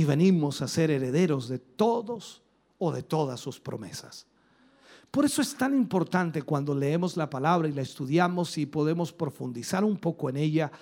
y 0.00 0.04
venimos 0.04 0.62
a 0.62 0.66
ser 0.66 0.90
herederos 0.90 1.46
de 1.46 1.58
todos 1.58 2.40
o 2.78 2.90
de 2.90 3.02
todas 3.02 3.38
sus 3.38 3.60
promesas. 3.60 4.26
Por 5.10 5.26
eso 5.26 5.42
es 5.42 5.54
tan 5.54 5.74
importante 5.74 6.40
cuando 6.40 6.74
leemos 6.74 7.18
la 7.18 7.28
palabra 7.28 7.68
y 7.68 7.72
la 7.72 7.82
estudiamos 7.82 8.56
y 8.56 8.64
podemos 8.64 9.12
profundizar 9.12 9.84
un 9.84 9.98
poco 9.98 10.30
en 10.30 10.38
ella 10.38 10.72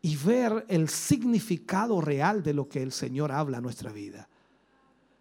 y 0.00 0.14
ver 0.14 0.64
el 0.68 0.88
significado 0.88 2.00
real 2.00 2.40
de 2.44 2.54
lo 2.54 2.68
que 2.68 2.80
el 2.80 2.92
Señor 2.92 3.32
habla 3.32 3.58
a 3.58 3.60
nuestra 3.60 3.90
vida. 3.90 4.28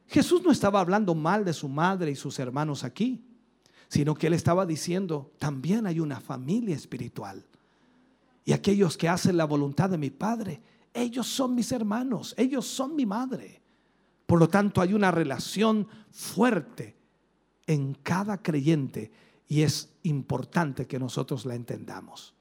Jesús 0.05 0.43
no 0.43 0.51
estaba 0.51 0.79
hablando 0.79 1.15
mal 1.15 1.43
de 1.43 1.53
su 1.53 1.67
madre 1.67 2.11
y 2.11 2.15
sus 2.15 2.37
hermanos 2.37 2.83
aquí, 2.83 3.25
sino 3.87 4.13
que 4.13 4.27
él 4.27 4.33
estaba 4.33 4.67
diciendo, 4.67 5.31
también 5.39 5.87
hay 5.87 5.99
una 5.99 6.19
familia 6.19 6.75
espiritual. 6.75 7.43
Y 8.45 8.53
aquellos 8.53 8.97
que 8.97 9.09
hacen 9.09 9.35
la 9.35 9.45
voluntad 9.45 9.89
de 9.89 9.97
mi 9.97 10.11
Padre, 10.11 10.61
ellos 10.93 11.27
son 11.27 11.55
mis 11.55 11.71
hermanos, 11.71 12.33
ellos 12.37 12.65
son 12.67 12.95
mi 12.95 13.05
madre. 13.05 13.61
Por 14.25 14.39
lo 14.39 14.49
tanto, 14.49 14.81
hay 14.81 14.93
una 14.93 15.11
relación 15.11 15.87
fuerte 16.11 16.95
en 17.65 17.93
cada 17.95 18.41
creyente 18.41 19.11
y 19.47 19.61
es 19.61 19.89
importante 20.03 20.87
que 20.87 20.99
nosotros 20.99 21.45
la 21.45 21.55
entendamos. 21.55 22.33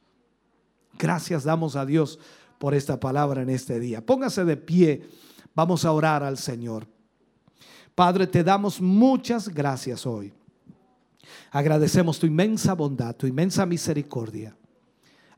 Gracias 0.99 1.45
damos 1.45 1.77
a 1.77 1.85
Dios 1.85 2.19
por 2.59 2.75
esta 2.75 2.99
palabra 2.99 3.43
en 3.43 3.51
este 3.51 3.79
día. 3.79 4.05
Póngase 4.05 4.45
de 4.45 4.57
pie, 4.57 5.09
vamos 5.55 5.85
a 5.85 5.93
orar 5.93 6.23
al 6.23 6.39
Señor. 6.39 6.87
Padre, 7.95 8.27
te 8.27 8.43
damos 8.43 8.81
muchas 8.81 9.49
gracias 9.49 10.07
hoy. 10.07 10.33
Agradecemos 11.51 12.19
tu 12.19 12.27
inmensa 12.27 12.75
bondad, 12.75 13.15
tu 13.15 13.27
inmensa 13.27 13.65
misericordia. 13.67 14.57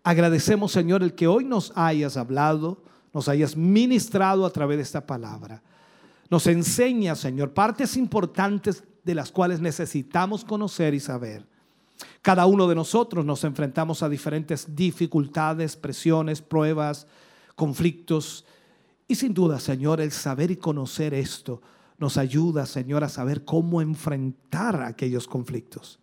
Agradecemos, 0.02 0.72
Señor, 0.72 1.02
el 1.02 1.14
que 1.14 1.26
hoy 1.26 1.44
nos 1.44 1.72
hayas 1.76 2.16
hablado, 2.16 2.82
nos 3.12 3.28
hayas 3.28 3.56
ministrado 3.56 4.44
a 4.44 4.50
través 4.50 4.78
de 4.78 4.82
esta 4.82 5.06
palabra. 5.06 5.62
Nos 6.30 6.46
enseña, 6.46 7.14
Señor, 7.14 7.54
partes 7.54 7.96
importantes 7.96 8.84
de 9.02 9.14
las 9.14 9.32
cuales 9.32 9.60
necesitamos 9.60 10.44
conocer 10.44 10.94
y 10.94 11.00
saber. 11.00 11.46
Cada 12.22 12.46
uno 12.46 12.68
de 12.68 12.74
nosotros 12.74 13.24
nos 13.24 13.44
enfrentamos 13.44 14.02
a 14.02 14.08
diferentes 14.08 14.74
dificultades, 14.74 15.76
presiones, 15.76 16.42
pruebas, 16.42 17.06
conflictos. 17.54 18.44
Y 19.06 19.14
sin 19.14 19.32
duda, 19.32 19.58
Señor, 19.58 20.00
el 20.00 20.12
saber 20.12 20.50
y 20.50 20.56
conocer 20.56 21.14
esto 21.14 21.62
nos 21.98 22.16
ayuda, 22.16 22.66
Señor, 22.66 23.02
a 23.02 23.08
saber 23.08 23.44
cómo 23.44 23.80
enfrentar 23.82 24.82
aquellos 24.82 25.26
conflictos. 25.26 25.98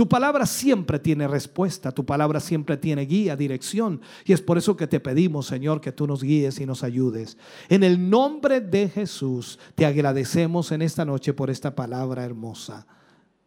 Tu 0.00 0.08
palabra 0.08 0.46
siempre 0.46 0.98
tiene 0.98 1.28
respuesta, 1.28 1.92
tu 1.92 2.06
palabra 2.06 2.40
siempre 2.40 2.78
tiene 2.78 3.02
guía, 3.02 3.36
dirección. 3.36 4.00
Y 4.24 4.32
es 4.32 4.40
por 4.40 4.56
eso 4.56 4.74
que 4.74 4.86
te 4.86 4.98
pedimos, 4.98 5.46
Señor, 5.46 5.82
que 5.82 5.92
tú 5.92 6.06
nos 6.06 6.22
guíes 6.22 6.58
y 6.58 6.64
nos 6.64 6.82
ayudes. 6.82 7.36
En 7.68 7.84
el 7.84 8.08
nombre 8.08 8.62
de 8.62 8.88
Jesús, 8.88 9.58
te 9.74 9.84
agradecemos 9.84 10.72
en 10.72 10.80
esta 10.80 11.04
noche 11.04 11.34
por 11.34 11.50
esta 11.50 11.74
palabra 11.74 12.24
hermosa. 12.24 12.86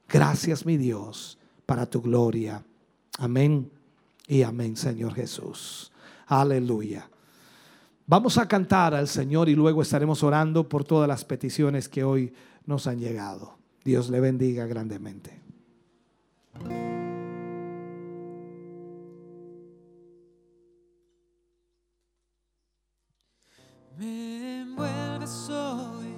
Gracias, 0.08 0.64
mi 0.64 0.78
Dios, 0.78 1.40
para 1.66 1.88
tu 1.88 2.04
gloria. 2.04 2.64
Amén 3.18 3.72
y 4.28 4.44
amén, 4.44 4.78
Señor 4.78 5.16
Jesús. 5.16 5.92
Aleluya. 6.28 7.10
Vamos 8.06 8.38
a 8.38 8.48
cantar 8.48 8.94
al 8.94 9.08
Señor 9.08 9.50
y 9.50 9.56
luego 9.56 9.82
estaremos 9.82 10.22
orando 10.22 10.70
por 10.70 10.84
todas 10.84 11.08
las 11.08 11.26
peticiones 11.26 11.90
que 11.90 12.04
hoy 12.04 12.32
nos 12.68 12.86
han 12.86 13.00
llegado. 13.00 13.58
Dios 13.84 14.12
le 14.12 14.20
bendiga 14.20 14.68
grandemente. 14.68 15.43
Me 23.98 24.62
envuelves 24.62 25.50
hoy 25.50 26.14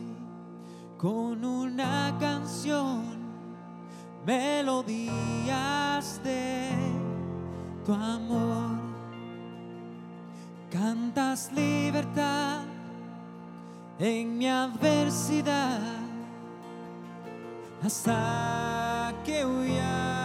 con 0.97 1.43
una 1.43 2.15
canción, 2.19 3.03
melodías 4.25 6.21
de 6.23 6.69
tu 7.85 7.93
amor. 7.93 8.79
Cantas 10.69 11.51
libertad 11.53 12.63
en 13.99 14.37
mi 14.37 14.47
adversidad 14.47 15.79
hasta 17.83 19.13
que 19.23 19.45
huya 19.45 20.24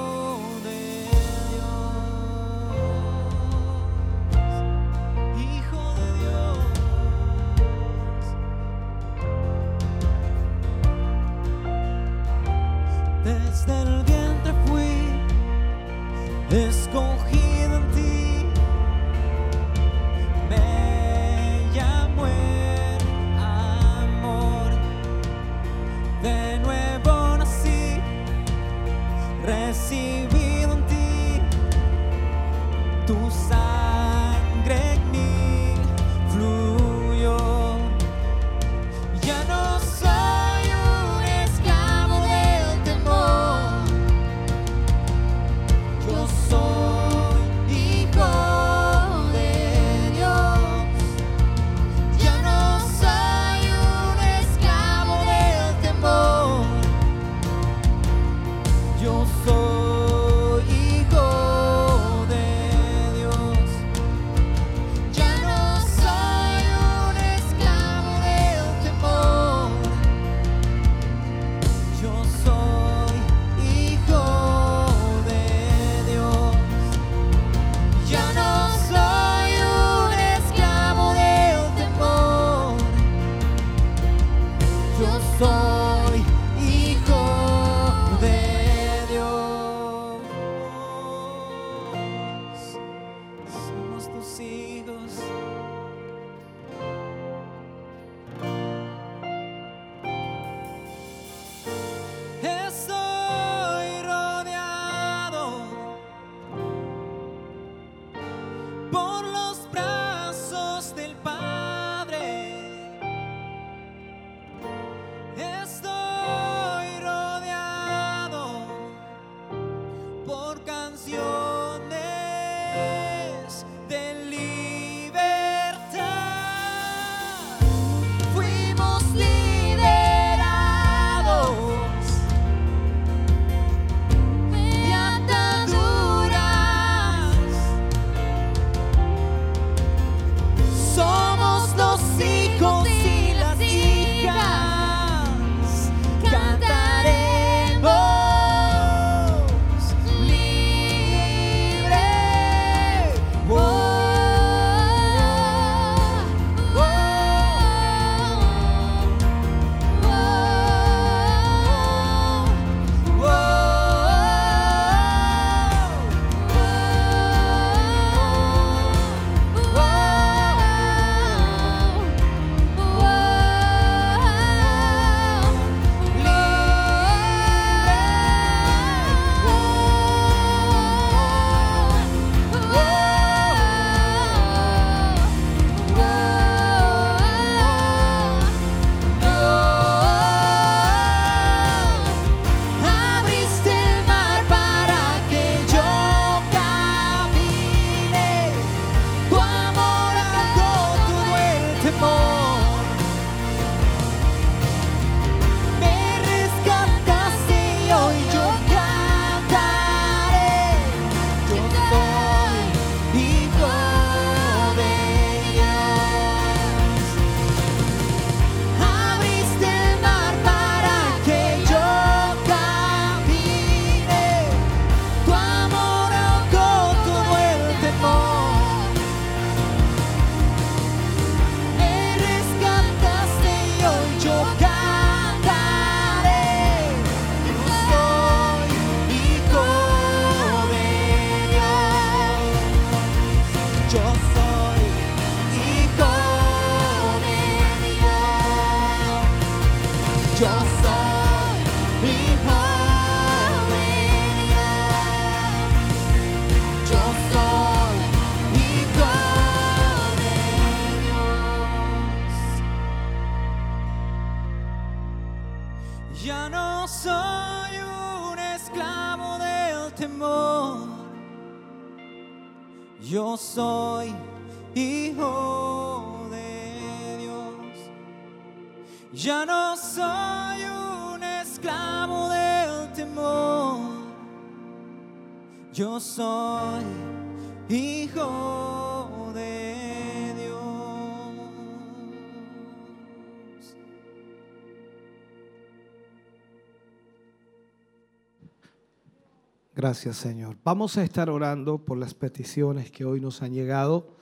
Gracias, 299.73 300.17
Señor. 300.17 300.57
Vamos 300.65 300.97
a 300.97 301.03
estar 301.03 301.29
orando 301.29 301.77
por 301.85 301.97
las 301.97 302.13
peticiones 302.13 302.91
que 302.91 303.05
hoy 303.05 303.21
nos 303.21 303.41
han 303.41 303.53
llegado. 303.53 304.17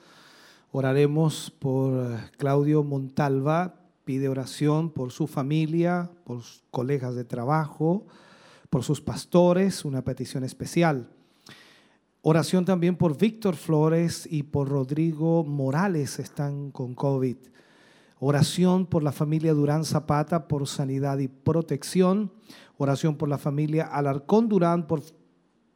Oraremos 0.70 1.50
por 1.58 1.92
eh, 1.92 2.18
Claudio 2.38 2.84
Montalva, 2.84 3.74
pide 4.04 4.28
oración 4.28 4.90
por 4.90 5.10
su 5.10 5.26
familia, 5.26 6.08
por 6.22 6.42
sus 6.42 6.62
colegas 6.70 7.16
de 7.16 7.24
trabajo, 7.24 8.06
por 8.70 8.84
sus 8.84 9.00
pastores, 9.00 9.84
una 9.84 10.02
petición 10.02 10.44
especial. 10.44 11.10
Oración 12.22 12.64
también 12.64 12.94
por 12.94 13.18
Víctor 13.18 13.56
Flores 13.56 14.28
y 14.30 14.44
por 14.44 14.68
Rodrigo 14.68 15.42
Morales, 15.42 16.20
están 16.20 16.70
con 16.70 16.94
COVID. 16.94 17.36
Oración 18.20 18.86
por 18.86 19.02
la 19.02 19.10
familia 19.10 19.52
Durán 19.52 19.84
Zapata 19.84 20.46
por 20.46 20.68
sanidad 20.68 21.18
y 21.18 21.26
protección. 21.26 22.30
Oración 22.76 23.16
por 23.16 23.28
la 23.28 23.38
familia 23.38 23.86
Alarcón 23.86 24.48
Durán 24.48 24.86
por 24.86 25.02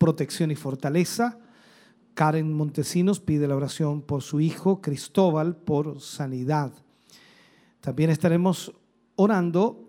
protección 0.05 0.51
y 0.51 0.55
fortaleza. 0.55 1.39
Karen 2.12 2.52
Montesinos 2.52 3.20
pide 3.20 3.48
la 3.48 3.56
oración 3.56 4.02
por 4.02 4.20
su 4.20 4.39
hijo 4.39 4.82
Cristóbal 4.82 5.56
por 5.56 5.98
sanidad. 6.02 6.74
También 7.81 8.10
estaremos 8.10 8.74
orando 9.16 9.89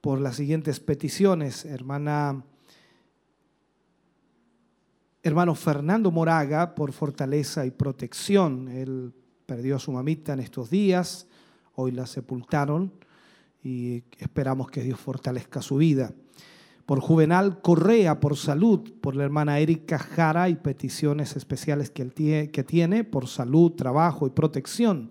por 0.00 0.22
las 0.22 0.36
siguientes 0.36 0.80
peticiones. 0.80 1.66
Hermana, 1.66 2.42
hermano 5.22 5.54
Fernando 5.54 6.10
Moraga 6.10 6.74
por 6.74 6.90
fortaleza 6.92 7.66
y 7.66 7.72
protección. 7.72 8.68
Él 8.68 9.12
perdió 9.44 9.76
a 9.76 9.80
su 9.80 9.92
mamita 9.92 10.32
en 10.32 10.40
estos 10.40 10.70
días, 10.70 11.26
hoy 11.74 11.92
la 11.92 12.06
sepultaron 12.06 12.90
y 13.62 14.02
esperamos 14.16 14.70
que 14.70 14.82
Dios 14.82 14.98
fortalezca 14.98 15.60
su 15.60 15.76
vida 15.76 16.14
por 16.86 17.00
Juvenal 17.00 17.60
Correa, 17.62 18.20
por 18.20 18.36
salud, 18.36 18.80
por 19.00 19.16
la 19.16 19.24
hermana 19.24 19.58
Erika 19.58 19.98
Jara 19.98 20.48
y 20.48 20.56
peticiones 20.56 21.34
especiales 21.36 21.90
que, 21.90 22.02
él 22.02 22.14
tie- 22.14 22.50
que 22.50 22.62
tiene, 22.62 23.04
por 23.04 23.26
salud, 23.26 23.72
trabajo 23.72 24.26
y 24.26 24.30
protección. 24.30 25.10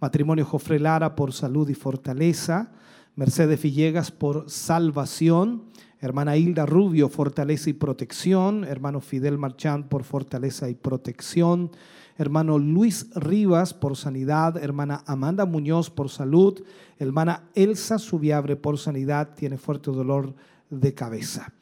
Matrimonio 0.00 0.46
Jofre 0.46 0.80
Lara 0.80 1.14
por 1.14 1.32
salud 1.34 1.68
y 1.68 1.74
fortaleza. 1.74 2.72
Mercedes 3.16 3.60
Villegas 3.60 4.10
por 4.10 4.48
salvación. 4.48 5.64
Hermana 6.00 6.38
Hilda 6.38 6.64
Rubio, 6.64 7.10
fortaleza 7.10 7.68
y 7.68 7.74
protección. 7.74 8.64
Hermano 8.64 9.02
Fidel 9.02 9.36
Marchand 9.36 9.88
por 9.88 10.04
fortaleza 10.04 10.70
y 10.70 10.74
protección. 10.74 11.70
Hermano 12.16 12.58
Luis 12.58 13.10
Rivas 13.14 13.74
por 13.74 13.94
sanidad. 13.96 14.56
Hermana 14.56 15.02
Amanda 15.06 15.44
Muñoz 15.44 15.90
por 15.90 16.08
salud. 16.08 16.62
Hermana 16.98 17.50
Elsa 17.54 17.98
Subiabre 17.98 18.56
por 18.56 18.78
sanidad. 18.78 19.34
Tiene 19.34 19.58
fuerte 19.58 19.90
dolor 19.90 20.34
de 20.70 20.94
cabeza. 20.94 21.52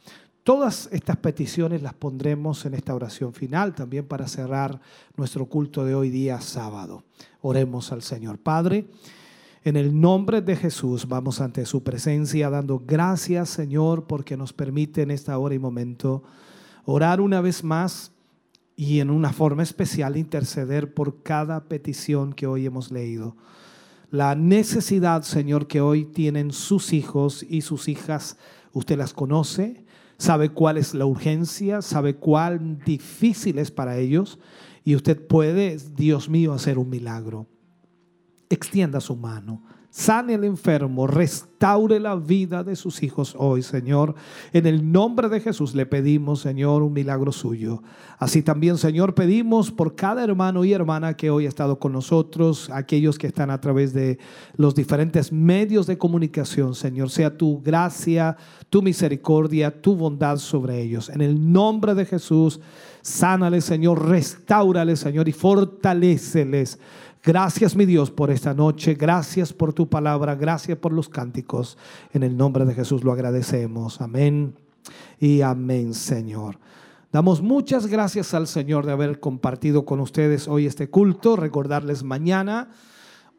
Todas 0.42 0.88
estas 0.92 1.16
peticiones 1.18 1.82
las 1.82 1.94
pondremos 1.94 2.64
en 2.64 2.74
esta 2.74 2.94
oración 2.94 3.34
final 3.34 3.74
también 3.74 4.06
para 4.06 4.28
cerrar 4.28 4.80
nuestro 5.16 5.46
culto 5.46 5.84
de 5.84 5.94
hoy 5.94 6.08
día 6.08 6.40
sábado. 6.40 7.04
Oremos 7.42 7.92
al 7.92 8.02
Señor. 8.02 8.38
Padre, 8.38 8.86
en 9.64 9.76
el 9.76 10.00
nombre 10.00 10.40
de 10.40 10.56
Jesús 10.56 11.06
vamos 11.06 11.40
ante 11.42 11.66
su 11.66 11.82
presencia 11.82 12.48
dando 12.48 12.82
gracias 12.86 13.50
Señor 13.50 14.06
porque 14.06 14.36
nos 14.36 14.52
permite 14.52 15.02
en 15.02 15.10
esta 15.10 15.36
hora 15.36 15.54
y 15.54 15.58
momento 15.58 16.22
orar 16.86 17.20
una 17.20 17.42
vez 17.42 17.62
más 17.62 18.12
y 18.76 19.00
en 19.00 19.10
una 19.10 19.32
forma 19.32 19.64
especial 19.64 20.16
interceder 20.16 20.94
por 20.94 21.22
cada 21.22 21.64
petición 21.64 22.32
que 22.32 22.46
hoy 22.46 22.64
hemos 22.64 22.92
leído. 22.92 23.36
La 24.10 24.34
necesidad, 24.34 25.22
Señor, 25.22 25.66
que 25.66 25.80
hoy 25.80 26.04
tienen 26.04 26.52
sus 26.52 26.92
hijos 26.92 27.44
y 27.46 27.60
sus 27.62 27.88
hijas, 27.88 28.38
usted 28.72 28.96
las 28.96 29.12
conoce, 29.12 29.84
sabe 30.18 30.50
cuál 30.50 30.76
es 30.76 30.94
la 30.94 31.06
urgencia, 31.06 31.82
sabe 31.82 32.16
cuán 32.16 32.78
difícil 32.84 33.58
es 33.58 33.70
para 33.70 33.98
ellos 33.98 34.38
y 34.84 34.96
usted 34.96 35.26
puede, 35.26 35.78
Dios 35.96 36.28
mío, 36.28 36.52
hacer 36.52 36.78
un 36.78 36.88
milagro. 36.88 37.46
Extienda 38.48 39.00
su 39.00 39.16
mano, 39.16 39.62
sane 39.90 40.34
al 40.34 40.44
enfermo, 40.44 41.06
restaure 41.06 41.98
la 41.98 42.14
vida 42.14 42.62
de 42.62 42.76
sus 42.76 43.02
hijos 43.02 43.34
hoy, 43.38 43.62
Señor. 43.62 44.14
En 44.52 44.66
el 44.66 44.92
nombre 44.92 45.28
de 45.28 45.40
Jesús 45.40 45.74
le 45.74 45.86
pedimos, 45.86 46.40
Señor, 46.40 46.82
un 46.82 46.92
milagro 46.92 47.32
suyo. 47.32 47.82
Así 48.18 48.42
también, 48.42 48.78
Señor, 48.78 49.14
pedimos 49.14 49.70
por 49.70 49.94
cada 49.94 50.22
hermano 50.22 50.64
y 50.64 50.72
hermana 50.72 51.16
que 51.16 51.30
hoy 51.30 51.46
ha 51.46 51.48
estado 51.48 51.78
con 51.78 51.92
nosotros, 51.92 52.68
aquellos 52.72 53.18
que 53.18 53.28
están 53.28 53.50
a 53.50 53.60
través 53.60 53.92
de 53.92 54.18
los 54.56 54.74
diferentes 54.74 55.32
medios 55.32 55.86
de 55.86 55.98
comunicación, 55.98 56.74
Señor. 56.74 57.10
Sea 57.10 57.36
tu 57.36 57.60
gracia, 57.62 58.36
tu 58.68 58.82
misericordia, 58.82 59.80
tu 59.80 59.96
bondad 59.96 60.36
sobre 60.36 60.82
ellos. 60.82 61.08
En 61.08 61.22
el 61.22 61.52
nombre 61.52 61.94
de 61.94 62.04
Jesús, 62.04 62.60
sánale, 63.02 63.60
Señor, 63.60 64.08
restáurale, 64.08 64.96
Señor, 64.96 65.28
y 65.28 65.32
fortaléceles. 65.32 66.78
Gracias, 67.28 67.76
mi 67.76 67.84
Dios, 67.84 68.10
por 68.10 68.30
esta 68.30 68.54
noche. 68.54 68.94
Gracias 68.94 69.52
por 69.52 69.74
tu 69.74 69.86
palabra. 69.86 70.34
Gracias 70.34 70.78
por 70.78 70.94
los 70.94 71.10
cánticos. 71.10 71.76
En 72.14 72.22
el 72.22 72.34
nombre 72.34 72.64
de 72.64 72.72
Jesús 72.72 73.04
lo 73.04 73.12
agradecemos. 73.12 74.00
Amén 74.00 74.54
y 75.20 75.42
amén, 75.42 75.92
Señor. 75.92 76.58
Damos 77.12 77.42
muchas 77.42 77.86
gracias 77.86 78.32
al 78.32 78.46
Señor 78.46 78.86
de 78.86 78.92
haber 78.92 79.20
compartido 79.20 79.84
con 79.84 80.00
ustedes 80.00 80.48
hoy 80.48 80.64
este 80.64 80.88
culto. 80.88 81.36
Recordarles 81.36 82.02
mañana, 82.02 82.70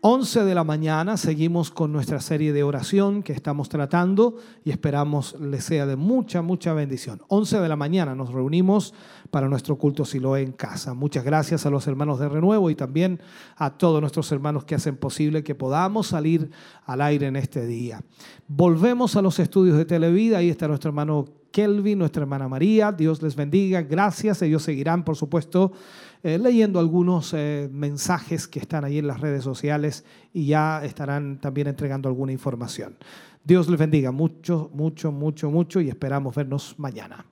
11 0.01 0.45
de 0.45 0.55
la 0.55 0.63
mañana, 0.63 1.17
seguimos 1.17 1.71
con 1.71 1.91
nuestra 1.91 2.21
serie 2.21 2.53
de 2.53 2.63
oración 2.63 3.21
que 3.21 3.33
estamos 3.33 3.67
tratando 3.67 4.37
y 4.63 4.71
esperamos 4.71 5.35
les 5.41 5.65
sea 5.65 5.85
de 5.85 5.97
mucha, 5.97 6.41
mucha 6.41 6.71
bendición. 6.71 7.21
11 7.27 7.59
de 7.59 7.67
la 7.67 7.75
mañana 7.75 8.15
nos 8.15 8.31
reunimos 8.31 8.93
para 9.29 9.49
nuestro 9.49 9.77
culto 9.77 10.05
Siloé 10.05 10.43
en 10.43 10.53
casa. 10.53 10.93
Muchas 10.93 11.25
gracias 11.25 11.65
a 11.65 11.69
los 11.69 11.85
hermanos 11.85 12.17
de 12.17 12.29
Renuevo 12.29 12.69
y 12.69 12.75
también 12.75 13.19
a 13.57 13.71
todos 13.71 13.99
nuestros 13.99 14.31
hermanos 14.31 14.63
que 14.63 14.75
hacen 14.75 14.95
posible 14.95 15.43
que 15.43 15.53
podamos 15.53 16.07
salir 16.07 16.49
al 16.85 17.01
aire 17.01 17.27
en 17.27 17.35
este 17.35 17.65
día. 17.65 18.01
Volvemos 18.47 19.17
a 19.17 19.21
los 19.21 19.37
estudios 19.37 19.75
de 19.75 19.83
Televida. 19.83 20.37
Ahí 20.37 20.49
está 20.49 20.69
nuestro 20.69 20.91
hermano 20.91 21.25
Kelvin, 21.51 21.99
nuestra 21.99 22.21
hermana 22.21 22.47
María. 22.47 22.93
Dios 22.93 23.21
les 23.21 23.35
bendiga. 23.35 23.81
Gracias. 23.81 24.41
Ellos 24.41 24.63
seguirán, 24.63 25.03
por 25.03 25.17
supuesto, 25.17 25.73
eh, 26.21 26.37
leyendo 26.37 26.79
algunos 26.79 27.33
eh, 27.33 27.69
mensajes 27.71 28.47
que 28.47 28.59
están 28.59 28.83
ahí 28.83 28.97
en 28.97 29.07
las 29.07 29.21
redes 29.21 29.43
sociales 29.43 30.03
y 30.33 30.47
ya 30.47 30.83
estarán 30.83 31.39
también 31.39 31.67
entregando 31.67 32.09
alguna 32.09 32.31
información. 32.31 32.97
Dios 33.43 33.69
les 33.69 33.79
bendiga 33.79 34.11
mucho, 34.11 34.69
mucho, 34.73 35.11
mucho, 35.11 35.49
mucho 35.49 35.79
y 35.81 35.89
esperamos 35.89 36.35
vernos 36.35 36.75
mañana. 36.77 37.25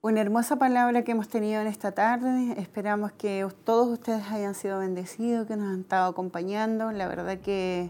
Una 0.00 0.20
hermosa 0.20 0.56
palabra 0.56 1.02
que 1.02 1.12
hemos 1.12 1.28
tenido 1.28 1.62
en 1.62 1.66
esta 1.66 1.92
tarde. 1.92 2.54
Esperamos 2.58 3.10
que 3.12 3.46
todos 3.64 3.88
ustedes 3.88 4.30
hayan 4.30 4.54
sido 4.54 4.78
bendecidos, 4.78 5.46
que 5.46 5.56
nos 5.56 5.72
han 5.72 5.80
estado 5.80 6.10
acompañando. 6.10 6.92
La 6.92 7.08
verdad 7.08 7.38
que 7.38 7.88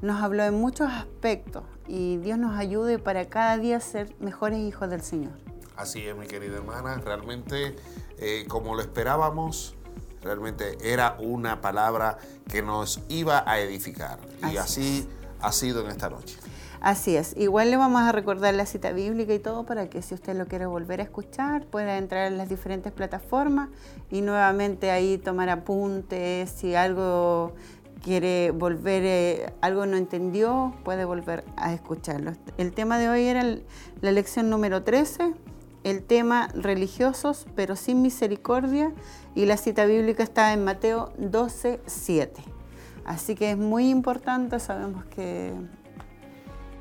nos 0.00 0.22
habló 0.22 0.44
en 0.44 0.54
muchos 0.54 0.90
aspectos 0.90 1.62
y 1.86 2.16
Dios 2.16 2.38
nos 2.38 2.58
ayude 2.58 2.98
para 2.98 3.26
cada 3.26 3.58
día 3.58 3.78
ser 3.80 4.16
mejores 4.20 4.58
hijos 4.58 4.88
del 4.88 5.02
Señor. 5.02 5.49
Así 5.80 6.06
es, 6.06 6.14
mi 6.14 6.26
querida 6.26 6.56
hermana. 6.56 7.00
Realmente, 7.02 7.74
eh, 8.18 8.44
como 8.48 8.74
lo 8.74 8.82
esperábamos, 8.82 9.74
realmente 10.22 10.76
era 10.82 11.16
una 11.18 11.62
palabra 11.62 12.18
que 12.48 12.60
nos 12.60 13.00
iba 13.08 13.42
a 13.50 13.58
edificar. 13.60 14.18
Y 14.42 14.58
Así 14.58 14.58
así 14.58 15.08
ha 15.40 15.52
sido 15.52 15.80
en 15.82 15.90
esta 15.90 16.10
noche. 16.10 16.36
Así 16.82 17.16
es. 17.16 17.34
Igual 17.36 17.70
le 17.70 17.78
vamos 17.78 18.02
a 18.02 18.12
recordar 18.12 18.52
la 18.52 18.66
cita 18.66 18.92
bíblica 18.92 19.32
y 19.32 19.38
todo 19.38 19.64
para 19.64 19.88
que 19.88 20.02
si 20.02 20.12
usted 20.14 20.36
lo 20.36 20.46
quiere 20.46 20.66
volver 20.66 21.00
a 21.00 21.04
escuchar, 21.04 21.64
pueda 21.64 21.96
entrar 21.96 22.26
en 22.30 22.36
las 22.36 22.50
diferentes 22.50 22.92
plataformas 22.92 23.70
y 24.10 24.20
nuevamente 24.20 24.90
ahí 24.90 25.16
tomar 25.16 25.48
apuntes, 25.48 26.50
si 26.50 26.74
algo 26.74 27.54
quiere 28.02 28.50
volver, 28.50 29.02
eh, 29.04 29.52
algo 29.62 29.84
no 29.86 29.96
entendió, 29.98 30.74
puede 30.84 31.04
volver 31.06 31.44
a 31.56 31.72
escucharlo. 31.72 32.32
El 32.58 32.72
tema 32.72 32.98
de 32.98 33.08
hoy 33.10 33.24
era 33.24 33.40
el- 33.42 33.64
la 34.00 34.10
lección 34.12 34.48
número 34.48 34.82
13, 34.82 35.34
el 35.84 36.02
tema 36.02 36.48
religiosos 36.54 37.46
pero 37.54 37.76
sin 37.76 38.02
misericordia 38.02 38.92
y 39.34 39.46
la 39.46 39.56
cita 39.56 39.84
bíblica 39.84 40.22
está 40.22 40.52
en 40.52 40.64
Mateo 40.64 41.12
12, 41.18 41.80
7. 41.86 42.42
Así 43.04 43.34
que 43.34 43.52
es 43.52 43.56
muy 43.56 43.88
importante, 43.88 44.60
sabemos 44.60 45.04
que 45.06 45.52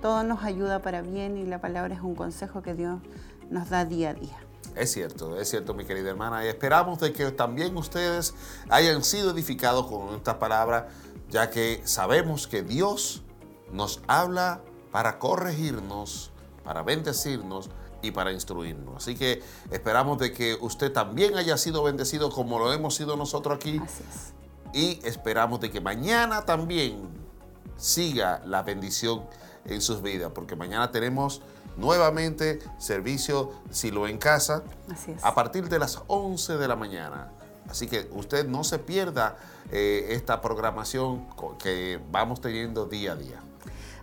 todo 0.02 0.24
nos 0.24 0.44
ayuda 0.44 0.82
para 0.82 1.02
bien 1.02 1.38
y 1.38 1.46
la 1.46 1.60
palabra 1.60 1.94
es 1.96 2.02
un 2.02 2.16
consejo 2.16 2.62
que 2.62 2.74
Dios 2.74 3.00
nos 3.50 3.70
da 3.70 3.86
día 3.86 4.12
a 4.12 4.14
día. 4.14 4.38
Es 4.76 4.92
cierto, 4.92 5.38
es 5.40 5.50
cierto, 5.50 5.74
mi 5.74 5.86
querida 5.86 6.10
hermana. 6.10 6.46
Y 6.46 6.48
esperamos 6.48 7.00
de 7.00 7.12
que 7.12 7.32
también 7.32 7.76
ustedes 7.76 8.34
hayan 8.70 9.04
sido 9.04 9.32
edificados 9.32 9.88
con 9.88 10.16
esta 10.16 10.40
palabra, 10.40 10.90
ya 11.30 11.50
que 11.50 11.82
sabemos 11.86 12.48
que 12.48 12.62
Dios 12.62 13.24
nos 13.72 14.02
habla 14.08 14.62
para 14.92 15.20
corregirnos, 15.20 16.32
para 16.64 16.84
bendecirnos 16.84 17.70
y 18.02 18.12
para 18.12 18.32
instruirnos. 18.32 18.98
Así 18.98 19.16
que 19.16 19.42
esperamos 19.72 20.18
de 20.20 20.32
que 20.32 20.58
usted 20.60 20.92
también 20.92 21.36
haya 21.38 21.58
sido 21.58 21.84
bendecido 21.84 22.30
como 22.30 22.60
lo 22.60 22.72
hemos 22.74 22.96
sido 22.96 23.16
nosotros 23.16 23.56
aquí. 23.56 23.80
Así 23.84 24.04
es. 24.10 24.34
Y 24.74 25.06
esperamos 25.08 25.60
de 25.60 25.72
que 25.72 25.82
mañana 25.82 26.46
también 26.46 27.10
siga 27.78 28.42
la 28.46 28.62
bendición 28.62 29.24
en 29.66 29.82
sus 29.82 30.02
vidas, 30.02 30.32
porque 30.34 30.56
mañana 30.56 30.92
tenemos 30.92 31.42
nuevamente 31.78 32.60
servicio 32.78 33.52
Silo 33.72 34.08
en 34.08 34.18
casa 34.18 34.64
Así 34.92 35.12
es. 35.12 35.24
a 35.24 35.34
partir 35.34 35.70
de 35.70 35.80
las 35.80 36.02
11 36.08 36.58
de 36.58 36.68
la 36.68 36.76
mañana. 36.76 37.32
Así 37.70 37.88
que 37.88 38.10
usted 38.14 38.48
no 38.48 38.64
se 38.64 38.80
pierda 38.80 39.38
eh, 39.72 40.08
esta 40.10 40.42
programación 40.42 41.28
que 41.62 42.00
vamos 42.12 42.42
teniendo 42.42 42.86
día 42.86 43.14
a 43.14 43.16
día. 43.16 43.40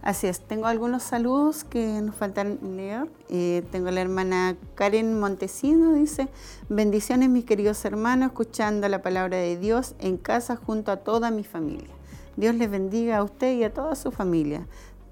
Así 0.03 0.27
es, 0.27 0.41
tengo 0.41 0.67
algunos 0.67 1.03
saludos 1.03 1.65
que 1.65 2.01
nos 2.01 2.15
faltan 2.15 2.59
leer. 2.77 3.09
Eh, 3.29 3.65
tengo 3.73 3.91
la 3.91 4.01
hermana 4.01 4.57
Karen 4.75 5.19
Montesino, 5.19 5.95
dice, 5.95 6.29
bendiciones 6.69 7.29
mis 7.29 7.45
queridos 7.45 7.85
hermanos, 7.85 8.29
escuchando 8.29 8.89
la 8.89 9.03
palabra 9.03 9.37
de 9.37 9.57
Dios 9.57 9.95
en 9.99 10.17
casa 10.17 10.57
junto 10.57 10.93
a 10.93 10.99
toda 10.99 11.31
mi 11.31 11.45
familia. 11.45 11.95
Dios 12.37 12.55
les 12.55 12.71
bendiga 12.71 13.19
a 13.19 13.25
usted 13.25 13.55
y 13.55 13.65
a 13.65 13.73
toda 13.73 13.97
su 13.97 14.13
familia. 14.13 14.67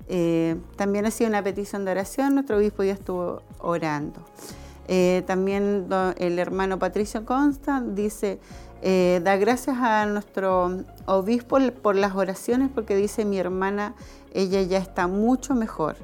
Eh, 0.09 0.56
también 0.77 1.06
ha 1.06 1.11
sido 1.11 1.28
una 1.28 1.43
petición 1.43 1.85
de 1.85 1.93
oración, 1.93 2.35
nuestro 2.35 2.59
obispo 2.59 2.82
ya 2.82 2.93
estuvo 2.93 3.43
orando. 3.59 4.20
Eh, 4.86 5.23
también 5.27 5.86
el 6.19 6.39
hermano 6.39 6.78
Patricio 6.78 7.24
Consta 7.24 7.81
dice, 7.81 8.39
eh, 8.82 9.20
da 9.24 9.36
gracias 9.36 9.78
a 9.78 10.05
nuestro 10.05 10.85
obispo 11.06 11.59
por 11.82 11.97
las 11.97 12.15
oraciones 12.15 12.69
porque 12.74 12.94
dice 12.94 13.24
mi 13.24 13.39
hermana, 13.39 13.94
ella 14.35 14.61
ya 14.62 14.78
está 14.78 15.06
mucho 15.06 15.55
mejor. 15.55 15.97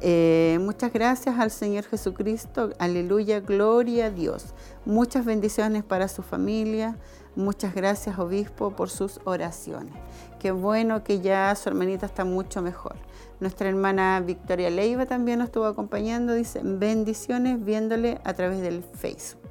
Eh, 0.00 0.58
muchas 0.60 0.92
gracias 0.92 1.38
al 1.38 1.50
Señor 1.50 1.84
Jesucristo, 1.84 2.70
aleluya, 2.78 3.40
gloria 3.40 4.06
a 4.06 4.10
Dios. 4.10 4.54
Muchas 4.84 5.24
bendiciones 5.24 5.82
para 5.82 6.06
su 6.08 6.22
familia, 6.22 6.96
muchas 7.34 7.74
gracias 7.74 8.18
obispo 8.18 8.70
por 8.70 8.90
sus 8.90 9.20
oraciones. 9.24 9.94
Qué 10.38 10.52
bueno 10.52 11.02
que 11.02 11.20
ya 11.20 11.52
su 11.56 11.68
hermanita 11.68 12.06
está 12.06 12.24
mucho 12.24 12.62
mejor. 12.62 12.96
Nuestra 13.40 13.68
hermana 13.68 14.20
Victoria 14.20 14.70
Leiva 14.70 15.06
también 15.06 15.40
nos 15.40 15.48
estuvo 15.48 15.66
acompañando, 15.66 16.34
dice 16.34 16.60
bendiciones 16.62 17.64
viéndole 17.64 18.20
a 18.24 18.34
través 18.34 18.60
del 18.60 18.84
Facebook. 18.84 19.42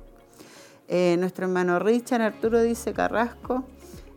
Eh, 0.87 1.17
nuestro 1.19 1.45
hermano 1.45 1.79
Richard 1.79 2.21
Arturo 2.21 2.61
dice 2.61 2.93
Carrasco, 2.93 3.65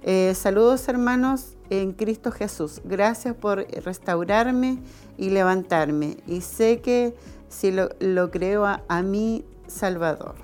eh, 0.02 0.34
saludos 0.34 0.88
hermanos 0.88 1.56
en 1.68 1.92
Cristo 1.92 2.30
Jesús, 2.32 2.80
gracias 2.84 3.34
por 3.34 3.66
restaurarme 3.84 4.78
y 5.16 5.30
levantarme 5.30 6.16
y 6.26 6.40
sé 6.40 6.80
que 6.80 7.14
si 7.48 7.70
lo, 7.70 7.90
lo 8.00 8.30
creo 8.30 8.64
a, 8.66 8.82
a 8.88 9.02
mi 9.02 9.44
Salvador. 9.66 10.34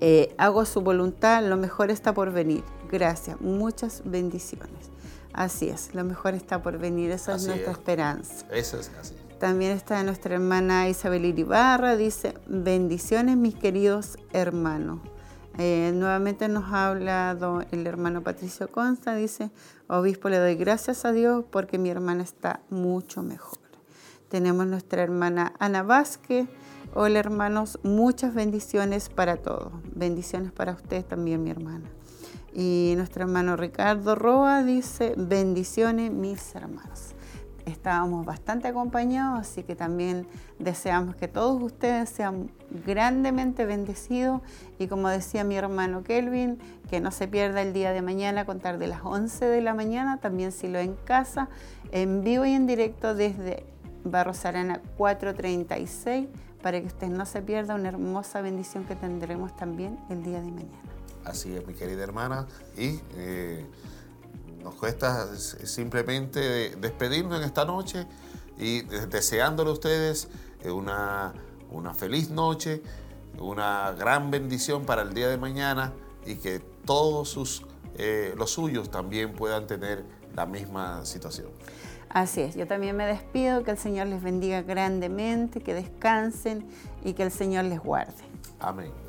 Eh, 0.00 0.34
hago 0.38 0.64
su 0.64 0.80
voluntad, 0.80 1.44
lo 1.44 1.56
mejor 1.56 1.90
está 1.90 2.14
por 2.14 2.32
venir. 2.32 2.62
Gracias, 2.90 3.40
muchas 3.40 4.02
bendiciones. 4.04 4.90
Así 5.32 5.68
es, 5.68 5.94
lo 5.94 6.04
mejor 6.04 6.34
está 6.34 6.62
por 6.62 6.78
venir, 6.78 7.10
esa 7.10 7.34
Así 7.34 7.44
es 7.44 7.48
nuestra 7.48 7.72
es. 7.72 7.78
esperanza. 7.78 8.46
Eso 8.52 8.78
es 8.78 8.90
así. 9.00 9.14
También 9.38 9.72
está 9.72 10.02
nuestra 10.02 10.34
hermana 10.34 10.88
Isabel 10.88 11.24
Iribarra, 11.24 11.96
dice, 11.96 12.34
bendiciones 12.46 13.36
mis 13.36 13.54
queridos 13.54 14.18
hermanos. 14.32 15.00
Eh, 15.60 15.90
nuevamente 15.92 16.46
nos 16.46 16.72
ha 16.72 16.86
hablado 16.86 17.62
el 17.72 17.84
hermano 17.88 18.22
Patricio 18.22 18.70
Consta, 18.70 19.16
dice, 19.16 19.50
obispo 19.88 20.28
le 20.28 20.38
doy 20.38 20.54
gracias 20.54 21.04
a 21.04 21.10
Dios 21.10 21.44
porque 21.50 21.78
mi 21.78 21.90
hermana 21.90 22.22
está 22.22 22.60
mucho 22.70 23.24
mejor. 23.24 23.58
Tenemos 24.28 24.68
nuestra 24.68 25.02
hermana 25.02 25.54
Ana 25.58 25.82
Vázquez, 25.82 26.46
hola 26.94 27.18
hermanos, 27.18 27.80
muchas 27.82 28.34
bendiciones 28.34 29.08
para 29.08 29.36
todos. 29.38 29.72
Bendiciones 29.96 30.52
para 30.52 30.74
ustedes 30.74 31.08
también, 31.08 31.42
mi 31.42 31.50
hermana. 31.50 31.90
Y 32.54 32.94
nuestro 32.96 33.24
hermano 33.24 33.56
Ricardo 33.56 34.14
Roa 34.14 34.62
dice, 34.62 35.14
bendiciones 35.16 36.12
mis 36.12 36.54
hermanos 36.54 37.16
estábamos 37.68 38.24
bastante 38.24 38.68
acompañados, 38.68 39.40
así 39.40 39.62
que 39.62 39.76
también 39.76 40.26
deseamos 40.58 41.16
que 41.16 41.28
todos 41.28 41.62
ustedes 41.62 42.08
sean 42.08 42.50
grandemente 42.84 43.64
bendecidos 43.64 44.40
y 44.78 44.86
como 44.88 45.08
decía 45.08 45.44
mi 45.44 45.56
hermano 45.56 46.02
Kelvin, 46.02 46.58
que 46.90 47.00
no 47.00 47.10
se 47.10 47.28
pierda 47.28 47.62
el 47.62 47.72
día 47.72 47.92
de 47.92 48.02
mañana 48.02 48.44
contar 48.46 48.78
de 48.78 48.86
las 48.86 49.00
11 49.04 49.44
de 49.46 49.60
la 49.60 49.74
mañana, 49.74 50.18
también 50.20 50.52
si 50.52 50.68
lo 50.68 50.78
en 50.78 50.94
casa, 51.04 51.48
en 51.92 52.22
vivo 52.22 52.44
y 52.44 52.52
en 52.52 52.66
directo 52.66 53.14
desde 53.14 53.64
Barros 54.04 54.44
Arana 54.44 54.80
436, 54.96 56.28
para 56.62 56.80
que 56.80 56.86
usted 56.86 57.08
no 57.08 57.24
se 57.26 57.40
pierda 57.42 57.74
una 57.74 57.88
hermosa 57.88 58.40
bendición 58.40 58.84
que 58.84 58.94
tendremos 58.96 59.56
también 59.56 59.98
el 60.10 60.22
día 60.22 60.40
de 60.40 60.50
mañana. 60.50 60.78
Así 61.24 61.54
es, 61.54 61.66
mi 61.66 61.74
querida 61.74 62.02
hermana. 62.02 62.46
Y 62.76 63.00
eh, 63.16 63.66
nos 64.62 64.74
cuesta 64.74 65.26
simplemente 65.36 66.74
despedirnos 66.76 67.38
en 67.38 67.44
esta 67.44 67.64
noche 67.64 68.06
y 68.58 68.82
de- 68.82 69.06
deseándole 69.06 69.70
a 69.70 69.72
ustedes 69.72 70.28
eh, 70.62 70.70
una, 70.70 71.32
una 71.70 71.94
feliz 71.94 72.30
noche, 72.30 72.82
una 73.38 73.92
gran 73.92 74.30
bendición 74.30 74.84
para 74.84 75.02
el 75.02 75.14
día 75.14 75.28
de 75.28 75.36
mañana 75.36 75.92
y 76.26 76.36
que 76.36 76.60
todos 76.84 77.28
sus, 77.28 77.64
eh, 77.96 78.34
los 78.36 78.50
suyos 78.50 78.90
también 78.90 79.32
puedan 79.32 79.66
tener 79.66 80.04
la 80.34 80.46
misma 80.46 81.04
situación. 81.04 81.48
Así 82.08 82.40
es, 82.40 82.54
yo 82.54 82.66
también 82.66 82.96
me 82.96 83.06
despido, 83.06 83.64
que 83.64 83.70
el 83.70 83.78
Señor 83.78 84.06
les 84.06 84.22
bendiga 84.22 84.62
grandemente, 84.62 85.60
que 85.60 85.74
descansen 85.74 86.66
y 87.04 87.12
que 87.12 87.22
el 87.22 87.30
Señor 87.30 87.66
les 87.66 87.80
guarde. 87.80 88.24
Amén. 88.60 89.07